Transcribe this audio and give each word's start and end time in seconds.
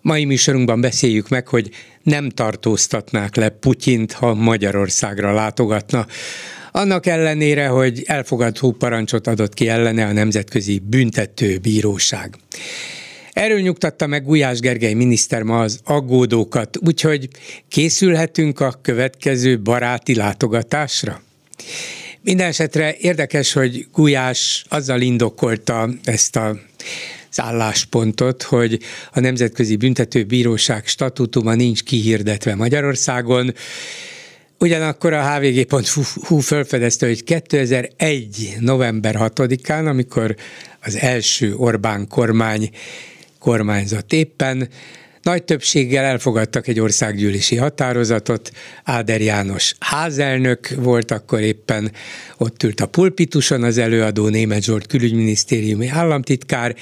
Mai 0.00 0.24
műsorunkban 0.24 0.80
beszéljük 0.80 1.28
meg, 1.28 1.48
hogy 1.48 1.70
nem 2.02 2.28
tartóztatnák 2.28 3.36
le 3.36 3.48
Putyint, 3.48 4.12
ha 4.12 4.34
Magyarországra 4.34 5.32
látogatna. 5.32 6.06
Annak 6.72 7.06
ellenére, 7.06 7.66
hogy 7.66 8.02
elfogadó 8.06 8.72
parancsot 8.72 9.26
adott 9.26 9.54
ki 9.54 9.68
ellene 9.68 10.06
a 10.06 10.12
Nemzetközi 10.12 10.78
Büntető 10.78 11.58
Bíróság. 11.58 12.34
Erről 13.32 13.60
nyugtatta 13.60 14.06
meg 14.06 14.24
Gulyás 14.24 14.58
Gergely 14.58 14.92
miniszter 14.92 15.42
ma 15.42 15.60
az 15.60 15.80
aggódókat, 15.84 16.78
úgyhogy 16.86 17.28
készülhetünk 17.68 18.60
a 18.60 18.78
következő 18.82 19.60
baráti 19.60 20.14
látogatásra? 20.14 21.22
Minden 22.20 22.46
esetre 22.46 22.94
érdekes, 22.98 23.52
hogy 23.52 23.86
Gulyás 23.92 24.64
azzal 24.68 25.00
indokolta 25.00 25.88
ezt 26.04 26.36
a 26.36 26.58
az 27.30 27.40
álláspontot, 27.40 28.42
hogy 28.42 28.78
a 29.12 29.20
Nemzetközi 29.20 29.76
Büntetőbíróság 29.76 30.86
statútuma 30.86 31.54
nincs 31.54 31.82
kihirdetve 31.82 32.54
Magyarországon, 32.54 33.54
Ugyanakkor 34.60 35.12
a 35.12 35.38
hvg.hu 35.38 36.38
felfedezte, 36.38 37.06
hogy 37.06 37.24
2001. 37.24 38.56
november 38.60 39.16
6-án, 39.18 39.86
amikor 39.88 40.36
az 40.80 40.96
első 40.96 41.54
Orbán 41.54 42.08
kormány 42.08 42.70
kormányzott 43.38 44.12
éppen, 44.12 44.68
nagy 45.28 45.44
többséggel 45.44 46.04
elfogadtak 46.04 46.66
egy 46.66 46.80
országgyűlési 46.80 47.56
határozatot, 47.56 48.50
Áder 48.84 49.20
János 49.20 49.74
házelnök 49.78 50.68
volt 50.76 51.10
akkor 51.10 51.40
éppen, 51.40 51.92
ott 52.38 52.62
ült 52.62 52.80
a 52.80 52.86
pulpituson 52.86 53.62
az 53.62 53.78
előadó 53.78 54.28
német 54.28 54.62
Zsolt 54.62 54.86
külügyminisztériumi 54.86 55.88
államtitkár, 55.88 56.74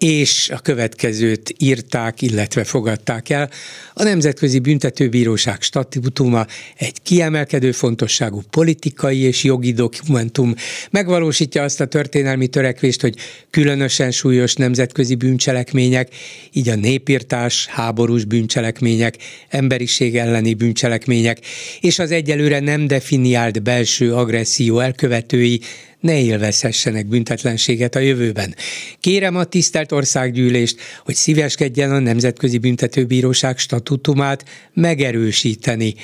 és 0.00 0.50
a 0.54 0.58
következőt 0.58 1.54
írták, 1.58 2.22
illetve 2.22 2.64
fogadták 2.64 3.28
el. 3.28 3.50
A 3.94 4.02
Nemzetközi 4.02 4.58
Büntetőbíróság 4.58 5.62
statutuma 5.62 6.46
egy 6.76 7.02
kiemelkedő 7.02 7.72
fontosságú 7.72 8.42
politikai 8.50 9.18
és 9.18 9.44
jogi 9.44 9.72
dokumentum, 9.72 10.54
megvalósítja 10.90 11.62
azt 11.62 11.80
a 11.80 11.86
történelmi 11.86 12.46
törekvést, 12.46 13.00
hogy 13.00 13.14
különösen 13.50 14.10
súlyos 14.10 14.54
nemzetközi 14.54 15.14
bűncselekmények, 15.14 16.08
így 16.52 16.68
a 16.68 16.74
népírtás, 16.74 17.66
háborús 17.66 18.24
bűncselekmények, 18.24 19.16
emberiség 19.48 20.16
elleni 20.16 20.54
bűncselekmények, 20.54 21.38
és 21.80 21.98
az 21.98 22.10
egyelőre 22.10 22.60
nem 22.60 22.86
definiált 22.86 23.62
belső 23.62 24.14
agresszió 24.14 24.78
elkövetői 24.78 25.60
ne 26.00 26.20
élvezhessenek 26.20 27.06
büntetlenséget 27.06 27.94
a 27.94 27.98
jövőben. 27.98 28.54
Kérem 29.00 29.36
a 29.36 29.44
tisztelt 29.44 29.92
országgyűlést, 29.92 30.80
hogy 31.04 31.14
szíveskedjen 31.14 31.92
a 31.92 31.98
Nemzetközi 31.98 32.58
Büntetőbíróság 32.58 33.58
statutumát 33.58 34.44
megerősíteni 34.72 35.94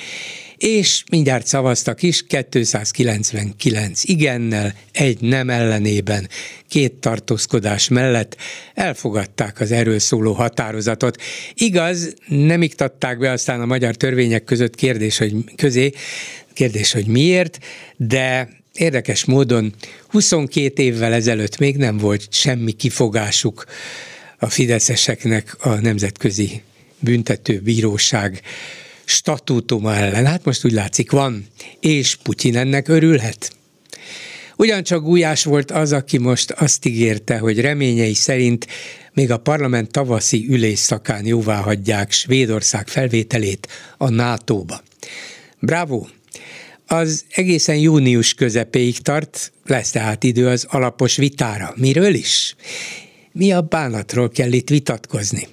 és 0.57 1.03
mindjárt 1.11 1.47
szavaztak 1.47 2.03
is 2.03 2.25
299 2.27 4.03
igennel, 4.03 4.73
egy 4.91 5.21
nem 5.21 5.49
ellenében, 5.49 6.29
két 6.69 6.93
tartózkodás 6.93 7.87
mellett 7.87 8.37
elfogadták 8.73 9.59
az 9.59 9.71
erről 9.71 9.99
szóló 9.99 10.33
határozatot. 10.33 11.21
Igaz, 11.53 12.13
nem 12.27 12.61
iktatták 12.61 13.17
be 13.17 13.31
aztán 13.31 13.61
a 13.61 13.65
magyar 13.65 13.95
törvények 13.95 14.43
között 14.43 14.75
kérdés, 14.75 15.17
hogy 15.17 15.33
közé, 15.55 15.91
kérdés, 16.53 16.91
hogy 16.91 17.07
miért, 17.07 17.59
de 17.97 18.49
érdekes 18.79 19.25
módon 19.25 19.73
22 20.07 20.83
évvel 20.83 21.13
ezelőtt 21.13 21.57
még 21.57 21.77
nem 21.77 21.97
volt 21.97 22.33
semmi 22.33 22.71
kifogásuk 22.71 23.65
a 24.39 24.49
fideszeseknek 24.49 25.55
a 25.59 25.69
Nemzetközi 25.69 26.61
Büntető 26.99 27.59
Bíróság 27.59 28.41
statútuma 29.05 29.95
ellen. 29.95 30.25
Hát 30.25 30.45
most 30.45 30.65
úgy 30.65 30.71
látszik 30.71 31.11
van, 31.11 31.47
és 31.79 32.15
Putyin 32.15 32.57
ennek 32.57 32.87
örülhet. 32.87 33.51
Ugyancsak 34.55 35.03
Gulyás 35.03 35.43
volt 35.43 35.71
az, 35.71 35.91
aki 35.91 36.17
most 36.17 36.51
azt 36.51 36.85
ígérte, 36.85 37.37
hogy 37.37 37.59
reményei 37.59 38.13
szerint 38.13 38.67
még 39.13 39.31
a 39.31 39.37
parlament 39.37 39.91
tavaszi 39.91 40.45
ülésszakán 40.49 41.25
jóvá 41.25 41.55
hagyják 41.55 42.11
Svédország 42.11 42.87
felvételét 42.87 43.67
a 43.97 44.09
NATO-ba. 44.09 44.81
Bravo! 45.59 46.05
Az 46.87 47.25
egészen 47.29 47.77
június 47.77 48.33
közepéig 48.33 48.97
tart, 48.97 49.51
lesz 49.65 49.91
tehát 49.91 50.23
idő 50.23 50.47
az 50.47 50.65
alapos 50.69 51.15
vitára. 51.15 51.73
Miről 51.75 52.13
is? 52.13 52.55
Mi 53.31 53.51
a 53.51 53.61
bánatról 53.61 54.29
kell 54.29 54.51
itt 54.51 54.69
vitatkozni? 54.69 55.47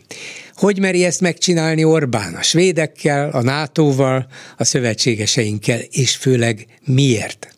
Hogy 0.55 0.79
meri 0.79 1.05
ezt 1.05 1.21
megcsinálni 1.21 1.85
Orbán? 1.85 2.35
A 2.35 2.43
svédekkel, 2.43 3.31
a 3.31 3.43
NATO-val, 3.43 4.27
a 4.57 4.65
szövetségeseinkkel, 4.65 5.81
és 5.91 6.17
főleg 6.17 6.67
miért? 6.85 7.55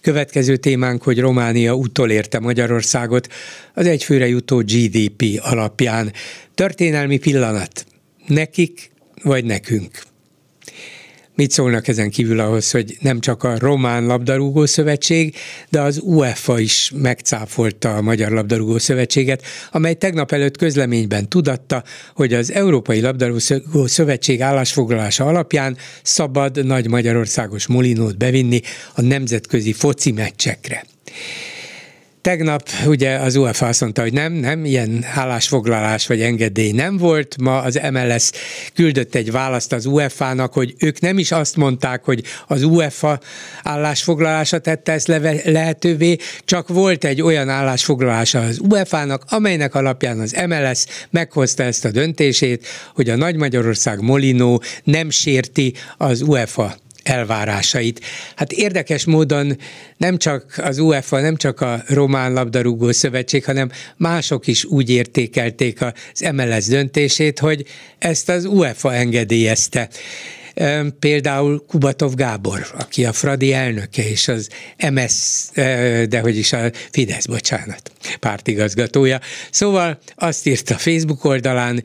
Következő 0.00 0.56
témánk, 0.56 1.02
hogy 1.02 1.20
Románia 1.20 1.74
utolérte 1.74 2.38
Magyarországot 2.38 3.28
az 3.74 3.86
egyfőre 3.86 4.28
jutó 4.28 4.56
GDP 4.56 5.40
alapján. 5.42 6.12
Történelmi 6.54 7.18
pillanat. 7.18 7.86
Nekik 8.26 8.90
vagy 9.22 9.44
nekünk? 9.44 10.02
Mit 11.36 11.50
szólnak 11.50 11.88
ezen 11.88 12.10
kívül 12.10 12.40
ahhoz, 12.40 12.70
hogy 12.70 12.96
nem 13.00 13.20
csak 13.20 13.42
a 13.42 13.58
Román 13.58 14.06
Labdarúgó 14.06 14.66
Szövetség, 14.66 15.36
de 15.68 15.80
az 15.80 16.00
UEFA 16.02 16.58
is 16.58 16.92
megcáfolta 16.94 17.96
a 17.96 18.00
Magyar 18.00 18.30
Labdarúgó 18.30 18.78
Szövetséget, 18.78 19.42
amely 19.70 19.94
tegnap 19.94 20.32
előtt 20.32 20.56
közleményben 20.56 21.28
tudatta, 21.28 21.84
hogy 22.14 22.34
az 22.34 22.52
Európai 22.52 23.00
Labdarúgó 23.00 23.86
Szövetség 23.86 24.42
állásfoglalása 24.42 25.24
alapján 25.24 25.76
szabad 26.02 26.66
Nagy 26.66 26.88
Magyarországos 26.88 27.66
Molinót 27.66 28.18
bevinni 28.18 28.60
a 28.94 29.02
nemzetközi 29.02 29.72
foci 29.72 30.12
meccsekre. 30.12 30.84
Tegnap 32.24 32.68
ugye 32.86 33.16
az 33.16 33.36
UEFA 33.36 33.66
azt 33.66 33.80
mondta, 33.80 34.02
hogy 34.02 34.12
nem, 34.12 34.32
nem, 34.32 34.64
ilyen 34.64 35.04
állásfoglalás 35.14 36.06
vagy 36.06 36.20
engedély 36.20 36.72
nem 36.72 36.96
volt. 36.96 37.36
Ma 37.40 37.58
az 37.58 37.80
MLS 37.90 38.30
küldött 38.74 39.14
egy 39.14 39.30
választ 39.30 39.72
az 39.72 39.86
UEFA-nak, 39.86 40.52
hogy 40.52 40.74
ők 40.78 41.00
nem 41.00 41.18
is 41.18 41.32
azt 41.32 41.56
mondták, 41.56 42.04
hogy 42.04 42.22
az 42.46 42.62
UEFA 42.62 43.20
állásfoglalása 43.62 44.58
tette 44.58 44.92
ezt 44.92 45.06
lehetővé, 45.44 46.16
csak 46.44 46.68
volt 46.68 47.04
egy 47.04 47.22
olyan 47.22 47.48
állásfoglalása 47.48 48.40
az 48.40 48.58
UEFA-nak, 48.70 49.24
amelynek 49.28 49.74
alapján 49.74 50.20
az 50.20 50.36
MLS 50.46 50.84
meghozta 51.10 51.62
ezt 51.62 51.84
a 51.84 51.90
döntését, 51.90 52.66
hogy 52.94 53.10
a 53.10 53.16
Nagy 53.16 53.36
Magyarország 53.36 54.00
Molinó 54.00 54.62
nem 54.84 55.10
sérti 55.10 55.74
az 55.96 56.22
UEFA 56.22 56.74
elvárásait. 57.04 58.00
Hát 58.36 58.52
érdekes 58.52 59.04
módon 59.04 59.58
nem 59.96 60.18
csak 60.18 60.54
az 60.56 60.78
UEFA, 60.78 61.20
nem 61.20 61.36
csak 61.36 61.60
a 61.60 61.82
Román 61.86 62.32
Labdarúgó 62.32 62.92
Szövetség, 62.92 63.44
hanem 63.44 63.70
mások 63.96 64.46
is 64.46 64.64
úgy 64.64 64.90
értékelték 64.90 65.78
az 65.82 66.30
MLS 66.32 66.66
döntését, 66.66 67.38
hogy 67.38 67.64
ezt 67.98 68.28
az 68.28 68.44
UEFA 68.44 68.94
engedélyezte. 68.94 69.88
Például 70.98 71.64
Kubatov 71.66 72.14
Gábor, 72.14 72.66
aki 72.78 73.04
a 73.04 73.12
Fradi 73.12 73.52
elnöke, 73.52 74.08
és 74.08 74.28
az 74.28 74.48
MS, 74.92 75.44
de 76.08 76.20
hogy 76.20 76.38
is 76.38 76.52
a 76.52 76.70
Fidesz, 76.90 77.26
bocsánat, 77.26 77.92
pártigazgatója. 78.20 79.20
Szóval 79.50 79.98
azt 80.14 80.46
írta 80.46 80.74
a 80.74 80.78
Facebook 80.78 81.24
oldalán, 81.24 81.82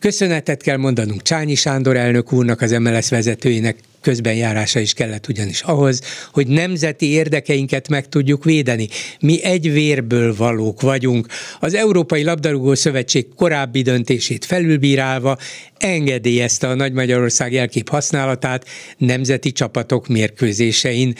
Köszönetet 0.00 0.62
kell 0.62 0.76
mondanunk 0.76 1.22
Csányi 1.22 1.54
Sándor 1.54 1.96
elnök 1.96 2.32
úrnak, 2.32 2.60
az 2.60 2.70
MLS 2.70 3.08
vezetőjének, 3.08 3.76
közbenjárása 4.04 4.80
is 4.80 4.92
kellett 4.92 5.28
ugyanis 5.28 5.62
ahhoz, 5.62 6.00
hogy 6.32 6.46
nemzeti 6.46 7.06
érdekeinket 7.06 7.88
meg 7.88 8.08
tudjuk 8.08 8.44
védeni. 8.44 8.88
Mi 9.20 9.42
egy 9.42 9.72
vérből 9.72 10.34
valók 10.36 10.80
vagyunk. 10.80 11.26
Az 11.60 11.74
Európai 11.74 12.22
Labdarúgó 12.22 12.74
Szövetség 12.74 13.26
korábbi 13.36 13.82
döntését 13.82 14.44
felülbírálva 14.44 15.38
engedélyezte 15.78 16.68
a 16.68 16.74
Nagy 16.74 16.92
Magyarország 16.92 17.52
jelkép 17.52 17.88
használatát 17.88 18.66
nemzeti 18.98 19.52
csapatok 19.52 20.08
mérkőzésein. 20.08 21.14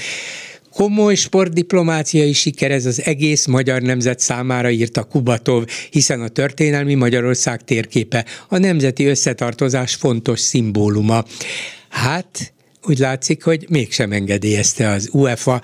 Komoly 0.71 1.15
sportdiplomáciai 1.15 2.33
siker 2.33 2.71
ez 2.71 2.87
az 2.87 3.03
egész 3.05 3.47
magyar 3.47 3.83
nemzet 3.83 4.21
számára 4.21 4.71
írta 4.71 5.05
Kubatov, 5.05 5.65
hiszen 5.91 6.21
a 6.21 6.29
történelmi 6.29 6.95
Magyarország 6.95 7.65
térképe 7.65 8.25
a 8.49 8.59
nemzeti 8.59 9.05
összetartozás 9.05 9.95
fontos 9.95 10.41
szimbóluma. 10.41 11.25
Hát, 11.89 12.53
úgy 12.87 12.99
látszik, 12.99 13.45
hogy 13.45 13.67
mégsem 13.69 14.13
engedélyezte 14.13 14.89
az 14.89 15.09
UEFA, 15.13 15.63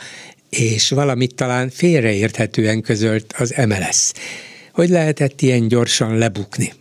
és 0.49 0.89
valamit 0.91 1.35
talán 1.35 1.71
félreérthetően 1.71 2.81
közölt 2.81 3.35
az 3.39 3.55
MLS. 3.67 4.13
Hogy 4.73 4.89
lehetett 4.89 5.41
ilyen 5.41 5.69
gyorsan 5.69 6.19
lebukni? 6.19 6.73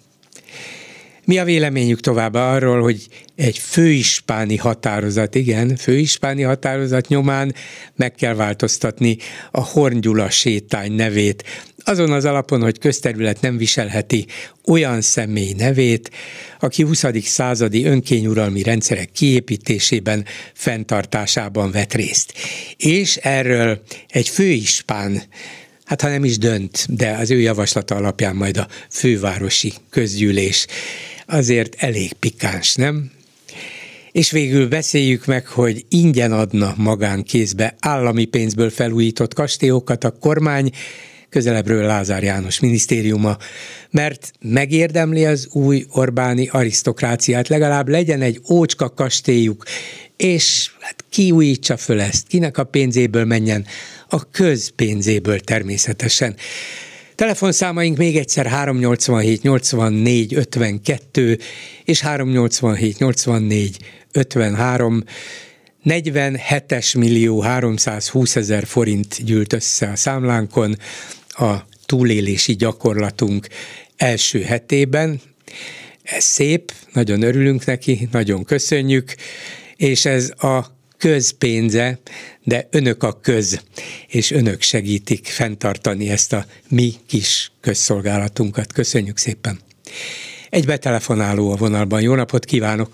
Mi 1.25 1.37
a 1.37 1.43
véleményük 1.43 1.99
továbbá 1.99 2.53
arról, 2.53 2.81
hogy 2.81 3.07
egy 3.35 3.57
főispáni 3.57 4.55
határozat, 4.55 5.35
igen, 5.35 5.75
főispáni 5.75 6.41
határozat 6.41 7.07
nyomán 7.07 7.55
meg 7.95 8.15
kell 8.15 8.33
változtatni 8.33 9.17
a 9.51 9.63
Horngyula 9.63 10.29
sétány 10.29 10.91
nevét, 10.91 11.43
azon 11.89 12.11
az 12.11 12.25
alapon, 12.25 12.61
hogy 12.61 12.79
közterület 12.79 13.41
nem 13.41 13.57
viselheti 13.57 14.25
olyan 14.65 15.01
személy 15.01 15.53
nevét, 15.57 16.11
aki 16.59 16.83
20. 16.83 17.05
századi 17.23 17.85
önkényuralmi 17.85 18.63
rendszerek 18.63 19.11
kiépítésében, 19.11 20.25
fenntartásában 20.53 21.71
vett 21.71 21.93
részt. 21.93 22.33
És 22.77 23.15
erről 23.15 23.81
egy 24.07 24.29
főispán 24.29 25.21
hát 25.85 26.01
ha 26.01 26.09
nem 26.09 26.23
is 26.23 26.37
dönt, 26.37 26.85
de 26.89 27.11
az 27.11 27.31
ő 27.31 27.39
javaslata 27.39 27.95
alapján 27.95 28.35
majd 28.35 28.57
a 28.57 28.67
fővárosi 28.89 29.73
közgyűlés 29.89 30.67
azért 31.25 31.75
elég 31.77 32.13
pikáns, 32.13 32.75
nem? 32.75 33.11
És 34.11 34.31
végül 34.31 34.67
beszéljük 34.67 35.25
meg, 35.25 35.47
hogy 35.47 35.85
ingyen 35.89 36.31
adna 36.31 36.73
magánkézbe 36.77 37.75
állami 37.79 38.25
pénzből 38.25 38.69
felújított 38.69 39.33
kastélyokat 39.33 40.03
a 40.03 40.11
kormány, 40.11 40.71
közelebbről 41.29 41.85
Lázár 41.85 42.23
János 42.23 42.59
minisztériuma, 42.59 43.37
mert 43.91 44.31
megérdemli 44.39 45.25
az 45.25 45.47
új 45.51 45.85
Orbáni 45.91 46.47
arisztokráciát, 46.51 47.47
legalább 47.47 47.87
legyen 47.87 48.21
egy 48.21 48.41
ócska 48.49 48.89
kastélyuk, 48.89 49.63
és 50.17 50.71
hát 50.79 51.05
kiújítsa 51.09 51.77
föl 51.77 52.01
ezt, 52.01 52.27
kinek 52.27 52.57
a 52.57 52.63
pénzéből 52.63 53.25
menjen, 53.25 53.65
a 54.09 54.29
közpénzéből 54.31 55.39
természetesen. 55.39 56.35
Telefonszámaink 57.15 57.97
még 57.97 58.17
egyszer 58.17 58.45
387 58.45 59.41
84 59.41 60.33
52 60.33 61.39
és 61.83 62.01
387 62.01 62.97
84 62.97 63.77
53. 64.11 65.03
47 65.83 66.93
millió 66.93 67.41
320 67.41 68.35
ezer 68.35 68.65
forint 68.65 69.23
gyűlt 69.23 69.53
össze 69.53 69.89
a 69.89 69.95
számlánkon 69.95 70.77
a 71.39 71.65
túlélési 71.85 72.55
gyakorlatunk 72.55 73.47
első 73.97 74.41
hetében. 74.41 75.19
Ez 76.03 76.23
szép, 76.23 76.71
nagyon 76.93 77.21
örülünk 77.21 77.65
neki, 77.65 78.07
nagyon 78.11 78.43
köszönjük, 78.43 79.13
és 79.75 80.05
ez 80.05 80.33
a 80.37 80.59
közpénze, 80.97 81.99
de 82.43 82.67
önök 82.71 83.03
a 83.03 83.19
köz, 83.21 83.63
és 84.07 84.31
önök 84.31 84.61
segítik 84.61 85.25
fenntartani 85.25 86.09
ezt 86.09 86.33
a 86.33 86.43
mi 86.69 86.91
kis 87.07 87.51
közszolgálatunkat. 87.61 88.73
Köszönjük 88.73 89.17
szépen! 89.17 89.59
Egy 90.49 90.65
betelefonáló 90.65 91.51
a 91.51 91.55
vonalban. 91.55 92.01
Jó 92.01 92.15
napot 92.15 92.45
kívánok! 92.45 92.89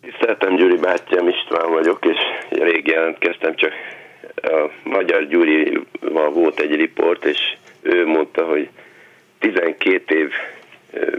Tiszteltem 0.00 0.56
Gyuri 0.56 0.76
bátyám, 0.76 1.28
István 1.28 1.70
vagyok, 1.72 2.04
és 2.04 2.18
rég 2.60 2.86
jelentkeztem, 2.86 3.56
csak 3.56 3.72
a 4.42 4.70
Magyar 4.84 5.28
Gyurival 5.28 6.30
volt 6.30 6.60
egy 6.60 6.74
riport, 6.74 7.24
és 7.24 7.38
ő 7.88 8.06
mondta, 8.06 8.44
hogy 8.44 8.68
12 9.38 10.18
év 10.18 10.30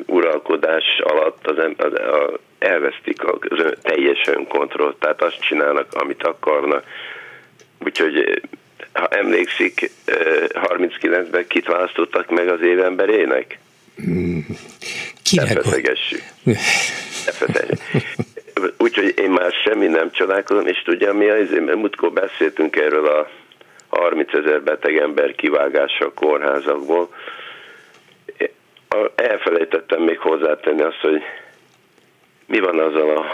uralkodás 0.05 0.83
alatt 1.03 1.47
az, 1.47 1.57
az, 1.77 1.93
a, 1.93 2.39
elvesztik 2.59 3.23
a 3.23 3.37
ön, 3.49 3.77
teljes 3.81 4.27
önkontrollt, 4.27 4.97
tehát 4.99 5.21
azt 5.21 5.39
csinálnak, 5.41 5.93
amit 5.93 6.23
akarnak. 6.23 6.83
Úgyhogy 7.85 8.41
ha 8.93 9.07
emlékszik, 9.07 9.91
39-ben 10.53 11.47
kit 11.47 11.65
választottak 11.65 12.29
meg 12.29 12.47
az 12.47 12.61
évemberének? 12.61 13.59
Hmm. 13.95 14.45
Kinek? 15.23 15.59
Úgyhogy 18.77 19.13
én 19.17 19.29
már 19.29 19.51
semmi 19.63 19.87
nem 19.87 20.11
csodálkozom, 20.11 20.67
és 20.67 20.81
tudja 20.81 21.13
mi 21.13 21.29
az, 21.29 21.49
mert 21.49 21.75
múltkor 21.75 22.11
beszéltünk 22.11 22.75
erről 22.75 23.07
a 23.07 23.29
30 23.89 24.33
ezer 24.33 24.63
beteg 24.63 24.97
ember 24.97 25.35
kivágása 25.35 26.05
a 26.05 26.13
kórházakból. 26.13 27.09
Elfelejtettem 29.15 30.01
még 30.01 30.19
hozzátenni 30.19 30.81
azt, 30.81 30.99
hogy 31.01 31.21
mi 32.45 32.59
van 32.59 32.79
azzal 32.79 33.17
a 33.17 33.25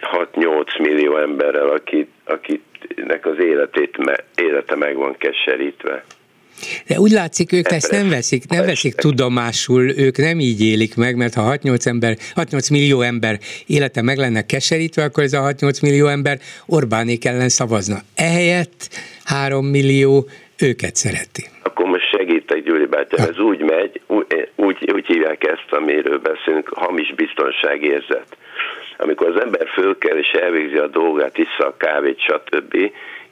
6-8 0.00 0.82
millió 0.82 1.16
emberrel, 1.16 1.68
akit, 1.68 2.10
akitnek 2.24 3.26
az 3.26 3.38
életét, 3.38 3.96
élete 4.34 4.76
meg 4.76 4.96
van 4.96 5.16
keserítve. 5.16 6.04
De 6.86 7.00
úgy 7.00 7.10
látszik, 7.10 7.52
ők 7.52 7.70
ezt 7.70 7.90
nem 7.90 8.08
veszik, 8.08 8.48
nem 8.48 8.64
veszik 8.66 8.94
tudomásul, 8.94 9.98
ők 9.98 10.16
nem 10.16 10.40
így 10.40 10.64
élik 10.64 10.96
meg, 10.96 11.16
mert 11.16 11.34
ha 11.34 11.56
6-8, 11.56 11.86
ember, 11.86 12.16
6-8 12.34 12.70
millió 12.70 13.00
ember 13.00 13.38
élete 13.66 14.02
meg 14.02 14.18
lenne 14.18 14.46
keserítve, 14.46 15.02
akkor 15.02 15.22
ez 15.22 15.32
a 15.32 15.40
6-8 15.40 15.82
millió 15.82 16.06
ember 16.06 16.38
Orbánék 16.66 17.24
ellen 17.24 17.48
szavazna. 17.48 17.98
Ehelyett 18.14 18.88
3 19.24 19.66
millió 19.66 20.28
őket 20.58 20.96
szereti. 20.96 21.44
Akkor 21.62 21.86
most 21.86 22.10
segítek, 22.10 22.62
Gyuri 22.62 22.86
bátyám, 22.86 23.28
ez 23.28 23.38
úgy 23.38 23.60
megy, 23.60 24.00
úgy, 24.06 24.26
úgy, 24.56 24.90
úgy 24.94 25.06
hívják 25.06 25.44
ezt, 25.46 25.66
amiről 25.70 26.18
beszélünk, 26.18 26.68
hamis 26.68 27.14
biztonságérzet. 27.14 28.36
Amikor 28.98 29.28
az 29.28 29.40
ember 29.40 29.66
fölkel 29.68 30.18
és 30.18 30.28
elvégzi 30.28 30.76
a 30.76 30.86
dolgát, 30.86 31.36
vissza 31.36 31.66
a 31.66 31.76
kávét, 31.76 32.18
stb., 32.20 32.76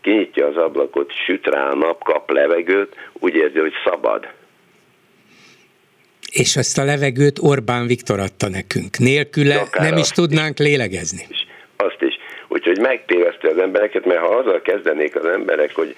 kinyitja 0.04 0.46
az 0.46 0.56
ablakot, 0.56 1.12
süt 1.26 1.46
rá 1.46 1.68
a 1.68 1.74
nap, 1.74 2.02
kap 2.02 2.30
levegőt, 2.30 2.94
úgy 3.12 3.34
érzi, 3.34 3.58
hogy 3.58 3.72
szabad. 3.84 4.28
És 6.32 6.56
azt 6.56 6.78
a 6.78 6.84
levegőt 6.84 7.38
Orbán 7.40 7.86
Viktor 7.86 8.18
adta 8.18 8.48
nekünk. 8.48 8.98
Nélküle 8.98 9.56
Akár 9.56 9.90
nem 9.90 9.98
is 9.98 10.08
tudnánk 10.08 10.58
is. 10.58 10.66
lélegezni. 10.66 11.26
Azt 11.76 12.02
is. 12.02 12.14
Úgyhogy 12.48 12.78
megtéveszti 12.78 13.46
az 13.46 13.58
embereket, 13.58 14.04
mert 14.04 14.20
ha 14.20 14.26
azzal 14.26 14.60
kezdenék 14.60 15.16
az 15.16 15.24
emberek, 15.24 15.74
hogy 15.74 15.96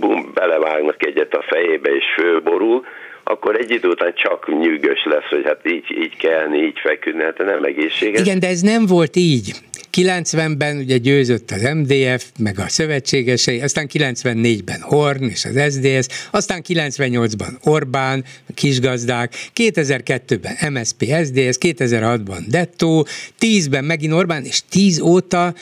bum, 0.00 0.30
belevágnak 0.34 1.06
egyet 1.06 1.34
a 1.34 1.44
fejébe 1.48 1.90
és 1.90 2.04
fölborul, 2.16 2.84
akkor 3.28 3.56
egy 3.60 3.70
idő 3.70 3.88
után 3.88 4.12
csak 4.14 4.58
nyűgös 4.60 5.04
lesz, 5.04 5.28
hogy 5.30 5.44
hát 5.44 5.60
így, 5.64 5.84
így 6.02 6.16
kelni, 6.16 6.58
így 6.58 6.78
feküdni, 6.82 7.22
hát 7.22 7.38
nem 7.38 7.64
egészséges. 7.64 8.20
Igen, 8.20 8.38
de 8.38 8.48
ez 8.48 8.60
nem 8.60 8.86
volt 8.86 9.16
így. 9.16 9.52
90-ben 9.96 10.76
ugye 10.76 10.96
győzött 10.96 11.50
az 11.50 11.62
MDF, 11.74 12.24
meg 12.38 12.58
a 12.58 12.68
szövetségesei, 12.68 13.60
aztán 13.60 13.88
94-ben 13.92 14.80
Horn 14.80 15.24
és 15.24 15.44
az 15.44 15.74
SDS, 15.74 16.28
aztán 16.30 16.62
98-ban 16.68 17.64
Orbán, 17.64 18.24
a 18.48 18.52
kisgazdák, 18.54 19.32
2002-ben 19.56 20.72
MSP, 20.72 21.02
SDS, 21.02 21.58
2006-ban 21.60 22.40
Detto, 22.48 23.02
10-ben 23.40 23.84
megint 23.84 24.12
Orbán, 24.12 24.44
és 24.44 24.60
10 24.70 25.00
óta 25.00 25.54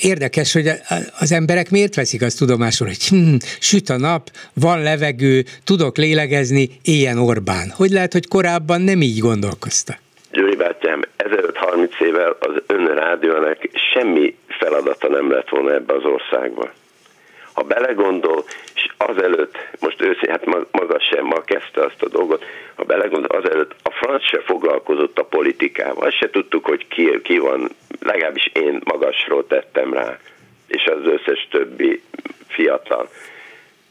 érdekes, 0.00 0.52
hogy 0.52 0.70
az 1.20 1.32
emberek 1.32 1.70
miért 1.70 1.94
veszik 1.94 2.22
azt 2.22 2.38
tudomásul, 2.38 2.86
hogy 2.86 3.06
hm, 3.08 3.34
süt 3.60 3.88
a 3.88 3.96
nap, 3.96 4.30
van 4.54 4.82
levegő, 4.82 5.44
tudok 5.64 5.96
lélegezni, 5.96 6.68
éljen 6.82 7.18
Orbán. 7.18 7.72
Hogy 7.76 7.90
lehet, 7.90 8.12
hogy 8.12 8.28
korábban 8.28 8.80
nem 8.80 9.02
így 9.02 9.18
gondolkoztak? 9.18 9.98
Gyuri 10.32 10.56
bátyám, 10.56 11.00
ezelőtt 11.16 11.56
30 11.56 12.00
évvel 12.00 12.36
az 12.40 12.62
ön 12.66 12.86
rádiónak 12.94 13.58
semmi 13.92 14.36
feladata 14.48 15.08
nem 15.08 15.30
lett 15.30 15.48
volna 15.48 15.74
ebbe 15.74 15.94
az 15.94 16.04
országba. 16.04 16.70
Ha 17.52 17.62
belegondol, 17.62 18.44
és 18.78 18.92
azelőtt, 18.96 19.56
most 19.80 20.00
őszintén, 20.00 20.30
hát 20.30 20.70
maga 20.70 21.00
sem 21.00 21.24
ma 21.24 21.40
kezdte 21.40 21.84
azt 21.84 22.02
a 22.02 22.08
dolgot, 22.08 22.44
ha 22.74 22.84
belegondol, 22.84 23.38
azelőtt 23.40 23.74
a 23.82 23.90
franc 23.90 24.24
se 24.24 24.40
foglalkozott 24.40 25.18
a 25.18 25.24
politikával, 25.24 26.10
se 26.10 26.30
tudtuk, 26.30 26.64
hogy 26.64 26.88
ki, 26.88 27.20
ki 27.22 27.38
van, 27.38 27.68
legalábbis 28.00 28.50
én 28.52 28.80
magasról 28.84 29.46
tettem 29.46 29.92
rá, 29.92 30.18
és 30.66 30.84
az 30.84 31.06
összes 31.06 31.48
többi 31.50 32.02
fiatal. 32.48 33.08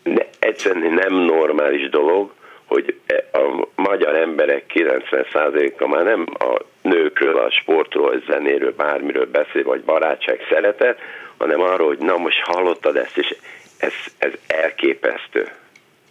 Ne, 0.03 0.25
egyszerűen 0.39 0.93
nem 0.93 1.13
normális 1.13 1.89
dolog, 1.89 2.31
hogy 2.65 2.99
a 3.31 3.67
magyar 3.75 4.15
emberek 4.15 4.71
90%-a 4.73 5.87
már 5.87 6.03
nem 6.03 6.25
a 6.39 6.57
nőkről, 6.81 7.37
a 7.37 7.51
sportról, 7.51 8.09
a 8.09 8.31
zenéről, 8.31 8.73
bármiről 8.77 9.25
beszél, 9.31 9.63
vagy 9.63 9.81
barátság, 9.81 10.39
szeretet, 10.49 10.99
hanem 11.37 11.61
arról, 11.61 11.87
hogy 11.87 11.97
na 11.97 12.17
most 12.17 12.39
hallottad 12.39 12.95
ezt, 12.95 13.17
és 13.17 13.35
ez, 13.77 13.93
ez 14.17 14.31
elképesztő. 14.47 15.51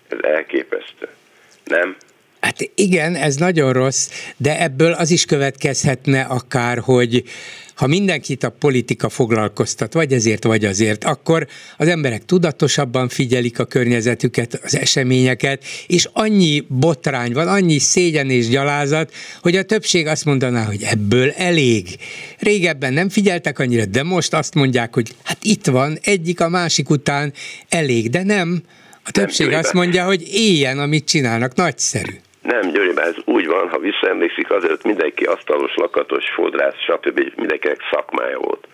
Ez 0.09 0.19
elképesztő. 0.23 1.09
Nem? 1.65 1.97
Hát 2.59 2.71
igen, 2.75 3.15
ez 3.15 3.37
nagyon 3.37 3.73
rossz, 3.73 4.09
de 4.37 4.63
ebből 4.63 4.93
az 4.93 5.11
is 5.11 5.25
következhetne 5.25 6.21
akár, 6.21 6.79
hogy 6.79 7.25
ha 7.75 7.87
mindenkit 7.87 8.45
a 8.45 8.51
politika 8.51 9.09
foglalkoztat, 9.09 9.93
vagy 9.93 10.13
ezért, 10.13 10.45
vagy 10.45 10.65
azért, 10.65 11.05
akkor 11.05 11.47
az 11.77 11.89
emberek 11.89 12.25
tudatosabban 12.25 13.09
figyelik 13.09 13.59
a 13.59 13.65
környezetüket, 13.65 14.61
az 14.65 14.77
eseményeket, 14.77 15.65
és 15.87 16.09
annyi 16.13 16.65
botrány 16.69 17.33
van, 17.33 17.49
annyi 17.49 17.79
szégyen 17.79 18.31
és 18.31 18.49
gyalázat, 18.49 19.13
hogy 19.43 19.57
a 19.57 19.63
többség 19.63 20.07
azt 20.07 20.25
mondaná, 20.25 20.65
hogy 20.65 20.83
ebből 20.83 21.31
elég. 21.31 21.89
Régebben 22.39 22.93
nem 22.93 23.09
figyeltek 23.09 23.59
annyira, 23.59 23.85
de 23.85 24.03
most 24.03 24.35
azt 24.35 24.55
mondják, 24.55 24.95
hogy 24.95 25.15
hát 25.23 25.39
itt 25.43 25.67
van, 25.67 25.99
egyik 26.03 26.41
a 26.41 26.49
másik 26.49 26.91
után 26.91 27.33
elég, 27.69 28.11
de 28.11 28.23
nem. 28.23 28.63
A 29.05 29.11
többség 29.11 29.53
azt 29.53 29.73
mondja, 29.73 30.05
hogy 30.05 30.29
éljen, 30.33 30.79
amit 30.79 31.05
csinálnak, 31.05 31.55
nagyszerű. 31.55 32.15
Nem, 32.47 32.71
Győri, 32.71 32.93
ez 32.97 33.17
úgy 33.25 33.47
van, 33.47 33.69
ha 33.69 33.79
visszaemlékszik, 33.79 34.51
azért 34.51 34.83
mindenki 34.83 35.25
asztalos, 35.25 35.75
lakatos, 35.75 36.31
fodrász, 36.31 36.79
stb. 36.79 37.33
mindenkinek 37.37 37.81
szakmája 37.91 38.39
volt. 38.39 38.67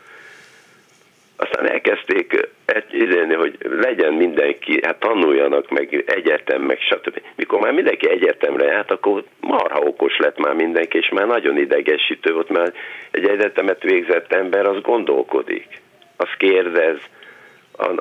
Aztán 1.37 1.71
elkezdték 1.71 2.49
izélni, 2.91 3.35
hogy 3.35 3.57
legyen 3.62 4.12
mindenki, 4.12 4.81
hát 4.85 5.00
tanuljanak 5.00 5.71
meg 5.71 6.05
egyetem, 6.07 6.62
meg 6.62 6.79
stb. 6.79 7.23
Mikor 7.37 7.61
már 7.61 7.73
mindenki 7.73 8.09
egyetemre 8.09 8.64
járt, 8.64 8.91
akkor 8.91 9.25
marha 9.41 9.81
okos 9.81 10.19
lett 10.19 10.38
már 10.38 10.55
mindenki, 10.55 10.99
és 10.99 11.09
már 11.09 11.26
nagyon 11.26 11.59
idegesítő 11.59 12.33
volt, 12.33 12.49
mert 12.49 12.76
egy 13.11 13.26
egyetemet 13.26 13.83
végzett 13.83 14.33
ember 14.33 14.67
az 14.67 14.81
gondolkodik, 14.81 15.81
az 16.17 16.29
kérdez, 16.38 16.99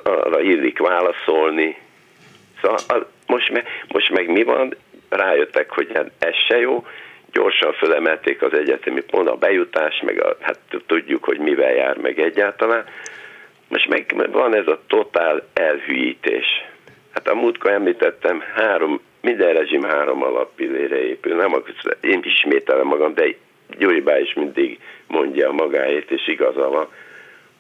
arra 0.03 0.41
illik 0.41 0.79
válaszolni. 0.79 1.77
Szóval 2.61 3.09
most, 3.27 3.51
meg, 3.51 3.67
most 3.87 4.09
meg 4.09 4.31
mi 4.31 4.43
van? 4.43 4.73
Rájöttek, 5.11 5.71
hogy 5.71 5.91
hát 5.93 6.11
ez 6.19 6.35
se 6.47 6.57
jó, 6.57 6.85
gyorsan 7.31 7.73
fölemelték 7.73 8.41
az 8.41 8.53
egyetemi 8.53 9.01
pont, 9.01 9.29
a 9.29 9.35
bejutás, 9.35 10.01
meg 10.05 10.23
a, 10.23 10.37
hát 10.39 10.59
tudjuk, 10.87 11.23
hogy 11.23 11.37
mivel 11.37 11.73
jár 11.73 11.97
meg 11.97 12.19
egyáltalán. 12.19 12.85
Most 13.67 13.87
meg 13.87 14.31
van 14.31 14.55
ez 14.55 14.67
a 14.67 14.81
totál 14.87 15.47
elhűítés. 15.53 16.45
Hát 17.13 17.27
a 17.27 17.35
múltkor 17.35 17.71
említettem, 17.71 18.43
három, 18.55 19.01
minden 19.21 19.53
rezsim 19.53 19.83
három 19.83 20.23
alappillére 20.23 21.03
épül. 21.07 21.35
Nem 21.35 21.63
én 22.01 22.19
ismételem 22.23 22.87
magam, 22.87 23.13
de 23.13 23.35
Gyuri 23.77 24.01
Bá 24.01 24.19
is 24.19 24.33
mindig 24.33 24.79
mondja 25.07 25.51
magáét, 25.51 26.11
és 26.11 26.27
igaza 26.27 26.69
van, 26.69 26.87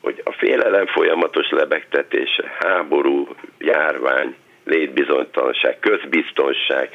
hogy 0.01 0.21
a 0.23 0.31
félelem 0.31 0.85
folyamatos 0.85 1.49
lebegtetése, 1.49 2.57
háború, 2.59 3.27
járvány, 3.57 4.35
létbizonytalanság, 4.63 5.79
közbiztonság, 5.79 6.89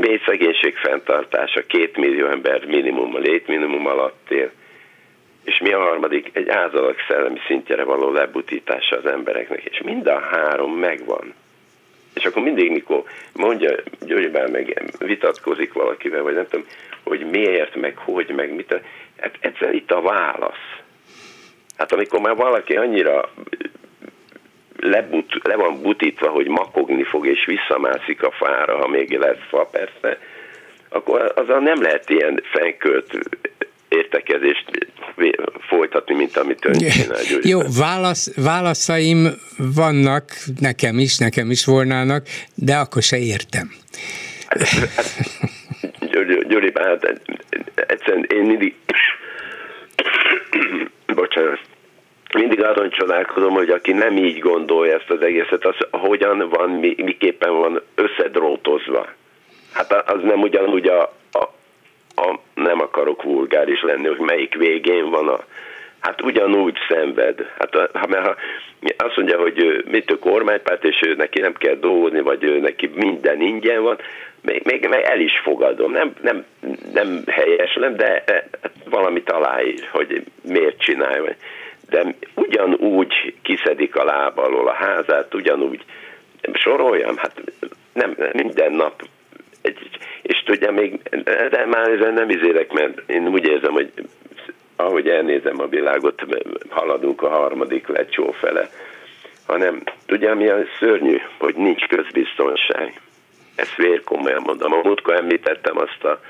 mély 0.00 0.20
szegénység 0.26 0.76
fenntartása, 0.76 1.66
két 1.66 1.96
millió 1.96 2.26
ember 2.26 2.64
minimum, 2.66 3.14
a 3.14 3.18
létminimum 3.18 3.86
alatt 3.86 4.30
él, 4.30 4.50
és 5.44 5.58
mi 5.58 5.72
a 5.72 5.78
harmadik? 5.78 6.30
Egy 6.32 6.48
ázalak 6.48 6.96
szellemi 7.08 7.38
szintjére 7.46 7.84
való 7.84 8.12
lebutítása 8.12 8.96
az 8.96 9.06
embereknek, 9.06 9.62
és 9.64 9.80
mind 9.84 10.06
a 10.06 10.20
három 10.20 10.72
megvan. 10.72 11.34
És 12.14 12.24
akkor 12.24 12.42
mindig, 12.42 12.70
mikor 12.70 13.02
mondja 13.32 13.74
Györgybán 14.06 14.50
meg 14.50 14.92
vitatkozik 14.98 15.72
valakivel, 15.72 16.22
vagy 16.22 16.34
nem 16.34 16.46
tudom, 16.48 16.66
hogy 17.02 17.30
miért, 17.30 17.74
meg 17.74 17.96
hogy, 17.96 18.32
meg 18.36 18.54
mit, 18.54 18.80
hát 19.20 19.36
egyszerűen 19.40 19.76
itt 19.76 19.90
a 19.90 20.00
válasz. 20.00 20.78
Hát 21.76 21.92
amikor 21.92 22.20
már 22.20 22.36
valaki 22.36 22.76
annyira 22.76 23.32
lebut, 24.76 25.40
le 25.42 25.56
van 25.56 25.82
butítva, 25.82 26.28
hogy 26.28 26.46
makogni 26.46 27.04
fog 27.04 27.26
és 27.26 27.44
visszamászik 27.46 28.22
a 28.22 28.30
fára, 28.30 28.76
ha 28.76 28.88
még 28.88 29.18
lesz 29.18 29.46
fa 29.48 29.64
persze, 29.64 30.18
akkor 30.88 31.32
azzal 31.36 31.60
nem 31.60 31.82
lehet 31.82 32.10
ilyen 32.10 32.42
fenkölt 32.52 33.18
értekezést 33.88 34.64
folytatni, 35.68 36.14
mint 36.14 36.36
amit 36.36 36.64
ön 36.64 36.72
csinál. 36.72 37.20
Jó, 37.42 37.60
válasz, 37.78 38.34
válaszaim 38.36 39.28
vannak, 39.74 40.24
nekem 40.60 40.98
is, 40.98 41.18
nekem 41.18 41.50
is 41.50 41.64
volnának, 41.64 42.26
de 42.54 42.76
akkor 42.76 43.02
se 43.02 43.18
értem. 43.18 43.70
Gyuri, 46.00 46.46
Gyuri 46.48 46.72
hát 46.74 47.20
egyszerűen 47.74 48.26
én 48.28 48.42
mindig 48.42 48.74
bocsánat, 51.14 51.60
mindig 52.32 52.64
azon 52.64 52.90
csodálkozom, 52.90 53.52
hogy 53.52 53.70
aki 53.70 53.92
nem 53.92 54.16
így 54.16 54.38
gondolja 54.38 54.94
ezt 54.94 55.10
az 55.10 55.22
egészet, 55.22 55.64
az 55.64 55.76
hogyan 55.90 56.48
van, 56.48 56.70
mi, 56.70 56.94
miképpen 56.96 57.54
van 57.54 57.82
összedrótozva. 57.94 59.06
Hát 59.72 59.92
az 59.92 60.22
nem 60.22 60.40
ugyanúgy 60.40 60.86
a, 60.86 61.02
a, 61.32 61.42
a 62.22 62.38
nem 62.54 62.80
akarok 62.80 63.22
vulgáris 63.22 63.82
lenni, 63.82 64.06
hogy 64.06 64.18
melyik 64.18 64.54
végén 64.54 65.10
van 65.10 65.28
a, 65.28 65.40
hát 66.00 66.22
ugyanúgy 66.22 66.76
szenved. 66.88 67.46
Hát 67.58 67.88
ha, 67.92 68.06
mert 68.06 68.24
ha 68.24 68.34
azt 68.96 69.16
mondja, 69.16 69.38
hogy 69.38 69.84
mit 69.90 70.10
a 70.10 70.18
kormánypárt, 70.18 70.84
és 70.84 71.00
ő 71.06 71.14
neki 71.14 71.40
nem 71.40 71.54
kell 71.54 71.74
dolgozni, 71.74 72.20
vagy 72.20 72.44
ő 72.44 72.58
neki 72.58 72.90
minden 72.94 73.40
ingyen 73.40 73.82
van, 73.82 73.98
még, 74.42 74.62
még, 74.64 74.88
még 74.88 75.00
el 75.00 75.20
is 75.20 75.40
fogadom. 75.42 75.92
Nem, 75.92 76.12
nem, 76.22 76.44
nem 76.92 77.22
helyes, 77.26 77.74
nem, 77.74 77.96
de 77.96 78.24
valamit 78.84 79.30
aláír, 79.30 79.88
hogy 79.92 80.22
miért 80.42 80.80
csinálja 80.80 81.34
de 81.90 82.14
ugyanúgy 82.34 83.34
kiszedik 83.42 83.96
a 83.96 84.04
lába 84.04 84.42
alól 84.42 84.68
a 84.68 84.72
házát, 84.72 85.34
ugyanúgy 85.34 85.84
soroljam, 86.52 87.16
hát 87.16 87.42
nem, 87.92 88.16
minden 88.32 88.72
nap 88.72 89.02
egy, 89.62 89.88
és 90.22 90.42
tudja 90.44 90.70
még, 90.72 91.00
de 91.50 91.66
már 91.66 91.88
ezen 91.88 92.12
nem 92.12 92.30
izélek, 92.30 92.72
mert 92.72 93.10
én 93.10 93.28
úgy 93.28 93.46
érzem, 93.46 93.72
hogy 93.72 93.92
ahogy 94.76 95.08
elnézem 95.08 95.60
a 95.60 95.66
világot, 95.66 96.22
haladunk 96.68 97.22
a 97.22 97.28
harmadik 97.28 97.86
lecsó 97.86 98.30
fele, 98.30 98.68
hanem 99.46 99.82
tudja, 100.06 100.34
mi 100.34 100.48
a 100.48 100.58
szörnyű, 100.78 101.20
hogy 101.38 101.54
nincs 101.54 101.86
közbiztonság. 101.86 103.00
Ezt 103.54 103.76
vérkomolyan 103.76 104.42
mondom. 104.44 104.72
A 104.72 104.80
múltkor 104.82 105.14
említettem 105.14 105.78
azt 105.78 106.04
a 106.04 106.20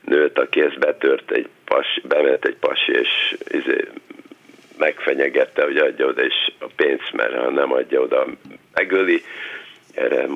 nőt, 0.00 0.38
aki 0.38 0.60
ezt 0.60 0.78
betört 0.78 1.30
egy 1.30 1.48
pas, 1.64 2.00
bement 2.08 2.44
egy 2.44 2.56
pasi, 2.60 2.92
és 2.92 3.36
izé, 3.48 3.88
megfenyegette, 4.78 5.64
hogy 5.64 5.76
adja 5.76 6.06
oda 6.06 6.24
is 6.24 6.54
a 6.58 6.66
pénzt, 6.76 7.12
mert 7.12 7.34
ha 7.34 7.50
nem 7.50 7.72
adja 7.72 8.00
oda, 8.00 8.26
megöli. 8.74 9.22
Erre 9.94 10.26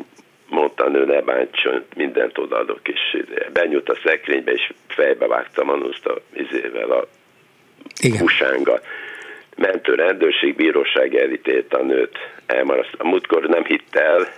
mondta 0.49 0.85
a 0.85 0.89
nő, 0.89 1.05
ne 1.05 1.21
bántson, 1.21 1.85
mindent 1.97 2.39
odaadok, 2.39 2.89
és 2.89 3.25
benyújt 3.53 3.89
a 3.89 3.99
szekrénybe, 4.05 4.53
és 4.53 4.73
fejbe 4.89 5.27
vágta 5.27 5.65
manuszt 5.65 6.07
a 6.07 6.21
izével 6.35 6.91
a 6.91 7.09
husánga. 8.19 8.81
Mentő 9.57 9.95
rendőrség, 9.95 10.57
bíróság 10.57 11.15
elítélt 11.15 11.75
a 11.75 11.83
nőt, 11.83 12.19
elmaraszt. 12.47 12.95
A 12.99 13.07
múltkor 13.07 13.49
nem 13.49 13.65
hitt 13.65 13.97
el, 13.97 14.29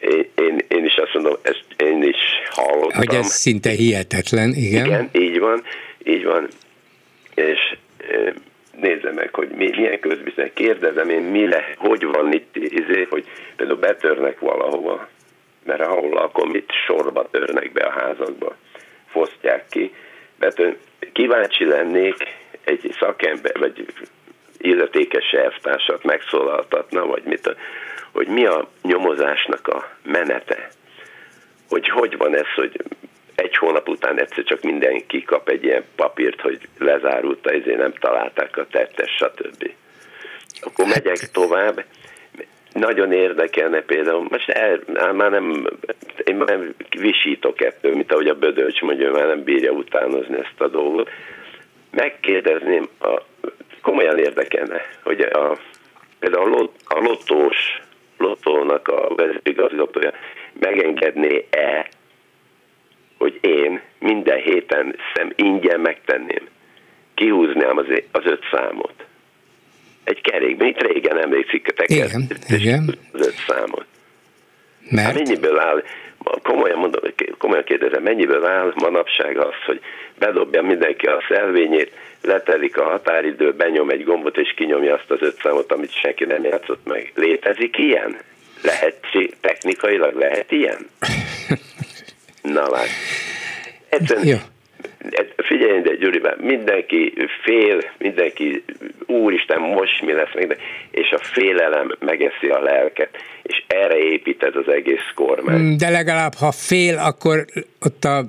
én, 0.00 0.30
én, 0.34 0.58
én 0.68 0.84
is 0.84 0.94
azt 0.94 1.14
mondom, 1.14 1.36
ezt 1.42 1.64
én 1.76 2.02
is 2.02 2.16
hallottam. 2.50 2.98
Hogy 2.98 3.14
ez 3.14 3.26
szinte 3.26 3.70
hihetetlen, 3.70 4.52
igen. 4.54 4.86
Igen, 4.86 5.08
így 5.12 5.38
van, 5.38 5.62
így 6.04 6.24
van. 6.24 6.48
És 7.34 7.76
nézze 8.80 9.12
meg, 9.12 9.34
hogy 9.34 9.48
mi, 9.48 9.70
milyen 9.76 10.00
közbiztonság. 10.00 10.52
Kérdezem 10.52 11.10
én, 11.10 11.22
mi 11.22 11.48
le, 11.48 11.74
hogy 11.76 12.04
van 12.04 12.32
itt, 12.32 12.56
izé, 12.56 13.06
hogy 13.10 13.24
például 13.56 13.78
betörnek 13.78 14.40
valahova, 14.40 15.08
mert 15.64 15.80
ahol 15.80 16.16
akkor 16.16 16.48
mit 16.48 16.72
sorba 16.86 17.28
törnek 17.30 17.72
be 17.72 17.84
a 17.84 17.90
házakba, 17.90 18.56
fosztják 19.06 19.64
ki. 19.70 19.94
Betör, 20.38 20.76
kíváncsi 21.12 21.64
lennék 21.64 22.16
egy 22.64 22.94
szakember, 22.98 23.58
vagy 23.58 23.86
illetékes 24.58 25.30
elvtársat 25.30 26.04
megszólaltatna, 26.04 27.06
vagy 27.06 27.22
mit, 27.24 27.56
hogy 28.12 28.26
mi 28.26 28.46
a 28.46 28.68
nyomozásnak 28.82 29.68
a 29.68 29.90
menete. 30.02 30.68
Hogy 31.68 31.88
hogy 31.88 32.16
van 32.16 32.36
ez, 32.36 32.48
hogy 32.54 32.80
egy 33.36 33.56
hónap 33.56 33.88
után 33.88 34.20
egyszer 34.20 34.44
csak 34.44 34.62
mindenki 34.62 35.22
kap 35.22 35.48
egy 35.48 35.64
ilyen 35.64 35.84
papírt, 35.96 36.40
hogy 36.40 36.58
lezárult, 36.78 37.46
ezért 37.46 37.78
nem 37.78 37.92
találták 37.92 38.56
a 38.56 38.66
tettes, 38.70 39.10
stb. 39.10 39.70
Akkor 40.60 40.86
megyek 40.86 41.18
tovább. 41.32 41.84
Nagyon 42.72 43.12
érdekelne 43.12 43.80
például, 43.80 44.26
most 44.30 44.48
el, 44.48 44.80
már 45.12 45.30
nem, 45.30 45.66
én 46.24 46.36
már 46.36 46.58
visítok 46.98 47.60
ettől, 47.60 47.94
mint 47.94 48.12
ahogy 48.12 48.28
a 48.28 48.34
Bödölcs 48.34 48.80
mondja, 48.80 49.10
már 49.10 49.26
nem 49.26 49.42
bírja 49.42 49.70
utánozni 49.70 50.36
ezt 50.36 50.60
a 50.60 50.68
dolgot. 50.68 51.10
Megkérdezném, 51.90 52.88
a, 53.00 53.22
komolyan 53.82 54.18
érdekelne, 54.18 54.80
hogy 55.02 55.20
a, 55.20 55.58
például 56.18 56.44
a, 56.44 56.56
lot, 56.56 56.72
a 56.84 56.98
lottós, 56.98 57.80
lottónak 58.18 58.88
a 58.88 59.14
vezérigazgatója 59.14 60.12
megengedné-e 60.60 61.88
hogy 63.18 63.38
én 63.40 63.80
minden 63.98 64.38
héten 64.38 64.96
szem 65.14 65.32
ingyen 65.36 65.80
megtenném. 65.80 66.48
Kihúznám 67.14 67.76
az, 67.76 67.86
az 68.12 68.22
öt 68.24 68.42
számot. 68.52 69.04
Egy 70.04 70.20
kerékben, 70.20 70.68
itt 70.68 70.82
régen 70.82 71.18
emlékszik, 71.18 71.74
igen, 71.86 72.28
igen. 72.48 72.98
az 73.12 73.26
öt 73.26 73.34
számot. 73.46 73.86
Mert? 74.90 75.14
Mennyiből 75.14 75.58
áll, 75.58 75.82
komolyan 76.42 76.78
mondom, 76.78 77.02
komolyan 77.38 77.64
kérdezem, 77.64 78.02
mennyiből 78.02 78.44
áll 78.44 78.72
manapság 78.74 79.38
az, 79.38 79.54
hogy 79.66 79.80
bedobja 80.18 80.62
mindenki 80.62 81.06
a 81.06 81.24
szelvényét, 81.28 81.92
letelik 82.22 82.78
a 82.78 82.84
határidő, 82.84 83.52
benyom 83.52 83.90
egy 83.90 84.04
gombot 84.04 84.36
és 84.36 84.54
kinyomja 84.56 84.94
azt 84.94 85.10
az 85.10 85.18
öt 85.20 85.40
számot, 85.42 85.72
amit 85.72 85.92
senki 85.92 86.24
nem 86.24 86.44
játszott 86.44 86.86
meg. 86.86 87.12
Létezik 87.14 87.78
ilyen? 87.78 88.16
Lehet, 88.62 89.00
technikailag 89.40 90.14
lehet 90.14 90.52
ilyen? 90.52 90.86
Na 92.52 92.68
lát. 92.70 92.88
Egyszerűen, 93.88 94.26
ja. 94.26 94.40
Figyelj, 95.36 95.80
de 95.80 95.94
Gyuri, 95.94 96.20
mindenki 96.36 97.12
fél, 97.42 97.82
mindenki, 97.98 98.64
úristen, 99.06 99.60
most 99.60 100.02
mi 100.02 100.12
lesz 100.12 100.34
meg, 100.34 100.56
és 100.90 101.10
a 101.10 101.18
félelem 101.18 101.96
megeszi 101.98 102.46
a 102.48 102.60
lelket, 102.62 103.08
és 103.42 103.64
erre 103.66 103.98
építed 103.98 104.56
az 104.56 104.68
egész 104.68 105.10
kormány. 105.14 105.76
De 105.76 105.90
legalább, 105.90 106.34
ha 106.34 106.52
fél, 106.52 106.98
akkor 106.98 107.44
ott 107.80 108.04
a 108.04 108.24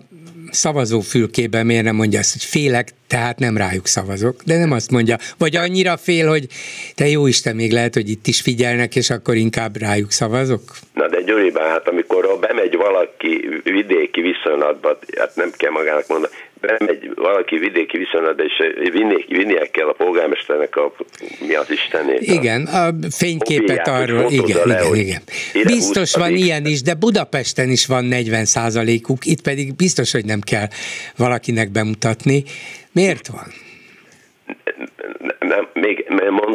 szavazófülkében 0.52 1.66
miért 1.66 1.84
nem 1.84 1.96
mondja 1.96 2.20
azt, 2.20 2.34
hogy 2.34 2.44
félek, 2.44 2.88
tehát 3.08 3.40
nem 3.40 3.58
rájuk 3.58 3.88
szavazok, 3.88 4.42
de 4.46 4.58
nem 4.58 4.72
azt 4.72 4.92
mondja. 4.92 5.16
Vagy 5.38 5.56
annyira 5.56 5.98
fél, 5.98 6.28
hogy 6.28 6.48
te 6.96 7.08
jó 7.08 7.28
Isten, 7.28 7.56
még 7.56 7.72
lehet, 7.72 7.94
hogy 7.94 8.10
itt 8.10 8.28
is 8.28 8.42
figyelnek, 8.42 8.96
és 8.96 9.10
akkor 9.10 9.36
inkább 9.36 9.78
rájuk 9.78 10.12
szavazok? 10.12 10.62
Na 10.94 11.08
de 11.08 11.22
Gyuri, 11.22 11.52
hát 11.56 11.88
amikor 11.88 12.07
bemegy 12.40 12.76
valaki 12.76 13.62
vidéki 13.64 14.22
viszonylatba, 14.22 14.98
hát 15.18 15.36
nem 15.36 15.52
kell 15.58 15.72
magának 15.72 16.08
mondani, 16.08 16.34
bemegy 16.62 17.12
valaki 17.16 17.58
vidéki 17.58 17.98
viszonylatba, 17.98 18.44
és 18.44 18.54
vinni, 18.92 19.26
vinnie 19.28 19.66
kell 19.72 19.88
a 19.88 19.94
polgármesternek 19.94 20.76
a 20.76 20.94
mi 21.48 21.56
az 21.56 21.72
Istenét. 21.72 22.22
Igen, 22.22 22.66
a 22.66 22.90
fényképet 23.12 23.88
arról, 23.88 24.32
igen, 24.32 24.68
le, 24.68 24.80
igen, 24.94 25.22
igen. 25.54 25.66
Biztos 25.66 26.16
van 26.16 26.36
ilyen 26.36 26.66
is, 26.66 26.82
de 26.82 26.94
Budapesten 26.94 27.70
is 27.70 27.86
van 27.86 28.06
40 28.06 28.46
százalékuk, 28.46 29.26
itt 29.26 29.42
pedig 29.42 29.76
biztos, 29.76 30.12
hogy 30.12 30.26
nem 30.26 30.40
kell 30.40 30.68
valakinek 31.18 31.72
bemutatni. 31.72 32.44
Miért 32.92 33.28
van? 33.28 33.54
nem, 35.48 35.68
még 35.74 36.06
mondom, 36.10 36.47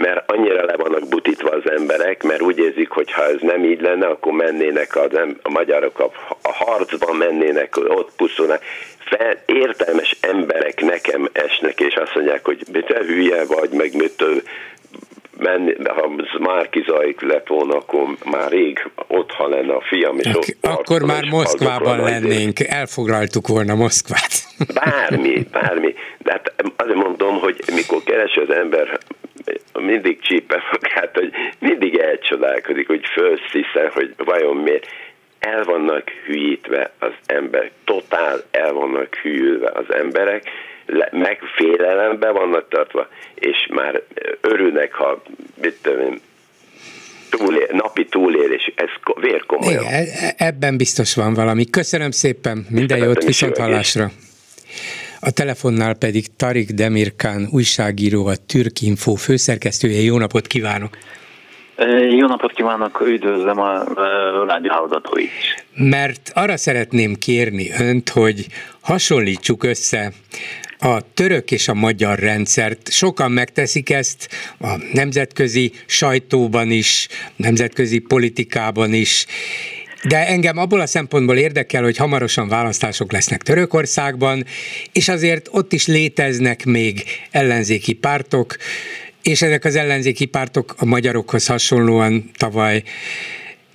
mert 0.00 0.30
annyira 0.30 0.64
le 0.64 0.76
vannak 0.76 1.08
butítva 1.08 1.50
az 1.50 1.70
emberek, 1.70 2.22
mert 2.22 2.42
úgy 2.42 2.58
érzik, 2.58 2.88
hogy 2.88 3.12
ha 3.12 3.24
ez 3.24 3.40
nem 3.40 3.64
így 3.64 3.80
lenne, 3.80 4.06
akkor 4.06 4.32
mennének 4.32 4.96
az 4.96 5.14
em- 5.14 5.38
a 5.42 5.50
magyarok 5.50 5.98
a, 5.98 6.10
a 6.42 6.52
harcban 6.52 7.16
mennének, 7.16 7.76
ott 7.76 8.10
puszulnak. 8.16 8.62
Fel, 8.98 9.42
értelmes 9.46 10.16
emberek 10.20 10.80
nekem 10.80 11.28
esnek, 11.32 11.80
és 11.80 11.94
azt 11.94 12.14
mondják, 12.14 12.44
hogy 12.44 12.64
te 12.86 13.04
hülye 13.04 13.44
vagy, 13.44 13.70
meg 13.70 13.96
mitől 13.96 14.42
menni, 15.38 15.74
ha 15.84 16.10
Márki 16.38 16.84
Zajk 16.86 17.20
lett 17.20 17.46
volna, 17.46 17.76
akkor 17.76 18.16
már 18.24 18.50
rég 18.50 18.90
ott 19.06 19.30
ha 19.30 19.48
lenne 19.48 19.74
a 19.74 19.80
fiam, 19.80 20.18
és 20.18 20.26
ott 20.34 20.56
Akkor 20.60 21.02
már 21.02 21.24
Moszkvában 21.24 22.00
lennénk, 22.00 22.60
elfoglaltuk 22.60 23.48
volna 23.48 23.74
Moszkvát. 23.74 24.32
Bármi, 24.74 25.46
bármi. 25.50 25.94
De 26.18 26.30
hát 26.30 26.52
azért 26.76 26.96
mondom, 26.96 27.38
hogy 27.38 27.62
mikor 27.74 28.02
keresi 28.02 28.40
az 28.40 28.50
ember 28.50 28.98
mindig 29.72 30.20
csípe 30.20 30.62
magát, 30.72 31.14
hogy 31.14 31.32
mindig 31.58 31.96
elcsodálkozik, 31.96 32.86
hogy 32.86 33.06
fölsziszen, 33.12 33.90
hogy 33.92 34.14
vajon 34.16 34.56
miért 34.56 34.86
el 35.38 35.64
vannak 35.64 36.10
hülyítve 36.26 36.92
az 36.98 37.12
ember, 37.26 37.70
totál 37.84 38.42
el 38.50 38.72
vannak 38.72 39.14
hűlve 39.14 39.70
az 39.74 39.94
emberek, 39.94 40.50
meg 41.10 41.38
félelembe 41.56 42.30
vannak 42.30 42.68
tartva, 42.68 43.08
és 43.34 43.66
már 43.70 44.02
örülnek, 44.40 44.92
ha 44.92 45.22
mit 45.62 45.76
tudom 45.82 46.20
túlél, 47.30 47.66
napi 47.70 48.04
túlélés, 48.04 48.72
ez 48.74 48.88
vérkomoly. 49.20 49.72
Igen, 49.72 49.84
e- 49.84 50.34
ebben 50.36 50.76
biztos 50.76 51.14
van 51.14 51.34
valami. 51.34 51.64
Köszönöm 51.70 52.10
szépen, 52.10 52.66
minden 52.70 52.98
jót, 52.98 53.24
viszont 53.24 53.58
hallásra. 53.58 54.10
A 55.20 55.30
telefonnál 55.30 55.94
pedig 55.94 56.26
Tarik 56.36 56.70
Demirkán, 56.70 57.48
újságíró, 57.50 58.26
a 58.26 58.36
Türk 58.46 58.80
Info 58.80 59.14
főszerkesztője. 59.14 60.00
Jó 60.00 60.18
napot 60.18 60.46
kívánok! 60.46 60.96
Jó 62.18 62.26
napot 62.26 62.52
kívánok, 62.52 63.00
üdvözlöm 63.06 63.60
a 63.60 63.84
rádió 64.46 64.70
hallgatóit. 64.72 65.30
Mert 65.74 66.30
arra 66.34 66.56
szeretném 66.56 67.14
kérni 67.14 67.70
önt, 67.78 68.08
hogy 68.08 68.46
hasonlítsuk 68.80 69.64
össze 69.64 70.12
a 70.78 71.12
török 71.14 71.50
és 71.50 71.68
a 71.68 71.74
magyar 71.74 72.18
rendszert. 72.18 72.90
Sokan 72.90 73.30
megteszik 73.30 73.90
ezt 73.90 74.28
a 74.60 74.76
nemzetközi 74.92 75.72
sajtóban 75.86 76.70
is, 76.70 77.08
nemzetközi 77.36 77.98
politikában 77.98 78.92
is, 78.92 79.26
de 80.02 80.26
engem 80.26 80.58
abból 80.58 80.80
a 80.80 80.86
szempontból 80.86 81.36
érdekel, 81.36 81.82
hogy 81.82 81.96
hamarosan 81.96 82.48
választások 82.48 83.12
lesznek 83.12 83.42
Törökországban, 83.42 84.44
és 84.92 85.08
azért 85.08 85.48
ott 85.50 85.72
is 85.72 85.86
léteznek 85.86 86.64
még 86.64 87.04
ellenzéki 87.30 87.92
pártok, 87.92 88.56
és 89.22 89.42
ezek 89.42 89.64
az 89.64 89.76
ellenzéki 89.76 90.24
pártok 90.24 90.74
a 90.78 90.84
magyarokhoz 90.84 91.46
hasonlóan 91.46 92.30
tavaly 92.36 92.82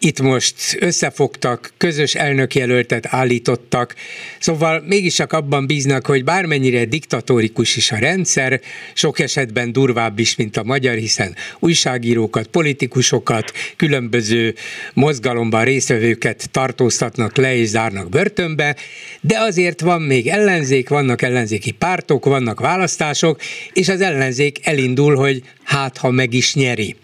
itt 0.05 0.21
most 0.21 0.77
összefogtak, 0.79 1.73
közös 1.77 2.15
elnökjelöltet 2.15 3.05
állítottak, 3.09 3.95
szóval 4.39 4.83
mégiscsak 4.87 5.33
abban 5.33 5.67
bíznak, 5.67 6.05
hogy 6.05 6.23
bármennyire 6.23 6.85
diktatórikus 6.85 7.75
is 7.75 7.91
a 7.91 7.97
rendszer, 7.97 8.61
sok 8.93 9.19
esetben 9.19 9.71
durvább 9.71 10.19
is, 10.19 10.35
mint 10.35 10.57
a 10.57 10.63
magyar, 10.63 10.95
hiszen 10.95 11.35
újságírókat, 11.59 12.47
politikusokat, 12.47 13.51
különböző 13.75 14.55
mozgalomban 14.93 15.63
résztvevőket 15.63 16.49
tartóztatnak 16.51 17.37
le 17.37 17.55
és 17.55 17.67
zárnak 17.67 18.09
börtönbe, 18.09 18.75
de 19.21 19.39
azért 19.39 19.81
van 19.81 20.01
még 20.01 20.27
ellenzék, 20.27 20.89
vannak 20.89 21.21
ellenzéki 21.21 21.71
pártok, 21.71 22.25
vannak 22.25 22.59
választások, 22.59 23.41
és 23.73 23.89
az 23.89 24.01
ellenzék 24.01 24.59
elindul, 24.63 25.15
hogy 25.15 25.41
hát 25.63 25.97
ha 25.97 26.11
meg 26.11 26.33
is 26.33 26.53
nyeri. 26.53 26.95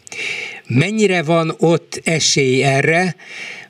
Mennyire 0.74 1.24
van 1.24 1.52
ott 1.60 2.02
esély 2.04 2.64
erre, 2.64 3.16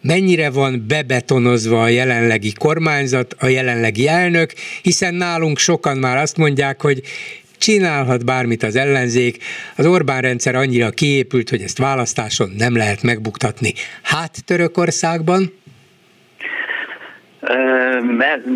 mennyire 0.01 0.49
van 0.49 0.85
bebetonozva 0.87 1.81
a 1.81 1.87
jelenlegi 1.87 2.53
kormányzat, 2.53 3.35
a 3.39 3.47
jelenlegi 3.47 4.07
elnök, 4.07 4.53
hiszen 4.81 5.13
nálunk 5.13 5.57
sokan 5.57 5.97
már 5.97 6.17
azt 6.17 6.37
mondják, 6.37 6.81
hogy 6.81 7.01
csinálhat 7.57 8.25
bármit 8.25 8.63
az 8.63 8.75
ellenzék, 8.75 9.43
az 9.75 9.85
Orbán 9.85 10.21
rendszer 10.21 10.55
annyira 10.55 10.89
kiépült, 10.89 11.49
hogy 11.49 11.61
ezt 11.61 11.77
választáson 11.77 12.49
nem 12.57 12.75
lehet 12.75 13.03
megbuktatni. 13.03 13.73
Hát 14.01 14.45
Törökországban? 14.45 15.53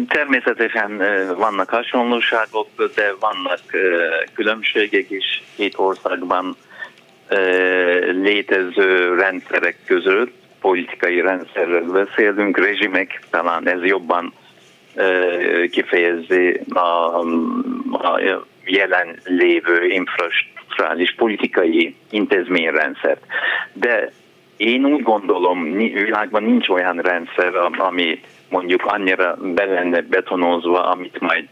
Természetesen 0.07 0.97
vannak 1.37 1.69
hasonlóságok, 1.69 2.67
de 2.95 3.15
vannak 3.19 3.61
különbségek 4.33 5.09
is 5.09 5.43
két 5.55 5.73
országban 5.77 6.57
létező 8.11 9.15
rendszerek 9.15 9.77
között, 9.85 10.33
politikai 10.61 11.21
rendszerről 11.21 11.91
beszélünk, 11.91 12.57
rezsimek, 12.57 13.19
talán 13.29 13.67
ez 13.67 13.83
jobban 13.83 14.33
kifejezi 15.69 16.61
a, 16.73 17.19
jelen 18.65 19.19
lévő 19.23 19.85
infrastruktúrális 19.87 21.15
politikai 21.15 21.95
intézményrendszert. 22.09 23.25
De 23.73 24.11
én 24.57 24.85
úgy 24.85 25.01
gondolom, 25.01 25.77
világban 25.77 26.43
nincs 26.43 26.69
olyan 26.69 26.97
rendszer, 26.97 27.55
ami 27.77 28.21
mondjuk 28.49 28.85
annyira 28.85 29.37
be 29.41 29.65
lenne 29.65 30.01
betonozva, 30.01 30.83
amit 30.89 31.19
majd 31.19 31.47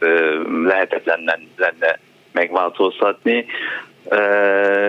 lehetetlen 0.63 1.19
lenne 1.55 1.99
megváltoztatni. 2.31 3.45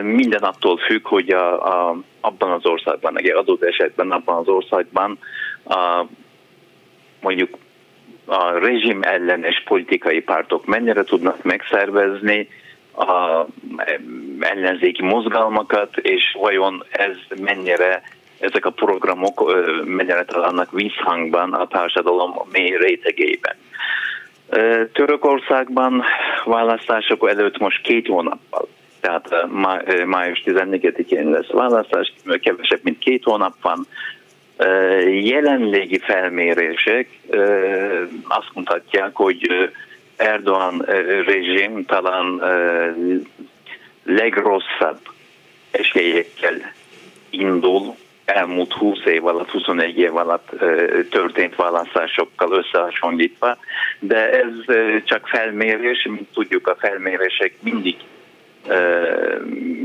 Minden 0.03 0.43
attól 0.43 0.77
függ, 0.77 1.07
hogy 1.07 1.31
a, 1.31 1.67
a, 1.89 1.97
abban 2.21 2.51
az 2.51 2.67
országban, 2.67 3.19
egy 3.19 3.29
adott 3.29 3.63
esetben 3.63 4.11
abban 4.11 4.37
az 4.37 4.49
országban 4.49 5.19
a, 5.65 6.05
mondjuk 7.21 7.57
a 8.27 8.59
rezsim 8.59 9.03
ellenes 9.03 9.63
politikai 9.65 10.21
pártok 10.21 10.67
mennyire 10.67 11.05
tudnak 11.05 11.43
megszervezni 11.43 12.49
a 12.97 13.45
ellenzéki 14.41 15.03
mozgalmakat, 15.03 15.97
és 15.97 16.37
vajon 16.41 16.85
ez 16.91 17.17
mennyire 17.41 18.03
ezek 18.39 18.65
a 18.65 18.71
programok 18.71 19.65
mennyire 19.85 20.25
találnak 20.25 20.73
visszhangban 20.73 21.53
a 21.53 21.67
társadalom 21.67 22.35
mély 22.53 22.77
rétegében. 22.77 23.55
Törökországban 24.93 26.03
választások 26.45 27.29
előtt 27.29 27.59
most 27.59 27.83
két 27.83 28.07
hónappal, 28.07 28.69
tehát 29.05 29.47
május 30.07 30.43
14-én 30.45 31.31
lesz 31.31 31.51
választás, 31.51 32.13
kevesebb, 32.43 32.81
mint 32.83 32.99
két 32.99 33.25
hónap 33.25 33.55
van. 33.63 33.87
Jelenlegi 35.23 35.99
felmérések 35.99 37.09
azt 38.29 38.51
mutatják, 38.55 39.11
hogy 39.15 39.71
Erdogan 40.17 40.85
rezsim 41.27 41.85
talán 41.85 42.43
legrosszabb 44.05 44.99
esélyekkel 45.71 46.73
indul 47.31 47.95
elmúlt 48.25 48.73
20 48.73 48.99
év 49.05 49.27
alatt, 49.27 49.51
21 49.51 49.99
év 49.99 50.17
alatt 50.17 50.49
történt 51.11 51.57
választásokkal 51.57 52.53
összehasonlítva, 52.53 53.57
de 53.99 54.31
ez 54.31 54.77
csak 55.05 55.29
felmérés, 55.29 56.07
mint 56.11 56.29
tudjuk 56.33 56.69
a 56.69 56.77
felmérések 56.79 57.55
mindig 57.61 57.97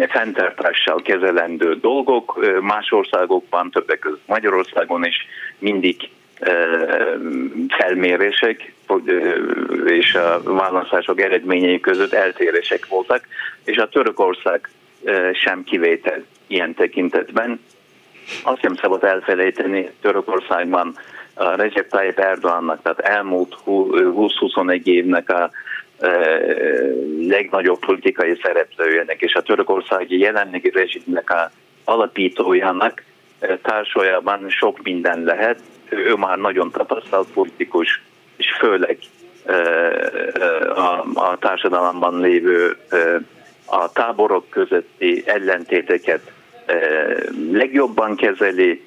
fenntartással 0.08 1.02
kezelendő 1.02 1.76
dolgok. 1.76 2.46
Más 2.62 2.92
országokban, 2.92 3.72
többek 3.72 4.00
között 4.00 4.28
Magyarországon 4.28 5.06
is 5.06 5.28
mindig 5.58 6.10
felmérések 7.68 8.74
és 9.86 10.16
a 10.16 10.42
választások 10.44 11.22
eredményei 11.22 11.80
között 11.80 12.14
eltérések 12.14 12.88
voltak, 12.88 13.24
és 13.64 13.78
a 13.78 13.90
Törökország 13.90 14.70
sem 15.34 15.64
kivétel 15.64 16.24
ilyen 16.48 16.74
tekintetben. 16.74 17.60
Azt 18.44 18.62
sem 18.62 18.76
szabad 18.76 19.04
elfelejteni 19.04 19.90
Törökországban 20.02 20.96
a 21.34 21.56
Recep 21.56 21.90
Tayyip 21.90 22.20
Erdoğannak, 22.20 22.82
tehát 22.82 23.00
elmúlt 23.00 23.56
20-21 23.66 24.84
évnek 24.84 25.30
a 25.30 25.52
legnagyobb 27.28 27.80
politikai 27.80 28.40
szereplőjének 28.42 29.22
és 29.22 29.34
a 29.34 29.42
törökországi 29.42 30.20
jelenlegi 30.20 30.70
rezsimnek 30.70 31.30
a 31.30 31.52
alapítójának 31.84 33.04
társuljában 33.62 34.50
sok 34.50 34.84
minden 34.84 35.24
lehet. 35.24 35.60
Ő 35.90 36.16
már 36.16 36.38
nagyon 36.38 36.72
tapasztalt 36.72 37.32
politikus, 37.32 38.02
és 38.38 38.56
főleg 38.60 38.98
a, 40.76 41.06
a 41.14 41.38
társadalomban 41.40 42.20
lévő 42.20 42.78
a 43.66 43.92
táborok 43.92 44.50
közötti 44.50 45.24
ellentéteket 45.26 46.32
legjobban 47.52 48.16
kezeli, 48.16 48.84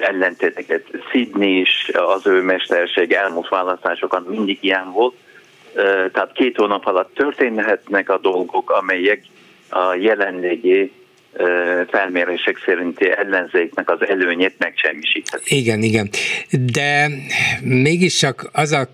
ellentéteket 0.00 0.84
Sydney 1.10 1.60
is, 1.60 1.90
az 1.92 2.26
ő 2.26 2.42
mesterség 2.42 3.12
elmúlt 3.12 3.48
választásokat 3.48 4.28
mindig 4.28 4.58
ilyen 4.60 4.92
volt, 4.92 5.14
tehát 6.12 6.32
két 6.32 6.56
hónap 6.56 6.86
alatt 6.86 7.14
történhetnek 7.14 8.08
a 8.10 8.18
dolgok, 8.18 8.70
amelyek 8.70 9.22
a 9.68 9.94
jelenlegi 9.94 10.92
felmérések 11.90 12.62
szerinti 12.64 13.10
ellenzéknek 13.10 13.90
az 13.90 14.08
előnyét 14.08 14.54
megsemmisíthetik. 14.58 15.50
Igen, 15.50 15.82
igen. 15.82 16.08
De 16.50 17.08
mégiscsak 17.62 18.50
az 18.52 18.72
a, 18.72 18.88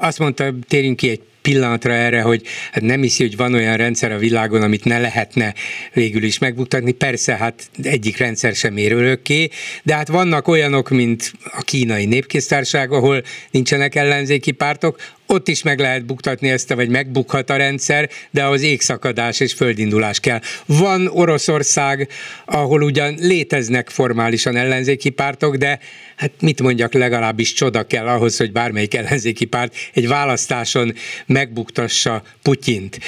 azt 0.00 0.18
mondta, 0.18 0.54
térjünk 0.68 0.96
ki 0.96 1.08
egy 1.08 1.20
pillanatra 1.42 1.92
erre, 1.92 2.20
hogy 2.20 2.42
hát 2.72 2.82
nem 2.82 3.00
hiszi, 3.00 3.22
hogy 3.22 3.36
van 3.36 3.54
olyan 3.54 3.76
rendszer 3.76 4.12
a 4.12 4.18
világon, 4.18 4.62
amit 4.62 4.84
ne 4.84 4.98
lehetne 4.98 5.54
végül 5.92 6.22
is 6.22 6.38
megbuktatni. 6.38 6.92
Persze, 6.92 7.36
hát 7.36 7.62
egyik 7.82 8.18
rendszer 8.18 8.54
sem 8.54 8.76
ér 8.76 8.92
örökké, 8.92 9.48
de 9.82 9.94
hát 9.94 10.08
vannak 10.08 10.48
olyanok, 10.48 10.88
mint 10.88 11.32
a 11.44 11.62
kínai 11.62 12.04
népkésztárság, 12.04 12.92
ahol 12.92 13.22
nincsenek 13.50 13.94
ellenzéki 13.94 14.52
pártok, 14.52 15.00
ott 15.26 15.48
is 15.48 15.62
meg 15.62 15.78
lehet 15.78 16.04
buktatni 16.04 16.50
ezt, 16.50 16.74
vagy 16.74 16.88
megbukhat 16.88 17.50
a 17.50 17.56
rendszer, 17.56 18.10
de 18.30 18.44
az 18.44 18.62
égszakadás 18.62 19.40
és 19.40 19.52
földindulás 19.52 20.20
kell. 20.20 20.40
Van 20.66 21.06
Oroszország, 21.06 22.08
ahol 22.44 22.82
ugyan 22.82 23.14
léteznek 23.18 23.90
formálisan 23.90 24.56
ellenzéki 24.56 25.10
pártok, 25.10 25.56
de 25.56 25.78
hát 26.16 26.30
mit 26.40 26.62
mondjak, 26.62 26.92
legalábbis 26.92 27.52
csoda 27.52 27.86
kell 27.86 28.06
ahhoz, 28.06 28.36
hogy 28.36 28.52
bármelyik 28.52 28.94
ellenzéki 28.94 29.44
párt 29.44 29.74
egy 29.92 30.08
választáson 30.08 30.94
megbuktassa 31.26 32.22
Putyint. 32.42 32.98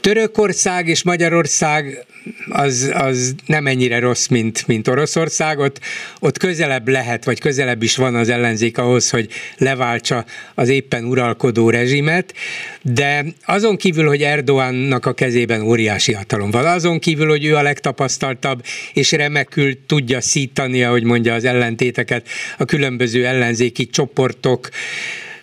Törökország 0.00 0.88
és 0.88 1.02
Magyarország 1.02 2.06
az, 2.48 2.90
az 2.94 3.34
nem 3.46 3.66
ennyire 3.66 3.98
rossz, 3.98 4.26
mint, 4.26 4.66
mint 4.66 4.88
Oroszország. 4.88 5.58
Ott, 5.58 5.80
ott 6.18 6.38
közelebb 6.38 6.88
lehet, 6.88 7.24
vagy 7.24 7.40
közelebb 7.40 7.82
is 7.82 7.96
van 7.96 8.14
az 8.14 8.28
ellenzék 8.28 8.78
ahhoz, 8.78 9.10
hogy 9.10 9.28
leváltsa 9.56 10.24
az 10.54 10.68
éppen 10.68 11.04
uralkodó 11.04 11.70
rezsimet, 11.70 12.34
de 12.82 13.24
azon 13.44 13.76
kívül, 13.76 14.06
hogy 14.06 14.22
Erdoğannak 14.22 15.06
a 15.06 15.12
kezében 15.12 15.60
óriási 15.60 16.12
hatalom 16.12 16.50
van, 16.50 16.66
azon 16.66 16.98
kívül, 16.98 17.28
hogy 17.28 17.44
ő 17.44 17.56
a 17.56 17.62
legtapasztaltabb, 17.62 18.64
és 18.92 19.12
remekül 19.12 19.86
tudja 19.86 20.20
szítani, 20.20 20.84
ahogy 20.84 21.02
mondja 21.02 21.34
az 21.34 21.44
ellentéteket, 21.44 22.28
a 22.58 22.64
különböző 22.64 23.26
ellenzéki 23.26 23.86
csoportok, 23.86 24.68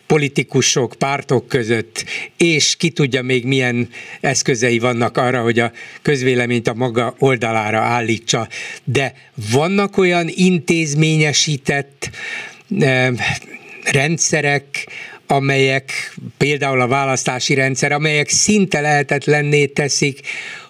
politikusok, 0.08 0.96
pártok 0.98 1.48
között, 1.48 2.06
és 2.38 2.76
ki 2.76 2.90
tudja 2.90 3.22
még 3.22 3.46
milyen 3.46 3.90
eszközei 4.22 4.80
vannak 4.80 5.18
arra, 5.18 5.42
hogy 5.42 5.60
a 5.60 5.72
közvéleményt 6.02 6.68
a 6.68 6.74
maga 6.74 7.16
oldalára 7.20 7.80
állítsa. 7.80 8.48
De 8.84 9.14
vannak 9.52 9.98
olyan 9.98 10.28
intézményesített 10.30 12.10
eh, 12.80 13.12
rendszerek, 13.92 14.88
amelyek 15.28 16.16
például 16.38 16.82
a 16.82 16.88
választási 16.88 17.54
rendszer, 17.54 17.92
amelyek 17.92 18.30
szinte 18.30 18.82
lehetetlenné 18.82 19.66
teszik 19.66 20.20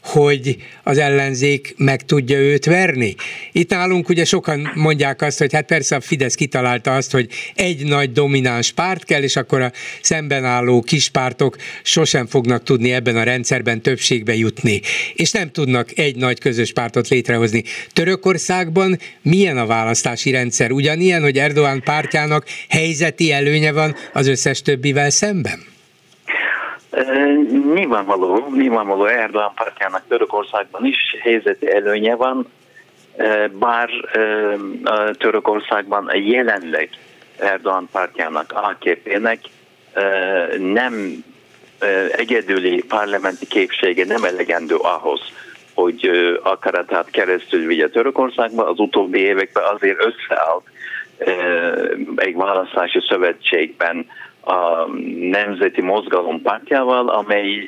hogy 0.06 0.58
az 0.84 0.98
ellenzék 0.98 1.74
meg 1.78 2.06
tudja 2.06 2.38
őt 2.38 2.66
verni. 2.66 3.16
Itt 3.52 3.70
nálunk 3.70 4.10
ugye 4.10 4.26
sokan 4.26 4.72
mondják 4.76 5.22
azt, 5.22 5.38
hogy 5.38 5.54
hát 5.54 5.66
persze 5.66 5.96
a 5.96 6.02
Fidesz 6.02 6.36
kitalálta 6.36 6.96
azt, 6.96 7.12
hogy 7.12 7.30
egy 7.56 7.86
nagy 7.86 8.12
domináns 8.12 8.72
párt 8.72 9.04
kell, 9.04 9.24
és 9.24 9.36
akkor 9.36 9.62
a 9.62 9.72
szemben 10.02 10.46
álló 10.46 10.82
kispártok 10.82 11.56
sosem 11.84 12.28
fognak 12.28 12.64
tudni 12.64 12.94
ebben 12.94 13.18
a 13.18 13.24
rendszerben 13.24 13.82
többségbe 13.82 14.36
jutni, 14.36 14.82
és 15.14 15.32
nem 15.32 15.52
tudnak 15.52 15.98
egy 15.98 16.16
nagy 16.16 16.40
közös 16.40 16.74
pártot 16.74 17.08
létrehozni. 17.08 17.64
Törökországban 17.94 19.00
milyen 19.22 19.58
a 19.58 19.66
választási 19.66 20.32
rendszer? 20.32 20.72
Ugyanilyen, 20.72 21.22
hogy 21.22 21.38
Erdoğan 21.38 21.82
pártjának 21.84 22.46
helyzeti 22.70 23.32
előnye 23.32 23.72
van 23.72 23.96
az 24.14 24.28
összes 24.28 24.62
többivel 24.62 25.10
szemben? 25.10 25.75
Nyilvánvaló, 27.74 28.48
nyilvánvaló 28.56 29.06
Erdogan 29.06 29.52
pártjának 29.56 30.02
Törökországban 30.08 30.86
is 30.86 31.16
helyzeti 31.20 31.72
előnye 31.72 32.16
van, 32.16 32.48
bár 33.52 33.90
Törökországban 35.18 36.12
jelenleg 36.14 36.90
Erdogan 37.38 37.90
pártjának, 37.92 38.52
AKP-nek 38.52 39.40
nem 40.58 41.24
egyedüli 42.12 42.84
parlamenti 42.88 43.48
képsége 43.48 44.06
nem 44.06 44.24
elegendő 44.24 44.76
ahhoz, 44.76 45.22
hogy 45.74 46.10
akaratát 46.44 47.10
keresztül 47.10 47.66
vigye 47.66 47.90
Törökországba. 47.90 48.70
Az 48.70 48.80
utóbbi 48.80 49.20
években 49.20 49.64
azért 49.64 50.00
összeállt 50.00 50.64
egy 52.16 52.36
választási 52.36 53.00
szövetségben 53.08 54.06
a 54.46 54.88
Nemzeti 55.20 55.82
Mozgalom 55.82 56.42
pártjával, 56.42 57.10
amely 57.10 57.64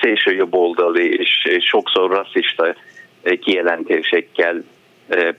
szélső 0.00 0.34
jobboldali 0.34 1.18
és, 1.18 1.44
és 1.44 1.64
sokszor 1.64 2.10
rasszista 2.10 2.74
kijelentésekkel 3.40 4.64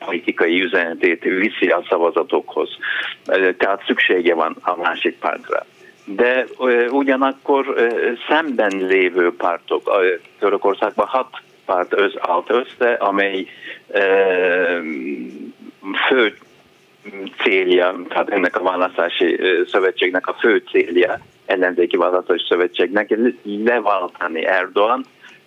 politikai 0.06 0.62
üzenetét 0.62 1.24
viszi 1.24 1.68
a 1.68 1.84
szavazatokhoz. 1.90 2.70
Tehát 3.58 3.84
szüksége 3.86 4.34
van 4.34 4.58
a 4.62 4.76
másik 4.76 5.18
pártra. 5.20 5.66
De 6.06 6.46
ugyanakkor 6.90 7.76
szemben 8.28 8.72
lévő 8.78 9.36
pártok, 9.36 9.92
Törökországban 10.40 11.08
hat 11.08 11.42
párt 11.66 11.94
öz, 11.94 12.14
állt 12.20 12.50
össze, 12.50 12.92
amely 12.94 13.46
fő 16.08 16.38
célja, 17.44 17.96
tehát 18.10 18.30
ennek 18.30 18.60
a 18.60 18.64
választási 18.64 19.40
szövetségnek 19.68 20.28
a 20.28 20.34
fő 20.34 20.64
célja, 20.72 21.20
ellenzéki 21.46 21.98
választási 21.98 22.46
szövetségnek 22.48 23.18
leváltani 23.44 24.46
Erdogan, 24.46 25.06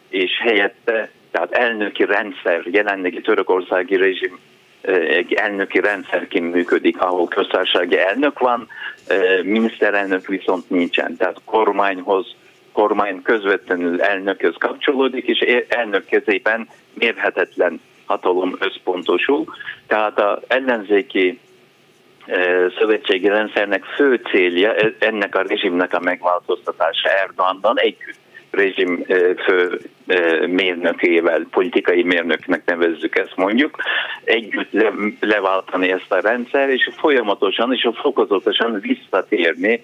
és 0.08 0.30
helyette, 0.40 1.10
tehát 1.30 1.52
elnöki 1.52 2.04
rendszer, 2.04 2.62
jelenlegi 2.64 3.20
törökországi 3.20 3.96
rezsim 3.96 4.38
egy 5.08 5.32
elnöki 5.32 5.80
rendszerként 5.80 6.52
működik, 6.52 7.00
ahol 7.00 7.28
köztársasági 7.28 7.98
elnök 7.98 8.38
van, 8.38 8.68
miniszterelnök 9.42 10.26
viszont 10.26 10.70
nincsen. 10.70 11.16
Tehát 11.16 11.40
kormányhoz, 11.44 12.34
kormány 12.72 13.22
közvetlenül 13.22 14.02
elnökhöz 14.02 14.54
kapcsolódik, 14.58 15.26
és 15.26 15.38
elnök 15.68 16.04
kezében 16.04 16.68
mérhetetlen 16.94 17.80
hatalom 18.06 18.56
összpontosul. 18.58 19.44
Tehát 19.86 20.20
az 20.20 20.38
ellenzéki 20.46 21.38
szövetségi 22.78 23.28
rendszernek 23.28 23.84
fő 23.84 24.20
célja 24.30 24.74
ennek 24.98 25.34
a 25.34 25.42
rezsimnek 25.42 25.94
a 25.94 26.00
megváltoztatása 26.00 27.08
Erdoganban 27.08 27.78
együtt 27.80 28.18
rezsim 28.50 29.04
fő 29.44 29.80
mérnökével, 30.46 31.46
politikai 31.50 32.02
mérnöknek 32.02 32.64
nevezzük 32.64 33.18
ezt 33.18 33.36
mondjuk, 33.36 33.76
együtt 34.24 34.72
le, 34.72 34.92
leváltani 35.20 35.90
ezt 35.90 36.12
a 36.12 36.20
rendszer, 36.20 36.68
és 36.68 36.90
folyamatosan 36.96 37.72
és 37.72 37.88
fokozatosan 37.94 38.80
visszatérni 38.80 39.80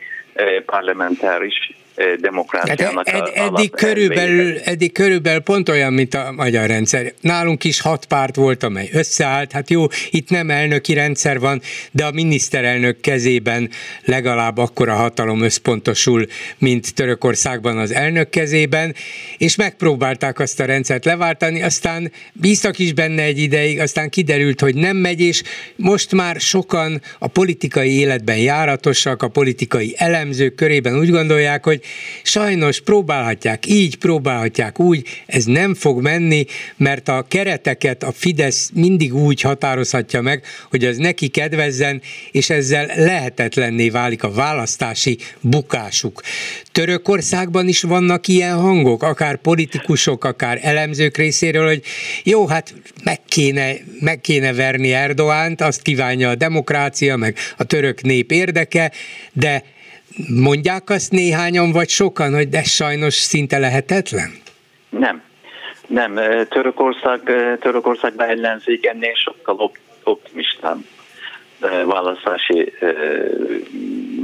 parlamentáris 0.67 1.82
demokráciának 2.21 3.09
ed, 3.09 3.31
ed, 3.35 3.45
eddig, 3.45 3.71
körülbelül, 3.71 4.59
eddig 4.59 4.93
körülbelül 4.93 5.41
pont 5.41 5.69
olyan, 5.69 5.93
mint 5.93 6.15
a 6.15 6.33
magyar 6.37 6.67
rendszer. 6.67 7.13
Nálunk 7.21 7.65
is 7.65 7.81
hat 7.81 8.07
párt 8.07 8.37
volt, 8.37 8.63
amely 8.63 8.89
összeállt. 8.93 9.53
Hát 9.53 9.71
jó, 9.71 9.87
itt 10.11 10.31
nem 10.31 10.51
elnöki 10.51 10.95
rendszer 10.95 11.39
van, 11.39 11.61
de 11.91 12.05
a 12.05 12.11
miniszterelnök 12.11 13.01
kezében 13.01 13.71
legalább 14.05 14.59
akkora 14.59 14.95
hatalom 14.95 15.43
összpontosul, 15.43 16.27
mint 16.59 16.95
Törökországban 16.95 17.79
az 17.79 17.93
elnök 17.93 18.31
kezében, 18.31 18.95
és 19.39 19.57
megpróbálták 19.57 20.39
azt 20.39 20.61
a 20.61 20.65
rendszert 20.65 21.05
leváltani, 21.05 21.63
aztán 21.63 22.13
bíztak 22.33 22.79
is 22.79 22.93
benne 22.93 23.23
egy 23.23 23.39
ideig, 23.39 23.81
aztán 23.81 24.11
kiderült, 24.11 24.61
hogy 24.61 24.75
nem 24.75 24.97
megy, 24.97 25.21
és 25.21 25.43
most 25.77 26.13
már 26.13 26.41
sokan 26.41 27.03
a 27.19 27.27
politikai 27.27 27.99
életben 27.99 28.37
járatosak, 28.37 29.23
a 29.23 29.29
politikai 29.29 29.95
elemzők 29.97 30.55
körében 30.55 30.99
úgy 30.99 31.11
gondolják, 31.11 31.65
hogy 31.65 31.82
sajnos 32.23 32.81
próbálhatják 32.81 33.67
így, 33.67 33.97
próbálhatják 33.97 34.81
úgy, 34.81 35.09
ez 35.27 35.45
nem 35.45 35.75
fog 35.75 36.03
menni, 36.03 36.45
mert 36.77 37.09
a 37.09 37.25
kereteket 37.29 38.03
a 38.03 38.13
Fidesz 38.13 38.71
mindig 38.75 39.15
úgy 39.15 39.41
határozhatja 39.41 40.21
meg, 40.21 40.45
hogy 40.71 40.85
az 40.85 40.97
neki 40.97 41.29
kedvezzen, 41.29 42.03
és 42.31 42.51
ezzel 42.51 42.87
lehetetlenné 42.97 43.89
válik 43.89 44.23
a 44.23 44.33
választási 44.33 45.19
bukásuk. 45.41 46.23
Törökországban 46.73 47.69
is 47.69 47.83
vannak 47.83 48.29
ilyen 48.29 48.57
hangok, 48.57 49.03
akár 49.03 49.37
politikusok, 49.37 50.25
akár 50.25 50.59
elemzők 50.63 51.17
részéről, 51.17 51.67
hogy 51.67 51.83
jó, 52.23 52.47
hát 52.47 52.75
meg 53.05 53.21
kéne, 53.29 53.75
meg 54.01 54.21
kéne 54.21 54.53
verni 54.53 54.93
Erdoánt, 54.93 55.61
azt 55.61 55.83
kívánja 55.83 56.29
a 56.29 56.35
demokrácia, 56.35 57.17
meg 57.17 57.37
a 57.57 57.65
török 57.65 58.03
nép 58.03 58.31
érdeke, 58.31 58.93
de 59.33 59.65
Mondják 60.29 60.91
azt 60.91 61.11
néhányan, 61.11 61.73
vagy 61.73 61.89
sokan, 61.89 62.35
hogy 62.35 62.49
de 62.49 62.63
sajnos 62.63 63.15
szinte 63.15 63.59
lehetetlen? 63.59 64.31
Nem. 64.89 65.23
Nem, 65.87 66.15
Törökország, 66.49 67.21
Törökország 67.61 68.13
ellenzék 68.17 68.87
ennél 68.87 69.15
sokkal 69.15 69.71
optimistább 70.05 70.79
választási 71.87 72.73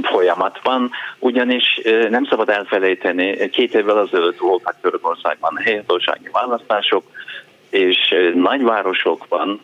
folyamat 0.01 0.59
van, 0.63 0.91
ugyanis 1.19 1.81
nem 2.09 2.25
szabad 2.25 2.49
elfelejteni, 2.49 3.49
két 3.49 3.73
évvel 3.75 3.97
azelőtt 3.97 4.37
voltak 4.37 4.75
Törökországban 4.81 5.57
helyhatósági 5.63 6.29
választások, 6.31 7.03
és 7.69 8.15
nagyvárosokban, 8.33 9.59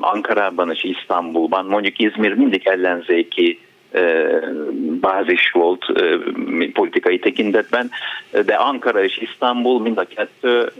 Ankarában 0.00 0.70
és 0.70 0.84
Isztambulban, 0.84 1.66
mondjuk 1.66 1.98
Izmir 1.98 2.34
mindig 2.34 2.66
ellenzéki 2.66 3.60
bázis 5.00 5.50
volt 5.50 5.84
politikai 6.72 7.18
tekintetben, 7.18 7.90
de 8.44 8.54
Ankara 8.54 9.04
és 9.04 9.18
Isztambul 9.18 9.80
mind 9.80 9.98
a 9.98 10.06
kettő 10.14 10.72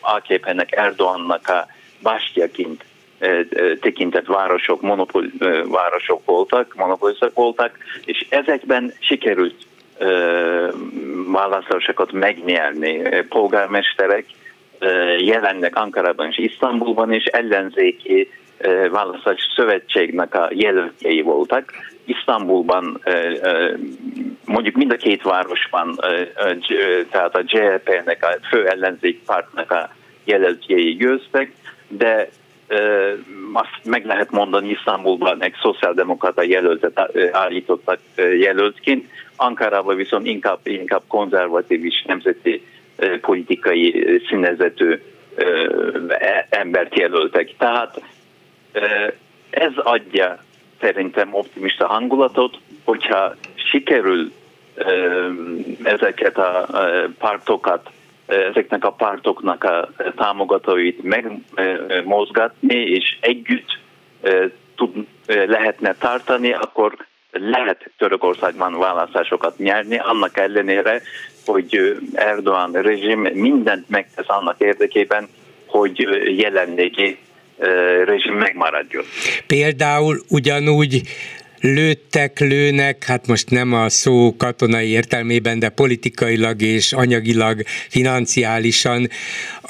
AKP-nek 0.00 0.76
Erdoğannak 0.76 1.48
a 1.48 1.66
bástyjaként 2.02 2.84
tekintett 3.80 4.26
városok, 4.26 4.80
monopól 4.80 5.24
városok 5.64 6.24
voltak, 6.24 6.74
monopolistak 6.74 7.34
voltak, 7.34 7.78
és 8.04 8.26
ezekben 8.28 8.92
sikerült 8.98 9.66
választásokat 11.32 12.12
megnyerni. 12.12 13.02
Polgármesterek 13.28 14.24
jelennek 15.18 15.76
Ankarában 15.76 16.26
és 16.26 16.38
Isztambulban, 16.38 17.12
és 17.12 17.24
ellenzéki 17.24 18.28
választási 18.90 19.48
szövetségnek 19.56 20.34
a 20.34 20.48
jelöltjei 20.52 21.22
voltak. 21.22 21.72
Isztambulban 22.04 23.02
mondjuk 24.44 24.74
mind 24.74 24.92
a 24.92 24.96
két 24.96 25.22
városban, 25.22 25.98
tehát 27.10 27.36
a 27.36 27.42
JLP-nek, 27.44 28.24
a 28.24 28.46
fő 28.48 28.66
ellenzék 28.66 29.22
pártnak 29.24 29.70
a 29.70 29.90
jelöltjei 30.24 30.94
győztek, 30.94 31.52
de 31.88 32.28
azt 33.52 33.78
meg 33.84 34.04
lehet 34.04 34.30
mondani, 34.30 34.70
Isztambulban 34.70 35.42
egy 35.42 35.54
szociáldemokrata 35.62 36.42
jelöltet 36.42 37.10
állítottak 37.32 37.98
jelöltként, 38.16 39.08
Ankarában 39.36 39.96
viszont 39.96 40.26
inkább, 40.26 40.58
inkább 40.62 41.02
konzervatív 41.08 41.84
és 41.84 42.02
nemzeti 42.06 42.66
politikai 43.20 44.04
színezetű 44.28 45.02
e, 46.08 46.46
embert 46.50 46.98
jelöltek. 46.98 47.54
Tehát 47.58 48.02
ez 49.50 49.72
adja 49.76 50.38
szerintem 50.80 51.34
optimista 51.34 51.86
hangulatot, 51.86 52.58
hogyha 52.84 53.34
sikerül 53.70 54.32
ezeket 55.82 56.38
a 56.38 56.66
pártokat, 57.18 57.90
ezeknek 58.26 58.84
a 58.84 58.92
pártoknak 58.92 59.64
a 59.64 59.88
támogatóit 60.16 61.02
megmozgatni, 61.02 62.74
és 62.74 63.16
együtt 63.20 63.78
tud, 64.76 65.06
lehetne 65.26 65.94
tartani, 65.94 66.52
akkor 66.52 66.96
lehet 67.32 67.90
Törökországban 67.98 68.78
választásokat 68.78 69.58
nyerni, 69.58 69.98
annak 69.98 70.38
ellenére, 70.38 71.02
hogy 71.46 71.98
Erdoğan 72.14 72.70
rezsim 72.72 73.20
mindent 73.20 73.88
megtesz 73.88 74.28
annak 74.28 74.60
érdekében, 74.60 75.28
hogy 75.66 76.08
jelenlégi 76.38 77.18
rezsim 78.04 78.34
megmaradjon. 78.34 79.04
Például 79.46 80.22
ugyanúgy 80.28 81.02
lőttek, 81.60 82.38
lőnek, 82.38 83.04
hát 83.04 83.26
most 83.26 83.50
nem 83.50 83.72
a 83.72 83.88
szó 83.88 84.36
katonai 84.36 84.88
értelmében, 84.88 85.58
de 85.58 85.68
politikailag 85.68 86.62
és 86.62 86.92
anyagilag, 86.92 87.62
financiálisan 87.88 89.08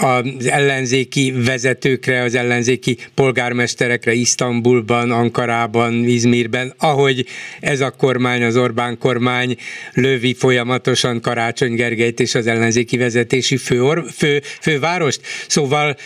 az 0.00 0.46
ellenzéki 0.46 1.32
vezetőkre, 1.44 2.22
az 2.22 2.34
ellenzéki 2.34 2.96
polgármesterekre 3.14 4.12
Isztambulban, 4.12 5.10
Ankarában, 5.10 5.94
Izmirben, 5.94 6.74
ahogy 6.78 7.26
ez 7.60 7.80
a 7.80 7.90
kormány, 7.90 8.42
az 8.42 8.56
Orbán 8.56 8.98
kormány 8.98 9.56
lövi 9.92 10.34
folyamatosan 10.34 11.20
Karácsony 11.20 11.74
Gergelyt 11.74 12.20
és 12.20 12.34
az 12.34 12.46
ellenzéki 12.46 12.96
vezetési 12.96 13.56
fő, 13.56 14.02
fő, 14.12 14.42
fővárost. 14.60 15.20
Szóval 15.48 15.96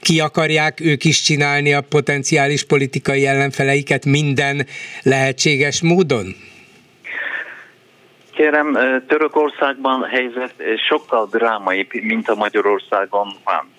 ki 0.00 0.20
akarják 0.20 0.80
ők 0.80 1.04
is 1.04 1.22
csinálni 1.22 1.72
a 1.72 1.80
potenciális 1.80 2.64
politikai 2.64 3.26
ellenfeleiket 3.26 4.04
minden 4.04 4.66
lehetséges 5.02 5.80
módon? 5.80 6.34
Kérem, 8.40 9.02
Törökországban 9.06 10.04
helyzet 10.04 10.54
sokkal 10.88 11.28
drámai, 11.30 11.86
mint 11.90 12.28
a 12.28 12.34
Magyarországon 12.34 13.28
van. 13.44 13.70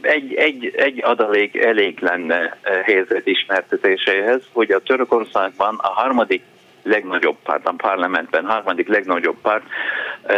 Egy, 0.00 0.34
egy, 0.34 0.72
egy 0.76 1.04
adalék 1.04 1.56
elég 1.56 2.00
lenne 2.00 2.58
helyzet 2.84 3.26
ismertetéséhez, 3.26 4.42
hogy 4.52 4.70
a 4.70 4.80
Törökországban 4.80 5.78
a 5.82 5.88
harmadik 5.88 6.42
legnagyobb 6.82 7.36
párt, 7.42 7.66
a 7.66 7.74
parlamentben 7.76 8.44
harmadik 8.44 8.88
legnagyobb 8.88 9.36
párt, 9.42 9.64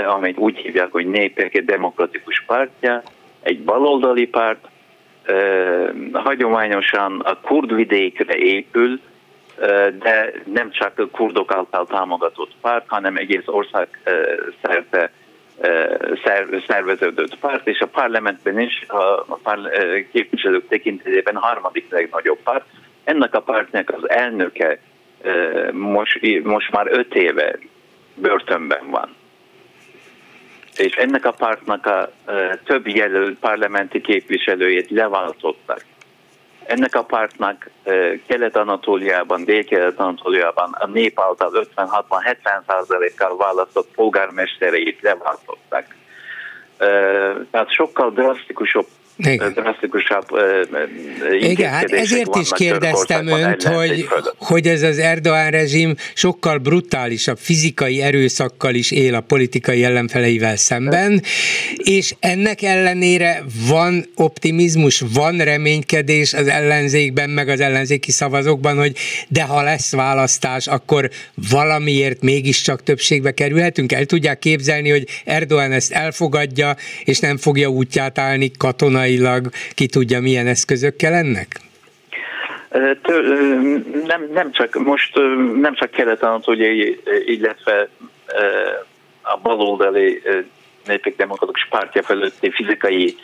amit 0.07 0.39
úgy 0.39 0.57
hívják, 0.57 0.93
hogy 0.93 1.07
népek 1.07 1.63
demokratikus 1.65 2.45
pártja, 2.47 3.03
egy 3.43 3.63
baloldali 3.63 4.27
párt, 4.27 4.69
hagyományosan 6.13 7.21
a 7.21 7.41
kurdvidékre 7.41 8.37
épül, 8.37 9.01
de 9.99 10.33
nem 10.45 10.71
csak 10.71 10.99
a 10.99 11.07
kurdok 11.07 11.55
által 11.55 11.87
támogatott 11.87 12.53
párt, 12.61 12.85
hanem 12.89 13.17
egész 13.17 13.47
ország 13.47 13.89
szerte 14.63 15.13
szerveződött 16.67 17.39
párt, 17.39 17.67
és 17.67 17.81
a 17.81 17.87
parlamentben 17.87 18.61
is 18.61 18.85
a 18.89 19.39
képviselők 20.13 20.69
tekintetében 20.69 21.37
harmadik 21.37 21.91
legnagyobb 21.91 22.39
párt. 22.45 22.65
Ennek 23.05 23.35
a 23.35 23.41
pártnak 23.41 23.91
az 23.91 24.11
elnöke 24.11 24.79
most, 25.73 26.43
most 26.43 26.71
már 26.71 26.87
öt 26.91 27.15
éve 27.15 27.59
börtönben 28.15 28.91
van 28.91 29.19
és 30.81 30.95
ennek 30.95 31.25
a 31.25 31.33
pártnak 31.33 31.87
a 31.87 32.11
több 32.65 32.87
jelölt 32.87 33.39
parlamenti 33.39 34.01
képviselőjét 34.01 34.91
leváltottak. 34.91 35.85
Ennek 36.71 36.95
a 36.95 37.05
pártnak 37.05 37.71
Kelet-Anatóliában, 38.27 39.45
Dél-Kelet-Anatóliában 39.45 40.73
a 40.73 40.87
nép 40.87 41.21
által 41.21 41.67
50-60-70 41.77 42.61
százalékkal 42.67 43.37
választott 43.37 43.89
polgármestereit 43.95 45.01
leváltották. 45.01 45.97
Tehát 47.51 47.73
sokkal 47.73 48.11
drasztikusabb 48.11 48.87
drasztikusabb 49.55 50.27
Igen, 51.41 51.71
hát 51.71 51.93
ezért 51.93 52.37
is 52.37 52.49
kérdeztem 52.55 53.27
önt, 53.27 53.63
hogy, 53.63 54.09
hogy 54.37 54.67
ez 54.67 54.83
az 54.83 54.99
Erdoğan 54.99 55.49
rezsim 55.51 55.95
sokkal 56.15 56.59
brutálisabb 56.59 57.39
fizikai 57.39 58.03
erőszakkal 58.03 58.75
is 58.75 58.91
él 58.91 59.15
a 59.15 59.21
politikai 59.21 59.85
ellenfeleivel 59.85 60.57
szemben, 60.57 61.23
és 61.77 62.15
ennek 62.21 62.63
ellenére 62.63 63.45
van 63.69 64.05
optimizmus, 64.15 65.03
van 65.15 65.39
reménykedés 65.39 66.35
az 66.35 66.47
ellenzékben, 66.47 67.31
meg 67.31 67.49
az 67.49 67.61
ellenzéki 67.61 68.11
szavazókban, 68.11 68.77
hogy 68.77 68.97
de 69.29 69.43
ha 69.43 69.63
lesz 69.63 69.93
választás, 69.93 70.67
akkor 70.67 71.11
valamiért 71.51 72.23
mégiscsak 72.23 72.83
többségbe 72.83 73.31
kerülhetünk. 73.31 73.93
El 73.93 74.05
tudják 74.05 74.39
képzelni, 74.39 74.91
hogy 74.91 75.07
Erdoğan 75.27 75.73
ezt 75.73 75.93
elfogadja, 75.93 76.77
és 77.05 77.19
nem 77.19 77.37
fogja 77.37 77.69
útját 77.69 78.19
állni 78.19 78.51
katonailag, 79.19 79.49
ki 79.75 79.87
tudja 79.87 80.21
milyen 80.21 80.47
eszközökkel 80.47 81.13
ennek? 81.13 81.61
Nem, 84.07 84.29
nem 84.33 84.53
csak 84.53 84.75
most 84.75 85.17
nem 85.61 85.75
csak 85.75 85.91
Kelet-Anatóliai, 85.91 87.01
illetve 87.25 87.89
a 89.23 89.39
baloldali 89.43 90.23
népek 90.87 91.17
demokratikus 91.17 91.67
pártja 91.71 92.03
fölötti 92.03 92.51
fizikai 92.51 93.17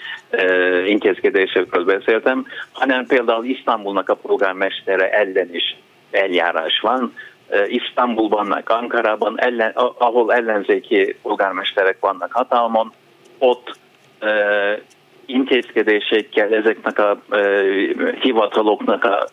intézkedésekről 0.86 1.84
beszéltem, 1.84 2.46
hanem 2.72 3.06
például 3.06 3.44
Isztambulnak 3.44 4.08
a 4.08 4.14
polgármestere 4.14 5.10
ellen 5.10 5.54
is 5.54 5.76
eljárás 6.10 6.80
van. 6.80 7.14
Isztambulban, 7.68 8.46
meg 8.46 8.70
Ankarában, 8.70 9.40
ellen, 9.40 9.70
ahol 9.98 10.34
ellenzéki 10.34 11.16
polgármesterek 11.22 11.96
vannak 12.00 12.32
hatalmon, 12.32 12.92
ott 13.38 13.78
intézkedésekkel 15.26 16.54
ezeknek 16.54 16.98
a 16.98 17.22
hivataloknak 18.20 19.04
a, 19.04 19.28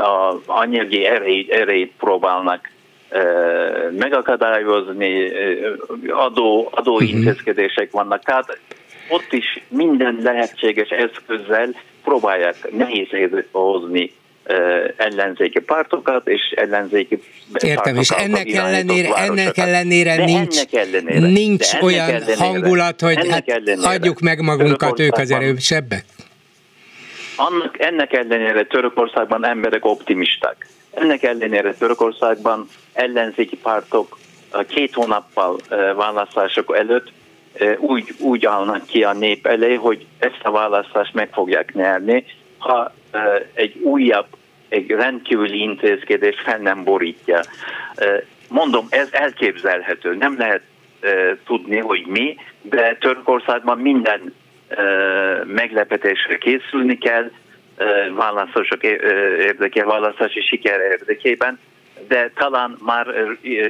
a 0.00 0.40
anyagi 0.46 1.04
erejét, 1.04 1.50
erejét 1.50 1.92
próbálnak 1.98 2.70
megakadályozni, 3.98 5.32
adó, 6.08 6.68
adó 6.70 6.92
uh-huh. 6.92 7.10
intézkedések 7.10 7.90
vannak. 7.90 8.24
Tehát 8.24 8.58
ott 9.08 9.32
is 9.32 9.62
minden 9.68 10.18
lehetséges 10.22 10.88
eszközzel 10.88 11.74
próbálják 12.04 12.72
nehéz 12.72 13.08
hozni 13.50 14.12
ellenzéki 14.96 15.60
pártokat 15.60 16.28
és 16.28 16.40
ellenzéki 16.56 17.22
Értem, 17.60 17.96
és 17.96 18.10
ennek 18.10 18.52
ellenére, 18.52 19.14
ennek 19.14 19.56
ellenére 19.56 20.24
nincs, 20.24 20.56
ennek 20.56 20.72
ellenére, 20.72 21.26
nincs 21.26 21.72
ennek 21.72 21.84
olyan 21.84 22.08
ellenére, 22.08 22.36
hangulat, 22.36 23.00
hogy 23.00 23.28
hát 23.28 23.48
ellenére, 23.48 23.88
adjuk 23.88 24.20
meg 24.20 24.40
magunkat, 24.40 25.00
ők 25.00 25.16
az 25.16 25.30
erősebbek? 25.30 26.04
Annak, 27.36 27.80
ennek 27.82 28.12
ellenére 28.12 28.64
Törökországban 28.64 29.46
emberek 29.46 29.84
optimisták. 29.84 30.66
Ennek 30.90 31.22
ellenére 31.22 31.74
Törökországban 31.74 32.68
ellenzéki 32.92 33.56
pártok 33.56 34.18
két 34.68 34.94
hónappal 34.94 35.58
választások 35.96 36.76
előtt 36.76 37.12
úgy, 37.78 38.14
úgy 38.18 38.46
állnak 38.46 38.86
ki 38.86 39.02
a 39.02 39.12
nép 39.12 39.46
elé, 39.46 39.74
hogy 39.74 40.06
ezt 40.18 40.40
a 40.42 40.50
választást 40.50 41.14
meg 41.14 41.28
fogják 41.32 41.74
nyerni, 41.74 42.24
ha 42.58 42.92
egy 43.54 43.76
újabb, 43.82 44.26
egy 44.70 44.90
rendkívüli 44.90 45.60
intézkedés 45.60 46.40
fel 46.40 46.58
nem 46.58 46.84
borítja. 46.84 47.40
Mondom, 48.48 48.86
ez 48.90 49.08
elképzelhető. 49.12 50.14
Nem 50.14 50.38
lehet 50.38 50.62
tudni, 51.46 51.78
hogy 51.78 52.06
mi, 52.06 52.36
de 52.62 52.96
Törökországban 53.00 53.78
minden 53.78 54.34
meglepetésre 55.44 56.38
készülni 56.38 56.98
kell, 56.98 57.30
választások 58.14 58.82
érdekében, 59.38 59.88
választási 59.88 60.40
siker 60.40 60.80
érdekében, 60.80 61.58
de 62.08 62.30
talán 62.34 62.76
már 62.84 63.06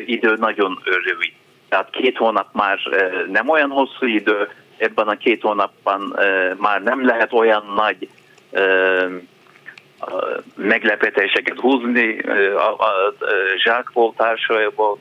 idő 0.06 0.36
nagyon 0.38 0.78
rövid. 0.84 1.32
Tehát 1.68 1.90
két 1.90 2.16
hónap 2.16 2.48
már 2.52 2.78
nem 3.30 3.48
olyan 3.48 3.70
hosszú 3.70 4.06
idő, 4.06 4.48
ebben 4.76 5.08
a 5.08 5.16
két 5.16 5.42
hónapban 5.42 6.16
már 6.56 6.82
nem 6.82 7.06
lehet 7.06 7.32
olyan 7.32 7.72
nagy 7.76 8.08
meglepetéseket 10.54 11.58
húzni 11.58 12.18
a, 12.56 12.72
a, 12.72 13.14
zsákból, 13.64 14.14
társaiból, 14.16 14.98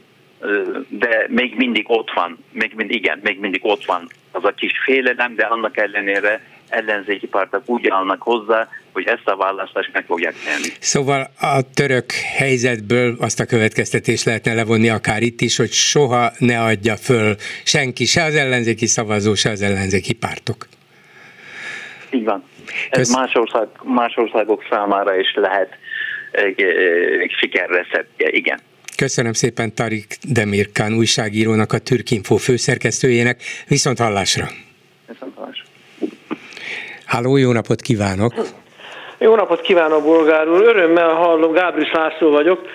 de 0.87 1.25
még 1.27 1.55
mindig 1.55 1.85
ott 1.87 2.11
van, 2.15 2.37
még 2.51 2.73
mindig, 2.75 2.95
igen, 2.95 3.19
még 3.23 3.39
mindig 3.39 3.59
ott 3.63 3.85
van 3.85 4.07
az 4.31 4.43
a 4.43 4.51
kis 4.51 4.71
félelem, 4.83 5.35
de 5.35 5.43
annak 5.43 5.77
ellenére 5.77 6.41
ellenzéki 6.69 7.27
pártok 7.27 7.63
úgy 7.65 7.87
állnak 7.87 8.21
hozzá, 8.21 8.67
hogy 8.91 9.07
ezt 9.07 9.27
a 9.27 9.35
választást 9.35 9.89
meg 9.93 10.05
fogják 10.05 10.35
tenni. 10.45 10.67
Szóval 10.79 11.29
a 11.39 11.61
török 11.73 12.11
helyzetből 12.11 13.15
azt 13.19 13.39
a 13.39 13.45
következtetést 13.45 14.25
lehetne 14.25 14.53
levonni 14.53 14.89
akár 14.89 15.21
itt 15.21 15.41
is, 15.41 15.57
hogy 15.57 15.71
soha 15.71 16.31
ne 16.37 16.63
adja 16.63 16.95
föl 16.95 17.35
senki, 17.63 18.05
se 18.05 18.23
az 18.23 18.35
ellenzéki 18.35 18.85
szavazó, 18.85 19.33
se 19.33 19.49
az 19.49 19.61
ellenzéki 19.61 20.13
pártok. 20.13 20.67
Így 22.11 22.23
van. 22.23 22.43
Ez 22.89 23.09
más, 23.09 23.33
ország, 23.33 23.67
más 23.83 24.13
országok 24.15 24.63
számára 24.69 25.15
is 25.19 25.33
lehet 25.35 25.77
egy, 26.31 26.61
egy 27.21 27.31
sikerreceptje, 27.39 28.29
igen. 28.29 28.59
Köszönöm 28.97 29.33
szépen 29.33 29.73
Tarik 29.75 30.17
Demirkán 30.29 30.93
újságírónak, 30.93 31.73
a 31.73 31.77
Türkinfo 31.77 32.35
főszerkesztőjének. 32.35 33.41
Viszont 33.67 33.99
hallásra! 33.99 34.47
Viszont 35.07 35.35
hallásra! 35.35 35.63
Háló, 37.05 37.37
jó 37.37 37.51
napot 37.51 37.81
kívánok! 37.81 38.33
Jó 39.17 39.35
napot 39.35 39.61
kívánok, 39.61 40.03
bolgár 40.03 40.47
úr! 40.47 40.61
Örömmel 40.61 41.13
hallom, 41.13 41.53
Gábris 41.53 41.91
László 41.91 42.29
vagyok. 42.29 42.67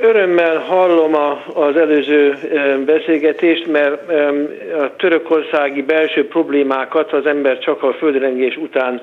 Örömmel 0.00 0.58
hallom 0.58 1.14
a, 1.14 1.42
az 1.54 1.76
előző 1.76 2.34
beszélgetést, 2.86 3.66
mert 3.66 4.10
a 4.80 4.96
törökországi 4.96 5.82
belső 5.82 6.26
problémákat 6.26 7.12
az 7.12 7.26
ember 7.26 7.58
csak 7.58 7.82
a 7.82 7.92
földrengés 7.92 8.56
után 8.56 9.00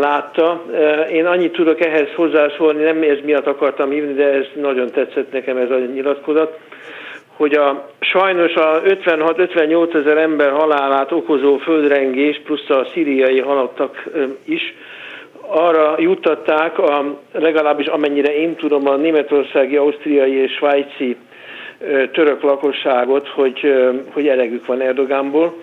látta. 0.00 0.64
Én 1.10 1.26
annyit 1.26 1.52
tudok 1.52 1.80
ehhez 1.80 2.08
hozzászólni, 2.14 2.82
nem 2.82 3.02
ez 3.02 3.18
miatt 3.24 3.46
akartam 3.46 3.90
hívni, 3.90 4.12
de 4.12 4.32
ez 4.32 4.46
nagyon 4.54 4.90
tetszett 4.90 5.32
nekem 5.32 5.56
ez 5.56 5.70
a 5.70 5.78
nyilatkozat, 5.78 6.58
hogy 7.36 7.54
a, 7.54 7.88
sajnos 8.00 8.54
a 8.54 8.82
56-58 8.82 9.94
ezer 9.94 10.16
ember 10.16 10.50
halálát 10.50 11.12
okozó 11.12 11.56
földrengés, 11.56 12.40
plusz 12.44 12.70
a 12.70 12.86
szíriai 12.92 13.40
halottak 13.40 14.04
is, 14.44 14.74
arra 15.48 15.94
juttatták, 15.98 16.78
a, 16.78 17.18
legalábbis 17.32 17.86
amennyire 17.86 18.36
én 18.36 18.54
tudom, 18.54 18.88
a 18.88 18.96
németországi, 18.96 19.76
ausztriai 19.76 20.32
és 20.32 20.52
svájci 20.52 21.16
török 22.12 22.42
lakosságot, 22.42 23.28
hogy, 23.28 23.74
hogy 24.12 24.28
elegük 24.28 24.66
van 24.66 24.80
Erdogánból. 24.80 25.54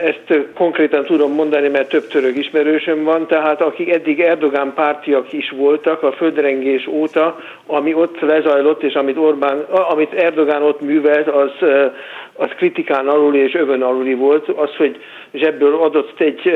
Ezt 0.00 0.52
konkrétan 0.54 1.04
tudom 1.04 1.32
mondani, 1.32 1.68
mert 1.68 1.88
több 1.88 2.06
török 2.06 2.36
ismerősöm 2.36 3.04
van, 3.04 3.26
tehát 3.26 3.60
akik 3.60 3.90
eddig 3.90 4.20
Erdogán 4.20 4.72
pártiak 4.74 5.32
is 5.32 5.50
voltak 5.50 6.02
a 6.02 6.12
földrengés 6.12 6.86
óta, 6.86 7.38
ami 7.66 7.94
ott 7.94 8.20
lezajlott, 8.20 8.82
és 8.82 8.94
amit, 8.94 9.16
Orbán, 9.16 9.60
amit 9.90 10.12
Erdogán 10.12 10.62
ott 10.62 10.80
művelt, 10.80 11.28
az, 11.28 11.50
az 12.32 12.48
kritikán 12.56 13.08
aluli 13.08 13.38
és 13.38 13.54
övön 13.54 13.82
aluli 13.82 14.14
volt. 14.14 14.48
Az, 14.48 14.76
hogy 14.76 15.00
zsebből 15.32 15.74
adott 15.74 16.20
egy 16.20 16.52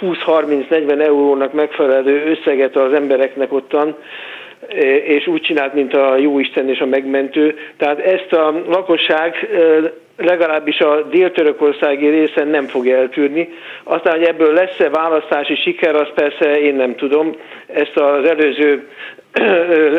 20-30-40 0.00 1.00
eurónak 1.00 1.52
megfelelő 1.52 2.22
összeget 2.30 2.76
az 2.76 2.92
embereknek 2.92 3.52
ottan, 3.52 3.96
és 5.04 5.26
úgy 5.26 5.40
csinált, 5.40 5.74
mint 5.74 5.94
a 5.94 6.16
Jóisten 6.16 6.68
és 6.68 6.78
a 6.80 6.86
megmentő. 6.86 7.54
Tehát 7.76 7.98
ezt 7.98 8.32
a 8.32 8.62
lakosság 8.68 9.48
legalábbis 10.16 10.78
a 10.80 11.02
dél-törökországi 11.02 12.08
részen 12.08 12.48
nem 12.48 12.66
fog 12.66 12.88
eltűrni. 12.88 13.48
Aztán, 13.84 14.18
hogy 14.18 14.26
ebből 14.26 14.52
lesz-e 14.52 14.88
választási 14.88 15.54
siker, 15.54 15.94
azt 15.94 16.12
persze 16.14 16.60
én 16.60 16.74
nem 16.74 16.94
tudom. 16.94 17.36
Ezt 17.66 17.96
az 17.96 18.24
előző 18.28 18.88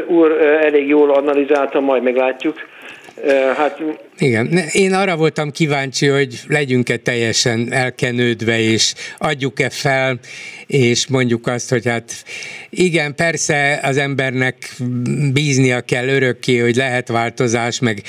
úr 0.07 0.31
elég 0.61 0.87
jól 0.87 1.09
analizálta, 1.11 1.79
majd 1.79 2.03
meglátjuk. 2.03 2.55
Hát... 3.57 3.77
Igen, 4.17 4.57
én 4.71 4.93
arra 4.93 5.15
voltam 5.15 5.51
kíváncsi, 5.51 6.07
hogy 6.07 6.39
legyünk-e 6.47 6.97
teljesen 6.97 7.73
elkenődve, 7.73 8.59
és 8.59 8.93
adjuk-e 9.17 9.69
fel, 9.69 10.19
és 10.67 11.07
mondjuk 11.07 11.47
azt, 11.47 11.69
hogy 11.69 11.87
hát 11.87 12.23
igen, 12.69 13.15
persze 13.15 13.79
az 13.83 13.97
embernek 13.97 14.55
bíznia 15.33 15.81
kell 15.81 16.07
örökké, 16.07 16.57
hogy 16.57 16.75
lehet 16.75 17.07
változás, 17.07 17.79
meg 17.79 18.01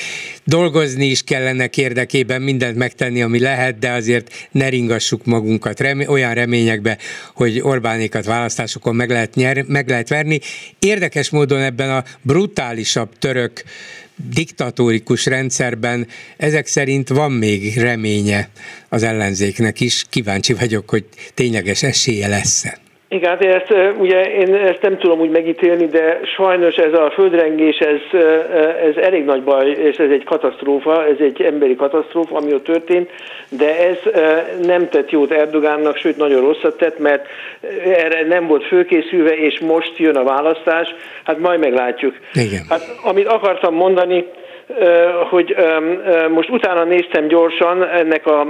dolgozni 0.44 1.06
is 1.06 1.22
kellene 1.22 1.68
érdekében 1.76 2.42
mindent 2.42 2.76
megtenni, 2.76 3.22
ami 3.22 3.40
lehet, 3.40 3.78
de 3.78 3.90
azért 3.90 4.48
ne 4.50 4.68
ringassuk 4.68 5.24
magunkat 5.24 5.80
remé- 5.80 6.08
olyan 6.08 6.34
reményekbe, 6.34 6.98
hogy 7.34 7.60
Orbánékat 7.60 8.24
választásokon 8.24 8.94
meg 8.94 9.10
lehet, 9.10 9.34
nyer- 9.34 9.68
meg 9.68 9.88
lehet 9.88 10.08
verni. 10.08 10.40
Érdekes 10.78 11.30
módon 11.30 11.60
ebben 11.60 11.90
a 11.90 12.04
brutálisabb 12.22 13.18
török 13.18 13.62
diktatórikus 14.16 15.26
rendszerben 15.26 16.06
ezek 16.36 16.66
szerint 16.66 17.08
van 17.08 17.32
még 17.32 17.76
reménye 17.76 18.48
az 18.88 19.02
ellenzéknek 19.02 19.80
is. 19.80 20.04
Kíváncsi 20.08 20.52
vagyok, 20.54 20.90
hogy 20.90 21.04
tényleges 21.34 21.82
esélye 21.82 22.28
lesz-e. 22.28 22.83
Igen, 23.14 23.30
hát 23.30 23.44
ezt, 23.44 23.74
ugye 23.98 24.32
én 24.32 24.54
ezt 24.54 24.82
nem 24.82 24.98
tudom 24.98 25.20
úgy 25.20 25.30
megítélni, 25.30 25.86
de 25.86 26.20
sajnos 26.36 26.76
ez 26.76 26.92
a 26.92 27.10
földrengés, 27.14 27.78
ez, 27.78 28.20
ez 28.88 28.96
elég 28.96 29.24
nagy 29.24 29.42
baj, 29.42 29.70
és 29.70 29.96
ez 29.96 30.10
egy 30.10 30.24
katasztrófa, 30.24 31.06
ez 31.06 31.16
egy 31.18 31.42
emberi 31.42 31.76
katasztrófa, 31.76 32.36
ami 32.36 32.52
ott 32.52 32.64
történt, 32.64 33.10
de 33.48 33.88
ez 33.88 33.96
nem 34.62 34.88
tett 34.88 35.10
jót 35.10 35.30
Erdogánnak, 35.30 35.96
sőt 35.96 36.16
nagyon 36.16 36.40
rosszat 36.40 36.76
tett, 36.76 36.98
mert 36.98 37.26
erre 37.84 38.26
nem 38.26 38.46
volt 38.46 38.66
főkészülve, 38.66 39.36
és 39.36 39.60
most 39.60 39.98
jön 39.98 40.16
a 40.16 40.24
választás, 40.24 40.94
hát 41.24 41.38
majd 41.38 41.60
meglátjuk. 41.60 42.14
Igen. 42.32 42.62
Hát 42.68 42.96
amit 43.02 43.26
akartam 43.26 43.74
mondani, 43.74 44.24
hogy 45.30 45.56
most 46.30 46.50
utána 46.50 46.84
néztem 46.84 47.26
gyorsan 47.28 47.84
ennek 47.84 48.26
a 48.26 48.46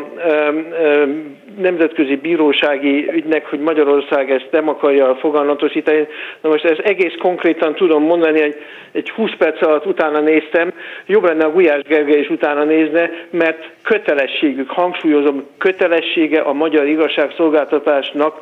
nemzetközi 1.58 2.16
bírósági 2.16 3.10
ügynek, 3.12 3.46
hogy 3.46 3.58
Magyarország 3.58 4.30
ezt 4.30 4.48
nem 4.50 4.68
akarja 4.68 5.16
fogalmatosítani. 5.16 6.06
Na 6.40 6.48
most 6.48 6.64
ezt 6.64 6.78
egész 6.78 7.14
konkrétan 7.18 7.74
tudom 7.74 8.02
mondani, 8.02 8.40
hogy 8.40 8.56
egy 8.92 9.10
20 9.10 9.30
perc 9.38 9.62
alatt 9.62 9.86
utána 9.86 10.20
néztem, 10.20 10.72
jobb 11.06 11.24
lenne 11.24 11.44
a 11.44 11.50
Gulyás 11.50 11.82
Gergely 11.82 12.20
is 12.20 12.30
utána 12.30 12.64
nézne, 12.64 13.10
mert 13.30 13.70
kötelességük, 13.82 14.70
hangsúlyozom, 14.70 15.46
kötelessége 15.58 16.40
a 16.40 16.52
magyar 16.52 16.86
igazságszolgáltatásnak 16.86 18.40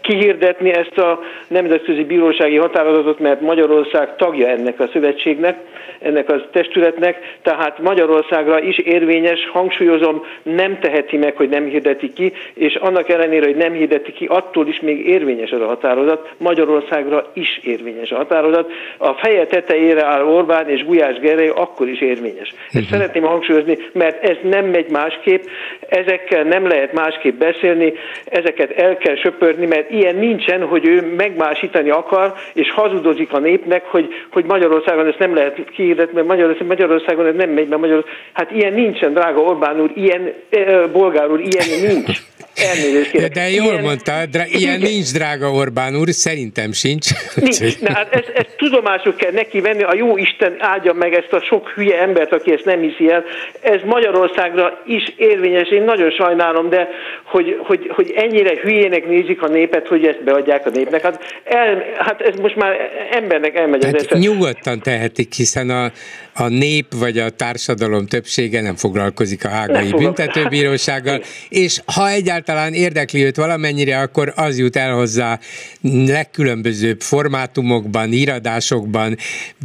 kihirdetni 0.00 0.72
ezt 0.72 0.98
a 0.98 1.20
nemzetközi 1.48 2.04
bírósági 2.04 2.56
határozatot, 2.56 3.18
mert 3.18 3.40
Magyarország 3.40 4.16
tagja 4.16 4.48
ennek 4.48 4.80
a 4.80 4.88
szövetségnek, 4.92 5.56
ennek 5.98 6.30
a 6.30 6.50
testületnek, 6.52 7.36
tehát 7.42 7.78
Magyarországra 7.78 8.60
is 8.60 8.78
érvényes, 8.78 9.48
hangsúlyozom, 9.52 10.24
nem 10.42 10.78
teheti 10.78 11.16
meg, 11.16 11.36
hogy 11.36 11.48
nem 11.48 11.64
hirdeti 11.64 12.12
ki, 12.12 12.32
és 12.54 12.74
annak 12.74 13.08
ellenére, 13.08 13.46
hogy 13.46 13.56
nem 13.56 13.72
hirdeti 13.72 14.12
ki, 14.12 14.26
attól 14.26 14.68
is 14.68 14.80
még 14.80 15.08
érvényes 15.08 15.50
az 15.50 15.60
a 15.60 15.66
határozat, 15.66 16.30
Magyarországra 16.36 17.30
is 17.32 17.60
érvényes 17.62 18.10
a 18.10 18.16
határozat. 18.16 18.72
A 18.98 19.12
feje 19.12 19.46
tetejére 19.46 20.04
áll 20.04 20.24
Orbán 20.24 20.68
és 20.68 20.84
Gulyás 20.84 21.18
Gerely, 21.18 21.48
akkor 21.48 21.88
is 21.88 22.00
érvényes. 22.00 22.48
Ezt 22.48 22.74
uh-huh. 22.74 22.90
szeretném 22.90 23.22
hangsúlyozni, 23.22 23.78
mert 23.92 24.24
ez 24.24 24.36
nem 24.42 24.66
megy 24.66 24.90
másképp, 24.90 25.42
ezekkel 25.88 26.42
nem 26.42 26.66
lehet 26.66 26.92
másképp 26.92 27.38
beszélni, 27.38 27.92
ezeket 28.24 28.70
el 28.70 28.96
kell 28.96 29.16
söpörni, 29.16 29.42
mert 29.66 29.90
ilyen 29.90 30.16
nincsen, 30.16 30.62
hogy 30.66 30.86
ő 30.86 31.14
megmásítani 31.16 31.90
akar, 31.90 32.34
és 32.52 32.70
hazudozik 32.70 33.32
a 33.32 33.38
népnek, 33.38 33.84
hogy, 33.84 34.08
hogy 34.30 34.44
Magyarországon 34.44 35.06
ezt 35.06 35.18
nem 35.18 35.34
lehet 35.34 35.70
kihirdetni, 35.70 36.14
mert 36.14 36.26
Magyarországon, 36.26 36.66
Magyarországon 36.66 37.26
ez 37.26 37.34
nem 37.34 37.50
megy, 37.50 37.68
mert 37.68 37.80
Magyarországon, 37.80 38.18
hát 38.32 38.50
ilyen 38.50 38.72
nincsen, 38.72 39.12
drága 39.12 39.40
Orbán 39.40 39.80
úr, 39.80 39.90
ilyen, 39.94 40.32
eh, 40.50 40.86
bolgár 40.92 41.30
úr, 41.30 41.40
ilyen 41.40 41.92
nincs. 41.92 42.18
Elnézést 42.56 43.10
kérek. 43.10 43.32
De, 43.32 43.40
de 43.40 43.50
jól 43.50 43.64
ilyen... 43.64 43.82
mondta, 43.82 44.12
drá... 44.30 44.44
ilyen 44.46 44.78
igen. 44.78 44.90
nincs, 44.90 45.12
drága 45.12 45.50
Orbán 45.50 45.96
úr, 45.96 46.08
szerintem 46.10 46.72
sincs. 46.72 47.06
Nincs. 47.34 47.80
Na, 47.80 47.92
hát 47.92 48.14
ezt, 48.14 48.28
ezt 48.34 48.54
tudomásul 48.56 49.14
kell 49.16 49.32
neki 49.32 49.60
venni, 49.60 49.82
a 49.82 49.94
jó 49.94 50.16
Isten 50.16 50.56
áldja 50.58 50.92
meg 50.92 51.14
ezt 51.14 51.32
a 51.32 51.40
sok 51.40 51.68
hülye 51.68 52.00
embert, 52.00 52.32
aki 52.32 52.52
ezt 52.52 52.64
nem 52.64 52.80
hiszi 52.80 53.10
el. 53.10 53.24
Ez 53.60 53.80
Magyarországra 53.84 54.82
is 54.86 55.12
érvényes, 55.16 55.68
én 55.68 55.82
nagyon 55.82 56.10
sajnálom, 56.10 56.68
de 56.68 56.88
hogy, 57.24 57.56
hogy, 57.58 57.90
hogy 57.94 58.12
ennyire 58.16 58.60
hülyének 58.60 59.06
nézik 59.06 59.42
a 59.42 59.48
népet, 59.48 59.88
hogy 59.88 60.06
ezt 60.06 60.24
beadják 60.24 60.66
a 60.66 60.70
népnek. 60.70 61.02
Hát, 61.02 61.22
el, 61.44 61.84
hát 61.98 62.20
ez 62.20 62.34
most 62.36 62.56
már 62.56 62.76
embernek 63.10 63.56
elmegy 63.56 63.84
az 63.84 64.06
hát 64.08 64.18
Nyugodtan 64.18 64.80
tehetik, 64.80 65.32
hiszen 65.32 65.70
a, 65.70 65.92
a 66.34 66.48
nép 66.48 66.94
vagy 66.94 67.18
a 67.18 67.30
társadalom 67.30 68.06
többsége 68.06 68.60
nem 68.60 68.76
foglalkozik 68.76 69.44
a 69.44 69.48
hágai 69.48 69.90
büntetőbírósággal, 69.90 71.22
és 71.48 71.80
ha 71.84 72.08
egyáltalán 72.08 72.72
érdekli 72.72 73.24
őt 73.24 73.36
valamennyire, 73.36 74.00
akkor 74.00 74.32
az 74.36 74.58
jut 74.58 74.76
el 74.76 74.94
hozzá 74.94 75.38
legkülönbözőbb 75.80 77.00
formátumokban, 77.00 78.12
íradásokban, 78.12 79.16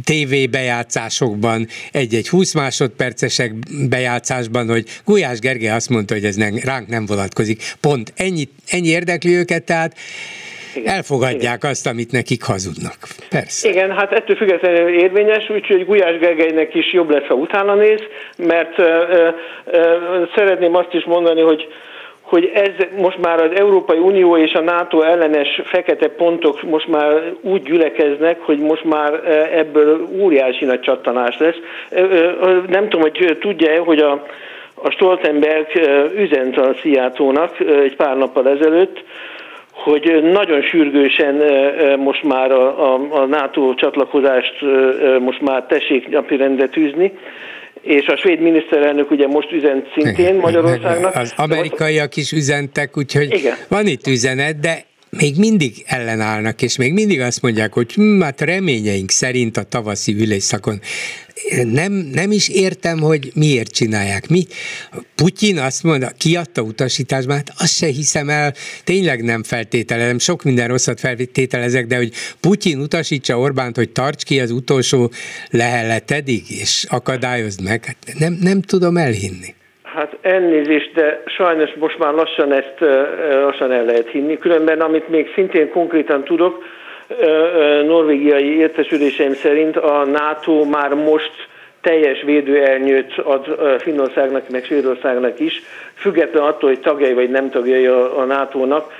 tévébejátszásokban, 0.04 1.68
egy-egy 1.92 2.28
20 2.28 2.52
másodpercesek 2.52 3.54
bejátszásban, 3.88 4.68
hogy 4.68 4.86
Gulyás 5.04 5.38
Gergely 5.38 5.70
azt 5.70 5.88
mondta, 5.88 6.14
hogy 6.14 6.24
ez 6.24 6.34
nem, 6.34 6.58
ránk 6.62 6.88
nem 6.88 7.06
vonatkozik. 7.06 7.62
Pont 7.80 8.12
ennyi, 8.16 8.48
ennyi 8.66 8.88
érdekli 8.88 9.34
őket, 9.34 9.62
tehát 9.62 9.96
igen. 10.74 10.94
elfogadják 10.94 11.56
Igen. 11.56 11.70
azt, 11.70 11.86
amit 11.86 12.12
nekik 12.12 12.42
hazudnak. 12.42 12.96
Persze. 13.30 13.68
Igen, 13.68 13.90
hát 13.90 14.12
ettől 14.12 14.36
függetlenül 14.36 14.88
érvényes, 14.88 15.50
úgyhogy 15.50 15.84
Gulyás 15.84 16.18
Gergelynek 16.18 16.74
is 16.74 16.92
jobb 16.92 17.10
lesz, 17.10 17.26
ha 17.26 17.34
utána 17.34 17.74
néz, 17.74 18.00
mert 18.36 18.78
uh, 18.78 18.86
uh, 19.66 20.28
szeretném 20.34 20.74
azt 20.74 20.94
is 20.94 21.04
mondani, 21.04 21.40
hogy 21.40 21.68
hogy 22.30 22.50
ez 22.54 22.86
most 22.96 23.18
már 23.18 23.40
az 23.40 23.50
Európai 23.54 23.98
Unió 23.98 24.36
és 24.36 24.52
a 24.52 24.60
NATO 24.60 25.00
ellenes 25.00 25.60
fekete 25.64 26.08
pontok 26.08 26.62
most 26.62 26.88
már 26.88 27.32
úgy 27.40 27.62
gyülekeznek, 27.62 28.40
hogy 28.40 28.58
most 28.58 28.84
már 28.84 29.12
ebből 29.52 30.08
óriási 30.18 30.64
nagy 30.64 30.80
csattanás 30.80 31.38
lesz. 31.38 31.56
Nem 32.68 32.88
tudom, 32.88 33.00
hogy 33.00 33.36
tudja 33.40 33.82
hogy 33.82 33.98
a, 33.98 34.26
a 34.74 34.90
Stoltenberg 34.90 35.66
üzent 36.16 36.56
a 36.56 36.74
Szijjátónak 36.80 37.60
egy 37.60 37.96
pár 37.96 38.16
nappal 38.16 38.48
ezelőtt, 38.48 39.04
hogy 39.82 40.22
nagyon 40.22 40.62
sürgősen 40.62 41.34
most 41.98 42.22
már 42.22 42.50
a, 42.50 42.94
a, 42.94 43.08
a 43.10 43.26
NATO 43.26 43.74
csatlakozást 43.74 44.54
most 45.20 45.40
már 45.40 45.64
tessék 45.68 46.08
napirendre 46.08 46.68
tűzni, 46.68 47.12
és 47.82 48.06
a 48.06 48.16
svéd 48.16 48.40
miniszterelnök 48.40 49.10
ugye 49.10 49.26
most 49.26 49.52
üzent 49.52 49.86
szintén 49.94 50.34
Magyarországnak. 50.34 51.14
Az 51.14 51.34
amerikaiak 51.36 52.16
is 52.16 52.32
üzentek, 52.32 52.96
úgyhogy 52.96 53.34
Igen. 53.34 53.54
van 53.68 53.86
itt 53.86 54.06
üzenet, 54.06 54.60
de 54.60 54.84
még 55.10 55.36
mindig 55.36 55.82
ellenállnak, 55.86 56.62
és 56.62 56.76
még 56.76 56.92
mindig 56.92 57.20
azt 57.20 57.42
mondják, 57.42 57.72
hogy 57.72 57.92
hm, 57.92 58.20
hát 58.20 58.40
reményeink 58.40 59.10
szerint 59.10 59.56
a 59.56 59.62
tavaszi 59.62 60.12
ülésszakon 60.12 60.80
nem, 61.64 61.92
nem 61.92 62.32
is 62.32 62.48
értem, 62.48 62.98
hogy 62.98 63.30
miért 63.34 63.70
csinálják. 63.72 64.28
Mi? 64.28 64.46
Putyin 65.14 65.58
azt 65.58 65.82
mondja, 65.82 66.10
kiadta 66.18 66.62
utasításban, 66.62 67.36
hát 67.36 67.52
azt 67.56 67.74
se 67.74 67.86
hiszem 67.86 68.28
el, 68.28 68.54
tényleg 68.84 69.22
nem 69.22 69.42
feltételezem, 69.42 70.18
sok 70.18 70.42
minden 70.42 70.68
rosszat 70.68 71.00
feltételezek, 71.00 71.86
de 71.86 71.96
hogy 71.96 72.12
Putyin 72.40 72.80
utasítsa 72.80 73.38
Orbánt, 73.38 73.76
hogy 73.76 73.90
tarts 73.90 74.22
ki 74.22 74.40
az 74.40 74.50
utolsó 74.50 75.12
leheletedig, 75.50 76.50
és 76.50 76.84
akadályozd 76.88 77.62
meg, 77.62 77.84
hát 77.84 78.18
nem, 78.18 78.38
nem 78.40 78.62
tudom 78.62 78.96
elhinni. 78.96 79.54
Hát 80.00 80.16
elnézést, 80.20 80.92
de 80.94 81.22
sajnos 81.26 81.70
most 81.74 81.98
már 81.98 82.12
lassan 82.12 82.52
ezt 82.52 82.74
lassan 83.30 83.72
el 83.72 83.84
lehet 83.84 84.08
hinni. 84.08 84.38
Különben, 84.38 84.80
amit 84.80 85.08
még 85.08 85.32
szintén 85.34 85.70
konkrétan 85.70 86.24
tudok, 86.24 86.64
norvégiai 87.84 88.56
értesüléseim 88.56 89.32
szerint 89.32 89.76
a 89.76 90.04
NATO 90.04 90.64
már 90.64 90.94
most 90.94 91.32
teljes 91.80 92.22
védőelnyőt 92.22 93.18
ad 93.18 93.58
Finnországnak, 93.78 94.48
meg 94.48 94.64
Svédországnak 94.64 95.40
is, 95.40 95.62
független 95.94 96.42
attól, 96.42 96.68
hogy 96.68 96.80
tagjai 96.80 97.14
vagy 97.14 97.30
nem 97.30 97.50
tagjai 97.50 97.86
a, 97.86 98.18
a 98.18 98.24
NATO-nak. 98.24 98.92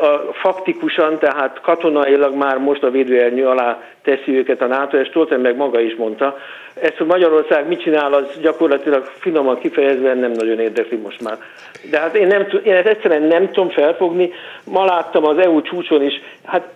A, 0.00 0.32
faktikusan, 0.32 1.18
tehát 1.18 1.60
katonailag 1.60 2.34
már 2.34 2.58
most 2.58 2.82
a 2.82 2.90
védőelnyő 2.90 3.46
alá 3.46 3.82
teszi 4.02 4.36
őket 4.36 4.62
a 4.62 4.66
NATO, 4.66 4.96
és 4.96 5.08
Stoltenberg 5.08 5.56
maga 5.56 5.80
is 5.80 5.94
mondta. 5.94 6.36
Ezt, 6.80 6.96
hogy 6.96 7.06
Magyarország 7.06 7.68
mit 7.68 7.82
csinál, 7.82 8.12
az 8.12 8.38
gyakorlatilag 8.40 9.04
finoman 9.04 9.58
kifejezve 9.58 10.14
nem 10.14 10.30
nagyon 10.30 10.58
érdekli 10.60 10.96
most 10.96 11.22
már. 11.22 11.38
De 11.90 11.98
hát 11.98 12.14
én, 12.14 12.26
nem, 12.26 12.46
én 12.64 12.74
ezt 12.74 12.86
egyszerűen 12.86 13.22
nem 13.22 13.46
tudom 13.46 13.70
felfogni. 13.70 14.32
Ma 14.64 14.84
láttam 14.84 15.26
az 15.26 15.38
EU 15.38 15.62
csúcson 15.62 16.02
is, 16.02 16.20
hát 16.44 16.68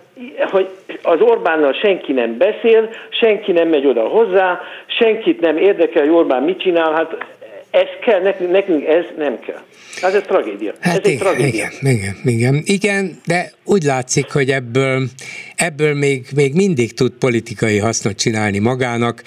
hogy 0.51 0.67
az 1.03 1.21
Orbánnal 1.21 1.73
senki 1.73 2.13
nem 2.13 2.37
beszél, 2.37 2.89
senki 3.09 3.51
nem 3.51 3.67
megy 3.67 3.85
oda 3.85 4.07
hozzá, 4.07 4.61
senkit 4.85 5.39
nem 5.39 5.57
érdekel, 5.57 6.01
hogy 6.01 6.13
Orbán 6.13 6.43
mit 6.43 6.59
csinál, 6.59 6.91
hát 6.91 7.25
ez 7.71 7.87
kell, 8.05 8.21
nekünk, 8.21 8.51
nekünk 8.51 8.85
ez 8.85 9.05
nem 9.17 9.39
kell. 9.39 9.61
Hát 10.01 10.13
ez 10.13 10.21
tragédia. 10.21 10.73
Hát 10.79 10.97
ez 10.97 11.11
igen, 11.11 11.17
tragédia. 11.17 11.69
Igen, 11.81 11.95
igen, 11.95 12.15
igen, 12.23 12.61
igen, 12.65 13.21
de 13.25 13.51
úgy 13.63 13.83
látszik, 13.83 14.31
hogy 14.31 14.51
ebből, 14.51 15.07
ebből 15.55 15.93
még, 15.93 16.25
még 16.35 16.53
mindig 16.53 16.93
tud 16.93 17.11
politikai 17.11 17.77
hasznot 17.77 18.15
csinálni 18.17 18.59
magának. 18.59 19.23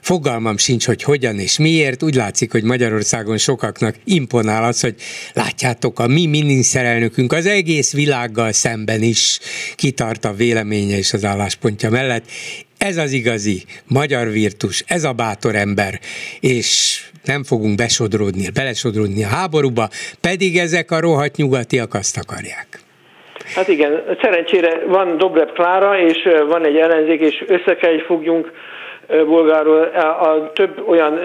Fogalmam 0.00 0.56
sincs, 0.56 0.86
hogy 0.86 1.02
hogyan 1.02 1.38
és 1.38 1.58
miért. 1.58 2.02
Úgy 2.02 2.14
látszik, 2.14 2.52
hogy 2.52 2.62
Magyarországon 2.62 3.38
sokaknak 3.38 3.94
imponál 4.04 4.64
az, 4.64 4.80
hogy 4.80 4.94
látjátok, 5.32 5.98
a 5.98 6.06
mi 6.06 6.26
miniszterelnökünk 6.26 7.32
az 7.32 7.46
egész 7.46 7.92
világgal 7.92 8.52
szemben 8.52 9.02
is 9.02 9.38
kitart 9.74 10.24
a 10.24 10.32
véleménye 10.32 10.96
és 10.96 11.12
az 11.12 11.24
álláspontja 11.24 11.90
mellett. 11.90 12.24
Ez 12.88 12.96
az 12.96 13.12
igazi 13.12 13.62
magyar 13.88 14.28
virtus, 14.28 14.84
ez 14.86 15.04
a 15.04 15.12
bátor 15.12 15.54
ember, 15.54 15.92
és 16.40 17.00
nem 17.24 17.42
fogunk 17.44 17.76
besodródni, 17.76 18.50
belesodródni 18.54 19.24
a 19.24 19.28
háborúba, 19.28 19.88
pedig 20.20 20.56
ezek 20.56 20.90
a 20.90 21.00
rohadt 21.00 21.36
nyugatiak 21.36 21.94
azt 21.94 22.16
akarják. 22.16 22.68
Hát 23.54 23.68
igen, 23.68 23.92
szerencsére 24.22 24.84
van 24.86 25.16
Dobrev 25.16 25.48
Klára, 25.48 26.00
és 26.00 26.28
van 26.48 26.64
egy 26.64 26.76
ellenzék, 26.76 27.20
és 27.20 27.44
össze 27.46 27.74
kell, 27.76 27.90
hogy 27.90 28.04
fogjunk 28.06 28.52
bolgáról. 29.26 29.82
A 30.20 30.52
több 30.52 30.88
olyan 30.88 31.18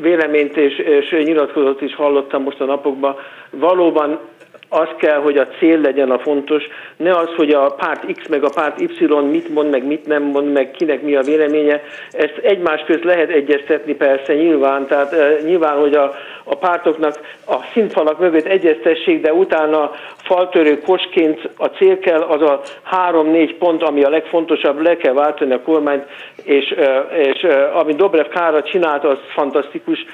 véleményt 0.00 0.56
és, 0.56 0.78
és 0.78 1.24
nyilatkozatot 1.24 1.82
is 1.82 1.94
hallottam 1.94 2.42
most 2.42 2.60
a 2.60 2.64
napokban. 2.64 3.16
Valóban 3.50 4.20
az 4.68 4.88
kell, 4.98 5.20
hogy 5.20 5.36
a 5.36 5.46
cél 5.58 5.80
legyen 5.80 6.10
a 6.10 6.18
fontos, 6.18 6.64
ne 6.96 7.16
az, 7.16 7.28
hogy 7.36 7.50
a 7.50 7.70
párt 7.70 8.12
X 8.12 8.26
meg 8.28 8.44
a 8.44 8.50
párt 8.54 8.80
Y 8.80 9.04
mit 9.30 9.48
mond, 9.48 9.70
meg 9.70 9.86
mit 9.86 10.06
nem 10.06 10.22
mond, 10.22 10.52
meg 10.52 10.70
kinek 10.70 11.02
mi 11.02 11.16
a 11.16 11.22
véleménye. 11.22 11.82
Ezt 12.10 12.36
egymás 12.42 12.82
közt 12.86 13.04
lehet 13.04 13.30
egyeztetni 13.30 13.94
persze 13.94 14.34
nyilván, 14.34 14.86
tehát 14.86 15.12
e, 15.12 15.36
nyilván, 15.44 15.78
hogy 15.78 15.94
a, 15.94 16.14
a 16.44 16.56
pártoknak 16.56 17.20
a 17.46 17.56
szintfalak 17.72 18.18
mögött 18.18 18.46
egyeztessék, 18.46 19.20
de 19.20 19.32
utána 19.32 19.90
faltörő 20.16 20.78
kosként 20.78 21.48
a 21.56 21.66
cél 21.66 21.98
kell, 21.98 22.20
az 22.20 22.42
a 22.42 22.60
három-négy 22.82 23.54
pont, 23.54 23.82
ami 23.82 24.02
a 24.02 24.10
legfontosabb, 24.10 24.80
le 24.80 24.96
kell 24.96 25.12
váltani 25.12 25.52
a 25.52 25.62
kormányt, 25.62 26.04
és, 26.42 26.74
és 27.18 27.46
ami 27.72 27.94
Dobrev 27.94 28.26
Kára 28.26 28.62
csinált, 28.62 29.04
az 29.04 29.18
fantasztikus, 29.34 30.04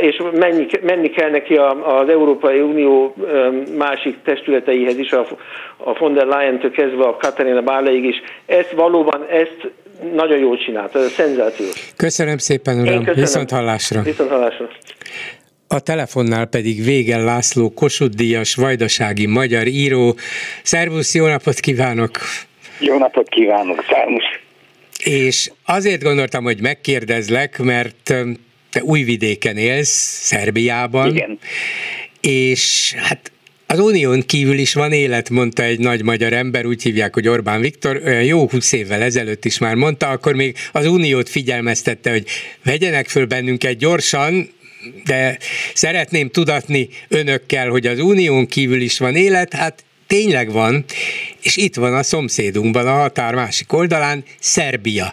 és 0.00 0.22
menni, 0.32 0.66
menni 0.82 1.10
kell 1.10 1.30
neki 1.30 1.54
az 1.82 2.08
Európai 2.08 2.60
Unió 2.60 3.14
másik 3.78 4.16
testületeihez 4.24 4.98
is, 4.98 5.12
a, 5.12 5.26
a 5.76 5.98
von 5.98 6.14
der 6.14 6.26
Leyen-től 6.26 6.70
kezdve 6.70 7.04
a 7.04 7.16
Katarina 7.16 7.60
Bárleig 7.60 8.04
is. 8.04 8.16
Ezt 8.46 8.70
valóban, 8.70 9.26
ezt 9.30 9.70
nagyon 10.14 10.38
jól 10.38 10.56
csinált, 10.56 10.96
ez 10.96 11.10
szenzációs. 11.10 11.92
Köszönöm 11.96 12.38
szépen, 12.38 12.80
uram, 12.80 13.04
viszont 13.14 13.50
hallásra. 13.50 14.02
Viszont 14.02 14.30
hallásra. 14.30 14.68
A 15.68 15.80
telefonnál 15.80 16.46
pedig 16.46 16.84
Végel 16.84 17.24
László, 17.24 17.70
Kossuth 17.70 18.16
Díjas, 18.16 18.54
vajdasági 18.54 19.26
magyar 19.26 19.66
író. 19.66 20.14
Szervusz, 20.62 21.14
jó 21.14 21.26
napot 21.26 21.60
kívánok! 21.60 22.10
Jó 22.80 22.98
napot 22.98 23.28
kívánok, 23.28 23.84
szervusz! 23.90 24.40
És 25.04 25.50
azért 25.66 26.02
gondoltam, 26.02 26.44
hogy 26.44 26.60
megkérdezlek, 26.60 27.58
mert 27.58 28.14
te 28.72 28.82
Újvidéken 28.82 29.56
élsz, 29.56 30.18
Szerbiában. 30.22 31.14
Igen. 31.14 31.38
És 32.20 32.94
hát 32.96 33.32
az 33.66 33.78
unión 33.78 34.22
kívül 34.26 34.58
is 34.58 34.74
van 34.74 34.92
élet, 34.92 35.30
mondta 35.30 35.62
egy 35.62 35.78
nagy 35.78 36.02
magyar 36.02 36.32
ember, 36.32 36.66
úgy 36.66 36.82
hívják, 36.82 37.14
hogy 37.14 37.28
Orbán 37.28 37.60
Viktor, 37.60 38.02
olyan 38.04 38.22
jó 38.22 38.48
húsz 38.48 38.72
évvel 38.72 39.02
ezelőtt 39.02 39.44
is 39.44 39.58
már 39.58 39.74
mondta, 39.74 40.08
akkor 40.08 40.34
még 40.34 40.56
az 40.72 40.86
uniót 40.86 41.28
figyelmeztette, 41.28 42.10
hogy 42.10 42.26
vegyenek 42.64 43.08
föl 43.08 43.26
bennünket 43.26 43.76
gyorsan, 43.76 44.50
de 45.04 45.38
szeretném 45.74 46.30
tudatni 46.30 46.88
önökkel, 47.08 47.68
hogy 47.68 47.86
az 47.86 47.98
unión 47.98 48.46
kívül 48.46 48.80
is 48.80 48.98
van 48.98 49.16
élet, 49.16 49.52
hát 49.54 49.84
tényleg 50.06 50.52
van, 50.52 50.84
és 51.42 51.56
itt 51.56 51.74
van 51.74 51.94
a 51.94 52.02
szomszédunkban, 52.02 52.86
a 52.86 52.92
határ 52.92 53.34
másik 53.34 53.72
oldalán, 53.72 54.24
Szerbia. 54.40 55.12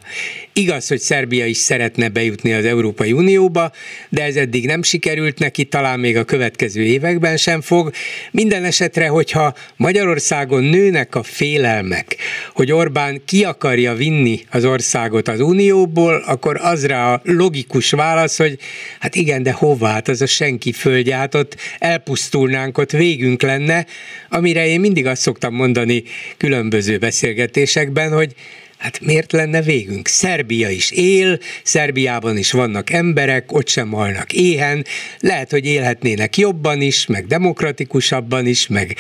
Igaz, 0.54 0.88
hogy 0.88 1.00
Szerbia 1.00 1.46
is 1.46 1.58
szeretne 1.58 2.10
bejutni 2.10 2.54
az 2.54 2.66
Európai 2.66 3.12
Unióba, 3.12 3.72
de 4.10 4.24
ez 4.24 4.36
eddig 4.36 4.66
nem 4.66 4.84
sikerült 4.84 5.40
neki, 5.40 5.64
talán 5.64 6.00
még 6.00 6.18
a 6.18 6.24
következő 6.24 6.82
években 6.82 7.38
sem 7.38 7.62
fog. 7.62 7.92
Minden 8.32 8.64
esetre, 8.64 9.08
hogyha 9.08 9.54
Magyarországon 9.76 10.64
nőnek 10.64 11.16
a 11.16 11.24
félelmek, 11.24 12.16
hogy 12.54 12.72
Orbán 12.72 13.22
ki 13.26 13.44
akarja 13.44 13.94
vinni 13.94 14.40
az 14.50 14.66
országot 14.66 15.28
az 15.28 15.40
Unióból, 15.40 16.24
akkor 16.26 16.60
azra 16.62 17.14
a 17.14 17.22
logikus 17.24 17.92
válasz, 17.92 18.38
hogy 18.38 18.60
hát 19.00 19.16
igen, 19.16 19.44
de 19.44 19.52
hová? 19.52 19.92
Hát 19.92 20.08
az 20.08 20.22
a 20.22 20.26
senki 20.26 20.72
földje, 20.72 21.16
hát 21.16 21.36
ott 21.36 21.56
elpusztulnánk, 21.80 22.78
ott 22.78 22.92
végünk 22.92 23.42
lenne, 23.42 23.86
amire 24.30 24.68
én 24.68 24.80
mindig 24.80 25.06
azt 25.06 25.22
szoktam 25.22 25.54
mondani 25.54 26.04
különböző 26.38 26.98
beszélgetésekben, 26.98 28.12
hogy 28.12 28.36
Hát 28.80 29.00
miért 29.00 29.32
lenne 29.32 29.62
végünk? 29.62 30.08
Szerbia 30.08 30.70
is 30.70 30.92
él, 30.92 31.40
Szerbiában 31.64 32.38
is 32.38 32.52
vannak 32.52 32.90
emberek, 32.90 33.52
ott 33.52 33.68
sem 33.68 33.92
halnak 33.92 34.34
éhen, 34.34 34.86
lehet, 35.20 35.52
hogy 35.52 35.66
élhetnének 35.66 36.38
jobban 36.38 36.82
is, 36.82 37.06
meg 37.06 37.28
demokratikusabban 37.28 38.46
is, 38.46 38.68
meg, 38.68 38.96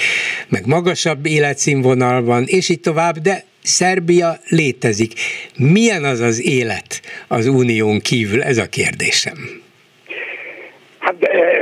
meg 0.47 0.65
magasabb 0.65 1.26
életszínvonalban, 1.26 2.43
és 2.47 2.70
így 2.70 2.80
tovább, 2.80 3.17
de 3.17 3.45
Szerbia 3.63 4.39
létezik. 4.47 5.13
Milyen 5.55 6.03
az 6.03 6.20
az 6.20 6.43
élet 6.43 7.01
az 7.28 7.47
unión 7.47 7.99
kívül? 7.99 8.43
Ez 8.43 8.57
a 8.57 8.70
kérdésem. 8.70 9.61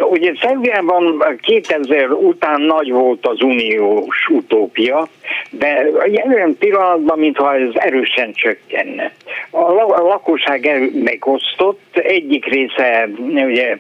Ugye 0.10 0.34
Szerbiában 0.42 1.24
2000 1.42 2.12
után 2.12 2.62
nagy 2.62 2.92
volt 2.92 3.28
az 3.28 3.42
uniós 3.42 4.28
utópia, 4.30 5.08
de 5.50 5.88
jelen 6.12 6.56
pillanatban, 6.60 7.20
mintha 7.20 7.56
ez 7.56 7.70
erősen 7.74 8.34
csökkenne. 8.34 9.12
A 9.50 9.72
lakosság 10.02 10.92
megosztott, 11.04 11.98
egyik 11.98 12.46
része 12.46 13.10
ugye 13.46 13.78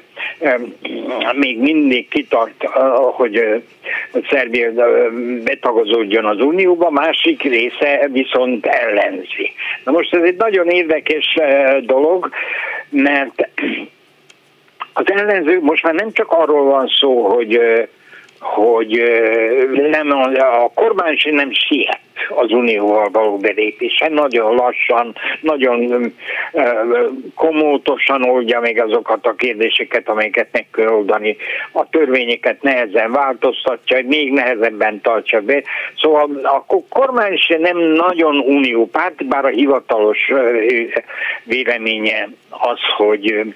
még 1.36 1.60
mindig 1.60 2.08
kitart, 2.08 2.64
hogy 3.12 3.64
Szerbia 4.30 4.72
betagozódjon 5.44 6.26
az 6.26 6.40
Unióba, 6.40 6.90
másik 6.90 7.44
része 7.44 8.10
viszont 8.12 8.66
ellenzi. 8.66 9.52
Na 9.84 9.92
most 9.92 10.14
ez 10.14 10.22
egy 10.22 10.38
nagyon 10.38 10.68
érdekes 10.68 11.38
dolog, 11.82 12.30
mert 12.90 13.50
az 14.98 15.06
ellenző 15.06 15.60
most 15.62 15.84
már 15.84 15.94
nem 15.94 16.12
csak 16.12 16.32
arról 16.32 16.64
van 16.64 16.88
szó, 17.00 17.28
hogy 17.28 17.60
hogy 18.40 19.04
nem, 19.92 20.12
a 20.38 20.72
kormány 20.74 21.16
sem 21.18 21.34
nem 21.34 21.52
siet 21.52 22.00
az 22.30 22.52
unióval 22.52 23.10
való 23.10 23.38
belépése, 23.38 24.10
nagyon 24.10 24.56
lassan, 24.56 25.16
nagyon 25.42 26.14
komótosan 27.36 28.24
oldja 28.24 28.60
még 28.60 28.82
azokat 28.82 29.26
a 29.26 29.36
kérdéseket, 29.36 30.10
amelyeket 30.10 30.48
meg 30.52 30.68
kell 30.74 30.88
oldani. 30.88 31.38
A 31.72 31.90
törvényeket 31.90 32.62
nehezen 32.62 33.12
változtatja, 33.12 34.02
még 34.06 34.32
nehezebben 34.32 35.02
tartsa 35.02 35.42
be. 35.42 35.64
Szóval 36.02 36.30
a 36.44 36.66
kormány 36.90 37.38
sem 37.38 37.62
nem 37.62 37.78
nagyon 37.78 38.40
uniópárt, 38.40 39.28
bár 39.28 39.46
a 39.46 39.50
hivatalos 39.50 40.32
véleménye 41.44 42.30
az, 42.50 42.80
hogy 42.98 43.56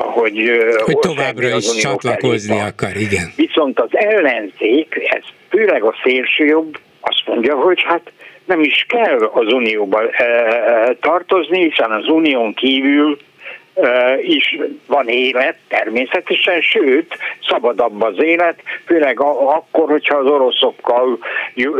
hogy, 0.00 0.50
hogy 0.84 0.98
továbbra 0.98 1.56
is 1.56 1.74
csatlakozni 1.74 2.60
akar, 2.60 2.96
igen. 2.96 3.32
Viszont 3.36 3.80
az 3.80 3.88
ellenzék, 3.90 4.94
ez 5.04 5.24
főleg 5.48 5.82
a 5.82 5.94
szélsőjobb, 6.02 6.78
azt 7.00 7.22
mondja, 7.26 7.56
hogy 7.56 7.82
hát 7.82 8.12
nem 8.44 8.60
is 8.60 8.86
kell 8.88 9.18
az 9.18 9.52
unióba 9.52 10.00
tartozni, 11.00 11.68
hiszen 11.68 11.90
az 11.90 12.08
unión 12.08 12.54
kívül 12.54 13.18
is 14.22 14.58
van 14.86 15.08
élet 15.08 15.56
természetesen, 15.68 16.60
sőt, 16.60 17.16
szabadabb 17.48 18.02
az 18.02 18.14
élet, 18.18 18.62
főleg 18.86 19.20
akkor, 19.20 19.90
hogyha 19.90 20.16
az 20.16 20.26
oroszokkal 20.26 21.18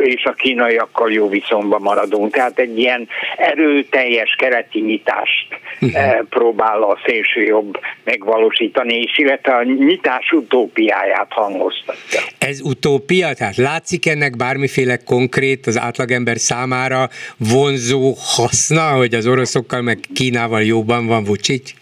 és 0.03 0.25
a 0.25 0.33
kínaiakkal 0.33 1.13
jó 1.13 1.29
viszonyban 1.29 1.83
maradunk. 1.83 2.33
Tehát 2.33 2.59
egy 2.59 2.79
ilyen 2.79 3.09
erőteljes 3.37 4.35
keleti 4.39 4.81
nyitást 4.81 5.47
uh-huh. 5.81 6.27
próbál 6.29 6.83
a 6.83 6.99
szélsőjobb 7.07 7.79
megvalósítani, 8.05 8.95
és 8.95 9.19
illetve 9.19 9.55
a 9.55 9.63
nyitás 9.63 10.33
utópiáját 10.33 11.33
hangoztatja. 11.33 12.21
Ez 12.39 12.61
utópia? 12.61 13.35
Tehát 13.35 13.57
látszik 13.57 14.07
ennek 14.07 14.37
bármiféle 14.37 14.97
konkrét, 14.97 15.67
az 15.67 15.79
átlagember 15.79 16.39
számára 16.39 17.09
vonzó 17.37 18.15
haszna, 18.37 18.89
hogy 18.89 19.15
az 19.15 19.27
oroszokkal 19.27 19.83
meg 19.83 19.99
Kínával 20.15 20.63
jóban 20.63 21.07
van 21.07 21.25
Vucic? 21.25 21.81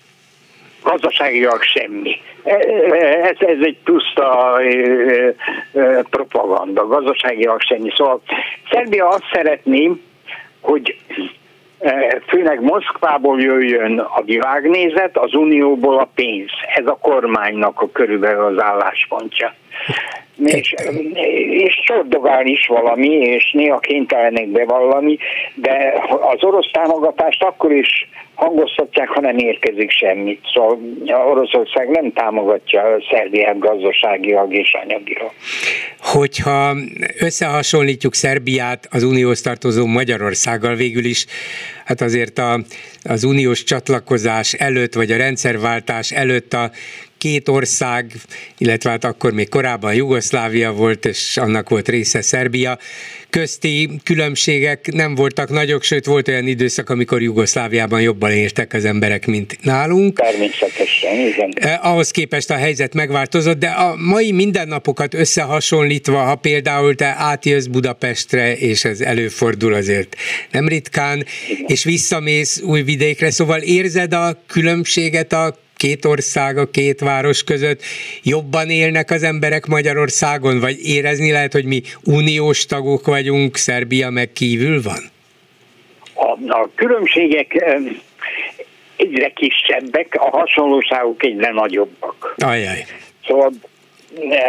Gazdaságilag 0.82 1.62
semmi. 1.62 2.20
E, 2.42 2.54
e, 2.54 3.28
ez, 3.28 3.36
ez 3.38 3.58
egy 3.60 3.78
puszta 3.84 4.60
e, 4.62 6.02
propaganda, 6.10 6.86
gazdaságilag 6.86 7.60
semmi. 7.60 7.90
Szóval 7.96 8.22
Szerbia 8.70 9.08
azt 9.08 9.24
szeretné, 9.32 9.90
hogy 10.60 10.96
főleg 12.26 12.60
Moszkvából 12.60 13.40
jöjjön 13.40 13.98
a 13.98 14.22
világnézet, 14.22 15.16
az 15.16 15.34
unióból 15.34 15.98
a 15.98 16.10
pénz. 16.14 16.50
Ez 16.76 16.86
a 16.86 16.98
kormánynak 17.00 17.80
a 17.80 17.90
körülbelül 17.90 18.44
az 18.44 18.62
álláspontja. 18.62 19.54
És, 20.44 20.74
és 21.50 21.80
csordogál 21.86 22.46
is 22.46 22.66
valami, 22.66 23.08
és 23.08 23.52
néha 23.52 23.78
kénytelenek 23.78 24.48
bevallani, 24.48 25.18
de 25.54 25.94
az 26.20 26.44
orosz 26.44 26.70
támogatást 26.72 27.42
akkor 27.42 27.72
is 27.72 28.08
hangoztatják, 28.34 29.08
ha 29.08 29.20
nem 29.20 29.38
érkezik 29.38 29.90
semmit. 29.90 30.40
Szóval 30.54 30.78
Oroszország 31.30 31.88
nem 31.88 32.12
támogatja 32.12 32.82
a 32.82 33.02
Szerbiát 33.10 33.58
gazdaságilag 33.58 34.54
és 34.54 34.76
anyagilag. 34.84 35.30
Hogyha 35.98 36.76
összehasonlítjuk 37.18 38.14
Szerbiát 38.14 38.88
az 38.90 39.02
unióhoz 39.02 39.40
tartozó 39.40 39.86
Magyarországgal 39.86 40.74
végül 40.74 41.04
is, 41.04 41.26
hát 41.84 42.00
azért 42.00 42.38
a, 42.38 42.58
az 43.02 43.24
uniós 43.24 43.64
csatlakozás 43.64 44.52
előtt, 44.52 44.94
vagy 44.94 45.10
a 45.10 45.16
rendszerváltás 45.16 46.10
előtt 46.10 46.52
a 46.52 46.70
két 47.20 47.48
ország, 47.48 48.12
illetve 48.58 48.90
hát 48.90 49.04
akkor 49.04 49.32
még 49.32 49.48
korábban 49.48 49.94
Jugoszlávia 49.94 50.72
volt, 50.72 51.04
és 51.04 51.36
annak 51.36 51.68
volt 51.68 51.88
része 51.88 52.22
Szerbia, 52.22 52.78
közti 53.30 53.90
különbségek 54.04 54.92
nem 54.92 55.14
voltak 55.14 55.50
nagyok, 55.50 55.82
sőt 55.82 56.06
volt 56.06 56.28
olyan 56.28 56.46
időszak, 56.46 56.90
amikor 56.90 57.22
Jugoszláviában 57.22 58.00
jobban 58.00 58.30
értek 58.30 58.72
az 58.72 58.84
emberek, 58.84 59.26
mint 59.26 59.58
nálunk. 59.62 60.18
Természetesen, 60.18 61.18
igen. 61.18 61.52
Eh, 61.54 61.86
ahhoz 61.86 62.10
képest 62.10 62.50
a 62.50 62.54
helyzet 62.54 62.94
megváltozott, 62.94 63.58
de 63.58 63.68
a 63.68 63.96
mai 63.96 64.32
mindennapokat 64.32 65.14
összehasonlítva, 65.14 66.18
ha 66.18 66.34
például 66.34 66.94
te 66.94 67.14
átjössz 67.18 67.66
Budapestre, 67.66 68.56
és 68.56 68.84
ez 68.84 69.00
előfordul 69.00 69.74
azért 69.74 70.16
nem 70.50 70.68
ritkán, 70.68 71.24
igen. 71.48 71.64
és 71.66 71.84
visszamész 71.84 72.60
új 72.60 72.82
vidékre, 72.82 73.30
szóval 73.30 73.60
érzed 73.60 74.12
a 74.12 74.42
különbséget 74.46 75.32
a 75.32 75.68
két 75.80 76.04
ország, 76.04 76.58
a 76.58 76.70
két 76.70 77.00
város 77.00 77.44
között 77.44 77.80
jobban 78.22 78.70
élnek 78.70 79.10
az 79.10 79.22
emberek 79.22 79.66
Magyarországon, 79.66 80.60
vagy 80.60 80.76
érezni 80.84 81.32
lehet, 81.32 81.52
hogy 81.52 81.64
mi 81.64 81.80
uniós 82.04 82.66
tagok 82.66 83.06
vagyunk, 83.06 83.56
Szerbia 83.56 84.10
meg 84.10 84.32
kívül 84.32 84.82
van? 84.82 85.02
A, 86.14 86.60
a 86.60 86.68
különbségek 86.74 87.64
egyre 88.96 89.28
kisebbek, 89.28 90.14
a 90.18 90.36
hasonlóságok 90.36 91.24
egyre 91.24 91.50
nagyobbak. 91.50 92.34
Ajaj. 92.36 92.84
Szóval 93.26 93.52
e, 94.30 94.44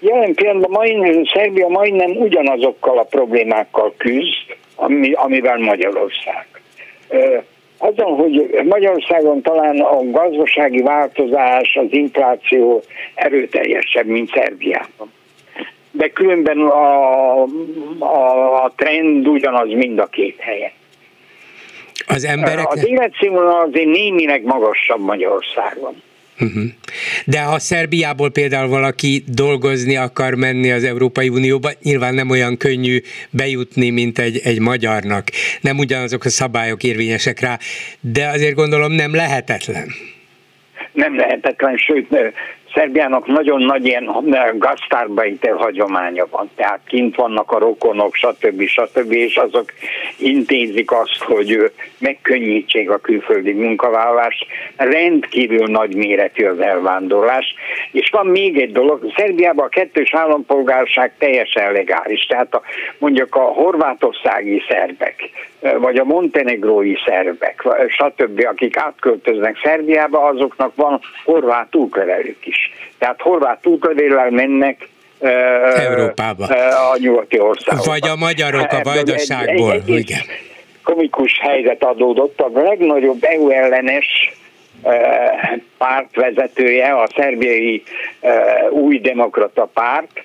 jelen 0.00 0.34
pillanatban 0.34 0.70
majdnem, 0.70 1.24
Szerbia 1.24 1.68
majdnem 1.68 2.10
ugyanazokkal 2.10 2.98
a 2.98 3.02
problémákkal 3.02 3.94
küzd, 3.96 4.56
ami, 4.74 5.12
amivel 5.12 5.58
Magyarország. 5.58 6.46
E, 7.08 7.44
azon, 7.82 8.14
hogy 8.14 8.60
Magyarországon 8.64 9.42
talán 9.42 9.80
a 9.80 10.10
gazdasági 10.10 10.82
változás, 10.82 11.76
az 11.76 11.86
infláció 11.90 12.82
erőteljesebb, 13.14 14.06
mint 14.06 14.30
Szerbiában. 14.34 15.12
De 15.90 16.08
különben 16.08 16.58
a, 16.58 17.42
a, 17.98 18.64
a 18.64 18.72
trend 18.76 19.28
ugyanaz 19.28 19.68
mind 19.68 19.98
a 19.98 20.06
két 20.06 20.36
helyen. 20.40 20.70
Az 22.06 22.24
emberek... 22.24 22.68
Az 22.68 22.86
életszínvonal 22.86 23.60
azért 23.60 23.86
némileg 23.86 24.42
magasabb 24.42 25.00
Magyarországon. 25.00 26.02
Uh-huh. 26.40 26.64
De 27.26 27.40
ha 27.40 27.58
Szerbiából 27.58 28.30
például 28.30 28.68
valaki 28.68 29.24
dolgozni 29.26 29.96
akar 29.96 30.34
menni 30.34 30.70
az 30.70 30.84
Európai 30.84 31.28
Unióba, 31.28 31.70
nyilván 31.82 32.14
nem 32.14 32.30
olyan 32.30 32.56
könnyű 32.56 32.98
bejutni, 33.30 33.90
mint 33.90 34.18
egy, 34.18 34.40
egy 34.44 34.60
magyarnak. 34.60 35.28
Nem 35.60 35.78
ugyanazok 35.78 36.24
a 36.24 36.28
szabályok 36.28 36.82
érvényesek 36.82 37.40
rá, 37.40 37.58
de 38.00 38.26
azért 38.26 38.54
gondolom 38.54 38.92
nem 38.92 39.14
lehetetlen. 39.14 39.88
Nem 40.92 41.16
lehetetlen, 41.16 41.76
sőt 41.76 42.08
Szerbiának 42.74 43.26
nagyon 43.26 43.62
nagy 43.62 43.86
ilyen 43.86 44.10
gasztárbaiter 44.58 45.54
hagyománya 45.56 46.26
van, 46.30 46.50
tehát 46.54 46.80
kint 46.86 47.16
vannak 47.16 47.52
a 47.52 47.58
rokonok, 47.58 48.14
stb. 48.14 48.66
stb. 48.66 49.12
és 49.12 49.36
azok 49.36 49.72
intézik 50.18 50.92
azt, 50.92 51.22
hogy 51.22 51.72
megkönnyítsék 51.98 52.90
a 52.90 52.98
külföldi 52.98 53.52
munkavállalást. 53.52 54.46
Rendkívül 54.76 55.66
nagy 55.66 55.94
méretű 55.94 56.46
az 56.46 56.60
elvándorlás. 56.60 57.54
És 57.92 58.10
van 58.10 58.26
még 58.26 58.60
egy 58.60 58.72
dolog, 58.72 59.12
Szerbiában 59.16 59.66
a 59.66 59.68
kettős 59.68 60.14
állampolgárság 60.14 61.12
teljesen 61.18 61.72
legális, 61.72 62.26
tehát 62.26 62.54
a, 62.54 62.62
mondjuk 62.98 63.34
a 63.34 63.40
horvátországi 63.40 64.62
szerbek, 64.68 65.30
vagy 65.60 65.96
a 65.96 66.04
montenegrói 66.04 66.94
szerbek, 67.06 67.64
stb., 67.88 68.46
akik 68.50 68.76
átköltöznek 68.76 69.60
Szerbiába, 69.62 70.24
azoknak 70.24 70.74
van 70.74 71.00
horvát 71.24 71.74
útlevelük 71.74 72.46
is. 72.46 72.59
Tehát 72.98 73.20
horvát 73.20 73.66
útlevéllel 73.66 74.30
mennek 74.30 74.88
Európába. 75.20 76.44
A 76.92 76.96
nyugati 76.98 77.40
országokba. 77.40 77.90
Vagy 77.90 78.08
a 78.08 78.16
magyarok 78.16 78.72
a 78.72 78.80
vajdaságból. 78.82 79.72
Egy, 79.72 79.80
egy, 79.80 79.90
egy 79.90 79.98
igen. 79.98 80.20
Komikus 80.82 81.38
helyzet 81.40 81.84
adódott. 81.84 82.40
A 82.40 82.50
legnagyobb 82.54 83.24
EU 83.24 83.48
ellenes 83.48 84.32
párt 85.78 86.14
vezetője, 86.14 86.92
a 86.92 87.08
szerbiai 87.16 87.82
új 88.70 88.98
demokrata 88.98 89.64
párt, 89.74 90.24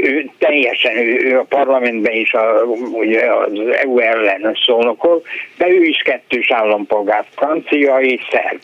ő 0.00 0.30
teljesen, 0.38 0.96
ő, 0.96 1.16
ő 1.24 1.38
a 1.38 1.44
parlamentben 1.48 2.12
is 2.12 2.32
a, 2.32 2.62
ugye 2.92 3.32
az 3.32 3.52
EU 3.82 3.98
ellen 3.98 4.56
szónokol, 4.66 5.22
de 5.56 5.68
ő 5.68 5.84
is 5.84 6.02
kettős 6.04 6.50
állampolgár, 6.50 7.24
francia 7.34 8.00
és 8.00 8.20
szerb. 8.30 8.60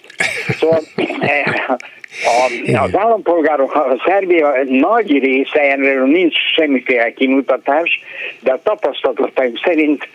Szóval 0.58 0.80
a, 2.24 2.50
az 2.82 2.96
állampolgárok, 2.96 3.74
a 3.74 4.02
Szerbia 4.06 4.54
nagy 4.64 5.18
része, 5.18 5.60
erről 5.60 6.06
nincs 6.06 6.34
semmiféle 6.54 7.12
kimutatás, 7.12 8.00
de 8.40 8.52
a 8.52 8.60
tapasztalataim 8.62 9.52
szerint 9.64 10.08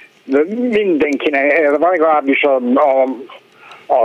mindenkinek, 0.69 1.77
legalábbis 1.79 2.43
a, 2.43 2.55
a, 2.75 3.03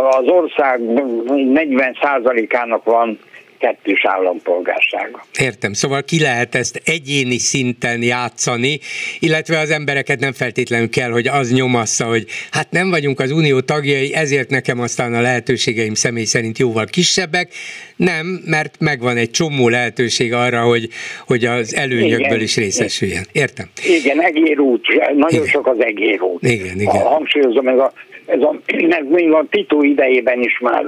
az 0.09 0.27
ország 0.27 0.81
40%-ának 0.81 2.85
van 2.85 3.19
kettős 3.65 4.05
állampolgársága. 4.05 5.25
Értem, 5.39 5.73
szóval 5.73 6.03
ki 6.03 6.21
lehet 6.21 6.55
ezt 6.55 6.81
egyéni 6.85 7.39
szinten 7.39 8.03
játszani, 8.03 8.79
illetve 9.21 9.59
az 9.59 9.71
embereket 9.71 10.21
nem 10.21 10.33
feltétlenül 10.33 10.89
kell, 10.89 11.11
hogy 11.11 11.27
az 11.27 11.53
nyomassza, 11.53 12.05
hogy 12.05 12.25
hát 12.51 12.71
nem 12.71 12.91
vagyunk 12.91 13.21
az 13.21 13.31
unió 13.31 13.61
tagjai, 13.61 14.15
ezért 14.15 14.51
nekem 14.51 14.81
aztán 14.81 15.15
a 15.15 15.21
lehetőségeim 15.21 15.95
személy 15.95 16.25
szerint 16.25 16.59
jóval 16.59 16.85
kisebbek. 16.85 17.49
Nem, 17.97 18.27
mert 18.45 18.77
megvan 18.81 19.17
egy 19.17 19.31
csomó 19.31 19.69
lehetőség 19.69 20.33
arra, 20.33 20.61
hogy, 20.61 20.89
hogy 21.27 21.45
az 21.45 21.75
előnyökből 21.75 22.27
igen, 22.27 22.41
is 22.41 22.57
részesüljen. 22.57 23.25
Értem? 23.33 23.67
Igen, 24.01 24.21
egérút, 24.21 24.87
nagyon 25.15 25.41
igen. 25.41 25.47
sok 25.47 25.67
az 25.67 25.81
egérút. 25.81 26.43
Igen, 26.43 26.81
igen. 26.81 26.87
A, 26.87 27.09
hangsúlyozom, 27.09 27.69
ez 27.69 27.79
a, 27.79 27.93
ez 28.27 28.41
a, 28.41 28.61
ez 28.89 29.05
még 29.09 29.33
a 29.33 29.47
Tito 29.51 29.83
idejében 29.83 30.41
is 30.41 30.59
már 30.59 30.85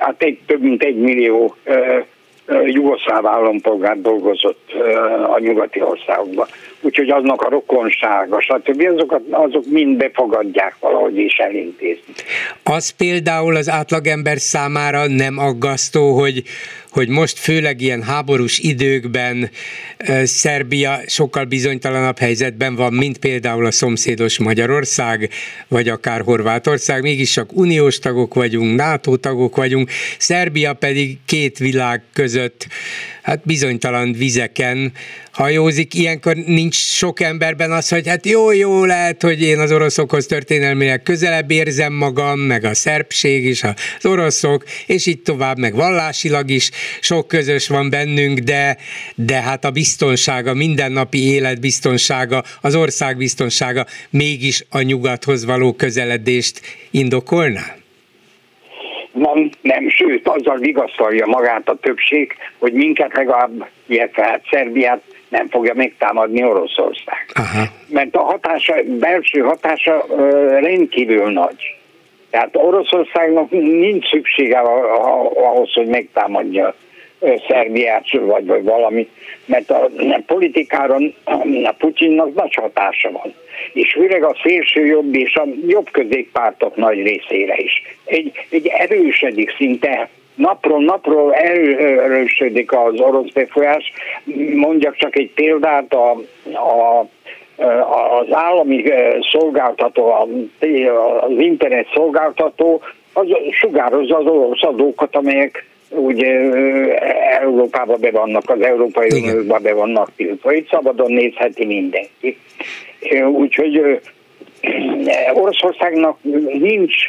hát 0.00 0.22
egy, 0.22 0.38
több 0.46 0.62
mint 0.62 0.82
egy 0.82 0.96
millió 0.96 1.56
jugoszláv 2.64 3.26
állampolgár 3.26 4.00
dolgozott 4.00 4.72
a 5.34 5.38
nyugati 5.38 5.82
országokban. 5.82 6.46
Úgyhogy 6.80 7.08
aznak 7.08 7.42
a 7.42 7.48
rokonsága, 7.48 8.40
stb. 8.40 8.82
Azokat, 8.94 9.22
azok 9.30 9.64
mind 9.66 9.96
befogadják 9.96 10.76
valahogy 10.80 11.16
és 11.16 11.36
elintézni. 11.36 12.12
Az 12.62 12.90
például 12.90 13.56
az 13.56 13.68
átlagember 13.68 14.38
számára 14.38 15.06
nem 15.06 15.38
aggasztó, 15.38 16.18
hogy 16.18 16.42
hogy 16.90 17.08
most 17.08 17.38
főleg 17.38 17.80
ilyen 17.80 18.02
háborús 18.02 18.58
időkben 18.58 19.50
Szerbia 20.22 21.00
sokkal 21.06 21.44
bizonytalanabb 21.44 22.18
helyzetben 22.18 22.74
van, 22.74 22.92
mint 22.92 23.18
például 23.18 23.66
a 23.66 23.70
szomszédos 23.70 24.38
Magyarország, 24.38 25.30
vagy 25.68 25.88
akár 25.88 26.20
Horvátország, 26.20 27.02
mégis 27.02 27.30
csak 27.30 27.56
uniós 27.56 27.98
tagok 27.98 28.34
vagyunk, 28.34 28.76
NATO 28.76 29.16
tagok 29.16 29.56
vagyunk, 29.56 29.90
Szerbia 30.18 30.72
pedig 30.72 31.18
két 31.26 31.58
világ 31.58 32.02
között 32.12 32.66
hát 33.22 33.40
bizonytalan 33.44 34.12
vizeken 34.12 34.92
hajózik. 35.32 35.94
Ilyenkor 35.94 36.36
nincs 36.36 36.74
sok 36.74 37.20
emberben 37.20 37.72
az, 37.72 37.88
hogy 37.88 38.08
hát 38.08 38.26
jó, 38.26 38.52
jó, 38.52 38.84
lehet, 38.84 39.22
hogy 39.22 39.42
én 39.42 39.58
az 39.58 39.72
oroszokhoz 39.72 40.26
történelmileg 40.26 41.02
közelebb 41.02 41.50
érzem 41.50 41.92
magam, 41.92 42.40
meg 42.40 42.64
a 42.64 42.74
szerbség 42.74 43.44
is, 43.44 43.62
az 43.62 44.06
oroszok, 44.06 44.64
és 44.86 45.06
így 45.06 45.22
tovább, 45.22 45.58
meg 45.58 45.74
vallásilag 45.74 46.50
is 46.50 46.70
sok 47.00 47.28
közös 47.28 47.68
van 47.68 47.90
bennünk, 47.90 48.38
de, 48.38 48.76
de 49.14 49.40
hát 49.40 49.64
a 49.64 49.70
biztonsága, 49.70 50.54
mindennapi 50.54 51.24
élet 51.24 51.60
biztonsága, 51.60 52.44
az 52.60 52.74
ország 52.74 53.16
biztonsága 53.16 53.86
mégis 54.10 54.64
a 54.68 54.80
nyugathoz 54.80 55.44
való 55.44 55.72
közeledést 55.72 56.60
indokolná? 56.90 57.79
Nem, 59.12 59.50
nem, 59.60 59.88
sőt, 59.88 60.28
azzal 60.28 60.56
vigasztalja 60.56 61.26
magát 61.26 61.68
a 61.68 61.76
többség, 61.80 62.36
hogy 62.58 62.72
minket 62.72 63.14
legalább, 63.14 63.68
illetve 63.86 64.22
hát 64.22 64.42
Szerbiát 64.50 65.02
nem 65.28 65.48
fogja 65.48 65.74
megtámadni 65.74 66.44
Oroszország. 66.44 67.26
Aha. 67.34 67.64
Mert 67.88 68.16
a 68.16 68.22
hatása, 68.22 68.74
belső 68.86 69.40
hatása 69.40 70.06
rendkívül 70.60 71.30
nagy. 71.30 71.74
Tehát 72.30 72.56
Oroszországnak 72.56 73.50
nincs 73.50 74.08
szüksége 74.08 74.58
ahhoz, 74.58 75.72
hogy 75.72 75.86
megtámadja 75.86 76.74
Szerbiát, 77.48 78.10
vagy, 78.10 78.46
vagy 78.46 78.62
valami, 78.62 79.08
mert 79.44 79.70
a, 79.70 79.84
a 79.96 80.20
politikára 80.26 80.96
a 81.64 81.72
Putyinnak 81.78 82.34
nagy 82.34 82.54
hatása 82.54 83.10
van. 83.10 83.34
És 83.72 83.92
főleg 83.92 84.22
a 84.24 84.36
szélső 84.42 84.86
jobb 84.86 85.14
és 85.14 85.34
a 85.34 85.46
jobb 85.66 85.90
középpártok 85.90 86.76
nagy 86.76 87.02
részére 87.02 87.56
is. 87.56 87.82
Egy, 88.04 88.32
egy 88.50 88.66
erősödik 88.66 89.54
szinte 89.56 90.08
napról 90.34 90.84
napról 90.84 91.34
erősödik 91.34 92.72
az 92.72 93.00
orosz 93.00 93.32
befolyás. 93.32 93.92
Mondjak 94.54 94.96
csak 94.96 95.16
egy 95.16 95.30
példát, 95.34 95.94
a, 95.94 96.10
a 96.52 97.06
az 98.20 98.26
állami 98.30 98.84
szolgáltató, 99.32 100.10
az 101.20 101.38
internet 101.38 101.86
szolgáltató, 101.94 102.82
az 103.12 103.26
sugározza 103.50 104.16
az 104.16 104.26
orosz 104.26 104.62
adókat, 104.62 105.16
amelyek 105.16 105.64
úgy 105.90 106.22
Európába 107.40 107.96
be 107.96 108.10
vannak, 108.10 108.50
az 108.50 108.60
Európai 108.60 109.08
Unióba 109.12 109.58
be 109.58 109.72
vannak 109.72 110.10
tiltva. 110.16 110.52
Itt 110.52 110.68
szabadon 110.68 111.12
nézheti 111.12 111.64
mindenki. 111.66 112.38
Úgyhogy 113.32 114.00
Oroszországnak 115.32 116.18
nincs, 116.58 117.06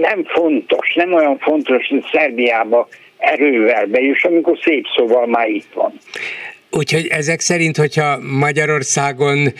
nem 0.00 0.24
fontos, 0.24 0.94
nem 0.94 1.12
olyan 1.12 1.38
fontos, 1.38 1.88
hogy 1.88 2.04
Szerbiába 2.12 2.88
erővel 3.18 3.86
bejus, 3.86 4.24
amikor 4.24 4.58
szép 4.62 4.84
szóval 4.96 5.26
már 5.26 5.48
itt 5.48 5.72
van. 5.74 5.92
Úgyhogy 6.70 7.06
ezek 7.06 7.40
szerint, 7.40 7.76
hogyha 7.76 8.18
Magyarországon 8.18 9.52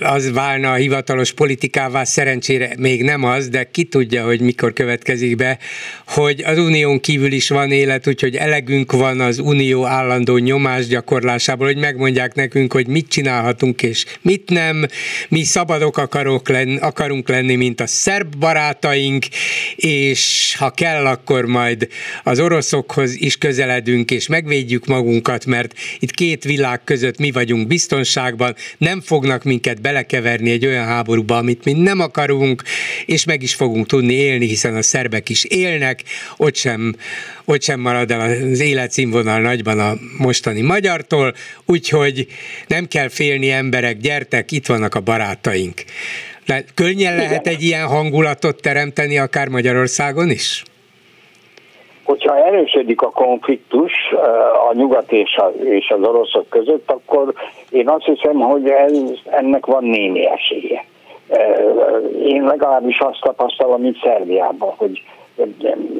az 0.00 0.32
válna 0.32 0.72
a 0.72 0.74
hivatalos 0.74 1.32
politikává, 1.32 2.04
szerencsére 2.04 2.74
még 2.78 3.02
nem 3.02 3.24
az, 3.24 3.48
de 3.48 3.64
ki 3.70 3.84
tudja, 3.84 4.24
hogy 4.24 4.40
mikor 4.40 4.72
következik 4.72 5.36
be, 5.36 5.58
hogy 6.06 6.42
az 6.46 6.58
unión 6.58 7.00
kívül 7.00 7.32
is 7.32 7.48
van 7.48 7.70
élet, 7.70 8.06
úgyhogy 8.06 8.36
elegünk 8.36 8.92
van 8.92 9.20
az 9.20 9.38
unió 9.38 9.86
állandó 9.86 10.36
nyomás 10.36 10.86
gyakorlásából, 10.86 11.66
hogy 11.66 11.76
megmondják 11.76 12.34
nekünk, 12.34 12.72
hogy 12.72 12.86
mit 12.86 13.08
csinálhatunk 13.08 13.82
és 13.82 14.04
mit 14.22 14.50
nem. 14.50 14.86
Mi 15.28 15.42
szabadok 15.42 15.96
akarok 15.98 16.48
lenni, 16.48 16.76
akarunk 16.76 17.28
lenni, 17.28 17.54
mint 17.54 17.80
a 17.80 17.86
szerb 17.86 18.36
barátaink, 18.36 19.24
és 19.76 20.54
ha 20.58 20.70
kell, 20.70 21.06
akkor 21.06 21.44
majd 21.44 21.88
az 22.22 22.40
oroszokhoz 22.40 23.20
is 23.20 23.36
közeledünk, 23.36 24.10
és 24.10 24.26
megvédjük 24.26 24.86
magunkat, 24.86 25.46
mert 25.46 25.74
itt 25.98 26.12
két 26.14 26.44
világ 26.44 26.84
között 26.84 27.18
mi 27.18 27.30
vagyunk 27.30 27.66
biztonságban, 27.66 28.54
nem 28.78 29.00
fognak 29.00 29.44
minket 29.44 29.80
belekeverni 29.80 30.50
egy 30.50 30.66
olyan 30.66 30.84
háborúba, 30.84 31.36
amit 31.36 31.64
mi 31.64 31.72
nem 31.72 32.00
akarunk, 32.00 32.62
és 33.06 33.24
meg 33.24 33.42
is 33.42 33.54
fogunk 33.54 33.86
tudni 33.86 34.12
élni, 34.12 34.46
hiszen 34.46 34.76
a 34.76 34.82
szerbek 34.82 35.28
is 35.28 35.44
élnek, 35.44 36.02
ott 36.36 36.54
sem, 36.56 36.96
ott 37.44 37.62
sem 37.62 37.80
marad 37.80 38.10
el 38.10 38.20
az 38.20 38.60
életszínvonal 38.60 39.40
nagyban 39.40 39.78
a 39.78 39.94
mostani 40.18 40.60
magyartól, 40.60 41.34
úgyhogy 41.64 42.26
nem 42.66 42.88
kell 42.88 43.08
félni 43.08 43.50
emberek, 43.50 43.98
gyertek, 43.98 44.52
itt 44.52 44.66
vannak 44.66 44.94
a 44.94 45.00
barátaink. 45.00 45.84
Le, 46.46 46.64
könnyen 46.74 47.16
lehet 47.16 47.46
egy 47.46 47.62
ilyen 47.62 47.86
hangulatot 47.86 48.62
teremteni 48.62 49.18
akár 49.18 49.48
Magyarországon 49.48 50.30
is? 50.30 50.62
Hogyha 52.04 52.46
erősödik 52.46 53.02
a 53.02 53.10
konfliktus 53.10 53.92
eh, 54.12 54.68
a 54.68 54.72
nyugat 54.72 55.12
és, 55.12 55.36
a, 55.36 55.52
és 55.64 55.88
az 55.88 56.02
oroszok 56.02 56.48
között, 56.48 56.90
akkor 56.90 57.34
én 57.70 57.88
azt 57.88 58.04
hiszem, 58.04 58.40
hogy 58.40 58.68
ez, 58.68 58.92
ennek 59.24 59.66
van 59.66 59.84
némi 59.84 60.26
esélye. 60.26 60.84
Én 62.26 62.42
legalábbis 62.42 62.98
azt 62.98 63.20
tapasztalom, 63.20 63.80
mint 63.80 64.00
Szerbiában, 64.02 64.74
hogy 64.76 65.02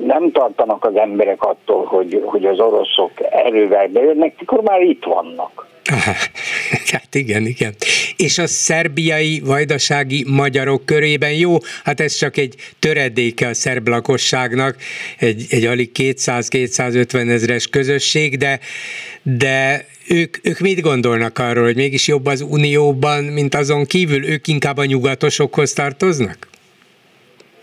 nem 0.04 0.30
tartanak 0.32 0.84
az 0.84 0.96
emberek 0.96 1.42
attól, 1.42 1.84
hogy, 1.84 2.22
hogy 2.24 2.44
az 2.44 2.60
oroszok 2.60 3.10
erővel 3.30 3.88
bejönnek, 3.88 4.34
mikor 4.38 4.62
már 4.62 4.80
itt 4.80 5.04
vannak. 5.04 5.66
Hát 6.92 7.14
igen, 7.14 7.46
igen. 7.46 7.74
És 8.16 8.38
a 8.38 8.46
szerbiai 8.46 9.40
vajdasági 9.44 10.24
magyarok 10.28 10.84
körében 10.84 11.32
jó, 11.32 11.56
hát 11.84 12.00
ez 12.00 12.14
csak 12.14 12.36
egy 12.36 12.54
töredéke 12.78 13.48
a 13.48 13.54
szerb 13.54 13.88
lakosságnak, 13.88 14.76
egy, 15.18 15.46
egy 15.48 15.64
alig 15.64 15.90
200-250 15.94 17.30
ezres 17.30 17.66
közösség, 17.66 18.36
de, 18.36 18.58
de 19.22 19.86
ők, 20.08 20.36
ők 20.42 20.58
mit 20.58 20.80
gondolnak 20.80 21.38
arról, 21.38 21.64
hogy 21.64 21.76
mégis 21.76 22.08
jobb 22.08 22.26
az 22.26 22.46
unióban, 22.50 23.24
mint 23.24 23.54
azon 23.54 23.84
kívül? 23.84 24.26
Ők 24.26 24.46
inkább 24.46 24.76
a 24.76 24.84
nyugatosokhoz 24.84 25.72
tartoznak? 25.72 26.48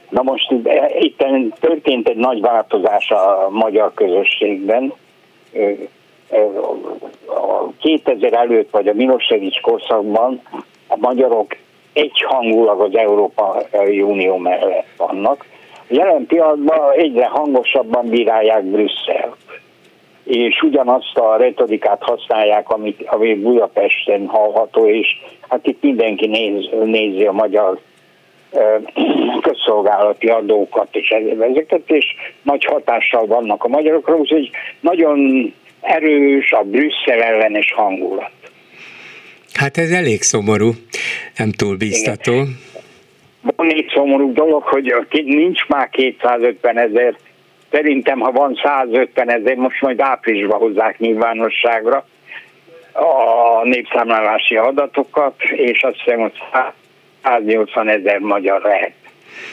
Na 0.09 0.21
most 0.21 0.53
itt 0.99 1.23
történt 1.59 2.09
egy 2.09 2.17
nagy 2.17 2.41
változás 2.41 3.09
a 3.09 3.47
magyar 3.49 3.93
közösségben. 3.93 4.93
2000 7.79 8.33
előtt, 8.33 8.69
vagy 8.69 8.87
a 8.87 8.93
Milosevic 8.93 9.61
korszakban 9.61 10.41
a 10.87 10.95
magyarok 10.97 11.55
egyhangulag 11.93 12.81
az 12.81 12.95
Európai 12.95 14.01
Unió 14.01 14.37
mellett 14.37 14.87
vannak. 14.97 15.45
Jelen 15.87 16.25
pillanatban 16.25 16.91
egyre 16.91 17.25
hangosabban 17.25 18.09
bírálják 18.09 18.63
Brüsszelt 18.63 19.35
és 20.23 20.61
ugyanazt 20.61 21.17
a 21.17 21.37
retorikát 21.37 22.03
használják, 22.03 22.69
amit, 22.69 23.03
ami 23.05 23.35
Budapesten 23.35 24.27
hallható, 24.27 24.87
és 24.87 25.07
hát 25.49 25.67
itt 25.67 25.81
mindenki 25.81 26.27
néz, 26.27 26.69
nézi 26.83 27.25
a 27.25 27.31
magyar 27.31 27.79
közszolgálati 29.41 30.27
adókat 30.27 30.87
és 30.91 31.09
ezeket, 31.39 31.81
és 31.85 32.05
nagy 32.41 32.65
hatással 32.65 33.25
vannak 33.25 33.63
a 33.63 33.67
magyarokra, 33.67 34.15
úgyhogy 34.15 34.49
nagyon 34.79 35.53
erős 35.81 36.51
a 36.51 36.63
Brüsszel 36.63 37.21
ellenes 37.21 37.73
hangulat. 37.73 38.31
Hát 39.53 39.77
ez 39.77 39.91
elég 39.91 40.21
szomorú, 40.21 40.71
nem 41.37 41.51
túl 41.51 41.77
biztató. 41.77 42.33
Igen. 42.33 42.59
Van 43.55 43.69
egy 43.69 43.91
szomorú 43.93 44.33
dolog, 44.33 44.63
hogy 44.63 44.93
nincs 45.25 45.67
már 45.67 45.89
250 45.89 46.77
ezer, 46.77 47.15
szerintem 47.71 48.19
ha 48.19 48.31
van 48.31 48.59
150 48.63 49.31
ezer, 49.31 49.55
most 49.55 49.81
majd 49.81 49.99
áprilisban 49.99 50.59
hozzák 50.59 50.99
nyilvánosságra 50.99 52.05
a 52.93 53.63
népszámlálási 53.63 54.55
adatokat, 54.55 55.41
és 55.43 55.83
azt 55.83 56.01
hiszem, 56.03 56.19
hogy 56.19 56.33
180 57.23 57.87
ezer 57.87 58.19
magyar 58.19 58.61
lehet. 58.61 58.93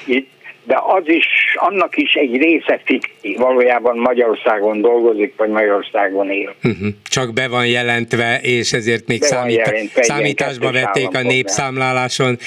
Itt 0.07 0.38
de 0.69 0.81
az 0.87 1.03
is, 1.09 1.27
annak 1.55 1.97
is 1.97 2.12
egy 2.14 2.37
része 2.37 2.81
fiktív, 2.85 3.39
valójában 3.39 3.99
Magyarországon 3.99 4.81
dolgozik, 4.81 5.35
vagy 5.37 5.49
Magyarországon 5.49 6.31
él. 6.31 6.55
Uh-huh. 6.64 6.89
Csak 7.11 7.33
be 7.33 7.49
van 7.49 7.66
jelentve, 7.66 8.39
és 8.43 8.73
ezért 8.73 9.07
még 9.07 9.23
számít, 9.23 9.57
jelentve, 9.57 10.03
számításba 10.03 10.73
vették 10.73 11.14
a 11.14 11.23
népszámláláson, 11.23 12.39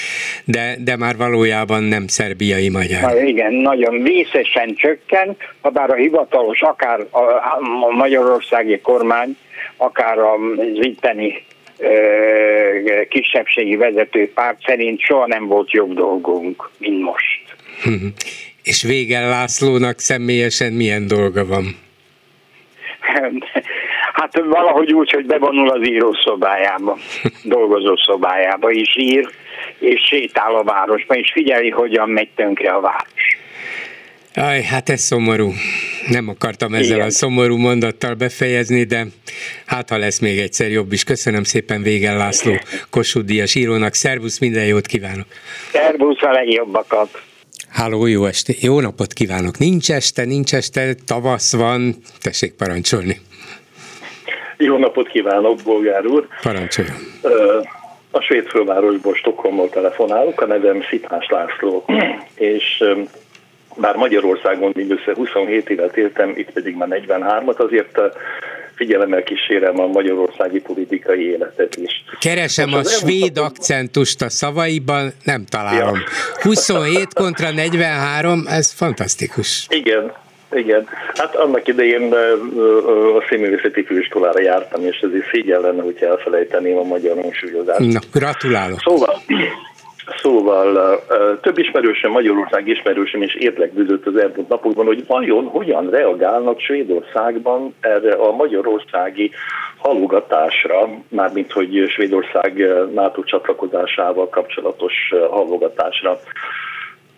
de, 0.44 0.76
de 0.84 0.96
már 0.96 1.16
valójában 1.16 1.82
nem 1.82 2.06
szerbiai 2.06 2.68
magyar. 2.68 3.00
Na, 3.00 3.22
igen, 3.22 3.52
nagyon 3.52 4.02
vészesen 4.02 4.74
csökken, 4.74 5.36
ha 5.60 5.70
bár 5.70 5.90
a 5.90 5.94
hivatalos, 5.94 6.60
akár 6.60 7.00
a, 7.10 7.20
a 7.20 7.90
magyarországi 7.96 8.80
kormány, 8.80 9.36
akár 9.76 10.18
a 10.18 10.34
itteni 10.72 11.44
kisebbségi 13.08 13.76
vezető 13.76 14.32
párt 14.32 14.62
szerint 14.66 15.00
soha 15.00 15.26
nem 15.26 15.46
volt 15.46 15.70
jobb 15.70 15.94
dolgunk, 15.94 16.70
mint 16.78 17.02
most. 17.02 17.41
És 18.62 18.82
Végel 18.82 19.28
Lászlónak 19.28 19.98
személyesen 19.98 20.72
milyen 20.72 21.06
dolga 21.06 21.46
van? 21.46 21.64
Hát 24.12 24.38
valahogy 24.44 24.92
úgy, 24.92 25.10
hogy 25.10 25.26
bevonul 25.26 25.68
az 25.68 25.88
írószobájába, 25.88 26.98
dolgozó 27.44 27.96
szobájába, 27.96 28.70
és 28.70 28.96
ír, 28.96 29.28
és 29.78 30.00
sétál 30.00 30.54
a 30.54 30.62
városba, 30.62 31.14
és 31.14 31.30
figyeli, 31.32 31.70
hogyan 31.70 32.08
megy 32.08 32.28
tönkre 32.36 32.70
a 32.70 32.80
város. 32.80 33.38
Aj, 34.34 34.62
hát 34.62 34.88
ez 34.88 35.00
szomorú. 35.00 35.52
Nem 36.08 36.28
akartam 36.28 36.74
ezzel 36.74 36.96
Igen. 36.96 37.06
a 37.06 37.10
szomorú 37.10 37.56
mondattal 37.56 38.14
befejezni, 38.14 38.84
de 38.84 39.06
hát 39.66 39.90
ha 39.90 39.96
lesz 39.96 40.18
még 40.18 40.38
egyszer 40.38 40.70
jobb 40.70 40.92
is. 40.92 41.04
Köszönöm 41.04 41.42
szépen 41.42 41.82
Végel 41.82 42.16
László 42.16 42.52
Kossuth 42.90 43.26
Díjas 43.26 43.54
írónak. 43.54 43.94
Szervusz, 43.94 44.38
minden 44.38 44.64
jót 44.64 44.86
kívánok! 44.86 45.26
Szervusz, 45.72 46.22
a 46.22 46.30
legjobbakat! 46.30 47.22
Háló, 47.72 48.06
jó 48.06 48.26
este, 48.26 48.52
jó 48.60 48.80
napot 48.80 49.12
kívánok! 49.12 49.58
Nincs 49.58 49.90
este, 49.90 50.24
nincs 50.24 50.54
este, 50.54 50.94
tavasz 51.06 51.56
van, 51.56 51.94
tessék 52.22 52.54
parancsolni. 52.54 53.20
Jó 54.56 54.76
napot 54.78 55.08
kívánok, 55.08 55.58
bolgár 55.64 56.06
úr! 56.06 56.26
Parancsoljon! 56.42 56.94
A 58.10 58.20
svéd 58.20 58.46
fővárosból 58.46 59.14
Stockholmból 59.14 59.68
telefonálok, 59.68 60.40
a 60.40 60.46
nevem 60.46 60.82
Szitás 60.90 61.26
László, 61.28 61.84
és 62.54 62.84
bár 63.76 63.96
Magyarországon 63.96 64.72
mindössze 64.74 65.14
27 65.14 65.70
évet 65.70 65.96
éltem, 65.96 66.32
itt 66.36 66.50
pedig 66.50 66.76
már 66.76 66.88
43-at, 66.90 67.56
azért 67.56 67.98
figyelemmel 68.82 69.22
kísérem 69.22 69.80
a 69.80 69.86
magyarországi 69.86 70.60
politikai 70.60 71.30
életet 71.30 71.76
is. 71.76 72.04
Keresem 72.20 72.68
Most 72.68 72.86
a 72.86 72.88
svéd 72.88 73.12
elmutatom... 73.12 73.44
akcentust 73.44 74.22
a 74.22 74.28
szavaiban, 74.28 75.12
nem 75.24 75.44
találom. 75.44 75.94
Ja. 75.94 76.02
27 76.48 77.14
kontra 77.14 77.50
43, 77.50 78.44
ez 78.46 78.72
fantasztikus. 78.72 79.66
Igen, 79.68 80.12
igen, 80.52 80.88
hát 81.14 81.34
annak 81.34 81.68
idején 81.68 82.12
a 83.18 83.24
színművészeti 83.28 83.82
főiskolára 83.82 84.40
jártam, 84.40 84.84
és 84.84 84.98
ezért 84.98 85.30
szégyen 85.32 85.60
lenne, 85.60 85.82
hogyha 85.82 86.06
elfelejteném 86.06 86.76
a 86.76 86.82
magyar 86.82 87.16
hangsúlyozást. 87.20 87.92
Na, 87.92 88.00
gratulálok. 88.12 88.80
Szóval, 88.80 89.22
Szóval 90.06 91.00
több 91.40 91.58
ismerősöm, 91.58 92.10
Magyarország 92.10 92.68
ismerősöm 92.68 93.22
is 93.22 93.34
érdeklődött 93.34 94.06
az 94.06 94.16
elmúlt 94.16 94.48
napokban, 94.48 94.86
hogy 94.86 95.06
vajon 95.06 95.44
hogyan 95.44 95.90
reagálnak 95.90 96.60
Svédországban 96.60 97.74
erre 97.80 98.12
a 98.12 98.32
magyarországi 98.32 99.30
halogatásra, 99.76 100.88
mármint 101.08 101.52
hogy 101.52 101.84
Svédország 101.88 102.66
NATO 102.94 103.22
csatlakozásával 103.24 104.28
kapcsolatos 104.28 104.92
halogatásra. 105.30 106.18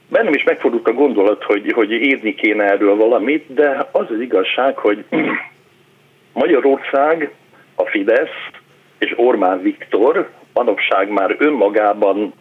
bennem 0.08 0.34
is 0.34 0.44
megfordult 0.44 0.88
a 0.88 0.92
gondolat, 0.92 1.44
hogy, 1.44 1.72
hogy 1.72 1.90
írni 1.90 2.34
kéne 2.34 2.64
erről 2.64 2.96
valamit, 2.96 3.54
de 3.54 3.88
az 3.92 4.06
az 4.08 4.20
igazság, 4.20 4.76
hogy 4.76 5.04
Magyarország, 6.32 7.34
a 7.74 7.86
Fidesz 7.86 8.50
és 8.98 9.12
Orbán 9.16 9.62
Viktor 9.62 10.30
manapság 10.52 11.08
már 11.08 11.36
önmagában 11.38 12.32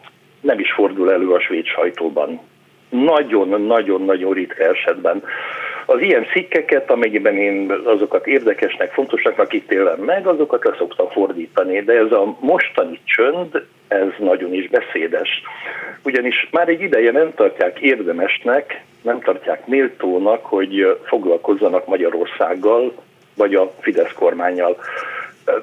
nem 0.43 0.59
is 0.59 0.71
fordul 0.71 1.11
elő 1.11 1.29
a 1.29 1.39
svéd 1.39 1.65
sajtóban. 1.65 2.39
Nagyon-nagyon-nagyon 2.89 4.33
ritka 4.33 4.63
esetben. 4.63 5.23
Az 5.85 6.01
ilyen 6.01 6.25
cikkeket, 6.33 6.91
amelyben 6.91 7.37
én 7.37 7.71
azokat 7.85 8.27
érdekesnek, 8.27 8.93
fontosaknak 8.93 9.53
ítélem 9.53 9.99
meg, 9.99 10.27
azokat 10.27 10.63
le 10.63 10.75
szoktam 10.77 11.09
fordítani, 11.09 11.81
de 11.81 11.93
ez 11.93 12.11
a 12.11 12.37
mostani 12.39 12.99
csönd, 13.03 13.65
ez 13.87 14.07
nagyon 14.17 14.53
is 14.53 14.69
beszédes. 14.69 15.29
Ugyanis 16.03 16.47
már 16.51 16.67
egy 16.67 16.81
ideje 16.81 17.11
nem 17.11 17.33
tartják 17.35 17.79
érdemesnek, 17.79 18.83
nem 19.01 19.19
tartják 19.19 19.67
méltónak, 19.67 20.45
hogy 20.45 20.97
foglalkozzanak 21.03 21.87
Magyarországgal, 21.87 22.93
vagy 23.35 23.55
a 23.55 23.71
Fidesz 23.79 24.13
kormányjal 24.13 24.77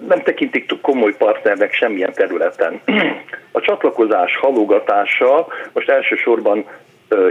nem 0.09 0.23
tekintik 0.23 0.81
komoly 0.81 1.17
partnernek 1.17 1.73
semmilyen 1.73 2.13
területen. 2.13 2.81
A 3.53 3.61
csatlakozás 3.61 4.37
halogatása 4.37 5.47
most 5.73 5.89
elsősorban 5.89 6.65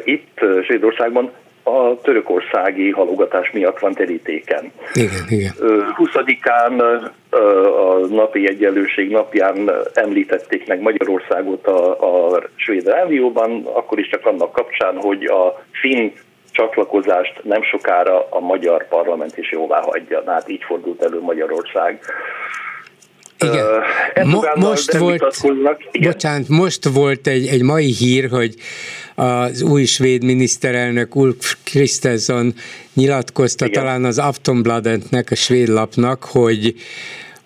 itt 0.04 0.40
Svédországban 0.64 1.32
a 1.64 2.02
törökországi 2.02 2.92
halogatás 2.92 3.52
miatt 3.52 3.80
van 3.80 3.94
terítéken. 3.94 4.72
Igen, 4.94 5.24
igen. 5.30 5.52
20-án 5.98 7.02
a 7.80 8.08
napi 8.08 8.48
egyenlőség 8.48 9.10
napján 9.10 9.72
említették 9.94 10.68
meg 10.68 10.82
Magyarországot 10.82 11.68
a, 11.68 11.92
a 12.34 12.44
svéd 12.56 12.88
rádióban, 12.88 13.66
akkor 13.66 14.00
is 14.00 14.10
csak 14.10 14.26
annak 14.26 14.52
kapcsán, 14.52 14.96
hogy 14.96 15.24
a 15.26 15.64
finn 15.72 16.10
csatlakozást 16.52 17.42
nem 17.44 17.64
sokára 17.64 18.28
a 18.30 18.40
magyar 18.40 18.88
parlament 18.88 19.38
is 19.38 19.52
jóvá 19.52 19.82
hagyja. 19.82 20.24
Hát 20.26 20.50
így 20.50 20.64
fordult 20.64 21.04
elő 21.04 21.20
Magyarország. 21.22 22.00
Igen. 23.40 23.66
Uh, 23.66 24.32
Mo- 24.32 24.56
most 24.56 24.98
volt, 24.98 25.24
Igen. 25.92 26.12
bocsánat, 26.12 26.48
most 26.48 26.86
volt 26.86 27.28
egy, 27.28 27.48
egy 27.48 27.64
mai 27.64 27.92
hír, 27.92 28.30
hogy 28.30 28.54
az 29.16 29.62
új 29.62 29.86
svéd 29.86 30.24
miniszterelnök 30.24 31.16
Ulf 31.16 31.56
Kristersson 31.64 32.54
nyilatkozta 32.94 33.66
Igen. 33.66 33.84
talán 33.84 34.04
az 34.04 34.20
Aftonbladetnek, 34.20 35.32
a 35.32 35.36
svéd 35.36 35.68
lapnak, 35.68 36.24
hogy 36.24 36.74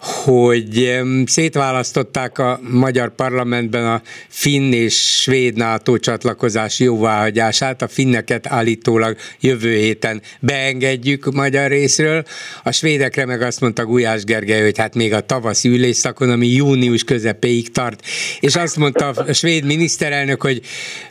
hogy 0.03 1.01
szétválasztották 1.25 2.37
a 2.37 2.59
magyar 2.69 3.15
parlamentben 3.15 3.85
a 3.85 4.01
finn 4.27 4.71
és 4.71 5.21
svéd 5.21 5.55
NATO 5.55 5.97
csatlakozás 5.97 6.79
jóváhagyását, 6.79 7.81
a 7.81 7.87
finneket 7.87 8.47
állítólag 8.47 9.17
jövő 9.39 9.75
héten 9.75 10.21
beengedjük 10.39 11.33
magyar 11.33 11.69
részről, 11.69 12.23
a 12.63 12.71
svédekre 12.71 13.25
meg 13.25 13.41
azt 13.41 13.61
mondta 13.61 13.85
Gulyás 13.85 14.23
Gergely, 14.23 14.61
hogy 14.61 14.77
hát 14.77 14.95
még 14.95 15.13
a 15.13 15.21
tavaszi 15.21 15.69
ülésszakon, 15.69 16.29
ami 16.29 16.47
június 16.47 17.03
közepéig 17.03 17.71
tart, 17.71 18.05
és 18.39 18.55
azt 18.55 18.77
mondta 18.77 19.07
a 19.07 19.33
svéd 19.33 19.65
miniszterelnök, 19.65 20.41
hogy 20.41 20.61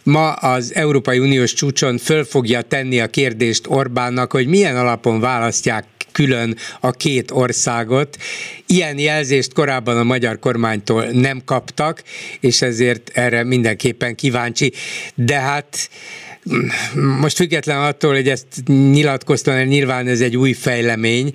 ma 0.02 0.32
az 0.32 0.74
Európai 0.74 1.18
Uniós 1.18 1.52
csúcson 1.52 1.98
föl 1.98 2.24
fogja 2.24 2.62
tenni 2.62 3.00
a 3.00 3.06
kérdést 3.06 3.64
Orbánnak, 3.68 4.32
hogy 4.32 4.46
milyen 4.46 4.76
alapon 4.76 5.20
választják 5.20 5.84
külön 6.12 6.56
a 6.80 6.90
két 6.90 7.30
országot. 7.30 8.16
Ilyen 8.72 8.98
jelzést 8.98 9.52
korábban 9.52 9.98
a 9.98 10.02
magyar 10.02 10.38
kormánytól 10.38 11.04
nem 11.04 11.42
kaptak, 11.44 12.02
és 12.40 12.62
ezért 12.62 13.10
erre 13.14 13.44
mindenképpen 13.44 14.14
kíváncsi. 14.14 14.72
De 15.14 15.40
hát 15.40 15.90
most 17.20 17.36
független 17.36 17.82
attól, 17.82 18.14
hogy 18.14 18.28
ezt 18.28 18.46
nyilatkoztam, 18.66 19.54
mert 19.54 19.68
nyilván 19.68 20.06
ez 20.06 20.20
egy 20.20 20.36
új 20.36 20.52
fejlemény, 20.52 21.32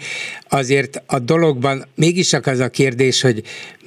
azért 0.49 1.03
a 1.05 1.19
dologban 1.19 1.85
mégis 1.95 2.27
csak 2.27 2.47
az 2.47 2.59
a 2.59 2.69
kérdés, 2.69 3.21
hogy 3.21 3.43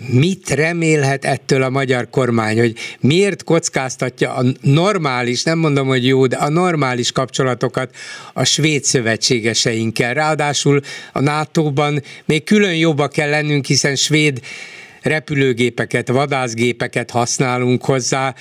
mit 0.09 0.51
remélhet 0.51 1.25
ettől 1.25 1.63
a 1.63 1.71
magyar 1.71 2.11
kormány, 2.11 2.59
hogy 2.59 2.75
miért 3.01 3.45
kockáztatja 3.45 4.35
a 4.35 4.45
normális, 4.61 5.43
nem 5.43 5.59
mondom, 5.59 5.87
hogy 5.87 6.07
jó, 6.07 6.27
de 6.27 6.37
a 6.37 6.49
normális 6.49 7.13
kapcsolatokat 7.13 7.95
a 8.33 8.45
svéd 8.45 8.85
szövetségeseinkkel. 8.85 10.15
Ráadásul 10.15 10.81
a 11.13 11.21
NATO-ban 11.21 12.03
még 12.25 12.45
külön 12.45 12.75
jobba 12.75 13.09
kell 13.09 13.31
lennünk, 13.31 13.67
hiszen 13.67 13.97
svéd 13.97 14.41
repülőgépeket, 15.03 16.09
vadászgépeket 16.09 17.11
használunk 17.11 17.85
hozzá. 17.85 18.35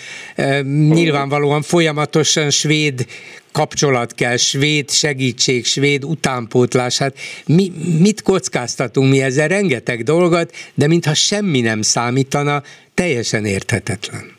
Nyilvánvalóan 0.90 1.62
folyamatosan 1.62 2.50
svéd 2.50 3.06
kapcsolat 3.52 4.14
kell, 4.14 4.38
svéd 4.38 4.90
segítség, 4.90 5.66
svéd 5.66 6.04
utánpótlás. 6.04 6.98
Hát 6.98 7.14
mi, 7.48 7.72
mit 8.02 8.22
kockáztatunk 8.22 9.12
mi 9.12 9.22
ezzel? 9.22 9.48
Rengeteg 9.48 10.04
dolgot, 10.04 10.52
de 10.74 10.88
mintha 10.88 11.14
semmi 11.14 11.62
nem 11.62 11.82
számítana, 11.82 12.62
teljesen 12.94 13.46
érthetetlen. 13.46 14.38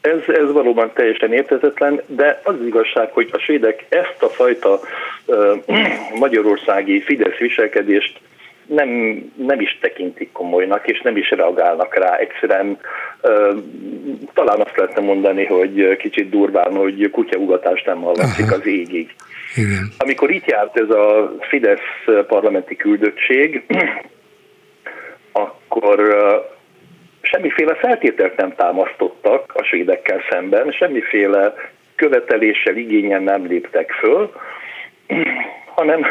Ez, 0.00 0.18
ez 0.26 0.52
valóban 0.52 0.90
teljesen 0.94 1.32
érthetetlen, 1.32 2.02
de 2.06 2.40
az, 2.44 2.54
az 2.60 2.66
igazság, 2.66 3.10
hogy 3.10 3.28
a 3.32 3.38
svédek 3.38 3.84
ezt 3.88 4.22
a 4.22 4.28
fajta 4.28 4.80
uh, 5.24 5.36
magyarországi 6.24 7.00
Fidesz 7.00 7.36
viselkedést 7.36 8.20
nem, 8.66 8.88
nem 9.36 9.60
is 9.60 9.78
tekintik 9.80 10.32
komolynak, 10.32 10.88
és 10.88 11.00
nem 11.00 11.16
is 11.16 11.30
reagálnak 11.30 11.94
rá. 11.94 12.16
Egyszerűen 12.16 12.78
talán 14.34 14.60
azt 14.60 14.76
lehetne 14.76 15.02
mondani, 15.02 15.44
hogy 15.44 15.96
kicsit 15.96 16.28
durván, 16.28 16.76
hogy 16.76 17.10
kutyaugatást 17.10 17.86
nem 17.86 18.00
hallatszik 18.00 18.52
az 18.52 18.66
égig. 18.66 19.14
Igen. 19.56 19.88
Amikor 19.98 20.30
itt 20.30 20.46
járt 20.46 20.78
ez 20.78 20.90
a 20.90 21.34
Fidesz 21.40 22.24
parlamenti 22.26 22.76
küldöttség, 22.76 23.64
akkor 25.32 26.16
semmiféle 27.20 27.74
feltételt 27.74 28.36
nem 28.36 28.54
támasztottak 28.54 29.52
a 29.54 29.62
svédekkel 29.62 30.20
szemben, 30.30 30.70
semmiféle 30.70 31.54
követeléssel, 31.94 32.76
igényen 32.76 33.22
nem 33.22 33.46
léptek 33.46 33.90
föl, 33.90 34.32
hanem, 35.74 36.06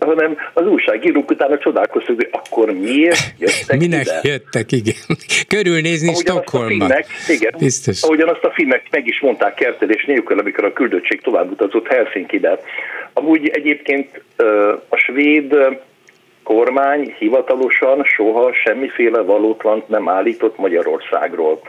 hanem 0.00 0.36
az 0.52 0.66
újságírók 0.66 1.30
utána 1.30 1.58
csodálkoztak, 1.58 2.14
hogy 2.16 2.28
akkor 2.32 2.72
miért 2.72 3.34
jöttek 3.38 3.78
Minek 3.78 4.02
ide? 4.02 4.20
jöttek, 4.22 4.72
igen. 4.72 4.94
Körülnézni 5.54 6.08
Ahogyan 6.08 6.32
Stockholmban. 6.32 6.88
Finnek, 6.88 7.06
igen, 7.28 7.54
Biztos. 7.58 8.02
ahogyan 8.02 8.28
azt 8.28 8.44
a 8.44 8.50
finnek 8.50 8.86
meg 8.90 9.06
is 9.06 9.20
mondták 9.20 9.54
kertelés 9.54 10.04
nélkül, 10.04 10.38
amikor 10.38 10.64
a 10.64 10.72
küldöttség 10.72 11.20
tovább 11.20 11.50
utazott 11.50 11.86
Helsinki-be. 11.86 12.58
Amúgy 13.12 13.48
egyébként 13.48 14.22
a 14.88 14.96
svéd 14.96 15.54
kormány 16.42 17.14
hivatalosan 17.18 18.04
soha 18.04 18.52
semmiféle 18.64 19.20
valótlant 19.20 19.88
nem 19.88 20.08
állított 20.08 20.58
Magyarországról. 20.58 21.60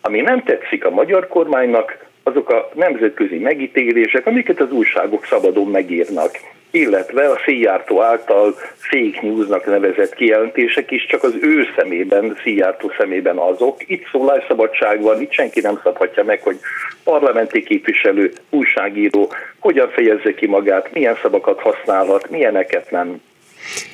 Ami 0.00 0.20
nem 0.20 0.42
tetszik 0.42 0.84
a 0.84 0.90
magyar 0.90 1.28
kormánynak, 1.28 2.05
azok 2.26 2.50
a 2.50 2.70
nemzetközi 2.74 3.38
megítélések, 3.38 4.26
amiket 4.26 4.60
az 4.60 4.70
újságok 4.70 5.24
szabadon 5.24 5.66
megírnak, 5.66 6.30
illetve 6.70 7.30
a 7.30 7.38
Szijjártó 7.44 8.02
által 8.02 8.54
fake 8.76 9.18
newsnak 9.22 9.66
nevezett 9.66 10.14
kijelentések 10.14 10.90
is 10.90 11.06
csak 11.06 11.22
az 11.22 11.34
ő 11.40 11.66
szemében, 11.76 12.36
Szijjártó 12.42 12.92
szemében 12.98 13.36
azok. 13.36 13.88
Itt 13.90 14.08
szólásszabadság 14.12 15.02
van, 15.02 15.20
itt 15.20 15.32
senki 15.32 15.60
nem 15.60 15.80
szabhatja 15.82 16.24
meg, 16.24 16.42
hogy 16.42 16.58
parlamenti 17.04 17.62
képviselő, 17.62 18.32
újságíró 18.50 19.32
hogyan 19.58 19.90
fejezze 19.90 20.34
ki 20.34 20.46
magát, 20.46 20.92
milyen 20.92 21.18
szavakat 21.22 21.60
használhat, 21.60 22.30
milyeneket 22.30 22.90
nem. 22.90 23.20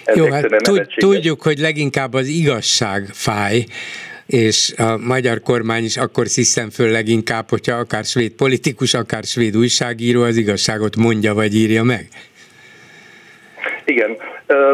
Ezek 0.05 0.25
Jó, 0.25 0.33
hát 0.33 0.89
tudjuk, 0.97 1.43
hogy 1.43 1.59
leginkább 1.59 2.15
az 2.15 2.27
igazság 2.27 3.05
fáj, 3.13 3.65
és 4.33 4.75
a 4.77 4.97
magyar 4.97 5.41
kormány 5.41 5.85
is 5.85 5.97
akkor 5.97 6.27
sziszem 6.27 6.71
föl 6.71 6.91
leginkább, 6.91 7.49
hogyha 7.49 7.77
akár 7.77 8.05
svéd 8.05 8.33
politikus, 8.33 8.95
akár 8.95 9.23
svéd 9.23 9.57
újságíró 9.57 10.23
az 10.23 10.37
igazságot 10.37 10.97
mondja 10.97 11.35
vagy 11.35 11.55
írja 11.55 11.83
meg. 11.83 12.07
Igen. 13.85 14.17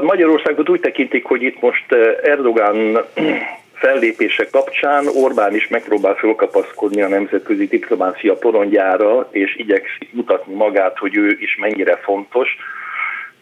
Magyarországot 0.02 0.68
úgy 0.68 0.80
tekintik, 0.80 1.24
hogy 1.24 1.42
itt 1.42 1.60
most 1.60 1.84
Erdogán 2.22 3.04
fellépése 3.82 4.48
kapcsán 4.50 5.06
Orbán 5.06 5.54
is 5.54 5.68
megpróbál 5.68 6.14
fölkapaszkodni 6.14 7.02
a 7.02 7.08
nemzetközi 7.08 7.66
diplomácia 7.66 8.34
porondjára, 8.34 9.28
és 9.30 9.56
igyekszik 9.56 10.12
mutatni 10.12 10.54
magát, 10.54 10.98
hogy 10.98 11.16
ő 11.16 11.36
is 11.40 11.56
mennyire 11.60 11.96
fontos. 11.96 12.48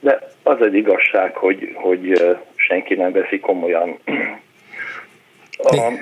De 0.00 0.18
az 0.42 0.60
egy 0.60 0.74
igazság, 0.74 1.36
hogy, 1.36 1.70
hogy 1.74 2.36
senki 2.56 2.94
nem 2.94 3.12
veszi 3.12 3.40
komolyan 3.40 3.98
a, 5.56 5.92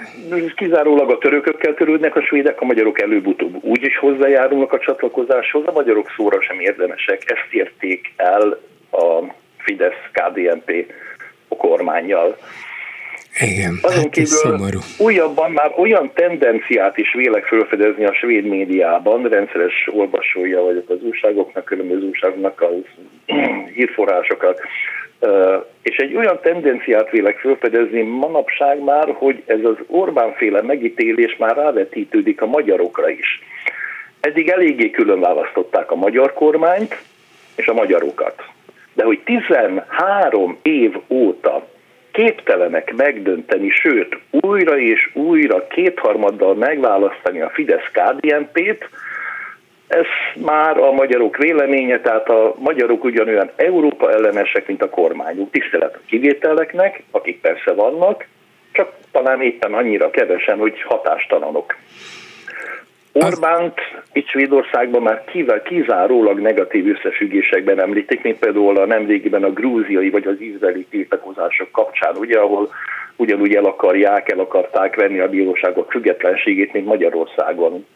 kizárólag 0.56 1.10
a 1.10 1.18
törökökkel 1.18 1.74
törődnek 1.74 2.16
a 2.16 2.22
svédek, 2.22 2.60
a 2.60 2.64
magyarok 2.64 3.00
előbb-utóbb 3.00 3.64
úgy 3.64 3.82
is 3.82 3.98
hozzájárulnak 3.98 4.72
a 4.72 4.78
csatlakozáshoz, 4.78 5.66
a 5.66 5.72
magyarok 5.72 6.12
szóra 6.16 6.42
sem 6.42 6.60
érdemesek. 6.60 7.22
Ezt 7.26 7.52
érték 7.52 8.12
el 8.16 8.60
a 8.90 9.34
Fidesz-KDNP 9.58 10.92
kormányjal. 11.48 12.36
Igen, 13.40 13.78
Azon 13.82 14.02
hát 14.02 14.10
kívül 14.10 14.26
szomorú. 14.26 14.78
újabban 14.98 15.50
már 15.50 15.72
olyan 15.76 16.10
tendenciát 16.14 16.98
is 16.98 17.12
vélek 17.12 17.44
felfedezni 17.44 18.04
a 18.04 18.14
svéd 18.14 18.44
médiában, 18.44 19.28
rendszeres 19.28 19.88
olvasója 19.92 20.62
vagyok 20.62 20.90
az 20.90 21.02
újságoknak, 21.02 21.64
különböző 21.64 22.06
újságoknak 22.06 22.60
az 22.60 22.82
hírforrásokat, 23.74 24.60
és 25.82 25.96
egy 25.96 26.14
olyan 26.14 26.38
tendenciát 26.42 27.10
vélek 27.10 27.38
felfedezni 27.38 28.02
manapság 28.02 28.82
már, 28.82 29.14
hogy 29.14 29.42
ez 29.46 29.64
az 29.64 29.76
Orbán 29.86 30.32
féle 30.32 30.62
megítélés 30.62 31.36
már 31.36 31.56
rávetítődik 31.56 32.42
a 32.42 32.46
magyarokra 32.46 33.08
is. 33.08 33.42
Eddig 34.20 34.48
eléggé 34.48 34.90
külön 34.90 35.20
választották 35.20 35.90
a 35.90 35.94
magyar 35.94 36.32
kormányt 36.32 37.02
és 37.56 37.66
a 37.66 37.74
magyarokat. 37.74 38.42
De 38.92 39.04
hogy 39.04 39.20
13 39.24 40.58
év 40.62 40.96
óta 41.08 41.66
képtelenek 42.12 42.94
megdönteni, 42.96 43.70
sőt, 43.70 44.18
újra 44.30 44.78
és 44.78 45.10
újra 45.14 45.66
kétharmaddal 45.66 46.54
megválasztani 46.54 47.40
a 47.40 47.50
fidesz 47.50 47.90
KDNP-t, 47.92 48.88
ez 49.86 50.06
már 50.44 50.78
a 50.78 50.92
magyarok 50.92 51.36
véleménye, 51.36 52.00
tehát 52.00 52.28
a 52.28 52.54
magyarok 52.58 53.04
ugyanolyan 53.04 53.50
Európa 53.56 54.12
ellenesek, 54.12 54.66
mint 54.66 54.82
a 54.82 54.90
kormányuk. 54.90 55.50
Tisztelet 55.50 55.94
a 55.94 56.00
kivételeknek, 56.06 57.02
akik 57.10 57.40
persze 57.40 57.72
vannak, 57.72 58.26
csak 58.72 58.92
talán 59.12 59.42
éppen 59.42 59.74
annyira 59.74 60.10
kevesen, 60.10 60.58
hogy 60.58 60.82
hatástalanok. 60.82 61.74
Orbánt 63.12 63.78
itt 64.12 64.28
Svédországban 64.28 65.02
már 65.02 65.24
kivel 65.24 65.62
kizárólag 65.62 66.40
negatív 66.40 66.86
összefüggésekben 66.86 67.80
említik, 67.80 68.22
mint 68.22 68.38
például 68.38 68.76
a 68.76 68.86
nemrégiben 68.86 69.44
a 69.44 69.52
grúziai 69.52 70.10
vagy 70.10 70.26
az 70.26 70.40
izraeli 70.40 70.86
tiltakozások 70.90 71.70
kapcsán, 71.70 72.16
ugye, 72.16 72.38
ahol 72.38 72.68
ugyanúgy 73.16 73.54
el 73.54 73.64
akarják, 73.64 74.30
el 74.30 74.38
akarták 74.38 74.96
venni 74.96 75.18
a 75.18 75.28
bíróságok 75.28 75.90
függetlenségét, 75.90 76.72
mint 76.72 76.86
Magyarországon. 76.86 77.86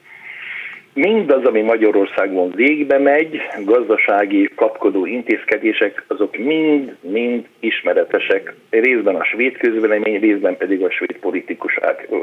Mindaz, 0.99 1.45
ami 1.45 1.61
Magyarországon 1.61 2.51
végbe 2.51 2.99
megy, 2.99 3.41
gazdasági 3.65 4.51
kapkodó 4.55 5.07
intézkedések, 5.07 6.05
azok 6.07 6.37
mind-mind 6.37 7.47
ismeretesek, 7.61 8.55
részben 8.71 9.15
a 9.15 9.25
svéd 9.25 9.57
közvélemény, 9.57 10.21
részben 10.21 10.57
pedig 10.57 10.83
a 10.83 10.91
svéd 10.91 11.19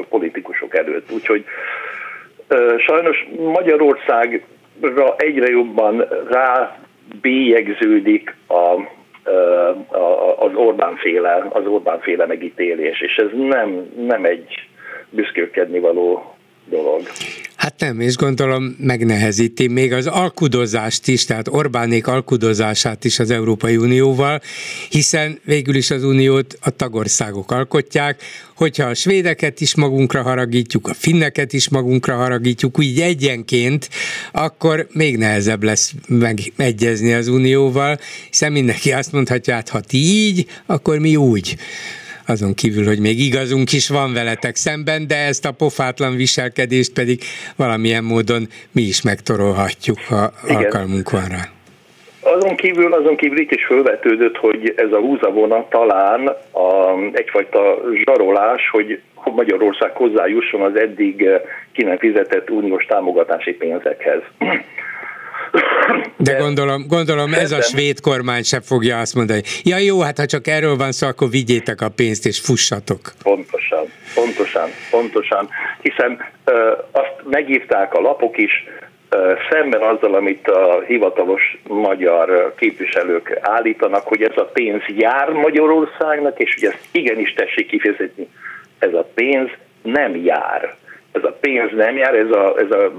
politikusok 0.08 0.74
előtt. 0.74 1.12
Úgyhogy 1.12 1.44
Sajnos 2.78 3.26
Magyarországra 3.36 5.14
egyre 5.16 5.50
jobban 5.50 6.08
rá 6.30 6.78
bélyegződik 7.20 8.34
a, 8.48 8.80
az 10.38 10.54
Orbán 10.54 10.96
féle, 10.96 11.46
az 11.50 11.66
Orbán 11.66 12.00
féle 12.00 12.26
megítélés, 12.26 13.00
és 13.00 13.16
ez 13.16 13.28
nem, 13.32 13.90
nem 14.06 14.24
egy 14.24 14.68
büszkélkedni 15.10 15.78
való 15.78 16.35
dolog. 16.70 17.02
Hát 17.56 17.80
nem, 17.80 18.00
és 18.00 18.16
gondolom 18.16 18.76
megnehezíti 18.78 19.66
még 19.66 19.92
az 19.92 20.06
alkudozást 20.06 21.08
is, 21.08 21.24
tehát 21.24 21.48
Orbánék 21.48 22.06
alkudozását 22.06 23.04
is 23.04 23.18
az 23.18 23.30
Európai 23.30 23.76
Unióval, 23.76 24.40
hiszen 24.88 25.38
végül 25.44 25.74
is 25.74 25.90
az 25.90 26.04
uniót 26.04 26.58
a 26.60 26.70
tagországok 26.70 27.52
alkotják, 27.52 28.22
hogyha 28.54 28.88
a 28.88 28.94
svédeket 28.94 29.60
is 29.60 29.74
magunkra 29.74 30.22
haragítjuk, 30.22 30.88
a 30.88 30.94
finneket 30.94 31.52
is 31.52 31.68
magunkra 31.68 32.14
haragítjuk, 32.14 32.78
úgy 32.78 33.00
egyenként, 33.00 33.88
akkor 34.32 34.86
még 34.92 35.16
nehezebb 35.16 35.62
lesz 35.62 35.92
megegyezni 36.56 37.12
az 37.12 37.28
unióval, 37.28 37.98
hiszen 38.30 38.52
mindenki 38.52 38.92
azt 38.92 39.12
mondhatja, 39.12 39.54
hát 39.54 39.68
ha 39.68 39.80
ti 39.80 39.98
így, 39.98 40.46
akkor 40.66 40.98
mi 40.98 41.16
úgy 41.16 41.56
azon 42.26 42.54
kívül, 42.54 42.84
hogy 42.84 43.00
még 43.00 43.18
igazunk 43.20 43.72
is 43.72 43.88
van 43.88 44.12
veletek 44.12 44.54
szemben, 44.54 45.06
de 45.06 45.16
ezt 45.16 45.44
a 45.46 45.52
pofátlan 45.52 46.16
viselkedést 46.16 46.92
pedig 46.92 47.20
valamilyen 47.56 48.04
módon 48.04 48.46
mi 48.72 48.82
is 48.82 49.02
megtorolhatjuk, 49.02 49.98
ha 50.08 50.32
Igen. 50.44 50.56
alkalmunk 50.56 51.10
van 51.10 51.26
rá. 51.28 51.42
Azon 52.20 52.56
kívül, 52.56 52.92
azon 52.92 53.16
kívül 53.16 53.38
itt 53.38 53.50
is 53.52 53.64
felvetődött, 53.66 54.36
hogy 54.36 54.72
ez 54.76 54.92
a 54.92 54.98
húzavona 54.98 55.68
talán 55.68 56.26
a, 56.50 56.94
egyfajta 57.12 57.80
zsarolás, 58.04 58.68
hogy 58.70 59.00
Magyarország 59.24 59.90
hozzájusson 59.90 60.62
az 60.62 60.76
eddig 60.76 61.28
ki 61.72 61.82
nem 61.84 61.98
fizetett 61.98 62.50
uniós 62.50 62.84
támogatási 62.84 63.52
pénzekhez. 63.52 64.20
De 66.16 66.32
gondolom, 66.32 66.86
gondolom 66.88 67.34
ez 67.34 67.52
a 67.52 67.62
svéd 67.62 68.00
kormány 68.00 68.42
sem 68.42 68.60
fogja 68.60 68.98
azt 68.98 69.14
mondani, 69.14 69.42
ja 69.62 69.78
jó, 69.78 70.00
hát 70.00 70.18
ha 70.18 70.26
csak 70.26 70.46
erről 70.46 70.76
van 70.76 70.92
szó, 70.92 71.06
akkor 71.06 71.30
vigyétek 71.30 71.80
a 71.80 71.88
pénzt 71.88 72.26
és 72.26 72.40
fussatok. 72.40 73.00
Pontosan, 73.22 73.84
pontosan, 74.14 74.68
pontosan, 74.90 75.48
hiszen 75.80 76.18
ö, 76.44 76.72
azt 76.90 77.14
megírták 77.30 77.94
a 77.94 78.00
lapok 78.00 78.38
is, 78.38 78.64
ö, 79.08 79.32
szemben 79.50 79.80
azzal, 79.80 80.14
amit 80.14 80.48
a 80.48 80.82
hivatalos 80.86 81.58
magyar 81.68 82.54
képviselők 82.56 83.38
állítanak, 83.40 84.06
hogy 84.06 84.22
ez 84.22 84.36
a 84.36 84.50
pénz 84.52 84.82
jár 84.96 85.28
Magyarországnak, 85.28 86.38
és 86.38 86.54
hogy 86.54 86.64
ezt 86.64 86.84
igenis 86.90 87.32
tessék 87.32 87.66
kifizetni. 87.66 88.28
Ez 88.78 88.94
a 88.94 89.10
pénz 89.14 89.48
nem 89.82 90.16
jár 90.16 90.76
ez 91.16 91.24
a 91.24 91.36
pénz 91.40 91.70
nem 91.76 91.96
jár, 91.96 92.14
ez, 92.14 92.30
a, 92.30 92.54
ez 92.58 92.70
a, 92.70 92.92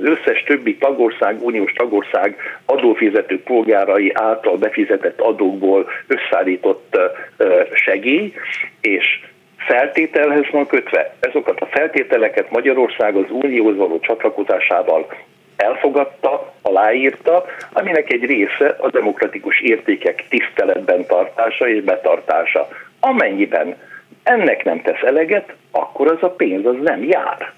összes 0.00 0.42
többi 0.42 0.76
tagország, 0.76 1.42
uniós 1.42 1.72
tagország 1.72 2.36
adófizető 2.64 3.42
polgárai 3.42 4.12
által 4.14 4.56
befizetett 4.56 5.20
adókból 5.20 5.90
összeállított 6.06 6.98
segély, 7.74 8.32
és 8.80 9.20
feltételhez 9.56 10.44
van 10.50 10.66
kötve. 10.66 11.14
Ezokat 11.20 11.60
a 11.60 11.66
feltételeket 11.66 12.50
Magyarország 12.50 13.16
az 13.16 13.24
unióhoz 13.30 13.76
való 13.76 13.98
csatlakozásával 14.00 15.06
elfogadta, 15.56 16.52
aláírta, 16.62 17.44
aminek 17.72 18.12
egy 18.12 18.24
része 18.24 18.76
a 18.78 18.90
demokratikus 18.90 19.60
értékek 19.60 20.24
tiszteletben 20.28 21.06
tartása 21.06 21.68
és 21.68 21.82
betartása. 21.82 22.68
Amennyiben 23.00 23.76
ennek 24.22 24.64
nem 24.64 24.80
tesz 24.82 25.02
eleget, 25.02 25.54
akkor 25.74 26.10
az 26.10 26.18
a 26.20 26.28
pénz 26.28 26.66
az 26.66 26.76
nem 26.82 27.02
jár. 27.02 27.52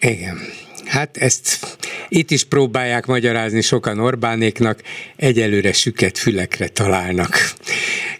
Igen. 0.00 0.38
Hát 0.86 1.16
ezt 1.16 1.78
itt 2.08 2.30
is 2.30 2.44
próbálják 2.44 3.06
magyarázni 3.06 3.60
sokan 3.60 3.98
Orbánéknak, 3.98 4.78
egyelőre 5.16 5.72
süket 5.72 6.18
fülekre 6.18 6.68
találnak. 6.68 7.30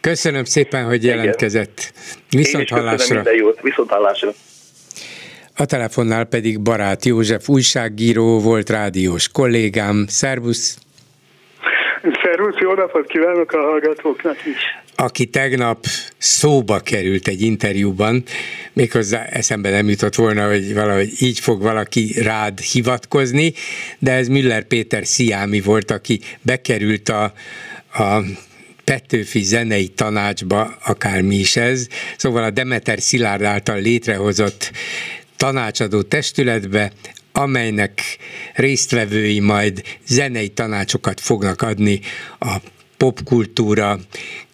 Köszönöm 0.00 0.44
szépen, 0.44 0.84
hogy 0.84 1.04
jelentkezett. 1.04 1.92
Viszont 2.30 2.68
hallásra. 2.68 3.22
jót. 3.32 3.60
Viszont 3.60 3.90
hallásra. 3.90 4.30
A 5.56 5.64
telefonnál 5.64 6.24
pedig 6.24 6.60
Barát 6.60 7.04
József 7.04 7.48
újságíró 7.48 8.40
volt 8.40 8.70
rádiós 8.70 9.28
kollégám. 9.28 10.04
Szervusz! 10.08 10.78
Szervusz, 12.22 12.58
jó 12.58 12.72
napot 12.72 13.06
kívánok 13.06 13.52
a 13.52 13.60
hallgatóknak 13.60 14.46
is! 14.46 14.85
Aki 14.96 15.26
tegnap 15.26 15.86
szóba 16.18 16.80
került 16.80 17.28
egy 17.28 17.42
interjúban, 17.42 18.24
méghozzá 18.72 19.24
eszembe 19.24 19.70
nem 19.70 19.88
jutott 19.88 20.14
volna, 20.14 20.48
hogy 20.48 20.74
valahogy 20.74 21.12
így 21.18 21.38
fog 21.38 21.62
valaki 21.62 22.20
rád 22.22 22.60
hivatkozni, 22.60 23.52
de 23.98 24.12
ez 24.12 24.28
Müller 24.28 24.64
Péter 24.64 25.06
Sziámi 25.06 25.60
volt, 25.60 25.90
aki 25.90 26.20
bekerült 26.42 27.08
a, 27.08 27.32
a 27.92 28.22
Petőfi 28.84 29.42
zenei 29.42 29.88
tanácsba, 29.88 30.76
akármi 30.84 31.36
is 31.36 31.56
ez, 31.56 31.86
szóval 32.16 32.42
a 32.42 32.50
Demeter 32.50 33.00
Szilárd 33.00 33.42
által 33.42 33.80
létrehozott 33.80 34.72
tanácsadó 35.36 36.02
testületbe, 36.02 36.92
amelynek 37.32 38.00
résztvevői 38.54 39.40
majd 39.40 39.82
zenei 40.06 40.48
tanácsokat 40.48 41.20
fognak 41.20 41.62
adni 41.62 42.00
a 42.38 42.56
popkultúra 42.96 43.98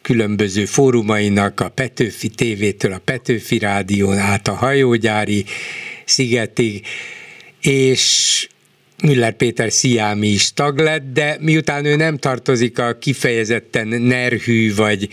különböző 0.03 0.64
fórumainak, 0.64 1.61
a 1.61 1.68
Petőfi 1.68 2.28
tévétől, 2.28 2.93
a 2.93 3.01
Petőfi 3.05 3.59
rádión 3.59 4.18
át 4.18 4.49
a 4.49 4.55
hajógyári 4.55 5.45
szigetig, 6.05 6.86
és 7.61 8.47
Müller 9.03 9.32
Péter 9.32 9.72
Sziámi 9.72 10.28
is 10.28 10.53
tag 10.53 10.78
lett, 10.78 11.12
de 11.12 11.36
miután 11.40 11.84
ő 11.84 11.97
nem 11.97 12.18
tartozik 12.18 12.78
a 12.78 12.99
kifejezetten 12.99 13.88
nerhű 13.88 14.74
vagy 14.74 15.09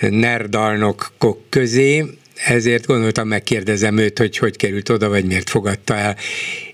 nerdalnokok 0.00 1.40
közé, 1.48 2.04
ezért 2.34 2.86
gondoltam, 2.86 3.28
megkérdezem 3.28 3.98
őt, 3.98 4.18
hogy 4.18 4.38
hogy 4.38 4.56
került 4.56 4.88
oda, 4.88 5.08
vagy 5.08 5.24
miért 5.24 5.50
fogadta 5.50 5.96
el. 5.96 6.16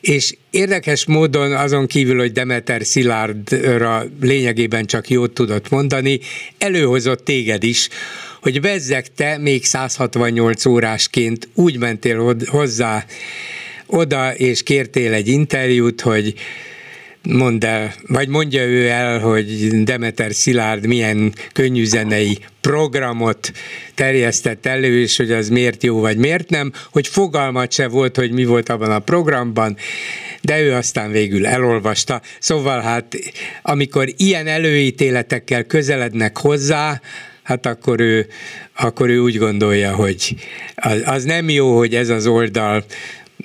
És 0.01 0.35
érdekes 0.51 1.05
módon 1.05 1.53
azon 1.53 1.87
kívül, 1.87 2.19
hogy 2.19 2.33
Demeter 2.33 2.85
Szilárdra 2.85 4.05
lényegében 4.21 4.87
csak 4.87 5.09
jót 5.09 5.33
tudott 5.33 5.69
mondani, 5.69 6.21
előhozott 6.59 7.25
téged 7.25 7.63
is, 7.63 7.89
hogy 8.41 8.61
bezzeg 8.61 9.07
te 9.15 9.39
még 9.39 9.65
168 9.65 10.67
órásként 10.67 11.49
úgy 11.55 11.79
mentél 11.79 12.37
hozzá 12.47 13.05
oda, 13.87 14.35
és 14.35 14.63
kértél 14.63 15.13
egy 15.13 15.29
interjút, 15.29 16.01
hogy 16.01 16.35
mondd 17.23 17.65
el, 17.65 17.95
vagy 18.07 18.29
mondja 18.29 18.63
ő 18.63 18.89
el, 18.89 19.19
hogy 19.19 19.69
Demeter 19.85 20.35
Szilárd 20.35 20.87
milyen 20.87 21.35
könnyűzenei 21.53 22.39
programot 22.61 23.53
terjesztett 23.95 24.67
elő, 24.67 25.01
és 25.01 25.17
hogy 25.17 25.33
az 25.33 25.49
miért 25.49 25.83
jó, 25.83 26.01
vagy 26.01 26.17
miért 26.17 26.51
nem, 26.51 26.73
hogy 26.91 27.09
fogalmat 27.09 27.73
se 27.73 27.89
volt, 27.89 28.17
hogy 28.17 28.33
mi 28.33 28.45
volt 28.45 28.69
abban 28.69 28.91
a 28.91 28.99
programban, 28.99 29.77
de 30.43 30.61
ő 30.61 30.75
aztán 30.75 31.11
végül 31.11 31.47
elolvasta. 31.47 32.21
Szóval 32.39 32.81
hát, 32.81 33.17
amikor 33.63 34.09
ilyen 34.17 34.47
előítéletekkel 34.47 35.65
közelednek 35.65 36.39
hozzá, 36.39 37.01
hát 37.43 37.67
akkor 37.67 38.01
ő, 38.01 38.27
akkor 38.77 39.09
ő 39.09 39.19
úgy 39.19 39.37
gondolja, 39.37 39.95
hogy 39.95 40.35
az, 40.75 41.03
az 41.05 41.25
nem 41.25 41.49
jó, 41.49 41.77
hogy 41.77 41.95
ez 41.95 42.09
az 42.09 42.27
oldal, 42.27 42.85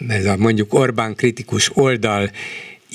ez 0.08 0.26
a 0.26 0.38
mondjuk 0.38 0.74
Orbán 0.74 1.16
kritikus 1.16 1.78
oldal 1.78 2.30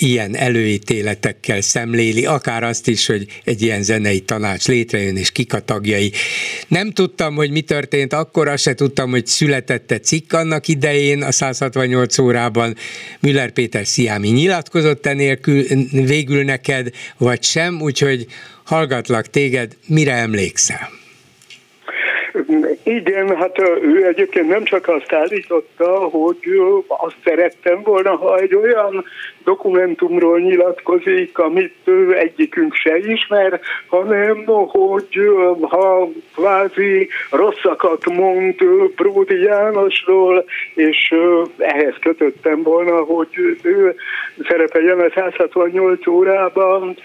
ilyen 0.02 0.36
előítéletekkel 0.36 1.60
szemléli, 1.60 2.26
akár 2.26 2.62
azt 2.62 2.88
is, 2.88 3.06
hogy 3.06 3.26
egy 3.44 3.62
ilyen 3.62 3.82
zenei 3.82 4.20
tanács 4.20 4.66
létrejön, 4.66 5.16
és 5.16 5.30
kik 5.30 5.54
a 5.54 5.60
tagjai. 5.60 6.12
Nem 6.68 6.90
tudtam, 6.90 7.34
hogy 7.34 7.50
mi 7.50 7.60
történt 7.60 8.12
akkor, 8.12 8.48
azt 8.48 8.62
se 8.62 8.74
tudtam, 8.74 9.10
hogy 9.10 9.26
született 9.26 9.90
egy 9.90 10.04
cikk 10.04 10.32
annak 10.32 10.68
idején, 10.68 11.22
a 11.22 11.32
168 11.32 12.18
órában 12.18 12.76
Müller 13.20 13.50
Péter 13.50 13.86
Sziámi 13.86 14.28
nyilatkozott 14.28 15.06
enélkül 15.06 15.64
végül 15.90 16.44
neked, 16.44 16.90
vagy 17.18 17.42
sem, 17.42 17.80
úgyhogy 17.80 18.26
hallgatlak 18.64 19.30
téged, 19.30 19.76
mire 19.86 20.12
emlékszel? 20.14 20.99
Igen, 22.82 23.36
hát 23.36 23.58
ő 23.82 24.06
egyébként 24.06 24.48
nem 24.48 24.64
csak 24.64 24.88
azt 24.88 25.12
állította, 25.12 25.98
hogy 25.98 26.38
azt 26.86 27.16
szerettem 27.24 27.82
volna, 27.82 28.16
ha 28.16 28.38
egy 28.38 28.54
olyan 28.54 29.04
dokumentumról 29.44 30.40
nyilatkozik, 30.40 31.38
amit 31.38 31.90
egyikünk 32.12 32.74
se 32.74 32.98
ismer, 32.98 33.60
hanem 33.86 34.44
hogy 34.68 35.20
ha 35.60 36.08
kvázi 36.34 37.08
rosszakat 37.30 38.04
mond 38.04 38.54
Pródi 38.96 39.42
Jánosról, 39.42 40.44
és 40.74 41.14
ehhez 41.58 41.94
kötöttem 42.00 42.62
volna, 42.62 42.96
hogy 43.02 43.28
ő 43.62 43.94
szerepeljen 44.48 45.00
a 45.00 45.10
168 45.14 46.06
órában. 46.06 46.96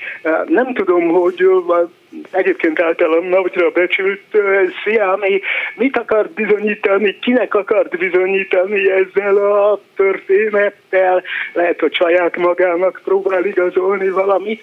Nem 0.47 0.73
tudom, 0.73 1.07
hogy 1.07 1.41
egyébként 2.31 2.79
általam 2.79 3.25
nagyra 3.25 3.69
becsült 3.69 4.21
Sziámi 4.83 5.41
mit 5.75 5.97
akart 5.97 6.31
bizonyítani, 6.31 7.19
kinek 7.19 7.53
akart 7.53 7.97
bizonyítani 7.97 8.91
ezzel 8.91 9.37
a 9.37 9.79
történettel, 9.95 11.23
lehet, 11.53 11.79
hogy 11.79 11.93
saját 11.93 12.37
magának 12.37 13.01
próbál 13.03 13.45
igazolni 13.45 14.09
valamit, 14.09 14.61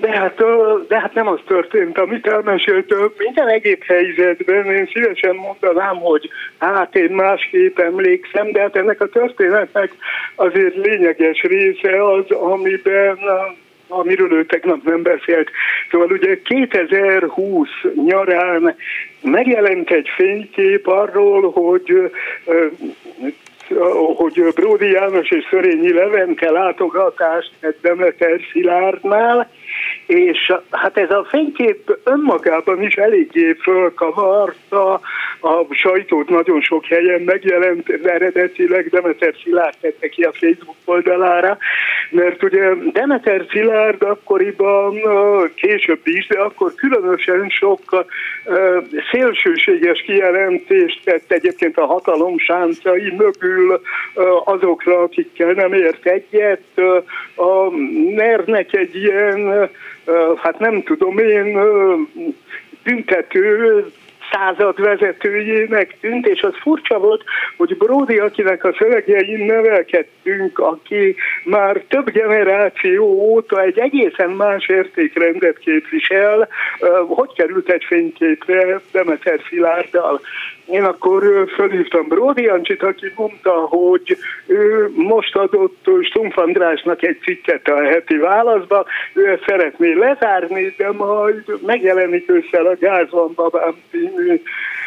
de 0.00 0.10
hát, 0.10 0.42
de 0.88 1.00
hát 1.00 1.14
nem 1.14 1.28
az 1.28 1.38
történt, 1.46 1.98
amit 1.98 2.26
elmesélt. 2.26 2.94
Minden 3.18 3.48
egyéb 3.48 3.82
helyzetben 3.82 4.64
én 4.64 4.88
szívesen 4.92 5.34
mondanám, 5.34 5.96
hogy 5.96 6.30
hát 6.58 6.96
én 6.96 7.10
másképp 7.10 7.78
emlékszem, 7.78 8.52
de 8.52 8.60
hát 8.60 8.76
ennek 8.76 9.00
a 9.00 9.08
történetnek 9.08 9.92
azért 10.34 10.74
lényeges 10.74 11.42
része 11.42 12.04
az, 12.04 12.30
amiben 12.30 13.18
amiről 13.90 14.32
ő 14.32 14.44
tegnap 14.46 14.82
nem 14.84 15.02
beszélt. 15.02 15.50
Szóval 15.90 16.10
ugye 16.10 16.42
2020 16.42 17.68
nyarán 18.04 18.76
megjelent 19.22 19.90
egy 19.90 20.08
fénykép 20.16 20.86
arról, 20.86 21.50
hogy 21.50 22.10
hogy 24.16 24.42
Bródi 24.54 24.90
János 24.90 25.30
és 25.30 25.46
Szörényi 25.50 25.92
Levente 25.92 26.50
látogatást 26.50 27.50
tett 27.60 27.78
Demeter 27.82 28.40
Szilárdnál, 28.52 29.50
és 30.10 30.52
hát 30.70 30.96
ez 30.96 31.10
a 31.10 31.26
fénykép 31.28 31.98
önmagában 32.04 32.82
is 32.82 32.94
eléggé 32.94 33.52
fölkavarta 33.52 35.00
a 35.40 35.66
sajtót 35.70 36.28
nagyon 36.28 36.60
sok 36.60 36.84
helyen 36.84 37.20
megjelent, 37.20 37.88
eredetileg 38.04 38.88
Demeter 38.88 39.34
Szilárd 39.42 39.74
tette 39.80 40.08
ki 40.08 40.22
a 40.22 40.32
Facebook 40.32 40.76
oldalára, 40.84 41.58
mert 42.10 42.42
ugye 42.42 42.74
Demeter 42.92 43.46
Szilárd 43.50 44.02
akkoriban, 44.02 44.94
később 45.54 46.00
is, 46.04 46.26
de 46.26 46.38
akkor 46.38 46.74
különösen 46.74 47.48
sok 47.48 48.06
szélsőséges 49.10 50.02
kijelentést 50.02 51.04
tett 51.04 51.32
egyébként 51.32 51.76
a 51.76 51.86
hatalom 51.86 52.38
sáncai 52.38 53.14
mögül 53.16 53.80
azokra, 54.44 55.02
akikkel 55.02 55.52
nem 55.52 55.72
ért 55.72 56.06
egyet. 56.06 56.62
A 57.36 57.70
ner 58.14 58.44
egy 58.70 58.94
ilyen 58.94 59.70
hát 60.36 60.58
nem 60.58 60.82
tudom 60.82 61.18
én, 61.18 61.58
büntető 62.82 63.84
század 64.32 64.80
vezetőjének 64.80 65.96
tűnt, 66.00 66.26
és 66.26 66.42
az 66.42 66.54
furcsa 66.60 66.98
volt, 66.98 67.24
hogy 67.56 67.76
Brody, 67.76 68.18
akinek 68.18 68.64
a 68.64 68.74
szövegjein 68.78 69.44
nevelkedtünk, 69.44 70.58
aki 70.58 71.16
már 71.44 71.82
több 71.88 72.10
generáció 72.10 73.04
óta 73.04 73.62
egy 73.62 73.78
egészen 73.78 74.30
más 74.30 74.68
értékrendet 74.68 75.58
képvisel, 75.58 76.48
hogy 77.06 77.32
került 77.34 77.70
egy 77.70 77.84
fényképre 77.84 78.80
Demeter 78.92 79.40
Szilárddal. 79.48 80.20
Én 80.70 80.84
akkor 80.84 81.48
fölhívtam 81.54 82.08
Bródi 82.08 82.46
Ancsit, 82.46 82.82
aki 82.82 83.12
mondta, 83.16 83.50
hogy 83.50 84.16
ő 84.46 84.90
most 84.94 85.36
adott 85.36 85.90
Stumpf 86.02 86.36
Andrásnak 86.36 87.02
egy 87.02 87.18
cikket 87.22 87.68
a 87.68 87.82
heti 87.82 88.16
válaszba, 88.16 88.86
ő 89.14 89.28
ezt 89.28 89.44
szeretné 89.46 89.92
lezárni, 89.92 90.74
de 90.76 90.92
majd 90.92 91.44
megjelenik 91.66 92.30
ősszel 92.30 92.66
a 92.66 92.76
Gázvan 92.80 93.32
Babám 93.34 93.74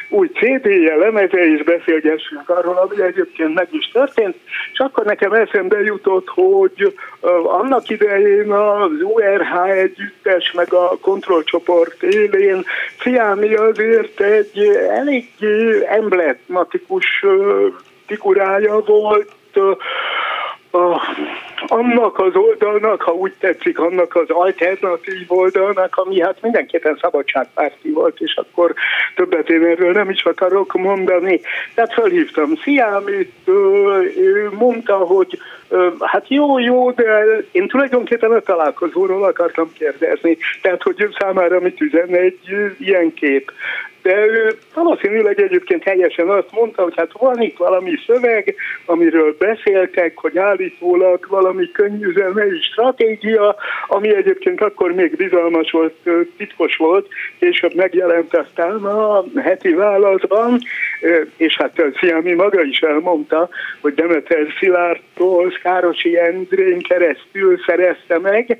új 0.10 0.28
CD-je, 0.28 0.96
lemeze, 0.96 1.46
és 1.52 1.64
beszélgessünk 1.64 2.50
arról, 2.50 2.78
ami 2.78 3.02
egyébként 3.02 3.54
meg 3.54 3.68
is 3.72 3.90
történt, 3.92 4.36
és 4.74 4.80
akkor 4.80 5.06
nekem 5.06 5.34
eszembe 5.34 5.82
jutott, 5.82 6.28
hogy 6.28 6.98
annak 7.44 7.90
idején 7.90 8.52
az 8.52 8.92
URH 9.02 9.70
együttes, 9.70 10.52
meg 10.52 10.74
a 10.74 10.98
kontrollcsoport 11.02 12.04
élén 12.04 12.64
Fiámi 12.98 13.54
azért 13.54 14.20
egy 14.20 14.60
elég 14.90 15.30
emblematikus 15.88 17.26
figurája 18.06 18.80
volt, 18.80 19.32
annak 21.68 22.20
az 22.20 22.36
oldalnak, 22.36 23.02
ha 23.02 23.12
úgy 23.12 23.34
tetszik, 23.40 23.80
annak 23.80 24.16
az 24.16 24.30
alternatív 24.30 25.26
oldalnak, 25.28 25.96
ami 25.96 26.22
hát 26.22 26.42
mindenképpen 26.42 26.98
szabadságpárti 27.02 27.92
volt, 27.92 28.20
és 28.20 28.36
akkor 28.36 28.74
többet 29.16 29.50
én 29.50 29.64
erről 29.64 29.92
nem 29.92 30.10
is 30.10 30.24
akarok 30.24 30.74
mondani. 30.74 31.42
Tehát 31.74 31.94
felhívtam 31.94 32.56
Sziámit, 32.56 33.32
ő 34.18 34.50
mondta, 34.52 34.96
hogy 34.96 35.40
hát 36.00 36.26
jó, 36.28 36.60
jó, 36.60 36.92
de 36.92 37.26
én 37.52 37.68
tulajdonképpen 37.68 38.32
a 38.32 38.40
találkozóról 38.40 39.24
akartam 39.24 39.72
kérdezni. 39.74 40.38
Tehát, 40.62 40.84
hogy 40.84 41.02
ő 41.02 41.10
számára 41.20 41.60
mit 41.60 41.82
üzen 41.82 42.16
egy 42.16 42.40
ilyen 42.80 43.14
kép 43.14 43.52
de 44.04 44.26
ő 44.26 44.58
valószínűleg 44.74 45.42
egyébként 45.42 45.84
helyesen 45.84 46.30
azt 46.30 46.52
mondta, 46.52 46.84
hogy 46.84 46.94
hát 46.96 47.12
van 47.12 47.42
itt 47.42 47.58
valami 47.58 47.92
szöveg, 48.06 48.56
amiről 48.86 49.36
beszéltek, 49.40 50.18
hogy 50.18 50.38
állítólag 50.38 51.26
valami 51.30 51.72
könnyű 51.72 52.14
zenei 52.14 52.62
stratégia, 52.62 53.56
ami 53.88 54.16
egyébként 54.16 54.62
akkor 54.62 54.92
még 54.92 55.16
bizalmas 55.16 55.72
volt, 55.72 55.94
titkos 56.38 56.76
volt, 56.76 57.08
később 57.40 57.74
megjelent 57.76 58.38
aztán 58.38 58.84
a 58.84 59.24
heti 59.36 59.74
válaszban, 59.74 60.60
és 61.38 61.56
hát 61.58 61.82
Sziámi 62.00 62.34
maga 62.34 62.62
is 62.62 62.80
elmondta, 62.80 63.50
hogy 63.82 63.94
Demeter 63.94 64.48
Szilárdtól 64.60 65.52
Károsi 65.62 66.18
Endrén 66.18 66.82
keresztül 66.82 67.60
szerezte 67.66 68.20
meg, 68.20 68.60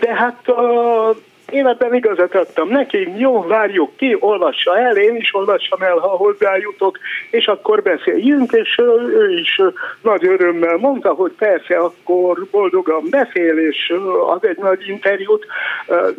de 0.00 0.14
hát 0.14 0.48
a 0.48 1.14
én 1.50 1.66
ebben 1.66 1.94
igazat 1.94 2.34
adtam 2.34 2.68
neki, 2.68 3.12
jó, 3.18 3.42
várjuk 3.42 3.96
ki, 3.96 4.16
olvassa 4.20 4.78
el, 4.78 4.96
én 4.96 5.16
is 5.16 5.34
olvassam 5.34 5.82
el, 5.82 5.96
ha 5.96 6.08
hozzájutok, 6.08 6.98
és 7.30 7.46
akkor 7.46 7.82
beszéljünk, 7.82 8.52
és 8.52 8.78
ő 9.18 9.38
is 9.38 9.60
nagy 10.02 10.26
örömmel 10.26 10.76
mondta, 10.76 11.12
hogy 11.12 11.32
persze, 11.38 11.76
akkor 11.76 12.46
boldogan 12.50 13.06
beszél, 13.10 13.58
és 13.58 13.92
ad 14.26 14.44
egy 14.44 14.56
nagy 14.56 14.88
interjút. 14.88 15.46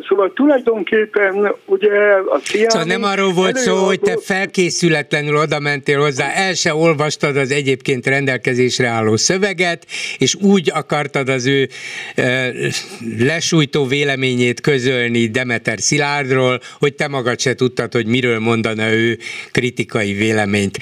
Szóval 0.08 0.32
tulajdonképpen 0.32 1.54
ugye 1.64 1.92
a 2.26 2.38
Sziámi... 2.42 2.70
Szóval 2.70 2.86
nem 2.86 3.02
arról 3.02 3.32
volt 3.32 3.56
szó, 3.56 3.76
hogy 3.76 4.00
te 4.00 4.16
felkészületlenül 4.20 5.36
oda 5.36 5.60
mentél 5.60 6.00
hozzá, 6.00 6.30
el 6.32 6.54
se 6.54 6.74
olvastad 6.74 7.36
az 7.36 7.50
egyébként 7.50 8.06
rendelkezésre 8.06 8.86
álló 8.86 9.16
szöveget, 9.16 9.86
és 10.18 10.34
úgy 10.34 10.70
akartad 10.74 11.28
az 11.28 11.46
ő 11.46 11.68
lesújtó 13.18 13.86
véleményét 13.86 14.60
közölni, 14.60 15.25
Demeter 15.30 15.78
Szilárdról, 15.78 16.60
hogy 16.78 16.94
te 16.94 17.08
magad 17.08 17.40
se 17.40 17.54
tudtad, 17.54 17.92
hogy 17.92 18.06
miről 18.06 18.38
mondana 18.38 18.90
ő 18.90 19.18
kritikai 19.52 20.12
véleményt 20.12 20.78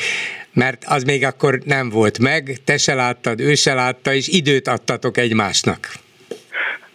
mert 0.54 0.84
az 0.88 1.02
még 1.02 1.24
akkor 1.24 1.58
nem 1.64 1.90
volt 1.90 2.18
meg, 2.18 2.56
te 2.64 2.76
se 2.76 2.94
láttad, 2.94 3.40
ő 3.40 3.54
se 3.54 3.74
látta, 3.74 4.12
és 4.12 4.28
időt 4.28 4.68
adtatok 4.68 5.16
egymásnak. 5.16 5.78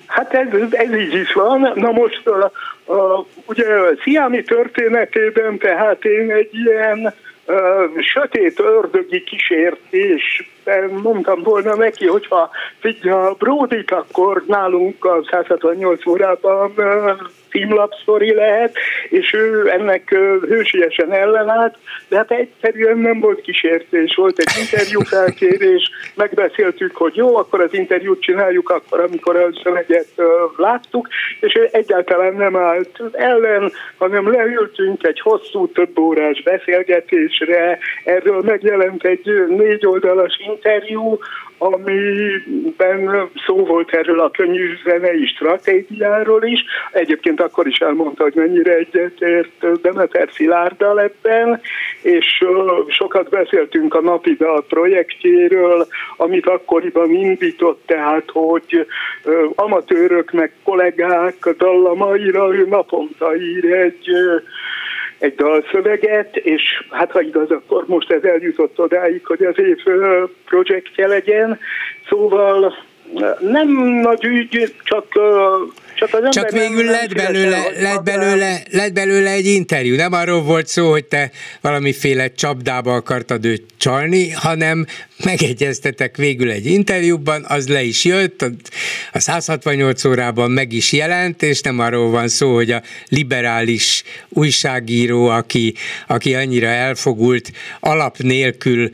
Hát 0.05 0.33
ez, 0.33 0.47
ez 0.71 0.99
így 0.99 1.13
is 1.13 1.33
van. 1.33 1.71
Na 1.75 1.91
most 1.91 2.27
a, 2.27 2.51
a, 2.93 3.25
ugye 3.45 3.65
a 3.65 3.95
Sziámi 4.03 4.43
történetében 4.43 5.57
tehát 5.57 6.05
én 6.05 6.31
egy 6.31 6.49
ilyen 6.53 7.13
sötét 7.99 8.59
ördögi 8.59 9.23
kísértésben 9.23 10.89
mondtam 10.89 11.43
volna 11.43 11.75
neki, 11.75 12.07
hogyha 12.07 12.49
figyel 12.79 13.35
Bródit, 13.37 13.91
akkor 13.91 14.43
nálunk 14.47 15.05
a 15.05 15.23
168 15.31 16.05
órában 16.05 16.73
címlapsztori 17.49 18.33
lehet, 18.33 18.75
és 19.09 19.33
ő 19.33 19.69
ennek 19.71 20.09
hősiesen 20.47 21.11
ellenállt, 21.11 21.77
de 22.07 22.17
hát 22.17 22.31
egyszerűen 22.31 22.97
nem 22.97 23.19
volt 23.19 23.41
kísértés, 23.41 24.15
volt 24.15 24.39
egy 24.39 24.61
interjú 24.61 24.99
felkérés, 24.99 25.89
megbeszéltük, 26.15 26.95
hogy 26.95 27.15
jó, 27.15 27.35
akkor 27.35 27.61
az 27.61 27.73
interjút 27.73 28.21
csináljuk 28.21 28.69
akkor, 28.69 28.99
amikor 28.99 29.35
a 29.35 29.49
szöveget 29.63 30.07
láttuk, 30.57 31.07
és 31.39 31.55
ő 31.55 31.69
egyáltalán 31.71 32.33
nem 32.33 32.55
állt 32.55 33.01
ellen, 33.11 33.71
hanem 33.97 34.31
leültünk 34.31 35.03
egy 35.03 35.19
hosszú, 35.19 35.71
több 35.71 35.99
órás 35.99 36.41
beszélgetésre, 36.43 37.79
erről 38.03 38.41
megjelent 38.41 39.03
egy 39.03 39.45
négy 39.47 39.85
oldalas 39.85 40.41
interjú, 40.47 41.17
amiben 41.59 43.29
szó 43.45 43.65
volt 43.65 43.93
erről 43.93 44.19
a 44.19 44.31
könnyű 44.31 44.77
zenei 44.83 45.25
stratégiáról 45.25 46.43
is. 46.43 46.65
Egyébként 46.91 47.41
akkor 47.41 47.67
is 47.67 47.77
elmondta, 47.77 48.23
hogy 48.23 48.33
mennyire 48.35 48.73
egyetért 48.73 49.81
Demeter 49.81 50.29
Szilárddal 50.33 51.01
ebben, 51.01 51.61
és 52.01 52.45
sokat 52.87 53.29
beszéltünk 53.29 53.93
a 53.93 54.01
napi 54.01 54.35
dal 54.37 54.65
projektjéről, 54.67 55.87
amit 56.17 56.47
akkoriban 56.47 57.11
indított, 57.11 57.81
tehát 57.85 58.29
hogy 58.31 58.87
amatőrök 59.55 60.31
meg 60.31 60.51
kollégák 60.63 61.55
dallamaira 61.57 62.55
ő 62.55 62.65
naponta 62.67 63.35
ír 63.35 63.65
egy 63.65 64.09
egy 65.19 65.35
dalszöveget, 65.35 66.35
és 66.35 66.61
hát 66.89 67.11
ha 67.11 67.21
igaz, 67.21 67.51
akkor 67.51 67.83
most 67.87 68.11
ez 68.11 68.23
eljutott 68.23 68.79
odáig, 68.79 69.25
hogy 69.25 69.43
az 69.43 69.59
év 69.59 69.77
projektje 70.45 71.07
legyen. 71.07 71.59
Szóval 72.09 72.75
nem 73.39 73.67
nagy 74.01 74.23
ügy, 74.23 74.73
csak 74.83 75.05
csak, 75.99 76.13
az 76.13 76.29
Csak 76.29 76.51
végül 76.51 76.83
nem, 76.83 76.91
lett, 76.91 77.13
belőle, 77.13 77.71
lett, 77.79 78.03
belőle, 78.03 78.61
lett 78.71 78.93
belőle 78.93 79.29
egy 79.29 79.45
interjú. 79.45 79.95
Nem 79.95 80.13
arról 80.13 80.41
volt 80.41 80.67
szó, 80.67 80.89
hogy 80.89 81.05
te 81.05 81.31
valamiféle 81.61 82.31
csapdába 82.31 82.93
akartad 82.93 83.45
őt 83.45 83.63
csalni, 83.77 84.31
hanem 84.31 84.85
megegyeztetek 85.23 86.17
végül 86.17 86.51
egy 86.51 86.65
interjúban, 86.65 87.45
az 87.47 87.67
le 87.67 87.83
is 87.83 88.05
jött, 88.05 88.45
a 89.13 89.19
168 89.19 90.05
órában 90.05 90.51
meg 90.51 90.73
is 90.73 90.91
jelent, 90.91 91.43
és 91.43 91.61
nem 91.61 91.79
arról 91.79 92.09
van 92.09 92.27
szó, 92.27 92.53
hogy 92.53 92.71
a 92.71 92.81
liberális 93.07 94.03
újságíró, 94.29 95.27
aki, 95.27 95.73
aki 96.07 96.35
annyira 96.35 96.67
elfogult, 96.67 97.51
alap 97.79 98.17
nélkül 98.17 98.89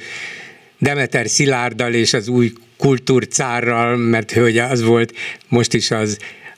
Demeter 0.77 1.29
Szilárddal 1.29 1.93
és 1.93 2.13
az 2.13 2.27
új 2.27 2.51
kultúrcárral, 2.77 3.97
mert 3.97 4.31
hogy 4.31 4.57
az 4.57 4.81
volt, 4.83 5.13
most 5.47 5.73
is 5.73 5.91
az 5.91 6.17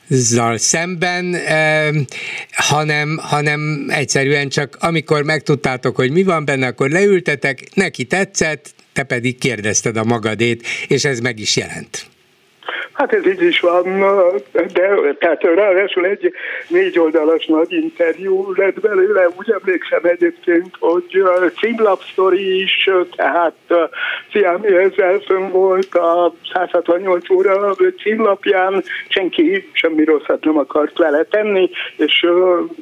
zal 0.10 0.57
szemben, 0.57 1.35
hanem, 2.52 3.18
hanem 3.22 3.85
egyszerűen 3.89 4.49
csak 4.49 4.77
amikor 4.80 5.23
megtudtátok, 5.23 5.95
hogy 5.95 6.11
mi 6.11 6.23
van 6.23 6.45
benne, 6.45 6.68
akkor 6.68 6.89
leültetek, 6.89 7.64
neki 7.73 8.03
tetszett, 8.03 8.73
te 8.94 9.03
pedig 9.03 9.38
kérdezted 9.38 9.98
a 9.98 10.03
magadét, 10.03 10.68
és 10.88 11.06
ez 11.06 11.19
meg 11.19 11.39
is 11.39 11.56
jelent. 11.56 12.07
Hát 12.98 13.14
ez 13.14 13.28
így 13.28 13.41
is 13.41 13.60
van, 13.60 13.99
de 14.52 15.14
tehát 15.19 15.44
ráadásul 15.44 16.06
egy 16.06 16.34
négy 16.68 16.99
oldalas 16.99 17.45
nagy 17.45 17.74
interjú 17.74 18.53
lett 18.56 18.80
belőle, 18.80 19.28
úgy 19.38 19.52
emlékszem 19.61 19.99
egyébként, 20.03 20.76
hogy 20.80 21.24
címlapsztori 21.60 22.61
is, 22.61 22.90
tehát 23.15 23.56
Sziámi 24.32 24.76
ezzel 24.76 25.19
fönn 25.19 25.49
volt 25.49 25.95
a 25.95 26.34
168 26.53 27.30
óra 27.30 27.76
címlapján, 28.03 28.84
senki 29.07 29.69
semmi 29.72 30.03
rosszat 30.03 30.44
nem 30.44 30.57
akart 30.57 30.98
vele 30.98 31.24
tenni, 31.24 31.69
és 31.98 32.26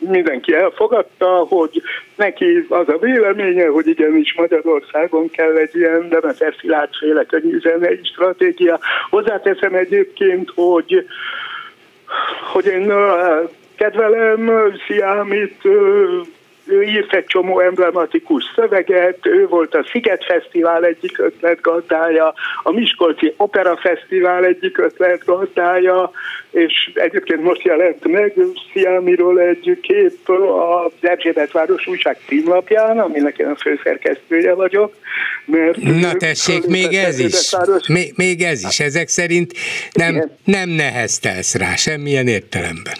mindenki 0.09 0.53
elfogadta, 0.53 1.27
hogy 1.27 1.81
neki 2.15 2.65
az 2.69 2.89
a 2.89 2.97
véleménye, 2.97 3.67
hogy 3.67 3.87
igenis 3.87 4.33
Magyarországon 4.33 5.29
kell 5.29 5.55
egy 5.55 5.75
ilyen 5.75 6.09
Demeter 6.09 6.53
Szilárd 6.59 6.95
féle 6.99 7.23
könnyűzenei 7.23 7.99
stratégia. 8.03 8.79
Hozzáteszem 9.09 9.73
egyébként, 9.73 10.51
hogy, 10.55 11.05
hogy 12.53 12.65
én 12.65 12.93
kedvelem 13.75 14.51
Sziámit, 14.87 15.61
ő 16.65 16.83
írt 16.83 17.13
egy 17.13 17.25
csomó 17.25 17.59
emblematikus 17.59 18.43
szöveget, 18.55 19.25
ő 19.25 19.47
volt 19.47 19.75
a 19.75 19.85
Sziget 19.91 20.25
Fesztivál 20.25 20.85
egyik 20.85 21.19
ötletgazdája, 21.19 22.33
a 22.63 22.71
Miskolci 22.71 23.33
Opera 23.37 23.77
Fesztivál 23.77 24.45
egyik 24.45 24.77
ötletgazdája, 24.77 26.11
és 26.51 26.91
egyébként 26.93 27.41
most 27.41 27.63
jelent 27.63 28.07
meg 28.07 28.33
Sziámiról 28.73 29.39
egy 29.39 29.79
kép 29.81 30.29
az 30.29 30.91
Erzsébet 31.01 31.51
város 31.51 31.87
újság 31.87 32.17
címlapján, 32.27 32.99
aminek 32.99 33.37
én 33.37 33.47
a 33.47 33.55
főszerkesztője 33.55 34.53
vagyok. 34.53 34.93
Mert 35.45 35.77
Na 35.81 36.13
tessék, 36.13 36.65
még 36.65 36.93
ez 36.93 37.19
is, 37.19 37.55
még, 37.87 38.13
még 38.15 38.41
ez 38.41 38.63
is, 38.63 38.79
ezek 38.79 39.07
szerint 39.07 39.53
nem, 39.91 40.31
nem 40.43 40.69
neheztelsz 40.69 41.55
rá 41.55 41.75
semmilyen 41.75 42.27
értelemben. 42.27 42.93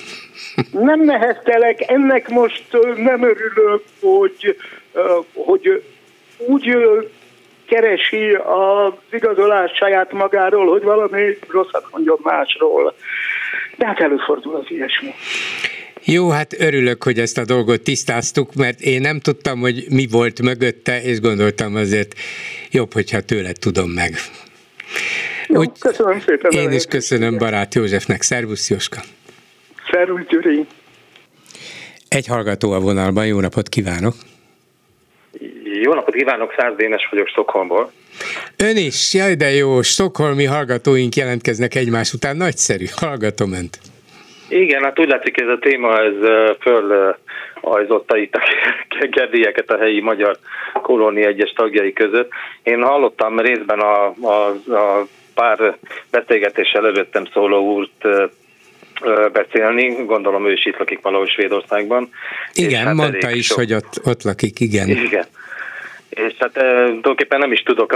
Nem 0.71 1.03
neheztelek, 1.03 1.91
ennek 1.91 2.29
most 2.29 2.63
nem 2.95 3.23
örülök, 3.23 3.83
hogy, 4.01 4.57
hogy 5.33 5.83
úgy 6.37 6.77
keresi 7.65 8.33
az 8.33 8.93
igazolást 9.11 9.75
saját 9.75 10.11
magáról, 10.11 10.67
hogy 10.67 10.83
valami 10.83 11.37
rosszat 11.47 11.87
mondjon 11.91 12.19
másról. 12.23 12.95
De 13.77 13.85
hát 13.85 13.99
előfordul 13.99 14.55
az 14.55 14.65
ilyesmi. 14.67 15.13
Jó, 16.03 16.29
hát 16.29 16.53
örülök, 16.59 17.03
hogy 17.03 17.19
ezt 17.19 17.37
a 17.37 17.45
dolgot 17.45 17.81
tisztáztuk, 17.81 18.53
mert 18.53 18.79
én 18.79 19.01
nem 19.01 19.19
tudtam, 19.19 19.59
hogy 19.59 19.85
mi 19.89 20.07
volt 20.11 20.41
mögötte, 20.41 21.01
és 21.01 21.19
gondoltam 21.19 21.75
azért 21.75 22.13
jobb, 22.71 22.93
hogyha 22.93 23.21
tőle 23.21 23.51
tudom 23.59 23.89
meg. 23.89 24.13
Jó, 25.47 25.59
Úgy, 25.59 25.71
köszönöm 25.79 26.19
szépen. 26.19 26.51
Én 26.51 26.71
is 26.71 26.85
köszönöm 26.85 27.37
Barát 27.37 27.75
Józsefnek. 27.75 28.21
Szervusz, 28.21 28.69
Jóska. 28.69 29.01
Szervusz, 29.91 30.25
Gyuri! 30.27 30.65
Egy 32.09 32.27
hallgató 32.27 32.71
a 32.71 32.79
vonalban, 32.79 33.25
jó 33.25 33.39
napot 33.39 33.69
kívánok! 33.69 34.13
Jó 35.81 35.93
napot 35.93 36.13
kívánok, 36.13 36.53
Száz 36.57 36.75
Dénes 36.75 37.07
vagyok 37.11 37.27
Stockholmból. 37.27 37.91
Ön 38.57 38.77
is, 38.77 39.13
jaj 39.13 39.35
de 39.35 39.49
jó, 39.49 39.81
stokholmi 39.81 40.43
hallgatóink 40.43 41.15
jelentkeznek 41.15 41.75
egymás 41.75 42.13
után, 42.13 42.37
nagyszerű, 42.37 42.85
hallgatom 42.95 43.53
önt. 43.53 43.79
Igen, 44.49 44.83
hát 44.83 44.99
úgy 44.99 45.07
látszik, 45.07 45.41
ez 45.41 45.47
a 45.47 45.59
téma, 45.59 45.99
ez 45.99 46.13
föl 46.59 47.15
ajzotta 47.61 48.17
itt 48.17 48.35
a 48.35 48.41
kedélyeket 49.17 49.69
a 49.69 49.77
helyi 49.77 50.01
magyar 50.01 50.37
kolónia 50.81 51.27
egyes 51.27 51.51
tagjai 51.51 51.93
között. 51.93 52.31
Én 52.63 52.81
hallottam 52.81 53.39
részben 53.39 53.79
a, 53.79 54.05
a, 54.21 54.49
a 54.75 55.05
pár 55.33 55.77
beszélgetéssel 56.11 56.85
előttem 56.85 57.25
szóló 57.33 57.73
úrt 57.73 58.07
beszélni, 59.33 60.05
gondolom 60.05 60.47
ő 60.47 60.51
is 60.51 60.65
itt 60.65 60.77
lakik 60.77 61.01
valahol 61.01 61.27
Svédországban. 61.27 62.09
Igen, 62.53 62.85
hát 62.85 62.93
mondta 62.93 63.29
is, 63.29 63.45
sok... 63.45 63.57
hogy 63.57 63.73
ott, 63.73 64.01
ott 64.03 64.23
lakik, 64.23 64.59
igen. 64.59 64.89
Igen. 64.89 65.25
És 66.09 66.33
hát 66.39 66.53
tulajdonképpen 66.53 67.39
nem 67.39 67.51
is 67.51 67.63
tudok, 67.63 67.93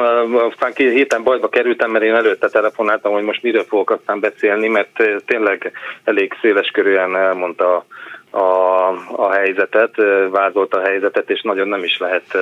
aztán 0.51 0.71
héten 0.75 1.23
bajba 1.23 1.49
kerültem, 1.49 1.91
mert 1.91 2.03
én 2.03 2.13
előtte 2.13 2.49
telefonáltam, 2.49 3.11
hogy 3.11 3.23
most 3.23 3.43
miről 3.43 3.63
fogok 3.63 3.89
aztán 3.89 4.19
beszélni, 4.19 4.67
mert 4.67 5.03
tényleg 5.25 5.71
elég 6.03 6.33
széles 6.41 6.67
körülön 6.67 7.15
elmondta 7.15 7.85
a, 8.29 8.39
a 9.15 9.31
helyzetet, 9.31 9.95
vázolta 10.29 10.77
a 10.77 10.85
helyzetet, 10.85 11.29
és 11.29 11.41
nagyon 11.41 11.67
nem 11.67 11.83
is 11.83 11.97
lehet 11.97 12.37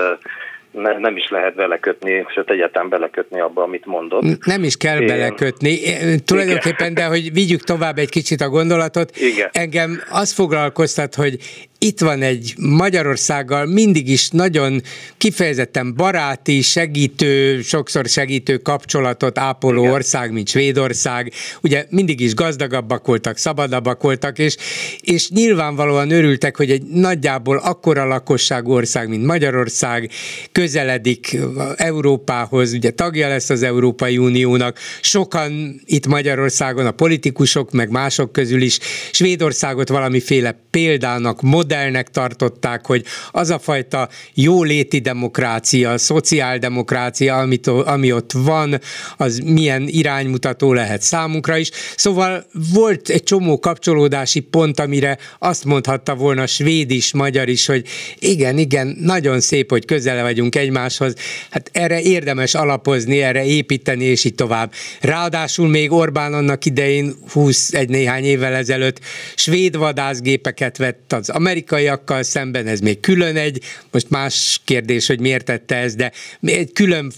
ne, 0.72 0.98
nem 0.98 1.18
is 1.18 1.30
lehet 1.30 1.56
belekötni, 1.56 2.26
sőt 2.34 2.50
egyáltalán 2.50 2.90
belekötni 2.90 3.40
abba, 3.40 3.64
amit 3.64 3.86
mondott. 3.86 4.46
Nem 4.46 4.64
is 4.64 4.78
kell 4.78 5.02
Én... 5.02 5.08
belekötni, 5.08 5.80
tulajdonképpen, 6.26 6.94
de 6.94 7.06
hogy 7.06 7.34
vigyük 7.34 7.62
tovább 7.62 7.98
egy 7.98 8.10
kicsit 8.10 8.42
a 8.42 8.50
gondolatot, 8.50 9.16
Igen. 9.16 9.50
engem 9.52 10.02
az 10.10 10.34
foglalkoztat, 10.34 11.16
hogy 11.16 11.38
itt 11.80 12.00
van 12.00 12.22
egy 12.22 12.54
Magyarországgal 12.58 13.66
mindig 13.66 14.10
is 14.10 14.30
nagyon 14.30 14.82
kifejezetten 15.18 15.96
baráti, 15.96 16.62
segítő, 16.62 17.62
sokszor 17.62 18.06
segítő 18.06 18.58
kapcsolatot 18.58 19.38
ápoló 19.38 19.82
Igen. 19.82 19.94
ország, 19.94 20.32
mint 20.32 20.50
Svédország. 20.50 21.32
Ugye 21.62 21.86
mindig 21.90 22.20
is 22.20 22.34
gazdagabbak 22.34 23.06
voltak, 23.06 23.38
szabadabbak 23.38 24.02
voltak, 24.02 24.40
és, 24.40 24.56
és 25.02 25.30
nyilvánvalóan 25.30 26.12
örültek, 26.12 26.58
hogy 26.58 26.72
egy 26.72 26.84
nagyjából 26.84 27.58
akkora 27.58 28.06
lakosságú 28.06 28.72
ország, 28.72 29.10
mint 29.10 29.26
Magyarország 29.26 30.10
közeledik 30.52 31.38
Európához, 31.76 32.74
ugye 32.74 32.92
tagja 32.92 33.28
lesz 33.28 33.50
az 33.50 33.64
Európai 33.64 34.18
Uniónak. 34.18 34.80
Sokan 35.02 35.82
itt 35.86 36.08
Magyarországon, 36.08 36.86
a 36.86 36.92
politikusok, 36.92 37.72
meg 37.72 37.90
mások 37.90 38.32
közül 38.32 38.62
is 38.62 38.80
Svédországot 39.12 39.90
valamiféle 39.90 40.60
példának, 40.72 41.42
modellnek 41.78 42.10
tartották, 42.10 42.86
hogy 42.86 43.04
az 43.32 43.50
a 43.50 43.60
fajta 43.60 44.10
jóléti 44.34 45.00
demokrácia, 45.00 45.98
szociáldemokrácia, 45.98 47.38
amit, 47.38 47.68
ami 47.68 48.12
ott 48.12 48.32
van, 48.32 48.80
az 49.18 49.38
milyen 49.38 49.88
iránymutató 49.88 50.74
lehet 50.74 51.02
számunkra 51.02 51.58
is. 51.58 51.70
Szóval 51.96 52.46
volt 52.74 53.10
egy 53.10 53.24
csomó 53.24 53.60
kapcsolódási 53.60 54.40
pont, 54.40 54.80
amire 54.80 55.18
azt 55.40 55.66
mondhatta 55.66 56.16
volna 56.16 56.48
svéd 56.48 56.92
is, 56.92 57.14
magyar 57.14 57.50
is, 57.50 57.66
hogy 57.66 57.86
igen, 58.20 58.58
igen, 58.58 58.98
nagyon 59.00 59.40
szép, 59.40 59.70
hogy 59.70 59.86
közele 59.86 60.22
vagyunk 60.22 60.56
egymáshoz. 60.56 61.14
Hát 61.50 61.70
erre 61.74 62.02
érdemes 62.02 62.56
alapozni, 62.56 63.22
erre 63.22 63.46
építeni, 63.46 64.04
és 64.04 64.24
így 64.24 64.36
tovább. 64.36 64.72
Ráadásul 65.02 65.68
még 65.68 65.92
Orbán 65.92 66.34
annak 66.34 66.66
idején 66.66 67.16
20 67.32 67.74
egy 67.74 67.90
néhány 67.90 68.24
évvel 68.24 68.54
ezelőtt 68.54 69.00
svéd 69.36 69.78
vadászgépeket 69.78 70.78
vett 70.78 71.14
az 71.14 71.30
amerikaiakkal 71.58 72.24
szemben, 72.24 72.68
ez 72.68 72.80
még 72.80 73.00
külön 73.00 73.36
egy, 73.36 73.62
most 73.92 74.10
más 74.10 74.62
kérdés, 74.64 75.08
hogy 75.08 75.20
miért 75.20 75.46
tette 75.46 75.76
ez, 75.76 75.96
de 75.96 76.12
egy 76.42 76.72
külön 76.72 77.12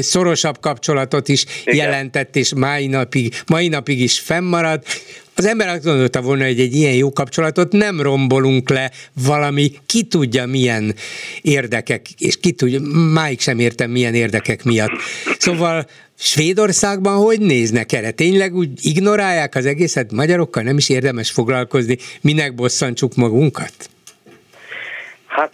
szorosabb 0.00 0.60
kapcsolatot 0.60 1.28
is 1.28 1.44
Igen. 1.64 1.76
jelentett, 1.76 2.36
és 2.36 2.54
mai 2.54 2.86
napig, 2.86 3.34
mai 3.46 3.68
napig 3.68 4.00
is 4.00 4.18
fennmarad. 4.20 4.82
Az 5.34 5.46
ember 5.46 5.68
azt 5.68 5.84
gondolta 5.84 6.20
volna, 6.20 6.44
hogy 6.44 6.60
egy 6.60 6.74
ilyen 6.74 6.94
jó 6.94 7.12
kapcsolatot 7.12 7.72
nem 7.72 8.00
rombolunk 8.00 8.70
le 8.70 8.90
valami, 9.24 9.72
ki 9.86 10.02
tudja 10.02 10.46
milyen 10.46 10.94
érdekek, 11.42 12.06
és 12.18 12.36
ki 12.40 12.52
tudja, 12.52 12.80
máig 13.12 13.40
sem 13.40 13.58
értem 13.58 13.90
milyen 13.90 14.14
érdekek 14.14 14.64
miatt. 14.64 14.92
Szóval 15.38 15.86
Svédországban 16.22 17.16
hogy 17.16 17.40
néznek 17.40 17.92
erre? 17.92 18.10
Tényleg 18.10 18.54
úgy 18.54 18.68
ignorálják 18.82 19.54
az 19.54 19.66
egészet? 19.66 20.12
Magyarokkal 20.12 20.62
nem 20.62 20.76
is 20.76 20.90
érdemes 20.90 21.30
foglalkozni, 21.30 21.96
minek 22.22 22.54
bosszantsuk 22.54 23.14
magunkat? 23.14 23.72
Hát 25.26 25.52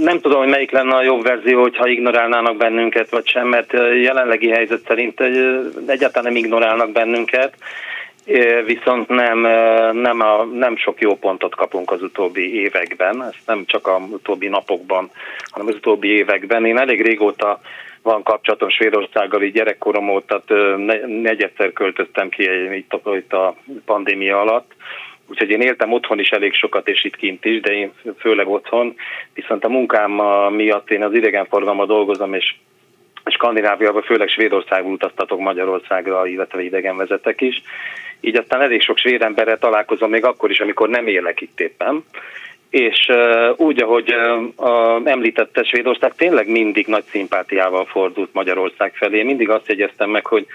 nem 0.00 0.20
tudom, 0.20 0.38
hogy 0.38 0.48
melyik 0.48 0.70
lenne 0.70 0.94
a 0.94 1.02
jobb 1.02 1.22
verzió, 1.22 1.60
hogyha 1.60 1.88
ignorálnának 1.88 2.56
bennünket, 2.56 3.10
vagy 3.10 3.28
sem, 3.28 3.48
mert 3.48 3.72
jelenlegi 4.02 4.50
helyzet 4.50 4.80
szerint 4.86 5.20
egyáltalán 5.86 6.32
nem 6.32 6.44
ignorálnak 6.44 6.92
bennünket, 6.92 7.54
viszont 8.66 9.08
nem, 9.08 9.40
nem, 9.92 10.20
a, 10.20 10.44
nem 10.44 10.76
sok 10.76 11.00
jó 11.00 11.16
pontot 11.16 11.54
kapunk 11.54 11.90
az 11.90 12.02
utóbbi 12.02 12.60
években, 12.60 13.22
ezt 13.22 13.46
nem 13.46 13.64
csak 13.66 13.86
a 13.86 13.96
utóbbi 14.10 14.48
napokban, 14.48 15.10
hanem 15.50 15.66
az 15.66 15.74
utóbbi 15.74 16.08
években. 16.08 16.66
Én 16.66 16.78
elég 16.78 17.02
régóta 17.02 17.60
van 18.02 18.22
kapcsolatom 18.22 18.68
Svédországgal, 18.68 19.42
így 19.42 19.52
gyerekkorom 19.52 20.10
óta 20.10 20.42
negyedszer 21.06 21.72
költöztem 21.72 22.28
ki 22.28 22.74
itt 22.76 22.94
itt 23.04 23.32
a 23.32 23.56
pandémia 23.84 24.40
alatt, 24.40 24.72
úgyhogy 25.28 25.50
én 25.50 25.60
éltem 25.60 25.92
otthon 25.92 26.18
is 26.18 26.30
elég 26.30 26.54
sokat, 26.54 26.88
és 26.88 27.04
itt 27.04 27.16
kint 27.16 27.44
is, 27.44 27.60
de 27.60 27.72
én 27.72 27.92
főleg 28.18 28.48
otthon, 28.48 28.94
viszont 29.34 29.64
a 29.64 29.68
munkám 29.68 30.10
miatt 30.54 30.90
én 30.90 31.04
az 31.04 31.14
idegenforgalomban 31.14 31.86
dolgozom, 31.86 32.34
és 32.34 32.54
Skandináviában, 33.24 34.02
főleg 34.02 34.28
Svédországból 34.28 34.92
utaztatok 34.92 35.40
Magyarországra, 35.40 36.26
illetve 36.26 36.62
idegenvezetek 36.62 37.40
is. 37.40 37.62
Így 38.20 38.36
aztán 38.36 38.60
elég 38.60 38.82
sok 38.82 38.98
svéd 38.98 39.22
emberrel 39.22 39.58
találkozom 39.58 40.10
még 40.10 40.24
akkor 40.24 40.50
is, 40.50 40.60
amikor 40.60 40.88
nem 40.88 41.06
élek 41.06 41.40
itt 41.40 41.60
éppen 41.60 42.04
és 42.72 43.10
úgy, 43.56 43.82
ahogy 43.82 44.14
uh, 44.56 45.00
említette 45.04 45.62
Svédország, 45.62 46.14
tényleg 46.14 46.48
mindig 46.48 46.86
nagy 46.86 47.04
szimpátiával 47.10 47.84
fordult 47.84 48.32
Magyarország 48.32 48.94
felé. 48.94 49.22
Mindig 49.22 49.50
azt 49.50 49.68
jegyeztem 49.68 50.10
meg, 50.10 50.26
hogy, 50.26 50.46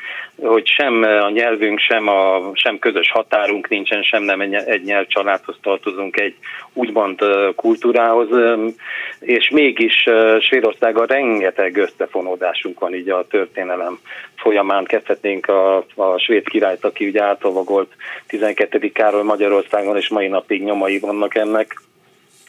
hogy 0.41 0.68
sem 0.68 1.03
a 1.03 1.30
nyelvünk, 1.30 1.80
sem, 1.80 2.07
a, 2.07 2.52
sem 2.53 2.80
közös 2.80 3.11
határunk 3.11 3.69
nincsen, 3.69 4.02
sem 4.03 4.23
nem 4.23 4.41
egy 4.41 4.84
nyelvcsaládhoz 4.84 5.56
tartozunk, 5.61 6.19
egy 6.19 6.35
úgymond 6.73 7.22
uh, 7.22 7.56
kultúrához, 7.56 8.31
um, 8.31 8.76
és 9.19 9.49
mégis 9.49 10.06
uh, 10.06 10.41
Svédországgal 10.41 11.06
rengeteg 11.06 11.77
összefonódásunk 11.77 12.80
van 12.80 12.95
így 12.95 13.10
a 13.10 13.27
történelem 13.30 13.99
folyamán. 14.35 14.84
Kezdhetnénk 14.84 15.48
a, 15.48 15.77
a 15.95 16.18
svéd 16.18 16.48
királyt, 16.49 16.85
aki 16.85 17.07
ugye 17.07 17.23
átolvagolt 17.23 17.91
12. 18.27 18.91
Károly 18.91 19.23
Magyarországon, 19.23 19.98
és 19.98 20.10
mai 20.10 20.27
napig 20.27 20.64
nyomai 20.64 20.99
vannak 20.99 21.35
ennek 21.35 21.85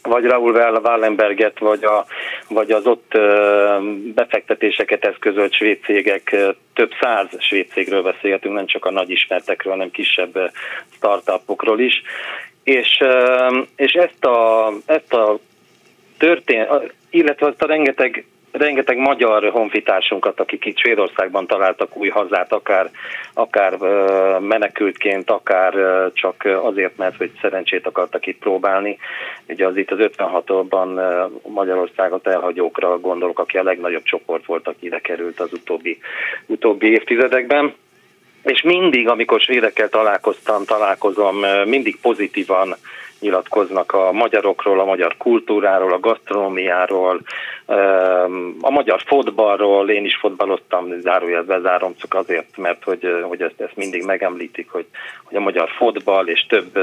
vagy 0.03 0.25
Raúl 0.25 0.55
Wallenberget, 0.83 1.59
vagy, 1.59 1.85
a, 1.85 2.07
vagy 2.49 2.71
az 2.71 2.87
ott 2.87 3.19
befektetéseket 4.15 5.05
eszközölt 5.05 5.55
svéd 5.55 5.79
cégek, 5.85 6.37
több 6.75 6.91
száz 7.01 7.27
svéd 7.39 7.69
cégről 7.73 8.03
beszélgetünk, 8.03 8.55
nem 8.55 8.67
csak 8.67 8.85
a 8.85 8.91
nagy 8.91 9.11
ismertekről, 9.11 9.73
hanem 9.73 9.91
kisebb 9.91 10.53
startupokról 10.97 11.81
is. 11.81 12.03
És, 12.65 12.99
és 13.77 13.93
ezt 13.93 14.25
a, 14.25 14.73
ezt 14.87 15.13
a 15.13 15.39
történ, 16.19 16.67
illetve 17.11 17.47
azt 17.47 17.63
a 17.63 17.67
rengeteg 17.67 18.25
rengeteg 18.53 18.97
magyar 18.97 19.51
honfitársunkat, 19.51 20.41
akik 20.41 20.65
itt 20.65 20.79
Svédországban 20.79 21.47
találtak 21.47 21.97
új 21.97 22.09
hazát, 22.09 22.53
akár, 22.53 22.91
akár 23.35 23.77
menekültként, 24.41 25.31
akár 25.31 25.75
csak 26.13 26.49
azért, 26.63 26.97
mert 26.97 27.17
hogy 27.17 27.31
szerencsét 27.41 27.87
akartak 27.87 28.27
itt 28.27 28.39
próbálni. 28.39 28.99
Ugye 29.49 29.67
az 29.67 29.77
itt 29.77 29.91
az 29.91 29.99
56-ban 30.01 31.01
Magyarországot 31.43 32.27
elhagyókra 32.27 32.99
gondolok, 32.99 33.39
aki 33.39 33.57
a 33.57 33.63
legnagyobb 33.63 34.03
csoport 34.03 34.47
volt, 34.47 34.69
aki 34.69 34.87
ide 34.87 34.99
került 34.99 35.41
az 35.41 35.53
utóbbi, 35.53 35.99
utóbbi 36.47 36.87
évtizedekben. 36.87 37.75
És 38.43 38.63
mindig, 38.63 39.09
amikor 39.09 39.41
svédekkel 39.41 39.89
találkoztam, 39.89 40.65
találkozom, 40.65 41.37
mindig 41.65 42.01
pozitívan 42.01 42.77
nyilatkoznak 43.21 43.93
a 43.93 44.13
magyarokról, 44.13 44.81
a 44.81 44.85
magyar 44.85 45.17
kultúráról, 45.17 45.93
a 45.93 46.01
gasztronómiáról, 46.01 47.21
a 48.61 48.71
magyar 48.71 49.03
fotballról, 49.07 49.91
én 49.91 50.05
is 50.05 50.17
fotballoztam, 50.17 51.01
zárójel 51.01 51.43
bezárom, 51.43 51.95
csak 51.97 52.15
azért, 52.15 52.57
mert 52.57 52.85
hogy, 52.85 53.23
hogy 53.23 53.43
ezt, 53.43 53.61
ezt 53.61 53.77
mindig 53.77 54.05
megemlítik, 54.05 54.71
hogy, 54.71 54.87
hogy 55.25 55.37
a 55.37 55.41
magyar 55.41 55.69
fotball 55.77 56.27
és 56.27 56.47
több, 56.49 56.79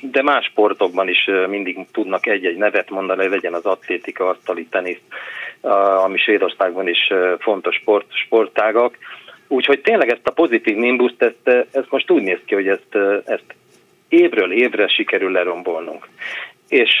de 0.00 0.22
más 0.22 0.44
sportokban 0.44 1.08
is 1.08 1.30
mindig 1.48 1.86
tudnak 1.92 2.26
egy-egy 2.26 2.56
nevet 2.56 2.90
mondani, 2.90 3.28
legyen 3.28 3.54
az 3.54 3.64
atlétika, 3.64 4.28
asztali 4.28 4.66
tenisz, 4.70 5.00
ami 6.04 6.18
Svédországban 6.18 6.88
is 6.88 7.12
fontos 7.38 7.74
sport, 7.74 8.06
sportágak. 8.08 8.96
Úgyhogy 9.48 9.80
tényleg 9.80 10.08
ezt 10.08 10.26
a 10.26 10.32
pozitív 10.32 10.76
nimbuszt, 10.76 11.22
ezt, 11.22 11.66
ezt 11.72 11.90
most 11.90 12.10
úgy 12.10 12.22
néz 12.22 12.38
ki, 12.44 12.54
hogy 12.54 12.68
ezt, 12.68 12.96
ezt 13.24 13.54
évről 14.10 14.52
évre 14.52 14.88
sikerül 14.88 15.32
lerombolnunk. 15.32 16.08
És, 16.68 16.98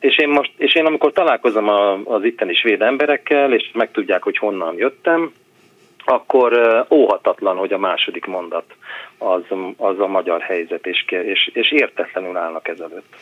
és, 0.00 0.18
én 0.18 0.28
most, 0.28 0.52
és 0.56 0.74
én 0.74 0.86
amikor 0.86 1.12
találkozom 1.12 1.68
az 2.04 2.24
itteni 2.24 2.54
svéd 2.54 2.82
emberekkel, 2.82 3.52
és 3.52 3.70
megtudják, 3.74 4.22
hogy 4.22 4.38
honnan 4.38 4.76
jöttem, 4.76 5.32
akkor 6.04 6.84
óhatatlan, 6.90 7.56
hogy 7.56 7.72
a 7.72 7.78
második 7.78 8.24
mondat 8.24 8.74
az, 9.18 9.42
az 9.76 9.98
a 9.98 10.06
magyar 10.06 10.40
helyzet, 10.40 10.86
és, 10.86 11.04
és, 11.08 11.50
és 11.52 11.72
értetlenül 11.72 12.36
állnak 12.36 12.68
ezelőtt. 12.68 13.16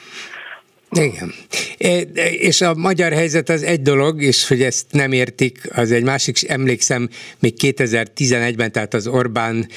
Igen. 0.91 1.35
E, 1.79 2.01
és 2.31 2.61
a 2.61 2.75
magyar 2.75 3.13
helyzet 3.13 3.49
az 3.49 3.63
egy 3.63 3.83
dolog, 3.83 4.23
és 4.23 4.49
hogy 4.49 4.63
ezt 4.63 4.87
nem 4.91 5.13
értik, 5.13 5.69
az 5.73 5.93
egy 5.93 6.03
másik, 6.03 6.49
emlékszem, 6.49 7.09
még 7.39 7.55
2011-ben, 7.61 8.73
tehát 8.73 8.95
az 8.95 9.07
Orbán 9.07 9.69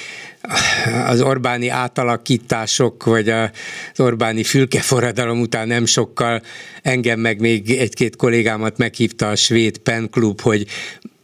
az 1.08 1.22
Orbáni 1.22 1.68
átalakítások, 1.68 3.04
vagy 3.04 3.30
az 3.30 3.50
Orbáni 3.96 4.44
fülkeforradalom 4.44 5.40
után 5.40 5.68
nem 5.68 5.86
sokkal 5.86 6.42
engem 6.82 7.20
meg 7.20 7.40
még 7.40 7.72
egy-két 7.72 8.16
kollégámat 8.16 8.78
meghívta 8.78 9.30
a 9.30 9.36
svéd 9.36 9.78
Pen 9.78 10.10
Club, 10.10 10.42
hogy 10.42 10.66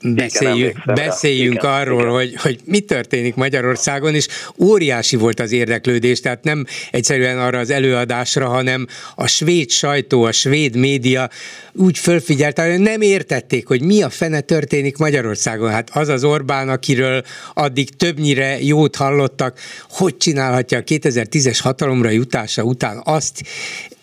beszéljünk, 0.01 0.77
igen, 0.83 0.95
beszéljünk 0.95 1.53
igen, 1.53 1.71
arról, 1.71 1.99
igen. 1.99 2.11
Hogy, 2.11 2.35
hogy 2.35 2.59
mi 2.65 2.79
történik 2.79 3.35
Magyarországon, 3.35 4.15
és 4.15 4.27
óriási 4.57 5.15
volt 5.15 5.39
az 5.39 5.51
érdeklődés, 5.51 6.19
tehát 6.19 6.43
nem 6.43 6.65
egyszerűen 6.91 7.39
arra 7.39 7.59
az 7.59 7.69
előadásra, 7.69 8.47
hanem 8.47 8.87
a 9.15 9.27
svéd 9.27 9.69
sajtó, 9.69 10.23
a 10.23 10.31
svéd 10.31 10.75
média 10.75 11.29
úgy 11.73 11.97
fölfigyelt, 11.97 12.59
hogy 12.59 12.79
nem 12.79 13.01
értették, 13.01 13.67
hogy 13.67 13.81
mi 13.81 14.01
a 14.01 14.09
fene 14.09 14.41
történik 14.41 14.97
Magyarországon. 14.97 15.71
Hát 15.71 15.89
az 15.93 16.07
az 16.07 16.23
Orbán, 16.23 16.69
akiről 16.69 17.23
addig 17.53 17.89
többnyire 17.89 18.61
jót 18.61 18.95
hallottak, 18.95 19.59
hogy 19.89 20.17
csinálhatja 20.17 20.77
a 20.77 20.83
2010-es 20.83 21.59
hatalomra 21.61 22.09
jutása 22.09 22.63
után 22.63 23.01
azt, 23.03 23.41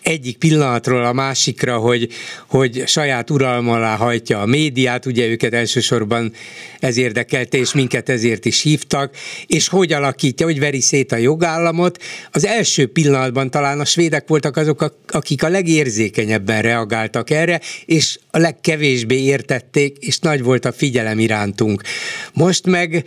egyik 0.07 0.39
pillanatról 0.39 1.05
a 1.05 1.13
másikra, 1.13 1.79
hogy, 1.79 2.09
hogy 2.47 2.83
saját 2.87 3.31
uralma 3.31 3.73
alá 3.73 3.97
hajtja 3.97 4.41
a 4.41 4.47
médiát, 4.47 5.07
ugye 5.07 5.27
őket 5.27 5.55
elsősorban 5.55 6.33
ez 6.79 6.97
érdekelte, 6.97 7.59
és 7.59 7.75
minket 7.75 8.09
ezért 8.09 8.45
is 8.45 8.63
hívtak, 8.63 9.17
és 9.47 9.69
hogy 9.69 9.93
alakítja, 9.93 10.47
hogy 10.47 10.59
veri 10.59 10.81
szét 10.81 11.13
a 11.13 11.17
jogállamot. 11.17 12.03
Az 12.31 12.47
első 12.47 12.87
pillanatban 12.87 13.51
talán 13.51 13.81
a 13.81 13.85
svédek 13.85 14.29
voltak 14.29 14.57
azok, 14.57 14.95
akik 15.07 15.43
a 15.43 15.49
legérzékenyebben 15.49 16.63
reagáltak 16.63 17.31
erre, 17.31 17.61
és 17.85 18.19
a 18.31 18.39
legkevésbé 18.39 19.23
értették, 19.23 19.97
és 20.01 20.19
nagy 20.19 20.43
volt 20.43 20.65
a 20.65 20.73
figyelem 20.73 21.19
irántunk. 21.19 21.83
Most 22.33 22.67
meg 22.67 23.05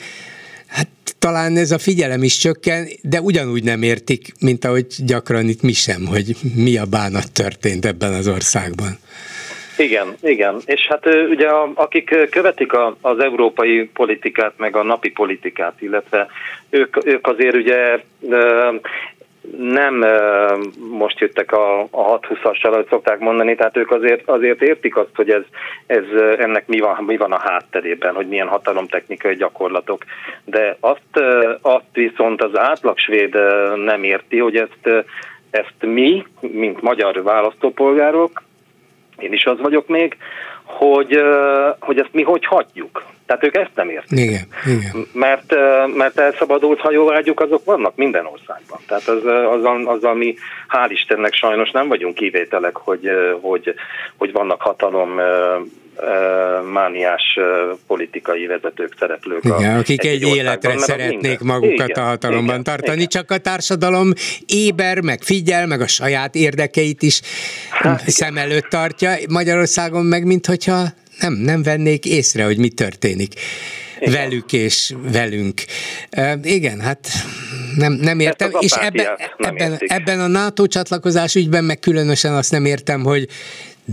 Hát 0.70 0.88
talán 1.20 1.58
ez 1.58 1.72
a 1.72 1.78
figyelem 1.78 2.24
is 2.24 2.38
csökken, 2.38 2.88
de 3.02 3.22
ugyanúgy 3.22 3.64
nem 3.64 3.82
értik, 3.82 4.34
mint 4.40 4.66
ahogy 4.66 4.88
gyakran 5.06 5.48
itt 5.48 5.62
mi 5.62 5.74
sem, 5.74 6.06
hogy 6.06 6.36
mi 6.56 6.78
a 6.78 6.86
bánat 6.86 7.34
történt 7.34 7.86
ebben 7.86 8.14
az 8.14 8.28
országban. 8.28 8.98
Igen, 9.78 10.16
igen. 10.22 10.62
És 10.66 10.88
hát 10.90 11.06
ugye 11.30 11.48
akik 11.74 12.28
követik 12.30 12.72
az 13.02 13.20
európai 13.20 13.90
politikát, 13.94 14.54
meg 14.58 14.76
a 14.76 14.84
napi 14.84 15.10
politikát, 15.10 15.82
illetve 15.82 16.28
ők, 16.70 17.06
ők 17.06 17.28
azért 17.28 17.56
ugye 17.56 18.04
nem 19.58 20.06
most 20.90 21.20
jöttek 21.20 21.52
a, 21.52 21.82
a 21.82 22.20
6-20-assal, 22.20 22.72
ahogy 22.72 22.88
szokták 22.90 23.20
mondani, 23.20 23.56
tehát 23.56 23.78
ők 23.78 23.92
azért, 23.92 24.30
azért 24.30 24.62
értik 24.62 24.98
azt, 24.98 25.16
hogy 25.16 25.30
ez, 25.30 25.44
ez 25.86 26.04
ennek 26.38 26.68
mi 26.68 26.80
van, 26.80 27.04
mi 27.04 27.18
van 27.18 27.32
a 27.32 27.40
hátterében, 27.40 28.16
hogy 28.16 28.28
milyen 28.28 28.48
hatalomtechnikai 28.48 29.36
gyakorlatok. 29.36 30.04
De 30.46 30.78
azt, 30.80 31.24
azt 31.62 31.94
viszont 31.94 32.44
az 32.44 32.58
átlag 32.58 32.98
nem 33.76 34.04
érti, 34.04 34.38
hogy 34.38 34.56
ezt, 34.56 35.06
ezt 35.50 35.76
mi, 35.80 36.26
mint 36.40 36.82
magyar 36.82 37.24
választópolgárok, 37.24 38.44
én 39.18 39.34
is 39.34 39.46
az 39.46 39.60
vagyok 39.60 39.88
még, 39.88 40.18
hogy, 40.78 41.22
hogy 41.80 42.00
ezt 42.00 42.14
mi 42.14 42.24
hogy 42.24 42.46
hagyjuk. 42.46 43.04
Tehát 43.26 43.44
ők 43.44 43.56
ezt 43.56 43.76
nem 43.76 43.90
értik. 43.90 44.20
Igen, 44.20 44.48
igen. 44.66 45.08
Mert, 45.14 45.56
mert 45.96 46.20
elszabadult 46.20 46.80
hajóvágyuk 46.80 47.40
azok 47.40 47.66
vannak 47.66 47.96
minden 47.96 48.26
országban. 48.26 48.80
Tehát 48.88 49.08
az, 49.08 49.26
azzal, 49.26 49.88
azzal 49.88 50.16
mi 50.16 50.36
hál' 50.70 50.90
Istennek 50.90 51.34
sajnos 51.34 51.72
nem 51.72 51.88
vagyunk 51.88 52.16
kivételek, 52.16 52.76
hogy, 52.76 53.10
hogy, 53.41 53.74
hogy 54.18 54.32
vannak 54.32 54.62
hatalom 54.62 55.20
mániás 56.72 57.40
politikai 57.88 58.46
vezetők, 58.46 58.96
szereplők. 59.00 59.44
Igen, 59.44 59.78
akik 59.78 60.04
egy, 60.04 60.24
egy 60.24 60.36
életre 60.36 60.78
szeretnék 60.78 61.40
minden. 61.40 61.60
magukat 61.60 61.90
igen, 61.90 62.04
a 62.04 62.08
hatalomban 62.08 62.44
igen, 62.44 62.64
tartani, 62.64 62.96
igen. 62.96 63.08
csak 63.08 63.32
a 63.32 63.38
társadalom 63.38 64.14
éber, 64.46 65.02
meg 65.02 65.22
figyel, 65.22 65.68
meg 65.68 65.82
a 65.82 65.88
saját 65.88 66.36
érdekeit 66.36 67.02
is 67.02 67.22
hát, 67.70 68.10
szem 68.10 68.32
igen. 68.32 68.44
előtt 68.44 68.68
tartja. 68.68 69.16
Magyarországon 69.30 70.06
meg, 70.06 70.26
mintha 70.26 70.88
nem, 71.20 71.34
nem 71.34 71.64
vennék 71.64 72.06
észre, 72.06 72.44
hogy 72.44 72.58
mi 72.58 72.70
történik. 72.70 73.34
Igen. 74.00 74.14
velük 74.14 74.54
és 74.54 74.94
velünk. 75.12 75.62
Uh, 76.18 76.32
igen, 76.44 76.80
hát 76.80 77.08
nem, 77.76 77.94
nem 77.94 78.20
értem, 78.20 78.52
és 78.60 78.72
ebben, 78.72 79.06
nem 79.38 79.56
ebben, 79.56 79.78
ebben 79.80 80.20
a 80.20 80.28
NATO 80.28 80.68
csatlakozás 80.68 81.36
ügyben 81.36 81.64
meg 81.64 81.80
különösen 81.80 82.34
azt 82.34 82.52
nem 82.52 82.66
értem, 82.66 83.04
hogy 83.04 83.28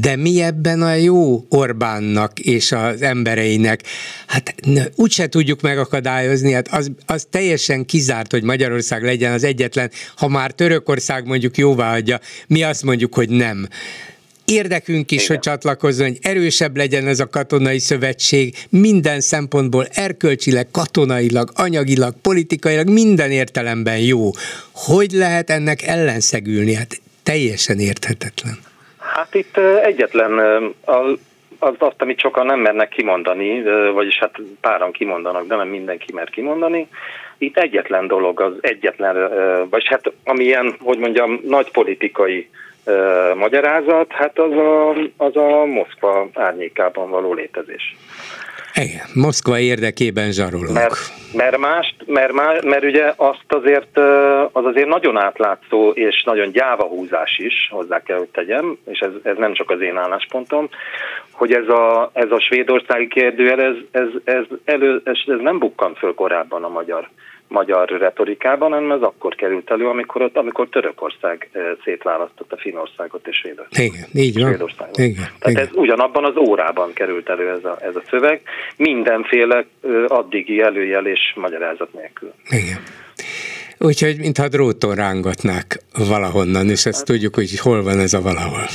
de 0.00 0.16
mi 0.16 0.40
ebben 0.42 0.82
a 0.82 0.94
jó 0.94 1.46
Orbánnak 1.48 2.38
és 2.38 2.72
az 2.72 3.02
embereinek? 3.02 3.82
Hát 4.26 4.54
úgyse 4.94 5.26
tudjuk 5.26 5.60
megakadályozni, 5.60 6.52
hát 6.52 6.68
az, 6.68 6.90
az 7.06 7.26
teljesen 7.30 7.84
kizárt, 7.84 8.30
hogy 8.30 8.42
Magyarország 8.42 9.02
legyen 9.02 9.32
az 9.32 9.44
egyetlen, 9.44 9.90
ha 10.16 10.28
már 10.28 10.50
Törökország 10.50 11.26
mondjuk 11.26 11.56
jóvá 11.56 11.94
adja, 11.94 12.20
mi 12.46 12.62
azt 12.62 12.82
mondjuk, 12.82 13.14
hogy 13.14 13.28
nem 13.28 13.68
érdekünk 14.44 15.10
is, 15.10 15.22
Igen. 15.22 15.36
hogy 15.36 15.44
csatlakozzon, 15.44 16.06
hogy 16.06 16.18
erősebb 16.22 16.76
legyen 16.76 17.06
ez 17.06 17.20
a 17.20 17.28
katonai 17.28 17.78
szövetség, 17.78 18.54
minden 18.68 19.20
szempontból 19.20 19.86
erkölcsileg, 19.92 20.70
katonailag, 20.70 21.50
anyagilag, 21.54 22.14
politikailag, 22.20 22.88
minden 22.88 23.30
értelemben 23.30 23.98
jó. 23.98 24.30
Hogy 24.72 25.12
lehet 25.12 25.50
ennek 25.50 25.82
ellenszegülni? 25.82 26.74
Hát 26.74 27.00
teljesen 27.22 27.78
érthetetlen. 27.78 28.58
Hát 29.16 29.34
itt 29.34 29.56
egyetlen 29.82 30.38
az, 30.84 31.18
azt, 31.78 32.02
amit 32.02 32.20
sokan 32.20 32.46
nem 32.46 32.60
mernek 32.60 32.88
kimondani, 32.88 33.62
vagyis 33.92 34.18
hát 34.18 34.40
páran 34.60 34.92
kimondanak, 34.92 35.46
de 35.46 35.56
nem 35.56 35.68
mindenki 35.68 36.12
mer 36.12 36.30
kimondani. 36.30 36.88
Itt 37.38 37.56
egyetlen 37.56 38.06
dolog, 38.06 38.40
az 38.40 38.52
egyetlen, 38.60 39.30
vagy 39.70 39.86
hát 39.86 40.12
amilyen, 40.24 40.76
hogy 40.80 40.98
mondjam, 40.98 41.40
nagy 41.44 41.70
politikai 41.70 42.48
magyarázat, 43.34 44.12
hát 44.12 44.38
az 44.38 44.52
a, 44.52 44.90
az 45.16 45.36
a 45.36 45.64
Moszkva 45.64 46.28
árnyékában 46.34 47.10
való 47.10 47.34
létezés. 47.34 47.96
Igen, 48.80 49.06
Moszkva 49.14 49.58
érdekében 49.58 50.32
zsarolunk. 50.32 50.72
Mert, 50.72 50.98
mert, 51.32 51.58
más, 51.58 51.94
mert, 52.06 52.32
más, 52.32 52.58
mert 52.64 52.84
ugye 52.84 53.12
azt 53.16 53.44
azért, 53.46 53.98
az 54.52 54.64
azért 54.64 54.88
nagyon 54.88 55.16
átlátszó 55.16 55.90
és 55.90 56.22
nagyon 56.26 56.50
gyáva 56.50 56.84
húzás 56.84 57.38
is, 57.38 57.68
hozzá 57.70 58.02
kell, 58.02 58.18
hogy 58.18 58.28
tegyem, 58.28 58.78
és 58.86 58.98
ez, 58.98 59.10
ez 59.22 59.36
nem 59.36 59.54
csak 59.54 59.70
az 59.70 59.80
én 59.80 59.96
álláspontom, 59.96 60.68
hogy 61.30 61.52
ez 61.52 61.68
a, 61.68 62.10
ez 62.12 62.30
a 62.30 62.40
svédországi 62.40 63.08
kérdőjel, 63.08 63.60
ez, 63.60 63.74
ez, 63.90 64.08
ez, 64.24 64.44
elő, 64.64 65.00
ez, 65.04 65.16
ez 65.26 65.40
nem 65.40 65.58
bukkant 65.58 65.98
föl 65.98 66.14
korábban 66.14 66.64
a 66.64 66.68
magyar 66.68 67.08
magyar 67.48 67.88
retorikában, 67.88 68.72
hanem 68.72 68.90
ez 68.90 69.02
akkor 69.02 69.34
került 69.34 69.70
elő, 69.70 69.88
amikor, 69.88 70.22
ott, 70.22 70.36
amikor 70.36 70.68
Törökország 70.68 71.50
szétválasztotta 71.84 72.56
Finországot 72.56 73.26
és 73.26 73.36
Svédországot. 73.36 73.94
Igen, 73.94 74.08
így 74.12 74.40
van. 74.40 74.48
Svédországot. 74.48 74.98
Igen, 74.98 75.14
Tehát 75.14 75.48
igen. 75.48 75.62
ez 75.62 75.68
ugyanabban 75.74 76.24
az 76.24 76.36
órában 76.36 76.92
került 76.92 77.28
elő 77.28 77.50
ez 77.50 77.64
a, 77.64 77.76
ez 77.80 77.96
a 77.96 78.02
szöveg, 78.10 78.42
mindenféle 78.76 79.64
addigi 80.06 80.60
előjelés 80.60 81.32
magyarázat 81.36 81.92
nélkül. 81.92 82.32
Igen. 82.48 82.78
Úgyhogy 83.78 84.18
mintha 84.18 84.48
dróton 84.48 84.94
rángatnák 84.94 85.82
valahonnan, 86.08 86.70
és 86.70 86.86
ezt 86.86 86.96
hát, 86.96 87.04
tudjuk, 87.04 87.34
hogy 87.34 87.58
hol 87.58 87.82
van 87.82 87.98
ez 87.98 88.14
a 88.14 88.20
valahol. 88.20 88.68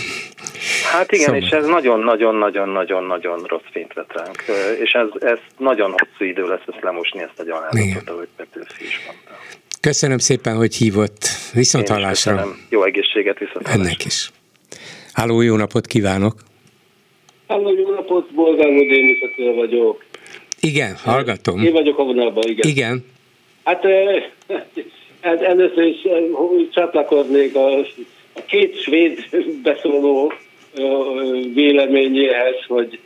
Hát 0.91 1.11
igen, 1.11 1.25
szóval. 1.25 1.41
és 1.41 1.49
ez 1.49 1.65
nagyon-nagyon-nagyon-nagyon-nagyon 1.65 3.43
rossz 3.47 3.61
fényt 3.71 3.93
vett 3.93 4.11
ránk, 4.13 4.43
és 4.83 4.91
ez, 4.91 5.07
ez 5.31 5.37
nagyon 5.57 5.91
hosszú 5.91 6.29
idő 6.29 6.47
lesz 6.47 6.61
ezt 6.67 6.83
lemosni, 6.83 7.21
ezt 7.21 7.39
a 7.39 7.43
gyalázatot, 7.43 8.09
ahogy 8.09 8.27
Petőfi 8.35 8.83
is 8.83 9.01
mondta. 9.05 9.31
Köszönöm 9.81 10.17
szépen, 10.17 10.55
hogy 10.55 10.75
hívott. 10.75 11.27
Viszont 11.53 11.89
Én 11.89 11.95
hallásra. 11.95 12.45
Jó 12.69 12.83
egészséget, 12.83 13.39
viszont 13.39 13.67
hallásra. 13.67 13.83
Ennek 13.83 14.05
is. 14.05 14.31
Háló, 15.13 15.41
jó 15.41 15.55
napot 15.55 15.87
kívánok! 15.87 16.33
Háló, 17.47 17.73
jó 17.73 17.89
napot, 17.89 18.33
Bolgár 18.33 18.67
Déniszatől 18.67 19.53
vagyok. 19.55 20.03
Igen, 20.59 20.95
hallgatom. 20.95 21.63
Én 21.63 21.71
vagyok 21.71 21.99
a 21.99 22.03
vonalban, 22.03 22.43
igen. 22.47 22.69
Igen. 22.69 23.05
Hát, 23.63 23.85
hát 25.21 25.41
először 25.41 25.83
is 25.83 26.07
csatlakoznék 26.71 27.55
a, 27.55 27.77
a 28.33 28.41
két 28.47 28.81
svéd 28.81 29.19
beszóló 29.63 30.33
véleményéhez, 31.53 32.55
hogy 32.67 32.99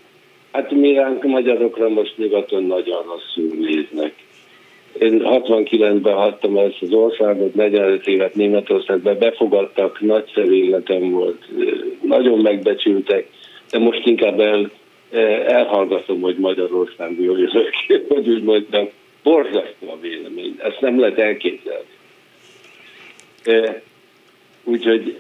hát 0.52 0.72
mi 0.72 0.94
ránk 0.94 1.24
magyarokra 1.24 1.90
most 1.90 2.18
nyugaton 2.18 2.64
nagyon 2.64 3.04
rosszul 3.04 3.58
néznek. 3.60 4.14
Én 5.00 5.22
69-ben 5.24 6.16
hattam 6.16 6.58
ezt 6.58 6.82
az 6.82 6.94
országot, 6.94 7.56
45 7.56 8.08
évet 8.08 8.36
Németországban 8.36 9.18
befogadtak, 9.18 10.02
nagyszerű 10.02 10.54
életem 10.54 11.12
volt, 11.12 11.46
nagyon 12.02 12.40
megbecsültek, 12.40 13.28
de 13.72 13.80
most 13.80 14.06
inkább 14.06 14.40
el, 14.40 14.72
elhallgatom, 15.48 16.22
hogy 16.22 16.38
Magyarországból 16.38 17.40
jövök, 17.40 17.74
hogy 18.14 18.30
úgy 18.30 18.44
mondjam, 18.44 18.90
borzasztó 19.26 19.90
a 19.90 20.00
vélemény, 20.02 20.56
ezt 20.58 20.82
nem 20.82 21.00
lehet 21.00 21.20
elképzelni. 21.20 21.94
Úgyhogy 24.64 25.18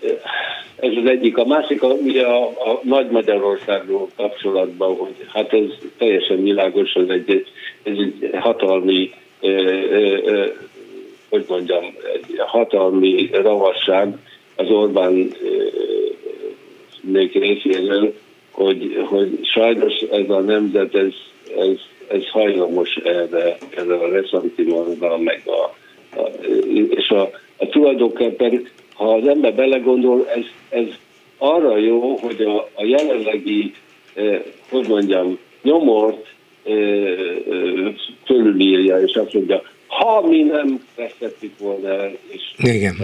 ez 0.75 0.91
az 1.03 1.09
egyik. 1.09 1.37
A 1.37 1.45
másik 1.45 1.83
a, 1.83 1.87
ugye 1.87 2.25
a, 2.25 2.47
a 2.47 2.79
Nagy 2.83 3.09
Magyarországról 3.09 4.09
kapcsolatban, 4.15 4.95
hogy 4.95 5.15
hát 5.33 5.53
ez 5.53 5.69
teljesen 5.97 6.43
világos, 6.43 6.93
ez 6.93 7.07
egy, 7.07 7.45
ez 7.83 7.97
egy 7.97 8.29
hatalmi, 8.39 9.13
ö, 9.41 9.47
ö, 9.49 10.17
ö, 10.23 10.45
hogy 11.29 11.45
mondjam, 11.47 11.83
egy 12.13 12.35
hatalmi 12.37 13.29
ravasság 13.31 14.17
az 14.55 14.69
Orbán 14.69 15.31
még 17.01 17.39
részéről, 17.39 18.13
hogy, 18.51 19.03
hogy 19.05 19.39
sajnos 19.41 19.93
ez 20.11 20.29
a 20.29 20.39
nemzet, 20.39 20.95
ez, 20.95 21.13
ez, 21.57 21.77
ez 22.07 22.29
hajlamos 22.29 22.95
erre, 23.03 23.57
erre 23.75 23.95
a 23.95 24.09
reszantimonra, 24.09 25.17
meg 25.17 25.41
a, 25.45 25.75
a, 26.19 26.29
és 26.89 27.09
a, 27.09 27.21
a 27.57 27.67
tulajdonképpen 27.69 28.67
ha 28.95 29.13
az 29.13 29.27
ember 29.27 29.53
belegondol, 29.53 30.27
ez, 30.29 30.43
ez 30.69 30.87
arra 31.37 31.77
jó, 31.77 32.15
hogy 32.15 32.41
a, 32.41 32.69
a 32.73 32.85
jelenlegi, 32.85 33.73
eh, 34.13 34.41
hogy 34.69 34.87
mondjam, 34.87 35.37
nyomort 35.61 36.27
eh, 36.63 36.73
eh, 36.73 37.93
fölülírja, 38.25 39.01
és 39.01 39.15
azt 39.15 39.33
mondja, 39.33 39.61
ha 39.99 40.27
mi 40.27 40.41
nem 40.41 40.85
veszettük 40.95 41.59
volna 41.59 41.87
el, 41.89 42.11
és 42.27 42.53
Igen. 42.57 42.95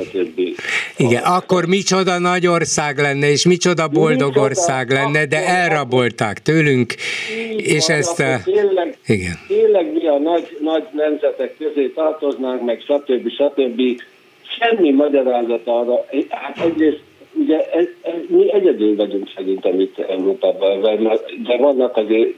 Igen, 0.97 1.23
akkor 1.23 1.65
micsoda 1.65 2.19
nagy 2.19 2.47
ország 2.47 2.97
lenne, 2.97 3.29
és 3.29 3.45
micsoda 3.45 3.87
boldog 3.87 4.27
micsoda, 4.27 4.41
ország 4.41 4.89
lenne, 4.89 5.25
de 5.25 5.47
elrabolták 5.47 6.41
tőlünk, 6.41 6.93
és 7.57 7.87
van, 7.87 7.97
ezt... 7.97 8.19
A, 8.19 8.39
tényleg, 8.43 8.97
igen. 9.07 9.39
tényleg 9.47 9.93
mi 9.93 10.07
a 10.07 10.17
nagy, 10.17 10.57
nagy 10.61 10.83
nemzetek 10.91 11.57
közé 11.57 11.87
tartoznánk, 11.87 12.65
meg 12.65 12.81
stb. 12.81 13.29
stb. 13.29 13.81
Semmi 14.59 14.91
magyarázat 14.91 15.61
arra. 15.65 16.05
Hát 16.29 16.59
egyrészt 16.59 17.01
ugye 17.33 17.69
ez, 17.71 17.85
ez, 18.01 18.13
mi 18.27 18.53
egyedül 18.53 18.95
vagyunk 18.95 19.31
szerintem 19.35 19.79
itt 19.79 19.97
Európában, 19.99 20.81
de 21.43 21.57
vannak 21.57 21.97
azért 21.97 22.29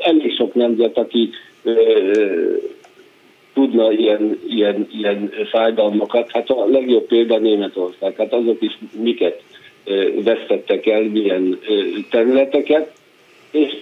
elég 0.00 0.34
sok 0.36 0.54
nemzet, 0.54 0.96
aki 0.96 1.30
ö, 1.62 1.72
tudna 3.54 3.92
ilyen, 3.92 4.38
ilyen, 4.48 4.88
ilyen 4.92 5.32
fájdalmakat. 5.50 6.30
Hát 6.30 6.50
a 6.50 6.66
legjobb 6.66 7.06
példa 7.06 7.38
Németország, 7.38 8.16
hát 8.16 8.32
azok 8.32 8.62
is 8.62 8.78
miket 9.02 9.42
vesztettek 10.24 10.86
el, 10.86 11.02
milyen 11.02 11.58
területeket, 12.10 12.92
és 13.50 13.72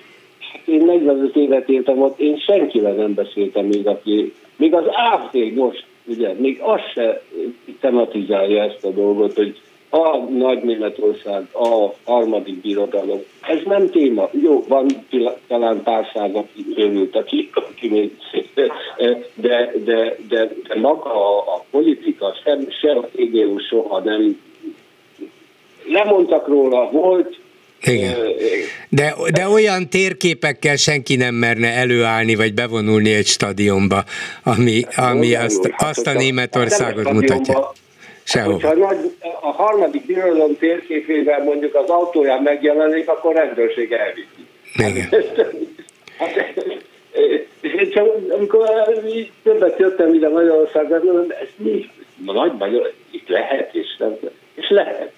hát 0.53 0.67
én 0.67 0.85
45 0.85 1.37
évet 1.37 1.69
éltem 1.69 2.03
ott, 2.03 2.19
én 2.19 2.39
senkivel 2.39 2.93
nem 2.93 3.15
beszéltem 3.15 3.65
még, 3.65 3.87
aki, 3.87 4.33
még 4.57 4.75
az 4.75 4.85
AFD 4.87 5.55
most, 5.55 5.85
ugye, 6.07 6.33
még 6.33 6.59
azt 6.63 6.93
se 6.93 7.23
tematizálja 7.81 8.63
ezt 8.63 8.85
a 8.85 8.91
dolgot, 8.91 9.35
hogy 9.35 9.61
a 9.91 10.17
Nagy 10.17 10.63
Németország, 10.63 11.47
a 11.53 11.95
harmadik 12.05 12.61
birodalom. 12.61 13.23
Ez 13.41 13.59
nem 13.65 13.91
téma. 13.91 14.29
Jó, 14.43 14.65
van 14.69 15.07
talán 15.47 15.83
pár 15.83 16.11
száz, 16.15 16.35
aki 16.35 16.67
örült, 16.77 17.17
aki, 17.17 17.51
aki 17.53 17.89
még, 17.89 18.11
de, 19.35 19.73
de, 19.85 20.17
de, 20.29 20.51
de 20.69 20.75
maga 20.81 21.13
a, 21.13 21.55
a 21.55 21.65
politika, 21.71 22.35
sem, 22.45 22.67
se 22.81 22.91
a 22.91 23.09
TGU 23.15 23.59
soha 23.59 24.01
nem 24.01 24.41
lemondtak 25.87 26.49
róla, 26.49 26.91
volt, 26.91 27.39
igen. 27.83 28.15
De, 28.89 29.15
de 29.33 29.49
olyan 29.49 29.89
térképekkel 29.89 30.77
senki 30.77 31.17
nem 31.17 31.35
merne 31.35 31.69
előállni, 31.69 32.35
vagy 32.35 32.55
bevonulni 32.55 33.15
egy 33.15 33.27
stadionba, 33.27 34.05
ami, 34.43 34.83
ami 34.97 35.35
azt, 35.35 35.71
azt 35.77 36.07
a 36.07 36.13
Németországot 36.13 37.13
mutatja. 37.13 37.73
Sehol. 38.29 38.75
Nagy, 38.75 39.17
a 39.41 39.51
harmadik 39.51 40.07
birodalom 40.07 40.57
térképével 40.59 41.45
mondjuk 41.45 41.75
az 41.75 41.89
autóján 41.89 42.43
megjelenik, 42.43 43.09
akkor 43.09 43.35
rendőrség 43.35 43.93
elviszi. 43.93 44.47
Igen. 44.75 45.09
Hát, 46.19 46.65
én 47.61 47.91
csak, 47.91 48.07
amikor 48.31 48.69
többet 49.43 49.79
jöttem 49.79 50.15
ide 50.15 50.29
Magyarországra, 50.29 51.01
mondom, 51.05 51.27
ez 51.31 51.49
mi? 51.57 51.91
Nagy 52.25 52.53
Magyar, 52.59 52.93
itt 53.11 53.29
lehet, 53.29 53.75
és 53.75 53.97
nem, 53.99 54.17
és 54.55 54.69
lehet. 54.69 55.13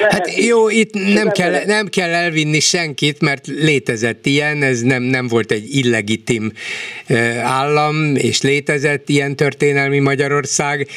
Hát 0.00 0.34
jó, 0.34 0.68
itt 0.68 0.94
nem 0.94 1.30
kell, 1.30 1.64
nem 1.66 1.86
kell 1.86 2.10
elvinni 2.10 2.60
senkit, 2.60 3.20
mert 3.20 3.46
létezett 3.46 4.26
ilyen, 4.26 4.62
ez 4.62 4.80
nem, 4.80 5.02
nem 5.02 5.28
volt 5.28 5.50
egy 5.50 5.76
illegitim 5.76 6.52
állam, 7.42 8.16
és 8.16 8.42
létezett 8.42 9.08
ilyen 9.08 9.36
történelmi 9.36 9.98
Magyarország, 9.98 10.88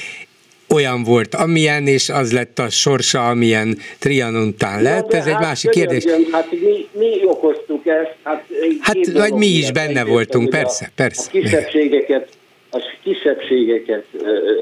olyan 0.74 1.04
volt, 1.04 1.36
amilyen, 1.36 1.88
és 1.88 2.10
az 2.10 2.34
lett 2.34 2.60
a 2.60 2.70
sorsa, 2.70 3.30
amilyen 3.30 3.78
Trianon 4.00 4.48
után 4.48 4.82
lett. 4.82 5.14
Ez 5.14 5.26
hát 5.26 5.34
egy 5.34 5.48
másik 5.48 5.72
kérdés. 5.72 6.04
Hát 6.32 6.52
mi, 6.52 6.88
mi 6.92 7.26
okoztuk 7.26 7.88
ezt. 7.88 8.16
Hát, 8.24 8.46
hát 8.80 9.12
vagy 9.14 9.34
mi 9.34 9.46
is 9.46 9.72
benne 9.72 10.04
voltunk, 10.06 10.50
persze, 10.50 10.86
a, 10.86 10.92
persze. 10.96 11.24
A 11.28 11.32
kisebbségeket 11.32 12.30
a 12.72 12.80
kisebbségeket 13.04 14.06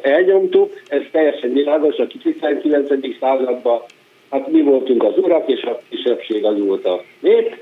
elnyomtuk, 0.02 0.74
ez 0.88 1.02
teljesen 1.12 1.54
világos, 1.54 1.98
a 1.98 2.08
19. 2.08 2.90
században 3.20 3.82
hát 4.30 4.52
mi 4.52 4.62
voltunk 4.62 5.04
az 5.04 5.18
urak, 5.18 5.50
és 5.50 5.62
a 5.62 5.82
kisebbség 5.90 6.46
az 6.46 6.60
volt 6.60 6.86
a 6.86 7.04
nép, 7.20 7.56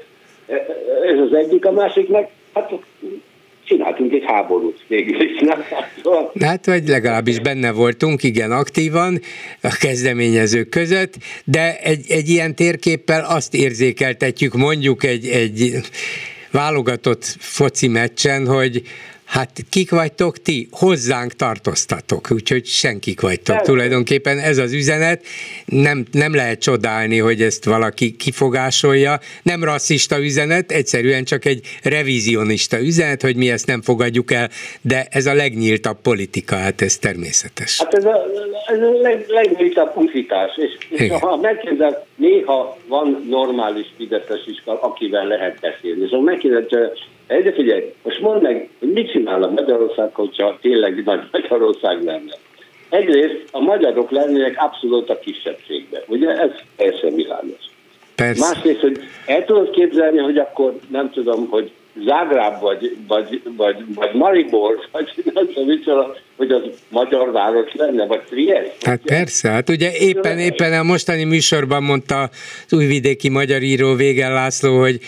ez 1.05 1.19
az 1.19 1.33
egyik, 1.33 1.65
a 1.65 1.71
másik 1.71 2.09
meg, 2.09 2.29
hát 2.53 2.71
csináltunk 3.63 4.13
egy 4.13 4.23
háborút 4.25 4.79
végül 4.87 5.21
is. 5.21 5.39
Nem? 5.39 5.63
Hát, 6.39 6.65
vagy 6.65 6.87
legalábbis 6.87 7.39
benne 7.39 7.71
voltunk, 7.71 8.23
igen, 8.23 8.51
aktívan 8.51 9.19
a 9.61 9.77
kezdeményezők 9.79 10.69
között, 10.69 11.13
de 11.45 11.79
egy, 11.79 12.05
egy 12.09 12.29
ilyen 12.29 12.55
térképpel 12.55 13.25
azt 13.29 13.53
érzékeltetjük 13.53 14.53
mondjuk 14.53 15.03
egy, 15.03 15.27
egy 15.27 15.71
válogatott 16.51 17.23
foci 17.39 17.87
meccsen, 17.87 18.47
hogy 18.47 18.81
hát 19.33 19.49
kik 19.69 19.91
vagytok? 19.91 20.37
Ti, 20.37 20.67
hozzánk 20.71 21.33
tartoztatok, 21.33 22.27
úgyhogy 22.31 22.65
senkik 22.65 23.21
vagytok. 23.21 23.55
Ez 23.55 23.65
Tulajdonképpen 23.65 24.39
ez 24.39 24.57
az 24.57 24.73
üzenet, 24.73 25.23
nem, 25.65 26.05
nem 26.11 26.35
lehet 26.35 26.59
csodálni, 26.59 27.17
hogy 27.17 27.41
ezt 27.41 27.65
valaki 27.65 28.15
kifogásolja. 28.15 29.19
Nem 29.43 29.63
rasszista 29.63 30.19
üzenet, 30.19 30.71
egyszerűen 30.71 31.23
csak 31.23 31.45
egy 31.45 31.61
revizionista 31.83 32.79
üzenet, 32.79 33.21
hogy 33.21 33.35
mi 33.35 33.49
ezt 33.49 33.67
nem 33.67 33.81
fogadjuk 33.81 34.31
el, 34.31 34.49
de 34.81 35.07
ez 35.09 35.25
a 35.25 35.33
legnyíltabb 35.33 35.97
politika, 36.01 36.55
hát 36.55 36.81
ez 36.81 36.97
természetes. 36.97 37.77
Hát 37.77 37.93
ez 37.93 38.05
a, 38.05 38.25
ez 38.65 38.79
a 38.79 38.91
leg, 39.01 39.25
legnyíltabb 39.27 39.93
puszítás, 39.93 40.51
és, 40.57 40.87
és 40.89 41.11
ha 41.11 41.37
megkérdez, 41.37 41.93
néha 42.15 42.77
van 42.87 43.25
normális 43.29 43.87
fideszes 43.97 44.45
is, 44.45 44.63
akivel 44.65 45.27
lehet 45.27 45.59
beszélni, 45.59 46.03
és 46.03 46.09
ha 46.09 46.19
megkérdez, 46.19 46.67
de 47.41 47.53
figyelj, 47.53 47.93
most 48.03 48.19
mondd 48.19 48.41
meg, 48.41 48.69
hogy 48.79 48.91
mit 48.91 49.11
csinál 49.11 49.43
a 49.43 49.49
Magyarország, 49.49 50.13
hogyha 50.13 50.57
tényleg 50.61 51.03
nagy 51.03 51.21
Magyarország 51.31 52.03
lenne. 52.03 52.33
Egyrészt 52.89 53.47
a 53.51 53.59
magyarok 53.59 54.11
lennének 54.11 54.55
abszolút 54.57 55.09
a 55.09 55.19
kisebbségben. 55.19 56.01
Ugye 56.07 56.29
ez 56.29 56.49
teljesen 56.75 57.15
világos. 57.15 57.63
Persze. 58.15 58.53
Másrészt, 58.53 58.79
hogy 58.79 58.99
el 59.25 59.45
tudod 59.45 59.69
képzelni, 59.69 60.17
hogy 60.17 60.37
akkor 60.37 60.75
nem 60.89 61.11
tudom, 61.11 61.47
hogy 61.49 61.71
Zágráb 62.05 62.61
vagy, 62.61 62.97
vagy, 63.07 63.41
vagy, 63.57 63.75
vagy 63.95 64.13
Maribor, 64.13 64.87
vagy 64.91 65.13
nem 65.33 65.47
tudom 65.47 65.67
micsoda, 65.67 66.15
hogy 66.35 66.51
az 66.51 66.61
magyar 66.89 67.31
város 67.31 67.73
lenne, 67.73 68.05
vagy 68.05 68.21
Trieste. 68.21 68.89
Hát 68.89 69.01
persze, 69.05 69.49
hát 69.49 69.69
ugye 69.69 69.91
éppen, 69.97 70.39
éppen 70.39 70.73
a 70.73 70.83
mostani 70.83 71.23
műsorban 71.23 71.83
mondta 71.83 72.29
az 72.65 72.73
újvidéki 72.73 73.29
magyar 73.29 73.61
író 73.61 73.95
Végen 73.95 74.33
László, 74.33 74.79
hogy 74.79 74.99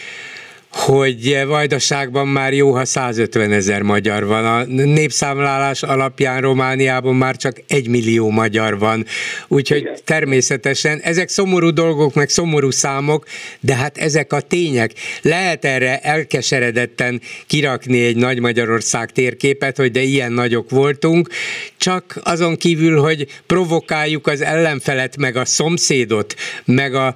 hogy 0.75 1.45
Vajdaságban 1.45 2.27
már 2.27 2.53
jó, 2.53 2.71
ha 2.71 2.85
150 2.85 3.51
ezer 3.51 3.81
magyar 3.81 4.25
van. 4.25 4.45
A 4.45 4.63
népszámlálás 4.83 5.83
alapján 5.83 6.41
Romániában 6.41 7.15
már 7.15 7.35
csak 7.35 7.61
egy 7.67 7.87
millió 7.87 8.29
magyar 8.29 8.79
van. 8.79 9.05
Úgyhogy 9.47 9.77
Igen. 9.77 9.95
természetesen 10.03 10.99
ezek 10.99 11.29
szomorú 11.29 11.69
dolgok, 11.69 12.13
meg 12.13 12.29
szomorú 12.29 12.71
számok, 12.71 13.25
de 13.59 13.75
hát 13.75 13.97
ezek 13.97 14.33
a 14.33 14.41
tények. 14.41 14.91
Lehet 15.21 15.65
erre 15.65 15.99
elkeseredetten 15.99 17.21
kirakni 17.47 18.05
egy 18.05 18.15
nagy 18.15 18.39
Magyarország 18.39 19.11
térképet, 19.11 19.77
hogy 19.77 19.91
de 19.91 20.01
ilyen 20.01 20.31
nagyok 20.31 20.69
voltunk, 20.69 21.29
csak 21.77 22.19
azon 22.23 22.57
kívül, 22.57 22.99
hogy 22.99 23.27
provokáljuk 23.45 24.27
az 24.27 24.41
ellenfelet, 24.41 25.17
meg 25.17 25.35
a 25.35 25.45
szomszédot, 25.45 26.35
meg 26.65 26.95
a 26.95 27.15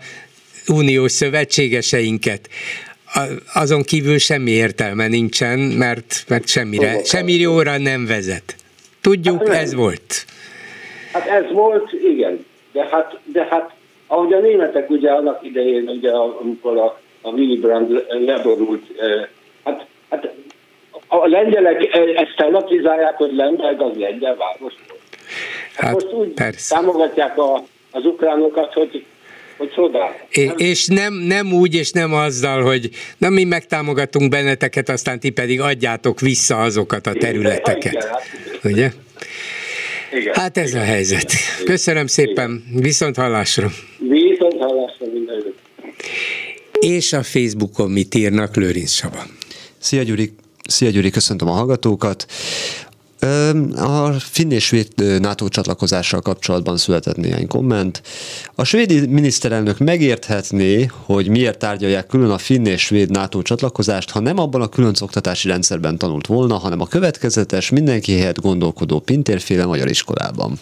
uniós 0.68 1.11
szövetségeseinket 1.11 2.49
azon 3.53 3.81
kívül 3.81 4.18
semmi 4.18 4.52
értelme 4.52 5.07
nincsen, 5.07 5.60
mert, 5.60 6.23
mert 6.27 6.48
semmire, 6.48 7.03
semmi 7.03 7.31
jóra 7.31 7.77
nem 7.77 8.06
vezet. 8.06 8.56
Tudjuk, 9.02 9.48
hát 9.48 9.61
ez 9.61 9.73
volt. 9.73 10.26
Hát 11.14 11.27
ez 11.27 11.52
volt, 11.52 11.94
igen. 11.94 12.45
De 12.72 12.88
hát, 12.91 13.19
de 13.23 13.48
hát 13.49 13.72
ahogy 14.07 14.34
a 14.34 14.40
németek 14.40 14.90
ugye 14.90 15.11
annak 15.11 15.44
idején, 15.44 15.88
ugye, 15.88 16.11
amikor 16.11 16.77
a, 16.77 16.99
a 17.22 17.30
Willy 17.30 17.57
Brandt 17.57 18.06
leborult, 18.26 18.84
hát, 19.64 19.86
hát 20.10 20.34
a 21.07 21.27
lengyelek 21.27 21.95
ezt 22.15 22.36
tematizálják, 22.36 23.15
hogy 23.15 23.36
Lemberg 23.36 23.81
az 23.81 23.98
lengyel 23.98 24.36
város 24.36 24.73
volt. 24.88 25.02
Hát, 25.76 25.86
hát 25.86 25.94
most 25.94 26.14
úgy 26.14 26.27
persze. 26.27 26.76
támogatják 26.76 27.38
a, 27.38 27.64
az 27.91 28.06
ukránokat, 28.06 28.73
hogy 28.73 29.06
hogy 29.60 29.72
csodál. 29.72 30.27
És 30.57 30.88
nem, 30.88 31.14
nem 31.14 31.53
úgy, 31.53 31.76
és 31.76 31.91
nem 31.91 32.14
azzal, 32.14 32.64
hogy 32.64 32.90
na 33.18 33.30
mi 33.30 33.44
megtámogatunk 33.44 34.30
benneteket, 34.30 34.90
aztán 34.90 35.19
ti 35.19 35.30
pedig 35.30 35.61
adjátok 35.61 36.19
vissza 36.19 36.57
azokat 36.57 37.07
a 37.07 37.14
területeket. 37.14 37.94
Igen, 37.94 38.07
hát. 38.07 38.23
Ugye? 38.64 38.91
Igen. 40.11 40.34
Hát 40.34 40.57
ez 40.57 40.73
a 40.73 40.80
helyzet. 40.80 41.34
Köszönöm 41.65 42.07
szépen, 42.07 42.64
viszont 42.73 43.15
hallásra. 43.15 43.69
Viszont 43.98 44.57
hallásra 44.57 45.06
minden 45.14 45.53
És 46.80 47.14
a 47.14 47.23
Facebookon 47.23 47.91
mit 47.91 48.15
írnak 48.15 48.56
Lőrinc 48.56 48.91
Saba. 48.91 49.23
Szia 49.77 50.03
Gyuri, 50.03 50.31
Szia 50.68 50.90
Gyuri, 50.90 51.10
köszöntöm 51.10 51.48
a 51.48 51.52
hallgatókat. 51.52 52.26
A 53.76 54.12
finn 54.12 54.52
és 54.52 54.66
svéd 54.66 55.22
NATO 55.22 55.48
csatlakozással 55.48 56.22
kapcsolatban 56.22 56.78
született 56.78 57.16
néhány 57.16 57.48
komment. 57.48 58.02
A 58.56 58.64
svédi 58.64 59.06
miniszterelnök 59.06 59.78
megérthetné, 59.78 60.90
hogy 61.06 61.28
miért 61.28 61.58
tárgyalják 61.58 62.08
külön 62.08 62.30
a 62.30 62.38
finn 62.38 62.66
és 62.66 62.82
svéd 62.82 63.10
NATO 63.10 63.41
csatlakozást, 63.41 64.10
ha 64.10 64.20
nem 64.20 64.38
abban 64.38 64.62
a 64.62 64.68
külön 64.68 64.96
oktatási 65.00 65.48
rendszerben 65.48 65.98
tanult 65.98 66.28
volna, 66.28 66.58
hanem 66.58 66.82
a 66.82 66.88
következetes, 66.88 67.70
mindenki 67.70 68.18
helyett 68.18 68.41
gondolkodó 68.41 69.00
pintérféle 69.00 69.66
magyar 69.66 69.90
iskolában. 69.90 70.60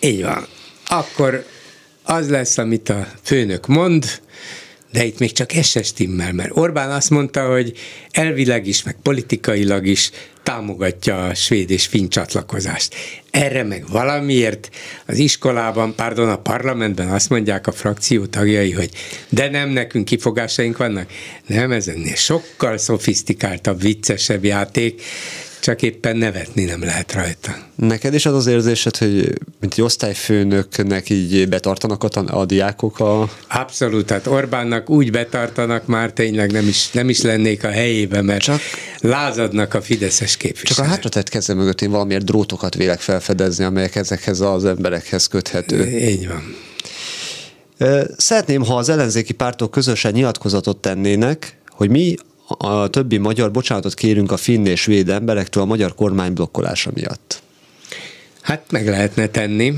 Így 0.00 0.22
van. 0.22 0.46
Akkor 0.86 1.44
az 2.02 2.28
lesz, 2.28 2.58
amit 2.58 2.88
a 2.88 3.06
főnök 3.22 3.66
mond, 3.66 4.20
de 4.92 5.04
itt 5.04 5.18
még 5.18 5.32
csak 5.32 5.54
ez 5.54 5.66
se 5.66 5.82
stimmel, 5.82 6.32
mert 6.32 6.56
Orbán 6.56 6.90
azt 6.90 7.10
mondta, 7.10 7.46
hogy 7.46 7.72
elvileg 8.10 8.66
is, 8.66 8.82
meg 8.82 8.96
politikailag 9.02 9.86
is 9.86 10.10
támogatja 10.42 11.26
a 11.26 11.34
svéd 11.34 11.70
és 11.70 11.86
finn 11.86 12.08
csatlakozást. 12.08 12.94
Erre 13.30 13.62
meg 13.62 13.84
valamiért 13.88 14.70
az 15.06 15.18
iskolában, 15.18 15.94
pardon, 15.94 16.28
a 16.28 16.38
parlamentben 16.38 17.08
azt 17.08 17.28
mondják 17.28 17.66
a 17.66 17.72
frakció 17.72 18.26
tagjai, 18.26 18.70
hogy 18.72 18.90
de 19.28 19.50
nem 19.50 19.68
nekünk 19.68 20.04
kifogásaink 20.04 20.76
vannak. 20.76 21.10
Nem, 21.46 21.72
ez 21.72 21.88
ennél 21.88 22.14
sokkal 22.14 22.78
szofisztikáltabb, 22.78 23.80
viccesebb 23.80 24.44
játék, 24.44 25.02
csak 25.60 25.82
éppen 25.82 26.16
nevetni 26.16 26.64
nem 26.64 26.82
lehet 26.82 27.12
rajta. 27.12 27.56
Neked 27.74 28.14
is 28.14 28.26
az 28.26 28.34
az 28.34 28.46
érzésed, 28.46 28.96
hogy 28.96 29.12
mint 29.60 29.72
egy 29.72 29.82
osztályfőnöknek 29.82 31.10
így 31.10 31.48
betartanak 31.48 32.04
a, 32.04 32.08
tan- 32.08 32.30
a 32.30 32.44
diákok 32.44 33.00
a... 33.00 33.30
Abszolút, 33.48 34.06
tehát 34.06 34.26
Orbánnak 34.26 34.90
úgy 34.90 35.10
betartanak, 35.10 35.86
már 35.86 36.12
tényleg 36.12 36.52
nem 36.52 36.68
is, 36.68 36.90
nem 36.90 37.08
is 37.08 37.22
lennék 37.22 37.64
a 37.64 37.70
helyébe, 37.70 38.22
mert 38.22 38.42
csak, 38.42 38.60
lázadnak 39.00 39.74
a 39.74 39.82
fideszes 39.82 40.36
képviselők. 40.36 40.76
Csak 40.76 40.84
a 40.84 40.88
hátratett 40.88 41.28
keze 41.28 41.54
mögött 41.54 41.80
én 41.80 41.90
valamiért 41.90 42.24
drótokat 42.24 42.74
vélek 42.74 43.00
felfedezni, 43.00 43.64
amelyek 43.64 43.96
ezekhez 43.96 44.40
az 44.40 44.64
emberekhez 44.64 45.26
köthető. 45.26 45.86
Így 45.86 46.28
van. 46.28 46.56
Szeretném, 48.16 48.64
ha 48.64 48.76
az 48.76 48.88
ellenzéki 48.88 49.32
pártok 49.32 49.70
közösen 49.70 50.12
nyilatkozatot 50.12 50.76
tennének, 50.76 51.56
hogy 51.68 51.90
mi 51.90 52.14
a 52.58 52.88
többi 52.88 53.16
magyar 53.16 53.50
bocsánatot 53.50 53.94
kérünk 53.94 54.32
a 54.32 54.36
finn 54.36 54.66
és 54.66 54.80
svéd 54.80 55.08
emberektől 55.08 55.62
a 55.62 55.66
magyar 55.66 55.94
kormány 55.94 56.32
blokkolása 56.32 56.90
miatt. 56.94 57.42
Hát 58.40 58.64
meg 58.70 58.88
lehetne 58.88 59.26
tenni. 59.26 59.74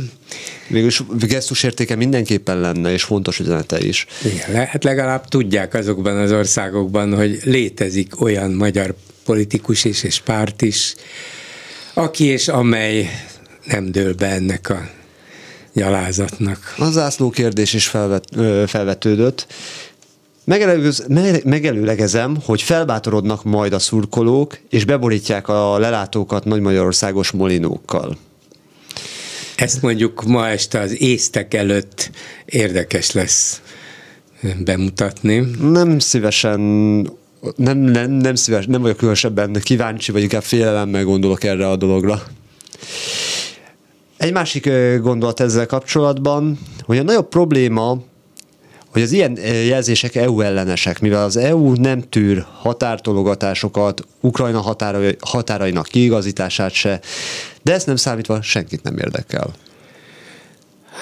Végülis 0.69 1.03
gesztusértéke 1.19 1.97
mindenképpen 1.97 2.61
lenne, 2.61 2.93
és 2.93 3.03
fontos 3.03 3.39
üzenete 3.39 3.81
is. 3.81 4.07
Igen, 4.25 4.53
lehet 4.53 4.85
legalább 4.85 5.29
tudják 5.29 5.75
azokban 5.75 6.17
az 6.17 6.33
országokban, 6.33 7.15
hogy 7.15 7.39
létezik 7.45 8.21
olyan 8.21 8.51
magyar 8.51 8.95
politikus 9.25 9.85
is 9.85 10.03
és 10.03 10.21
párt 10.21 10.63
is, 10.63 10.95
aki 11.95 12.25
és 12.25 12.49
amely 12.49 13.11
nem 13.65 13.93
dől 13.93 14.15
be 14.15 14.27
ennek 14.27 14.71
a 14.71 14.89
gyalázatnak. 15.73 16.75
A 16.79 16.91
zászló 16.91 17.31
kérdés 17.31 17.73
is 17.73 17.87
felvet, 17.87 18.25
felvetődött. 18.67 19.47
Megelőz, 20.45 21.07
megelőlegezem, 21.45 22.37
hogy 22.45 22.63
felbátorodnak 22.63 23.45
majd 23.45 23.73
a 23.73 23.79
szurkolók, 23.79 24.59
és 24.71 24.85
beborítják 24.85 25.49
a 25.49 25.79
lelátókat 25.79 26.45
Nagy 26.45 26.61
Magyarországos 26.61 27.31
molinókkal. 27.31 28.17
Ezt 29.57 29.83
mondjuk 29.83 30.25
ma 30.25 30.49
este 30.49 30.79
az 30.79 31.01
észtek 31.01 31.55
előtt 31.55 32.11
érdekes 32.45 33.13
lesz 33.13 33.63
bemutatni. 34.65 35.47
Nem 35.61 35.99
szívesen 35.99 36.61
nem, 37.57 37.79
nem, 37.79 38.11
nem 38.11 38.35
szíves, 38.35 38.67
nem 38.67 38.81
vagyok 38.81 38.97
különösebben 38.97 39.53
kíváncsi, 39.63 40.13
vagy 40.13 40.23
inkább 40.23 40.43
félelemmel 40.43 41.05
gondolok 41.05 41.45
erre 41.45 41.69
a 41.69 41.77
dologra. 41.77 42.23
Egy 44.17 44.33
másik 44.33 44.71
gondolat 45.01 45.41
ezzel 45.41 45.67
kapcsolatban, 45.67 46.59
hogy 46.85 46.99
a 46.99 47.03
nagyobb 47.03 47.29
probléma 47.29 48.03
hogy 48.93 49.03
az 49.03 49.13
ilyen 49.13 49.37
eh, 49.37 49.67
jelzések 49.67 50.15
EU 50.15 50.41
ellenesek, 50.41 51.01
mivel 51.01 51.25
az 51.25 51.37
EU 51.37 51.73
nem 51.75 52.01
tűr 52.09 52.47
határtologatásokat, 52.53 54.07
Ukrajna 54.21 54.61
határai, 54.61 55.17
határainak 55.21 55.87
kiigazítását 55.87 56.73
se, 56.73 57.01
de 57.63 57.73
ezt 57.73 57.87
nem 57.87 57.97
számítva 57.97 58.43
senkit 58.43 58.83
nem 58.83 58.99
érdekel. 58.99 59.51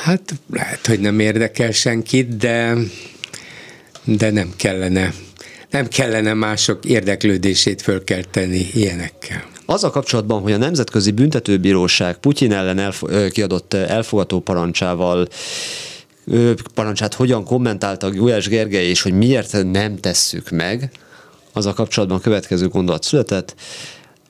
Hát 0.02 0.34
lehet, 0.52 0.86
hogy 0.86 1.00
nem 1.00 1.20
érdekel 1.20 1.70
senkit, 1.70 2.36
de, 2.36 2.74
de 4.04 4.30
nem 4.30 4.52
kellene 4.56 5.12
nem 5.70 5.88
kellene 5.88 6.34
mások 6.34 6.84
érdeklődését 6.84 7.82
fölkelteni 7.82 8.66
ilyenekkel. 8.74 9.44
Az 9.66 9.84
a 9.84 9.90
kapcsolatban, 9.90 10.42
hogy 10.42 10.52
a 10.52 10.56
Nemzetközi 10.56 11.10
Büntetőbíróság 11.10 12.16
Putyin 12.16 12.52
ellen 12.52 12.78
elf- 12.78 13.30
kiadott 13.32 13.74
elfogató 13.74 14.40
parancsával 14.40 15.28
parancsát 16.74 17.14
hogyan 17.14 17.44
kommentálta 17.44 18.10
Gulyás 18.10 18.48
Gergely, 18.48 18.88
és 18.88 19.02
hogy 19.02 19.12
miért 19.12 19.64
nem 19.64 19.96
tesszük 19.96 20.50
meg, 20.50 20.90
az 21.52 21.66
a 21.66 21.72
kapcsolatban 21.72 22.18
a 22.18 22.20
következő 22.20 22.68
gondolat 22.68 23.02
született. 23.02 23.54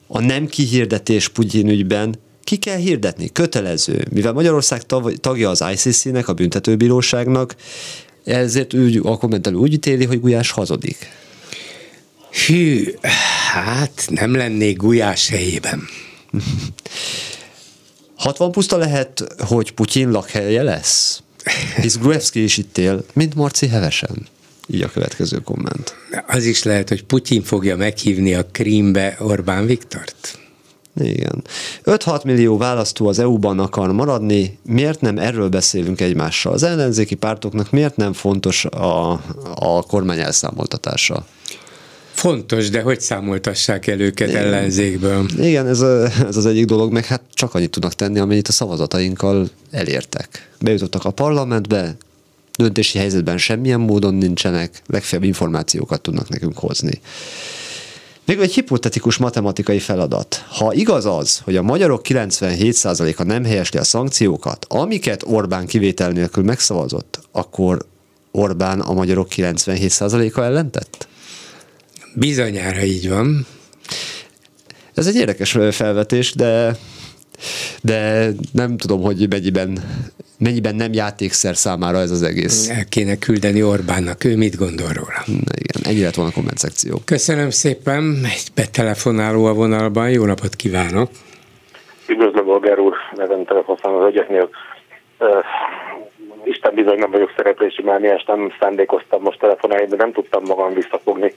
A 0.07 0.21
nem 0.21 0.47
kihirdetés 0.47 1.29
Putyin 1.29 1.69
ügyben 1.69 2.15
ki 2.45 2.57
kell 2.57 2.77
hirdetni, 2.77 3.33
kötelező. 3.33 4.07
Mivel 4.11 4.33
Magyarország 4.33 4.83
tagja 5.21 5.51
az 5.51 5.65
ICC-nek, 5.73 6.29
a 6.29 6.33
büntetőbíróságnak, 6.33 7.55
ezért 8.25 8.75
úgy, 8.75 9.01
a 9.05 9.17
kommentelő 9.17 9.57
úgy 9.57 9.73
ítéli, 9.73 10.05
hogy 10.05 10.21
Gulyás 10.21 10.51
hazudik. 10.51 11.09
Hű, 12.47 12.95
hát 13.53 14.07
nem 14.09 14.35
lennék 14.35 14.77
Gulyás 14.77 15.29
helyében. 15.29 15.83
60 18.17 18.53
puszta 18.53 18.77
lehet, 18.77 19.25
hogy 19.39 19.73
Putyin 19.73 20.11
lakhelye 20.11 20.62
lesz? 20.62 21.23
Hisz 21.81 21.97
Gruevski 21.97 22.43
is 22.43 22.57
itt 22.57 22.79
él, 22.79 23.05
mint 23.12 23.35
Marci 23.35 23.67
Hevesen. 23.67 24.27
Így 24.67 24.83
a 24.83 24.91
következő 24.91 25.39
komment. 25.39 25.95
Az 26.27 26.45
is 26.45 26.62
lehet, 26.62 26.89
hogy 26.89 27.05
Putyin 27.05 27.43
fogja 27.43 27.77
meghívni 27.77 28.35
a 28.35 28.47
Krímbe 28.53 29.17
Orbán 29.21 29.67
Viktort? 29.67 30.39
Igen. 30.97 31.45
5-6 31.85 32.25
millió 32.25 32.57
választó 32.57 33.09
az 33.09 33.19
EU-ban 33.19 33.59
akar 33.59 33.93
maradni, 33.93 34.59
miért 34.62 35.01
nem 35.01 35.19
erről 35.19 35.49
beszélünk 35.49 36.01
egymással? 36.01 36.53
Az 36.53 36.62
ellenzéki 36.62 37.15
pártoknak 37.15 37.71
miért 37.71 37.97
nem 37.97 38.12
fontos 38.12 38.65
a, 38.65 39.12
a 39.55 39.83
kormány 39.83 40.19
elszámoltatása? 40.19 41.27
Fontos, 42.20 42.70
de 42.70 42.82
hogy 42.82 43.01
számoltassák 43.01 43.86
el 43.86 44.01
őket 44.01 44.28
Igen. 44.28 44.42
ellenzékből? 44.42 45.26
Igen, 45.38 45.66
ez, 45.66 45.80
a, 45.80 46.05
ez 46.28 46.36
az 46.36 46.47
egyik 46.47 46.64
dolog, 46.64 46.92
meg 46.92 47.05
hát 47.05 47.22
csak 47.34 47.55
annyit 47.55 47.70
tudnak 47.70 47.94
tenni, 47.94 48.18
amennyit 48.18 48.48
a 48.48 48.52
szavazatainkkal 48.52 49.48
elértek. 49.70 50.51
Bejutottak 50.60 51.05
a 51.05 51.10
parlamentbe, 51.10 51.97
döntési 52.56 52.98
helyzetben 52.98 53.38
semmilyen 53.38 53.80
módon 53.80 54.14
nincsenek, 54.14 54.82
legfeljebb 54.86 55.26
információkat 55.26 56.01
tudnak 56.01 56.28
nekünk 56.28 56.59
hozni. 56.59 57.01
Még 58.24 58.38
egy 58.38 58.55
hipotetikus 58.55 59.16
matematikai 59.16 59.78
feladat. 59.78 60.44
Ha 60.48 60.72
igaz 60.72 61.06
az, 61.06 61.38
hogy 61.38 61.56
a 61.56 61.62
magyarok 61.62 62.01
97%-a 62.09 63.22
nem 63.22 63.44
helyesli 63.44 63.78
a 63.78 63.84
szankciókat, 63.84 64.66
amiket 64.68 65.22
Orbán 65.26 65.66
kivétel 65.66 66.10
nélkül 66.10 66.44
megszavazott, 66.44 67.20
akkor 67.32 67.86
Orbán 68.30 68.80
a 68.80 68.92
magyarok 68.92 69.28
97%-a 69.36 70.40
ellentett? 70.40 71.09
Bizonyára 72.15 72.82
így 72.82 73.09
van. 73.09 73.47
Ez 74.95 75.07
egy 75.07 75.16
érdekes 75.16 75.59
felvetés, 75.70 76.35
de 76.35 76.77
de 77.82 78.28
nem 78.53 78.77
tudom, 78.77 79.03
hogy 79.03 79.27
mennyiben, 79.28 79.78
mennyiben 80.39 80.74
nem 80.74 80.93
játékszer 80.93 81.57
számára 81.57 81.99
ez 81.99 82.11
az 82.11 82.23
egész. 82.23 82.69
El 82.70 82.85
kéne 82.89 83.16
küldeni 83.19 83.62
Orbánnak, 83.62 84.24
ő 84.24 84.37
mit 84.37 84.57
gondol 84.57 84.89
róla. 84.89 85.23
Na 85.27 85.55
igen, 85.65 85.82
ennyi 85.85 86.03
lett 86.03 86.15
volna 86.15 86.31
a 86.31 86.35
komment 86.35 86.59
szekció. 86.59 86.99
Köszönöm 87.05 87.51
szépen, 87.51 88.03
egy 88.24 88.49
betelefonáló 88.55 89.45
a 89.45 89.53
vonalban, 89.53 90.11
jó 90.11 90.24
napot 90.24 90.55
kívánok! 90.57 91.11
Üdvözlöm, 92.09 92.45
Bolgár 92.45 92.78
úr, 92.78 92.95
nevem 93.15 93.45
telefonszám 93.45 93.95
az 93.95 94.07
egyeknél. 94.07 94.49
Uh, 95.19 95.28
Isten 96.45 96.74
bizony 96.74 96.99
nem 96.99 97.11
vagyok 97.11 97.32
szereplési 97.37 97.82
mániás, 97.82 98.24
nem 98.27 98.53
szándékoztam 98.61 99.23
most 99.23 99.39
telefonálni, 99.39 99.87
de 99.87 99.97
nem 99.97 100.12
tudtam 100.12 100.43
magam 100.45 100.74
visszafogni 100.74 101.35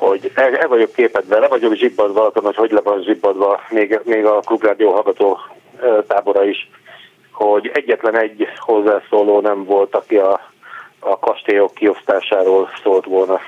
hogy 0.00 0.30
el, 0.34 0.56
el 0.56 0.68
vagyok 0.68 0.92
képedve, 0.92 1.38
le 1.38 1.48
vagyok 1.48 1.74
zsibbadva, 1.74 2.26
azon, 2.26 2.42
hogy 2.44 2.56
hogy 2.56 2.70
le 2.70 2.80
van 2.80 3.02
zsibbadva 3.02 3.60
még, 3.70 4.00
még 4.04 4.24
a 4.24 4.40
klubrádió 4.40 4.92
hallgató 4.92 5.38
tábora 6.06 6.44
is, 6.44 6.70
hogy 7.32 7.70
egyetlen 7.74 8.18
egy 8.18 8.46
hozzászóló 8.58 9.40
nem 9.40 9.64
volt, 9.64 9.94
aki 9.94 10.16
a, 10.16 10.40
a 10.98 11.18
kastélyok 11.18 11.74
kiosztásáról 11.74 12.68
szólt 12.82 13.04
volna. 13.04 13.40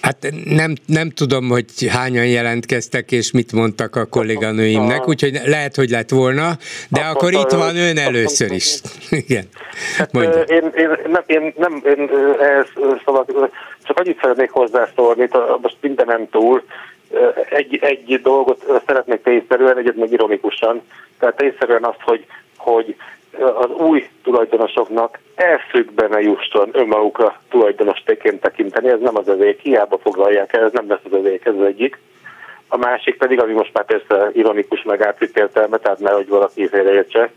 Hát 0.00 0.26
nem, 0.44 0.74
nem 0.86 1.10
tudom, 1.10 1.48
hogy 1.48 1.88
hányan 1.88 2.26
jelentkeztek, 2.26 3.12
és 3.12 3.32
mit 3.32 3.52
mondtak 3.52 3.96
a 3.96 4.06
kolléganőimnek, 4.06 5.08
úgyhogy 5.08 5.40
lehet, 5.44 5.74
hogy 5.74 5.90
lett 5.90 6.10
volna, 6.10 6.50
de 6.88 7.00
azt 7.00 7.10
akkor 7.10 7.32
itt 7.32 7.50
van 7.50 7.76
ön 7.76 7.98
először 7.98 8.52
is. 8.52 8.80
Igen. 9.26 9.44
Hát, 9.96 10.14
én, 10.14 10.72
én, 10.74 10.90
nem, 11.06 11.22
én 11.26 11.54
nem, 11.56 11.82
én 11.86 12.10
ehhez, 12.40 12.66
szóval 13.04 13.50
csak 13.84 13.98
annyit 13.98 14.20
szeretnék 14.20 14.50
hozzászólni, 14.50 15.28
most 15.60 15.76
mindenem 15.80 16.28
túl, 16.28 16.62
egy, 17.50 17.78
egy 17.80 18.20
dolgot 18.22 18.82
szeretnék 18.86 19.22
tényszerűen, 19.22 19.78
egyet 19.78 19.96
meg 19.96 20.12
ironikusan, 20.12 20.82
tehát 21.18 21.36
tényszerűen 21.36 21.84
azt, 21.84 22.00
hogy, 22.00 22.26
hogy 22.56 22.96
az 23.38 23.70
új 23.70 24.08
tulajdonosoknak 24.22 25.18
elszükbe 25.34 26.20
jusson 26.20 26.68
önmagukra 26.72 27.40
tulajdonos 27.50 28.02
teként 28.04 28.40
tekinteni, 28.40 28.88
ez 28.88 29.00
nem 29.00 29.16
az 29.16 29.28
övék, 29.28 29.60
hiába 29.60 29.98
foglalják 29.98 30.52
el, 30.52 30.64
ez 30.64 30.72
nem 30.72 30.88
lesz 30.88 31.04
az 31.04 31.12
övék, 31.12 31.44
ez 31.44 31.54
az 31.54 31.66
egyik. 31.66 31.98
A 32.68 32.76
másik 32.76 33.16
pedig, 33.16 33.40
ami 33.40 33.52
most 33.52 33.72
már 33.72 33.84
persze 33.84 34.30
ironikus 34.32 34.82
meg 34.82 35.02
átvitt 35.02 35.38
értelme, 35.38 35.76
tehát 35.76 35.98
nehogy 35.98 36.28
valaki 36.28 36.68
félreértse, 36.68 37.30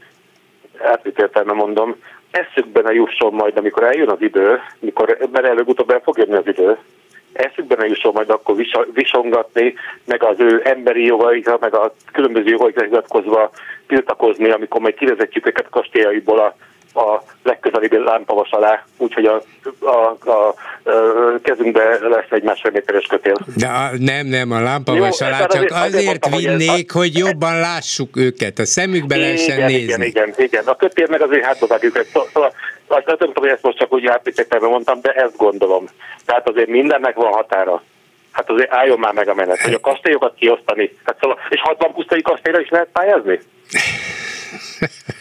átvitt 0.82 1.20
értelme 1.20 1.54
mondom, 1.54 1.96
eszükbe 2.32 2.82
ne 2.82 2.94
jusson 2.94 3.34
majd, 3.34 3.58
amikor 3.58 3.84
eljön 3.84 4.10
az 4.10 4.22
idő, 4.22 4.60
mikor, 4.80 5.18
mert 5.32 5.46
előbb-utóbb 5.46 5.90
el 5.90 6.02
fog 6.04 6.18
jönni 6.18 6.36
az 6.36 6.48
idő, 6.48 6.78
eszükbe 7.34 7.76
ne 7.76 7.86
jusson 7.86 8.14
majd 8.14 8.30
akkor 8.30 8.56
visongatni, 8.94 9.74
meg 10.06 10.24
az 10.24 10.40
ő 10.40 10.62
emberi 10.64 11.06
jogaikra, 11.06 11.58
meg 11.60 11.76
a 11.76 11.94
különböző 12.12 12.50
jogaikra 12.50 12.84
hivatkozva 12.84 13.52
tiltakozni, 13.88 14.50
amikor 14.50 14.82
majd 14.82 14.96
kivezetjük 14.96 15.48
őket 15.48 15.70
kastélyaiból 15.70 16.40
a 16.40 16.56
a 16.98 17.24
legközelebbi 17.44 17.98
lámpavas 17.98 18.50
alá, 18.52 18.86
úgyhogy 18.98 19.26
a, 19.26 19.42
a, 19.80 20.18
a, 20.26 20.32
a 20.32 20.54
kezünkbe 21.42 22.00
lesz 22.02 22.30
egy 22.30 22.44
másfél 22.44 22.72
méteres 22.72 23.06
kötél. 23.06 23.38
De 23.56 23.68
a, 23.68 23.90
nem, 23.98 24.26
nem, 24.26 24.52
a 24.52 24.60
lámpavas 24.60 25.22
alá 25.22 25.46
csak 25.46 25.50
azért, 25.50 25.72
azért 25.72 26.06
mondtam, 26.06 26.32
vinnék, 26.32 26.92
hogy, 26.92 27.08
ez, 27.08 27.14
hogy 27.14 27.18
jobban 27.18 27.60
lássuk 27.60 28.18
őket, 28.18 28.60
a 28.60 28.66
szemükbe 28.66 29.16
lehessen 29.16 29.58
nézni. 29.58 29.84
Igen, 29.84 30.02
igen, 30.02 30.34
igen. 30.38 30.64
A 30.66 30.76
kötél 30.76 31.08
meg 31.10 31.22
azért 31.22 31.46
hátba 31.46 31.68
vágjuk 31.68 31.98
őket. 31.98 32.28
Szóval, 32.34 32.54
azt 32.88 33.06
nem 33.06 33.18
tudom, 33.18 33.34
hogy 33.44 33.50
ezt 33.50 33.64
most 33.64 33.78
csak 33.78 33.94
úgy 33.94 34.06
átvitettem, 34.06 34.64
mondtam, 34.64 35.02
de 35.02 35.12
ezt 35.12 35.38
gondolom. 35.38 35.86
Tehát 36.26 36.50
azért 36.50 36.68
mindennek 36.70 37.16
van 37.16 37.32
határa 37.32 37.82
hát 38.38 38.50
azért 38.50 38.72
álljon 38.72 39.00
már 39.00 39.14
meg 39.14 39.28
a 39.28 39.34
menet, 39.34 39.62
hogy 39.62 39.74
a 39.74 39.80
kastélyokat 39.80 40.34
kiosztani. 40.36 40.98
Hát 41.04 41.18
szóval, 41.20 41.40
és 41.50 41.62
60 41.62 41.94
pusztai 41.94 42.22
kastélyra 42.22 42.60
is 42.60 42.70
lehet 42.70 42.88
pályázni? 42.92 43.40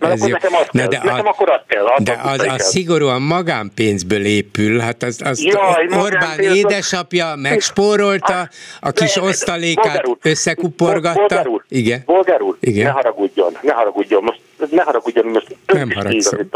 Ez 0.00 0.20
akkor 0.20 0.30
nekem 0.30 0.54
az 0.54 0.66
kell. 0.70 0.86
De 0.86 1.00
nekem 1.02 1.26
a, 1.26 1.28
akkor 1.28 1.50
az 1.50 1.60
kell. 1.66 1.84
Az 1.84 2.02
de 2.04 2.20
az, 2.22 2.46
az 2.48 2.62
szigorúan 2.62 3.22
magánpénzből 3.22 4.24
épül. 4.24 4.78
Hát 4.78 5.02
az, 5.02 5.20
az 5.24 5.42
Jaj, 5.42 5.86
Orbán 5.90 6.38
édesapja 6.38 7.34
megspórolta, 7.36 8.48
a 8.80 8.90
kis 8.90 9.14
ne, 9.14 9.22
osztalékát 9.22 10.02
összekuporgatta. 10.22 11.18
Bolgár 11.18 11.46
úr, 11.46 11.64
Igen. 11.68 12.02
Bolgár 12.06 12.42
úr, 12.42 12.56
Igen. 12.60 12.84
ne 12.84 12.90
haragudjon, 12.90 13.58
ne 13.60 13.72
haragudjon. 13.72 14.22
Most 14.22 14.40
ne 14.70 14.82
haragudjon, 14.82 15.26
most 15.26 15.56
nem 15.66 15.90
haragszom. 15.90 16.48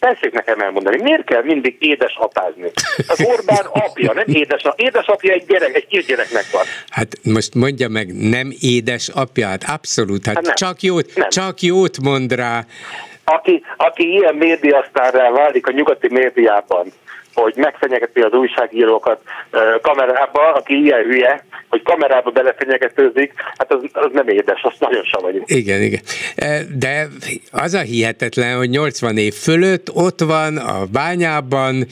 Tessék 0.00 0.32
nekem 0.32 0.60
elmondani, 0.60 1.02
miért 1.02 1.24
kell 1.24 1.42
mindig 1.42 1.76
édesapázni? 1.78 2.70
Az 3.06 3.24
Orbán 3.32 3.64
apja, 3.64 4.12
nem 4.12 4.24
édesapja. 4.26 4.86
Édesapja 4.86 5.32
egy 5.32 5.44
gyerek, 5.46 5.74
egy 5.74 5.86
kisgyereknek 5.86 6.44
van. 6.52 6.64
Hát 6.90 7.08
most 7.22 7.54
mondja 7.54 7.88
meg, 7.88 8.14
nem 8.14 8.52
édesapja, 8.60 9.46
hát 9.46 9.64
abszolút, 9.66 10.26
hát, 10.26 10.34
hát 10.34 10.44
nem, 10.44 10.54
csak, 10.54 10.82
jót, 10.82 11.10
nem. 11.14 11.28
csak 11.28 11.60
jót 11.60 12.00
mond 12.02 12.32
rá. 12.32 12.64
Aki, 13.24 13.64
aki 13.76 14.10
ilyen 14.12 14.34
médiasztárrá 14.34 15.30
válik 15.30 15.66
a 15.66 15.72
nyugati 15.72 16.08
médiában, 16.10 16.92
hogy 17.34 17.54
megfenyegeti 17.56 18.20
az 18.20 18.32
újságírókat 18.32 19.20
kamerába, 19.82 20.52
aki 20.52 20.74
ilyen 20.74 21.02
hülye, 21.02 21.44
hogy 21.68 21.82
kamerába 21.82 22.30
belefenyegetőzik, 22.30 23.32
hát 23.58 23.72
az, 23.72 23.82
az 23.92 24.10
nem 24.12 24.28
édes, 24.28 24.60
az 24.62 24.74
nagyon 24.78 25.04
savanyú. 25.04 25.42
Igen, 25.44 25.82
igen. 25.82 26.00
De 26.78 27.06
az 27.52 27.74
a 27.74 27.80
hihetetlen, 27.80 28.56
hogy 28.56 28.70
80 28.70 29.16
év 29.16 29.34
fölött 29.34 29.90
ott 29.94 30.20
van 30.20 30.56
a 30.56 30.84
bányában, 30.92 31.86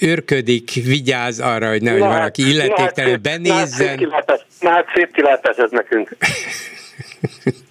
őrködik, 0.00 0.70
vigyáz 0.84 1.40
arra, 1.40 1.68
hogy 1.68 1.82
nehogy 1.82 2.00
valaki 2.00 2.42
hát, 2.42 2.52
illetéktelen 2.52 3.20
benézzen. 3.22 4.12
Na 4.60 4.70
hát 4.70 4.86
szép 4.94 5.12
kilátás 5.12 5.56
ez 5.56 5.70
nekünk. 5.70 6.16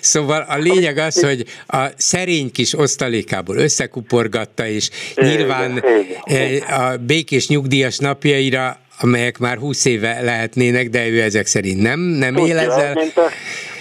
Szóval 0.00 0.46
a 0.48 0.56
lényeg 0.56 0.98
az, 0.98 1.22
hogy 1.22 1.44
a 1.66 1.86
szerény 1.96 2.52
kis 2.52 2.78
osztalékából 2.78 3.56
összekuporgatta, 3.56 4.66
és 4.66 4.90
nyilván 5.14 5.84
eh, 6.24 6.80
a 6.80 6.96
békés 6.96 7.48
nyugdíjas 7.48 7.98
napjaira 7.98 8.78
amelyek 9.02 9.38
már 9.38 9.58
húsz 9.58 9.84
éve 9.84 10.20
lehetnének, 10.20 10.88
de 10.88 11.08
ő 11.08 11.20
ezek 11.22 11.46
szerint 11.46 11.82
nem, 11.82 12.00
nem 12.00 12.34
Tudja, 12.34 12.54
él 12.54 12.58
ezzel. 12.58 12.94
Mint 12.94 13.16
a, 13.16 13.28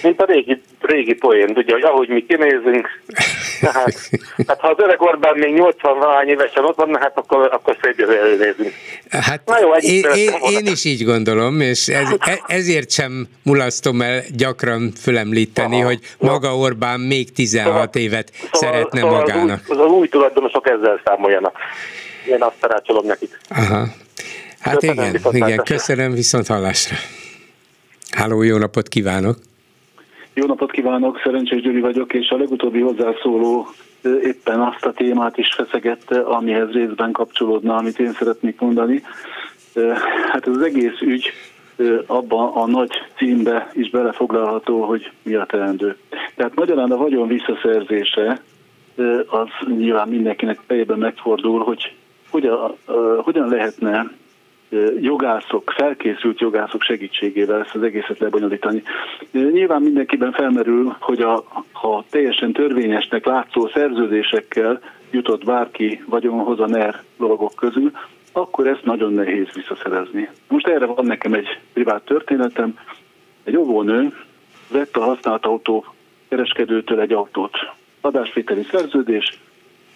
mint 0.03 0.21
a 0.21 0.25
régi, 0.25 0.61
régi 0.89 1.13
poén, 1.13 1.51
ugye, 1.55 1.73
hogy 1.73 1.83
ahogy 1.83 2.09
mi 2.09 2.25
kinézünk, 2.25 2.87
hát, 3.61 4.09
hát 4.47 4.59
ha 4.59 4.67
az 4.67 4.75
öreg 4.77 5.01
Orbán 5.01 5.37
még 5.37 5.53
80 5.53 5.97
valány 5.99 6.27
évesen 6.27 6.65
ott 6.65 6.75
van, 6.75 6.97
hát 6.99 7.11
akkor, 7.17 7.49
akkor 7.51 7.77
szép 7.81 7.99
jövő 7.99 8.37
nézünk. 8.37 8.73
Hát 9.09 9.41
Na 9.45 9.59
jó, 9.59 9.73
én, 9.73 10.03
én, 10.15 10.31
én, 10.49 10.65
is 10.65 10.85
így 10.85 11.03
gondolom, 11.05 11.61
és 11.61 11.87
ez, 11.87 12.07
e, 12.19 12.39
ezért 12.47 12.91
sem 12.91 13.27
mulasztom 13.43 14.01
el 14.01 14.21
gyakran 14.35 14.91
fölemlíteni, 15.01 15.75
Aha, 15.75 15.85
hogy 15.85 15.99
maga 16.19 16.57
Orbán 16.57 16.99
még 16.99 17.31
16 17.31 17.73
szóval, 17.73 17.89
évet 17.93 18.31
szóval, 18.33 18.49
szeretne 18.51 18.99
szóval 18.99 19.19
magának. 19.19 19.61
Az 19.67 19.77
új, 19.77 19.83
az 19.83 19.91
új 19.91 20.07
tulajdonosok 20.07 20.69
ezzel 20.69 21.01
számoljanak. 21.05 21.57
Én 22.27 22.41
azt 22.41 22.55
tanácsolom 22.59 23.05
nekik. 23.05 23.39
Aha. 23.49 23.85
Hát 24.59 24.79
köszönöm, 24.79 25.15
igen, 25.15 25.35
igen, 25.35 25.63
köszönöm, 25.63 26.11
viszont 26.11 26.47
hallásra. 26.47 26.95
Háló, 28.11 28.41
jó 28.41 28.57
napot 28.57 28.87
kívánok! 28.87 29.48
Jó 30.39 30.45
napot 30.45 30.71
kívánok, 30.71 31.19
Szerencsés 31.23 31.61
Gyuri 31.61 31.79
vagyok, 31.79 32.13
és 32.13 32.29
a 32.29 32.37
legutóbbi 32.37 32.79
hozzászóló 32.79 33.67
éppen 34.21 34.59
azt 34.59 34.85
a 34.85 34.91
témát 34.91 35.37
is 35.37 35.53
feszegette, 35.53 36.19
amihez 36.19 36.71
részben 36.71 37.11
kapcsolódna, 37.11 37.75
amit 37.75 37.99
én 37.99 38.11
szeretnék 38.11 38.59
mondani. 38.59 39.03
Hát 40.31 40.47
ez 40.47 40.55
az 40.55 40.61
egész 40.61 41.01
ügy 41.01 41.31
abban 42.05 42.51
a 42.53 42.67
nagy 42.67 42.91
címbe 43.17 43.71
is 43.73 43.89
belefoglalható, 43.89 44.81
hogy 44.81 45.11
mi 45.23 45.33
a 45.33 45.45
teendő. 45.45 45.97
Tehát 46.35 46.55
magyarán 46.55 46.91
a 46.91 46.97
vagyon 46.97 47.27
visszaszerzése 47.27 48.41
az 49.27 49.47
nyilván 49.77 50.07
mindenkinek 50.07 50.59
fejében 50.67 50.97
megfordul, 50.97 51.63
hogy 51.63 51.95
hogyan, 52.29 52.77
hogyan 53.23 53.49
lehetne 53.49 54.11
jogászok, 55.01 55.73
felkészült 55.75 56.39
jogászok 56.39 56.81
segítségével 56.81 57.61
ezt 57.61 57.75
az 57.75 57.83
egészet 57.83 58.19
lebonyolítani. 58.19 58.83
Nyilván 59.31 59.81
mindenkiben 59.81 60.31
felmerül, 60.31 60.95
hogy 60.99 61.21
a, 61.21 61.43
ha 61.71 62.03
teljesen 62.09 62.53
törvényesnek 62.53 63.25
látszó 63.25 63.67
szerződésekkel 63.67 64.79
jutott 65.11 65.45
bárki 65.45 66.03
vagyonhoz 66.05 66.59
a 66.59 66.67
NER 66.67 67.03
dolgok 67.17 67.55
közül, 67.55 67.91
akkor 68.31 68.67
ezt 68.67 68.85
nagyon 68.85 69.13
nehéz 69.13 69.47
visszaszerezni. 69.53 70.29
Most 70.47 70.67
erre 70.67 70.85
van 70.85 71.05
nekem 71.05 71.33
egy 71.33 71.59
privát 71.73 72.05
történetem. 72.05 72.77
Egy 73.43 73.57
óvónő 73.57 74.13
vett 74.71 74.95
a 74.95 75.03
használt 75.03 75.45
autó 75.45 75.85
kereskedőtől 76.27 76.99
egy 76.99 77.13
autót. 77.13 77.57
Adásvételi 78.01 78.63
szerződés 78.63 79.39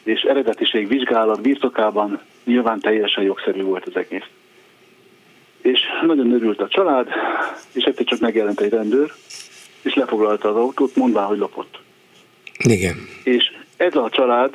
és 0.04 0.22
eredetiség 0.22 0.88
vizsgálat 0.88 1.42
birtokában 1.42 2.20
nyilván 2.44 2.80
teljesen 2.80 3.24
jogszerű 3.24 3.62
volt 3.62 3.86
az 3.86 3.96
egész 3.96 4.26
és 5.64 5.82
nagyon 6.06 6.32
örült 6.34 6.62
a 6.62 6.68
család, 6.68 7.08
és 7.74 7.84
egyszer 7.84 8.06
csak 8.06 8.20
megjelent 8.20 8.60
egy 8.60 8.72
rendőr, 8.72 9.12
és 9.82 9.94
lefoglalta 9.94 10.50
az 10.50 10.56
autót, 10.56 10.96
mondván, 10.96 11.26
hogy 11.26 11.38
lopott. 11.38 11.80
Igen. 12.58 12.96
És 13.24 13.52
ez 13.78 13.96
a 13.96 14.10
család 14.10 14.54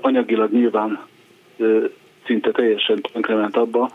anyagilag 0.00 0.52
nyilván 0.52 1.00
szinte 2.26 2.50
teljesen 2.50 3.00
tönkrement 3.12 3.56
abba, 3.56 3.90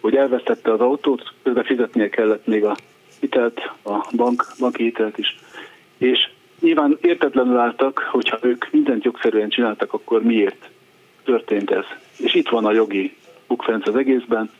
hogy 0.00 0.16
elvesztette 0.16 0.72
az 0.72 0.80
autót, 0.80 1.32
közben 1.42 1.64
fizetnie 1.64 2.08
kellett 2.08 2.46
még 2.46 2.64
a 2.64 2.76
hitelt, 3.20 3.60
a 3.84 4.08
bank, 4.16 4.46
banki 4.58 4.82
hitelt 4.82 5.18
is. 5.18 5.38
És 5.98 6.28
nyilván 6.60 6.98
értetlenül 7.00 7.58
álltak, 7.58 8.08
hogyha 8.10 8.38
ők 8.42 8.70
mindent 8.70 9.04
jogszerűen 9.04 9.48
csináltak, 9.48 9.92
akkor 9.92 10.22
miért 10.22 10.70
történt 11.24 11.70
ez. 11.70 11.84
És 12.16 12.34
itt 12.34 12.48
van 12.48 12.64
a 12.64 12.72
jogi 12.72 13.16
bukfenc 13.46 13.88
az 13.88 13.96
egészben, 13.96 14.50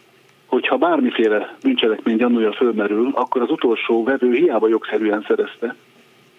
hogyha 0.55 0.77
bármiféle 0.77 1.57
bűncselekmény 1.63 2.17
gyanúja 2.17 2.53
fölmerül, 2.53 3.11
akkor 3.15 3.43
az 3.43 3.51
utolsó 3.51 4.05
vevő 4.05 4.33
hiába 4.33 4.69
jogszerűen 4.69 5.25
szerezte, 5.29 5.75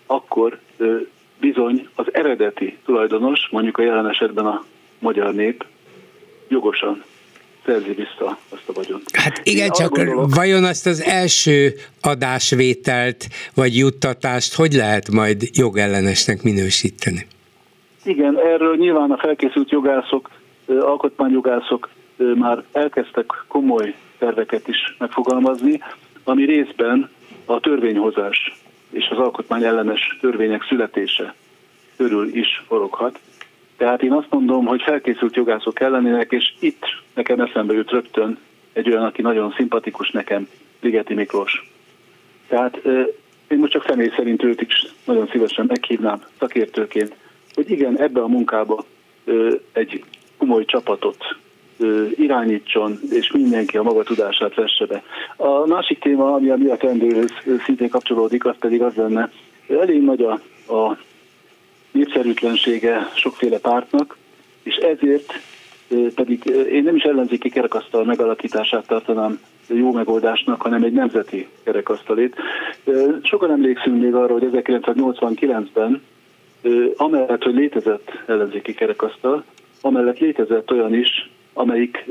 akkor 0.06 0.60
bizony 1.40 1.88
az 1.96 2.06
eredeti 2.12 2.78
tulajdonos, 2.86 3.48
mondjuk 3.52 3.78
a 3.78 3.82
jelen 3.82 4.10
esetben 4.10 4.46
a 4.46 4.64
magyar 5.00 5.34
nép, 5.34 5.66
jogosan 6.48 7.04
szerzi 7.66 7.92
vissza 7.92 8.38
azt 8.50 8.70
a 8.70 8.74
vagyont. 8.74 9.04
Hát 9.14 9.42
igen, 9.44 9.66
Én 9.66 9.72
csak 9.72 9.96
gondolom, 9.96 10.30
vajon 10.36 10.64
azt 10.64 10.86
az 10.86 11.04
első 11.04 11.74
adásvételt 12.02 13.28
vagy 13.56 13.78
juttatást 13.78 14.56
hogy 14.56 14.74
lehet 14.74 15.12
majd 15.12 15.42
jogellenesnek 15.54 16.44
minősíteni? 16.44 17.28
Igen, 18.04 18.40
erről 18.40 18.76
nyilván 18.76 19.12
a 19.12 19.18
felkészült 19.18 19.70
jogászok, 19.70 20.30
alkotmányjogászok 20.80 21.90
már 22.36 22.64
elkezdtek 22.72 23.26
komoly 23.48 23.96
terveket 24.18 24.68
is 24.68 24.96
megfogalmazni, 24.98 25.82
ami 26.24 26.46
részben 26.46 27.10
a 27.46 27.60
törvényhozás 27.60 28.54
és 28.92 29.08
az 29.10 29.18
alkotmány 29.18 29.64
ellenes 29.64 30.18
törvények 30.22 30.64
születése 30.64 31.34
körül 31.98 32.36
is 32.36 32.64
foroghat. 32.68 33.20
Tehát 33.78 34.04
én 34.04 34.12
azt 34.12 34.30
mondom, 34.30 34.66
hogy 34.66 34.82
felkészült 34.82 35.36
jogászok 35.36 35.80
ellenének, 35.80 36.32
és 36.32 36.54
itt 36.60 36.84
nekem 37.14 37.40
eszembe 37.40 37.74
jut 37.74 37.92
rögtön 37.92 38.38
egy 38.74 38.90
olyan, 38.90 39.04
aki 39.04 39.22
nagyon 39.22 39.54
szimpatikus 39.58 40.12
nekem, 40.12 40.48
Ligeti 40.82 41.14
Miklós. 41.14 41.72
Tehát 42.48 42.82
én 43.48 43.58
most 43.58 43.72
csak 43.72 43.86
személy 43.88 44.12
szerint 44.16 44.44
őt 44.44 44.62
is 44.62 44.86
nagyon 45.06 45.28
szívesen 45.32 45.66
meghívnám 45.66 46.24
szakértőként, 46.40 47.16
hogy 47.54 47.70
igen, 47.70 48.00
ebbe 48.00 48.22
a 48.22 48.28
munkába 48.28 48.86
egy 49.72 50.04
komoly 50.38 50.66
csapatot 50.66 51.38
irányítson, 52.16 53.00
és 53.10 53.32
mindenki 53.32 53.78
a 53.78 53.84
maga 53.84 54.04
tudását 54.04 54.56
vesse 54.56 54.86
be. 54.86 55.04
A 55.36 55.68
másik 55.68 56.00
téma, 56.00 56.34
ami 56.34 56.50
a 56.50 56.56
miatt 56.56 56.82
rendőrhöz 56.82 57.32
szintén 57.66 57.90
kapcsolódik, 57.90 58.46
az 58.46 58.56
pedig 58.60 58.82
az 58.82 58.96
lenne, 58.96 59.32
elég 59.68 60.02
nagy 60.02 60.22
a, 60.22 60.32
a 60.74 60.98
népszerűtlensége 61.92 63.12
sokféle 63.16 63.58
pártnak, 63.58 64.18
és 64.64 64.76
ezért 64.76 65.34
pedig 66.16 66.46
én 66.72 66.84
nem 66.84 66.96
is 66.96 67.04
ellenzéki 67.04 67.50
kerekasztal 67.50 68.04
megalakítását 68.04 68.88
tartanám 68.88 69.40
jó 69.68 69.92
megoldásnak, 69.92 70.62
hanem 70.62 70.84
egy 70.84 70.94
nemzeti 70.94 71.48
kerekasztalét. 71.64 72.36
Sokan 73.24 73.52
emlékszünk 73.52 74.02
még 74.02 74.14
arra, 74.14 74.34
hogy 74.34 74.50
1989-ben 74.52 76.02
amellett, 76.98 77.44
hogy 77.44 77.54
létezett 77.54 78.12
ellenzéki 78.28 78.74
kerekasztal, 78.74 79.44
amellett 79.82 80.20
létezett 80.20 80.72
olyan 80.72 80.94
is, 80.94 81.30
amelyik 81.58 82.06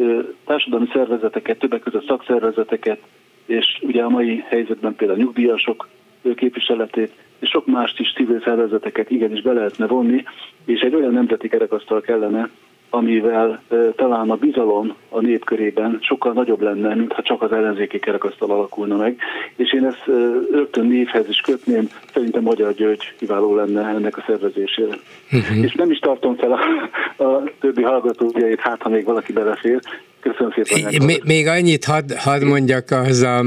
társadalmi 0.45 0.89
szervezeteket, 0.93 1.59
többek 1.59 1.81
között 1.81 2.07
szakszervezeteket, 2.07 2.99
és 3.47 3.79
ugye 3.83 4.03
a 4.03 4.09
mai 4.09 4.45
helyzetben 4.49 4.95
például 4.95 5.19
nyugdíjasok 5.19 5.89
képviseletét, 6.35 7.13
és 7.39 7.49
sok 7.49 7.67
mást 7.67 8.01
is 8.01 8.13
civil 8.13 8.41
szervezeteket 8.45 9.11
igenis 9.11 9.43
be 9.43 9.53
lehetne 9.53 9.87
vonni, 9.87 10.25
és 10.65 10.81
egy 10.81 10.95
olyan 10.95 11.13
nemzeti 11.13 11.49
kerekasztal 11.49 12.01
kellene, 12.01 12.51
amivel 12.95 13.63
talán 13.97 14.31
a 14.31 14.37
bizalom 14.37 14.95
a 15.09 15.21
nép 15.21 15.45
körében 15.45 15.99
sokkal 16.01 16.33
nagyobb 16.33 16.61
lenne, 16.61 16.95
mintha 16.95 17.23
csak 17.23 17.43
az 17.43 17.53
ellenzéki 17.53 17.99
kerekasztal 17.99 18.51
alakulna 18.51 18.97
meg. 18.97 19.17
És 19.57 19.73
én 19.73 19.85
ezt 19.85 20.05
rögtön 20.53 20.87
névhez 20.87 21.29
is 21.29 21.41
kötném, 21.41 21.89
szerintem 22.13 22.43
Magyar 22.43 22.75
György 22.75 23.15
kiváló 23.19 23.55
lenne 23.55 23.89
ennek 23.89 24.17
a 24.17 24.25
szervezésére. 24.27 24.99
Uh-huh. 25.33 25.65
És 25.65 25.75
nem 25.75 25.91
is 25.91 25.99
tartom 25.99 26.37
fel 26.37 26.53
a, 26.53 27.23
a 27.23 27.43
többi 27.61 27.83
hallgatójait, 27.83 28.61
hát 28.61 28.83
ha 28.83 28.89
még 28.89 29.05
valaki 29.05 29.33
belefér. 29.33 29.81
Köszönöm 30.21 30.53
szépen. 30.53 31.05
Még, 31.05 31.23
még 31.25 31.47
annyit 31.47 31.85
hadd 31.85 32.13
had 32.17 32.43
mondjak 32.43 32.91
ahhoz, 32.91 33.23
a, 33.23 33.45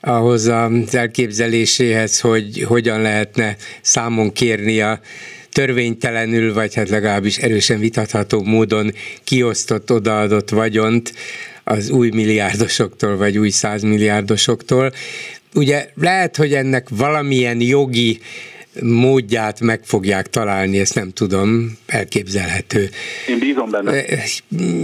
ahhoz 0.00 0.46
az 0.46 0.94
elképzeléséhez, 0.94 2.20
hogy 2.20 2.64
hogyan 2.68 3.00
lehetne 3.00 3.56
számon 3.80 4.32
kérni 4.32 4.80
a 4.80 4.98
törvénytelenül, 5.52 6.54
vagy 6.54 6.74
hát 6.74 6.88
legalábbis 6.88 7.38
erősen 7.38 7.78
vitatható 7.78 8.42
módon 8.42 8.92
kiosztott, 9.24 9.92
odaadott 9.92 10.50
vagyont 10.50 11.12
az 11.64 11.90
új 11.90 12.10
milliárdosoktól, 12.10 13.16
vagy 13.16 13.38
új 13.38 13.50
százmilliárdosoktól. 13.50 14.92
Ugye 15.54 15.88
lehet, 15.94 16.36
hogy 16.36 16.54
ennek 16.54 16.88
valamilyen 16.88 17.60
jogi 17.60 18.20
módját 18.80 19.60
meg 19.60 19.80
fogják 19.84 20.30
találni, 20.30 20.78
ezt 20.78 20.94
nem 20.94 21.10
tudom, 21.10 21.78
elképzelhető. 21.86 22.90
Én 23.28 23.38
bízom 23.38 23.70
benne. 23.70 24.04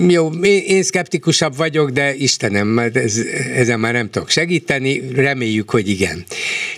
Jó, 0.09 0.31
én 0.45 0.83
szkeptikusabb 0.83 1.57
vagyok, 1.57 1.91
de 1.91 2.15
Istenem, 2.15 2.79
ez, 2.79 3.19
ezen 3.55 3.81
már 3.81 3.93
nem 3.93 4.11
tudok 4.11 4.29
segíteni, 4.29 5.03
reméljük, 5.15 5.71
hogy 5.71 5.89
igen. 5.89 6.25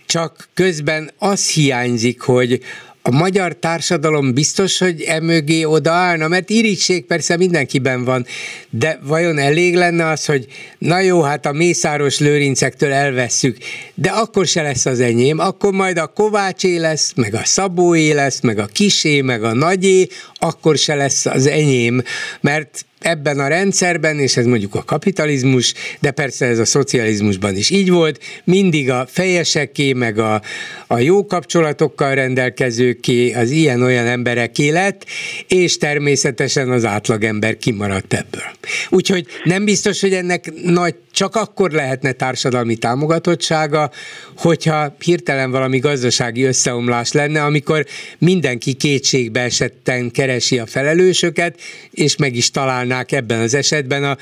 Csak 0.07 0.49
közben 0.55 1.11
az 1.19 1.49
hiányzik, 1.49 2.21
hogy 2.21 2.61
a 3.03 3.11
magyar 3.11 3.57
társadalom 3.57 4.35
biztos, 4.35 4.79
hogy 4.79 5.03
emögé 5.03 5.65
odaállna, 5.65 6.29
mert 6.29 6.51
irítség 6.51 7.05
persze 7.07 7.37
mindenkiben 7.37 8.05
van, 8.05 8.27
de 8.71 8.99
vajon 9.03 9.39
elég 9.39 9.75
lenne 9.75 10.07
az, 10.07 10.25
hogy 10.25 10.47
na 10.79 11.01
jó, 11.01 11.23
hát 11.23 11.47
a 11.47 11.53
Mészáros 11.53 12.19
lőrincektől 12.19 12.93
elvesszük, 12.93 13.57
de 13.95 14.11
akkor 14.11 14.47
se 14.47 14.63
lesz 14.63 14.87
az 14.87 15.01
enyém, 15.01 15.39
akkor 15.39 15.73
majd 15.73 15.99
a 15.99 16.07
Kovácsé 16.07 16.77
lesz, 16.77 17.13
meg 17.17 17.35
a 17.35 17.45
Szabóé 17.45 18.13
lesz, 18.13 18.41
meg 18.41 18.59
a 18.59 18.67
Kisé, 18.67 19.21
meg 19.21 19.45
a 19.45 19.55
Nagyé, 19.55 20.09
akkor 20.35 20.77
se 20.77 20.95
lesz 20.95 21.27
az 21.27 21.47
enyém, 21.47 22.03
mert 22.41 22.85
ebben 23.01 23.39
a 23.39 23.49
rendszerben, 23.49 24.19
és 24.19 24.37
ez 24.37 24.45
mondjuk 24.45 24.75
a 24.75 24.85
kapitalizmus, 24.85 25.75
de 26.01 26.11
persze 26.11 26.47
ez 26.47 26.59
a 26.59 26.65
szocializmusban 26.65 27.57
is 27.57 27.71
így 27.71 27.91
volt, 27.91 28.21
mindig 28.45 28.91
a 28.91 29.07
fejeseké, 29.11 29.93
meg 29.93 30.19
a, 30.19 30.43
a 30.87 30.99
jó 30.99 31.27
kapcsolatokkal 31.27 32.15
rendelkezőké, 32.15 33.33
az 33.33 33.51
ilyen-olyan 33.51 34.07
embereké 34.07 34.69
lett, 34.69 35.07
és 35.49 35.77
természetesen 35.77 36.71
az 36.71 36.85
átlagember 36.85 37.57
kimaradt 37.57 38.13
ebből. 38.13 38.43
Úgyhogy 38.89 39.27
nem 39.45 39.65
biztos, 39.65 40.01
hogy 40.01 40.13
ennek 40.13 40.53
nagy, 40.65 40.95
csak 41.12 41.37
akkor 41.37 41.70
lehetne 41.70 42.12
társadalmi 42.12 42.77
támogatottsága, 42.77 43.91
hogyha 44.37 44.97
hirtelen 44.99 45.51
valami 45.51 45.78
gazdasági 45.78 46.43
összeomlás 46.43 47.12
lenne, 47.12 47.45
amikor 47.45 47.87
mindenki 48.19 48.73
kétségbe 48.73 49.41
esetten 49.41 50.11
keresi 50.11 50.59
a 50.59 50.66
felelősöket, 50.66 51.61
és 51.91 52.16
meg 52.16 52.37
is 52.37 52.51
talál 52.51 52.69
találnák 52.70 53.12
ebben 53.12 53.41
az 53.41 53.55
esetben 53.55 54.05
a 54.05 54.16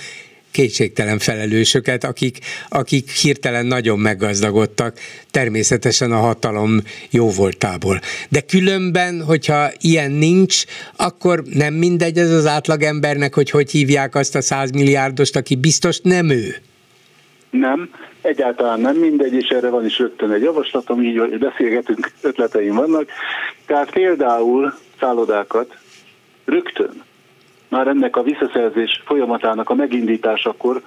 kétségtelen 0.50 1.18
felelősöket, 1.18 2.04
akik, 2.04 2.38
akik 2.68 3.10
hirtelen 3.10 3.66
nagyon 3.66 3.98
meggazdagodtak, 3.98 4.98
természetesen 5.30 6.12
a 6.12 6.18
hatalom 6.18 6.82
jó 7.10 7.30
voltából. 7.30 8.00
De 8.28 8.40
különben, 8.40 9.22
hogyha 9.22 9.70
ilyen 9.80 10.10
nincs, 10.10 10.64
akkor 10.96 11.42
nem 11.52 11.74
mindegy 11.74 12.18
ez 12.18 12.30
az 12.30 12.46
átlagembernek, 12.46 13.34
hogy 13.34 13.50
hogy 13.50 13.70
hívják 13.70 14.14
azt 14.14 14.34
a 14.34 14.40
százmilliárdost, 14.40 15.36
aki 15.36 15.54
biztos 15.54 16.00
nem 16.02 16.28
ő. 16.30 16.56
Nem, 17.50 17.90
egyáltalán 18.20 18.80
nem 18.80 18.96
mindegy, 18.96 19.32
és 19.32 19.48
erre 19.48 19.68
van 19.68 19.84
is 19.84 19.98
rögtön 19.98 20.30
egy 20.30 20.42
javaslatom, 20.42 21.02
így 21.02 21.18
hogy 21.18 21.38
beszélgetünk, 21.38 22.10
ötleteim 22.22 22.74
vannak. 22.74 23.08
Tehát 23.66 23.90
például 23.90 24.72
szállodákat 24.98 25.76
rögtön 26.44 27.02
már 27.68 27.86
ennek 27.86 28.16
a 28.16 28.22
visszaszerzés 28.22 29.02
folyamatának 29.04 29.70
a 29.70 29.74
megindításakor 29.74 30.82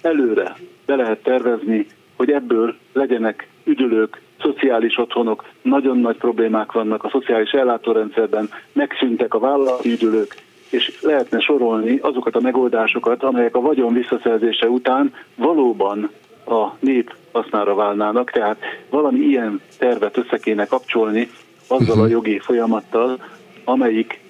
előre 0.00 0.56
be 0.86 0.94
lehet 0.94 1.22
tervezni, 1.22 1.86
hogy 2.16 2.30
ebből 2.30 2.76
legyenek 2.92 3.48
üdülők, 3.64 4.20
szociális 4.40 4.98
otthonok, 4.98 5.44
nagyon 5.62 5.98
nagy 5.98 6.16
problémák 6.16 6.72
vannak 6.72 7.04
a 7.04 7.08
szociális 7.08 7.50
ellátórendszerben, 7.50 8.50
megszűntek 8.72 9.34
a 9.34 9.38
vállalati 9.38 9.90
üdülők, 9.90 10.36
és 10.70 10.98
lehetne 11.00 11.40
sorolni 11.40 11.98
azokat 12.02 12.36
a 12.36 12.40
megoldásokat, 12.40 13.22
amelyek 13.22 13.54
a 13.54 13.60
vagyon 13.60 13.92
visszaszerzése 13.92 14.68
után 14.68 15.14
valóban 15.34 16.10
a 16.46 16.68
nép 16.78 17.14
hasznára 17.32 17.74
válnának, 17.74 18.30
tehát 18.30 18.58
valami 18.90 19.18
ilyen 19.18 19.60
tervet 19.78 20.16
össze 20.16 20.38
kéne 20.38 20.66
kapcsolni 20.66 21.30
azzal 21.66 21.98
a 21.98 22.02
mhm. 22.02 22.10
jogi 22.10 22.38
folyamattal, 22.38 23.18
amelyik 23.64 24.20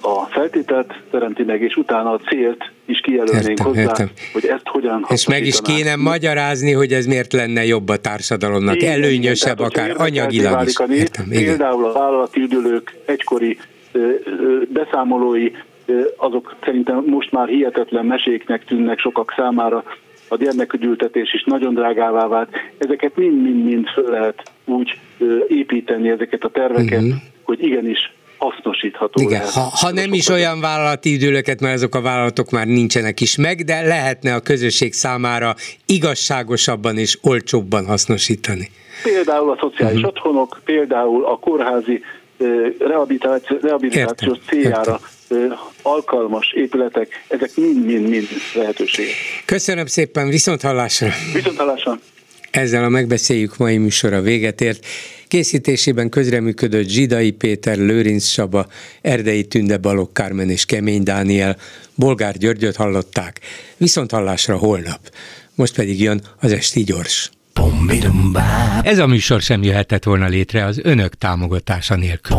a 0.00 0.24
feltételt 0.24 0.94
teremti 1.10 1.42
meg, 1.42 1.62
és 1.62 1.76
utána 1.76 2.10
a 2.10 2.18
célt 2.18 2.72
is 2.84 3.00
kijelölnénk 3.00 3.46
értem, 3.46 3.66
hozzá, 3.66 3.80
értem. 3.80 4.10
hogy 4.32 4.44
ezt 4.46 4.68
hogyan 4.68 5.06
És 5.08 5.28
meg 5.28 5.46
is 5.46 5.60
kéne 5.60 5.96
magyarázni, 5.96 6.72
hogy 6.72 6.92
ez 6.92 7.06
miért 7.06 7.32
lenne 7.32 7.64
jobb 7.64 7.88
a 7.88 7.96
társadalomnak, 7.96 8.74
igen, 8.74 8.92
előnyösebb, 8.92 9.58
igen, 9.58 9.70
akár 9.70 9.94
anyagilag 9.96 10.66
is. 10.66 10.74
Értem, 10.88 11.28
például 11.28 11.84
a 11.84 11.92
vállalati 11.92 12.40
üdülők 12.40 12.96
egykori 13.06 13.58
beszámolói, 14.68 15.50
azok 16.16 16.56
szerintem 16.64 17.04
most 17.06 17.32
már 17.32 17.48
hihetetlen 17.48 18.06
meséknek 18.06 18.64
tűnnek 18.64 18.98
sokak 18.98 19.34
számára, 19.36 19.84
a 20.28 20.36
gyermekügyültetés 20.36 21.34
is 21.34 21.44
nagyon 21.44 21.74
drágává 21.74 22.26
vált. 22.26 22.48
Ezeket 22.78 23.16
mind-mind-mind 23.16 23.86
föl 23.86 24.10
lehet 24.10 24.42
úgy 24.64 24.98
építeni, 25.48 26.08
ezeket 26.08 26.44
a 26.44 26.48
terveket, 26.48 27.02
uh-huh. 27.02 27.14
hogy 27.42 27.62
igenis 27.62 28.12
hasznosítható 28.38 29.20
Igen, 29.20 29.32
lehet. 29.32 29.50
Ha, 29.50 29.70
ha 29.80 29.92
nem 29.92 30.12
is 30.12 30.28
olyan 30.28 30.60
vállalati 30.60 31.12
időlöket, 31.12 31.60
mert 31.60 31.74
azok 31.74 31.94
a 31.94 32.00
vállalatok 32.00 32.50
már 32.50 32.66
nincsenek 32.66 33.20
is 33.20 33.36
meg, 33.36 33.64
de 33.64 33.82
lehetne 33.82 34.34
a 34.34 34.40
közösség 34.40 34.92
számára 34.92 35.54
igazságosabban 35.86 36.98
és 36.98 37.18
olcsóbban 37.22 37.86
hasznosítani. 37.86 38.70
Például 39.02 39.50
a 39.50 39.56
szociális 39.60 39.96
uh-huh. 39.96 40.12
otthonok, 40.16 40.60
például 40.64 41.24
a 41.24 41.38
kórházi 41.38 42.02
rehabilitáció, 42.78 43.56
rehabilitációs 43.60 44.38
értem, 44.38 44.60
céljára 44.60 45.00
értem. 45.28 45.58
Alkalmas 45.84 46.52
épületek, 46.52 47.24
ezek 47.28 47.50
mind-mind-mind 47.56 48.28
lehetőségek. 48.54 49.14
Köszönöm 49.44 49.86
szépen, 49.86 50.28
viszont 50.28 50.62
hallásra! 50.62 51.08
Viszont 51.32 51.56
hallásra! 51.56 51.98
Ezzel 52.50 52.84
a 52.84 52.88
megbeszéljük 52.88 53.56
mai 53.56 53.76
műsora 53.76 54.20
véget 54.20 54.60
ért. 54.60 54.86
Készítésében 55.28 56.08
közreműködött 56.08 56.88
Zsidai 56.88 57.30
Péter, 57.30 57.76
Lőrinc 57.76 58.24
Saba, 58.24 58.66
Erdei 59.00 59.44
Tünde, 59.44 59.76
Balogh 59.76 60.12
Kármen 60.12 60.50
és 60.50 60.64
Kemény 60.64 61.02
Dániel, 61.02 61.56
Bolgár 61.94 62.36
Györgyöt 62.36 62.76
hallották, 62.76 63.40
viszont 63.76 64.10
hallásra 64.10 64.56
holnap. 64.56 65.00
Most 65.54 65.74
pedig 65.74 66.00
jön 66.00 66.22
az 66.40 66.52
Esti 66.52 66.84
Gyors. 66.84 67.30
Ez 68.82 68.98
a 68.98 69.06
műsor 69.06 69.40
sem 69.40 69.62
jöhetett 69.62 70.04
volna 70.04 70.26
létre 70.26 70.64
az 70.64 70.80
önök 70.82 71.14
támogatása 71.14 71.96
nélkül. 71.96 72.36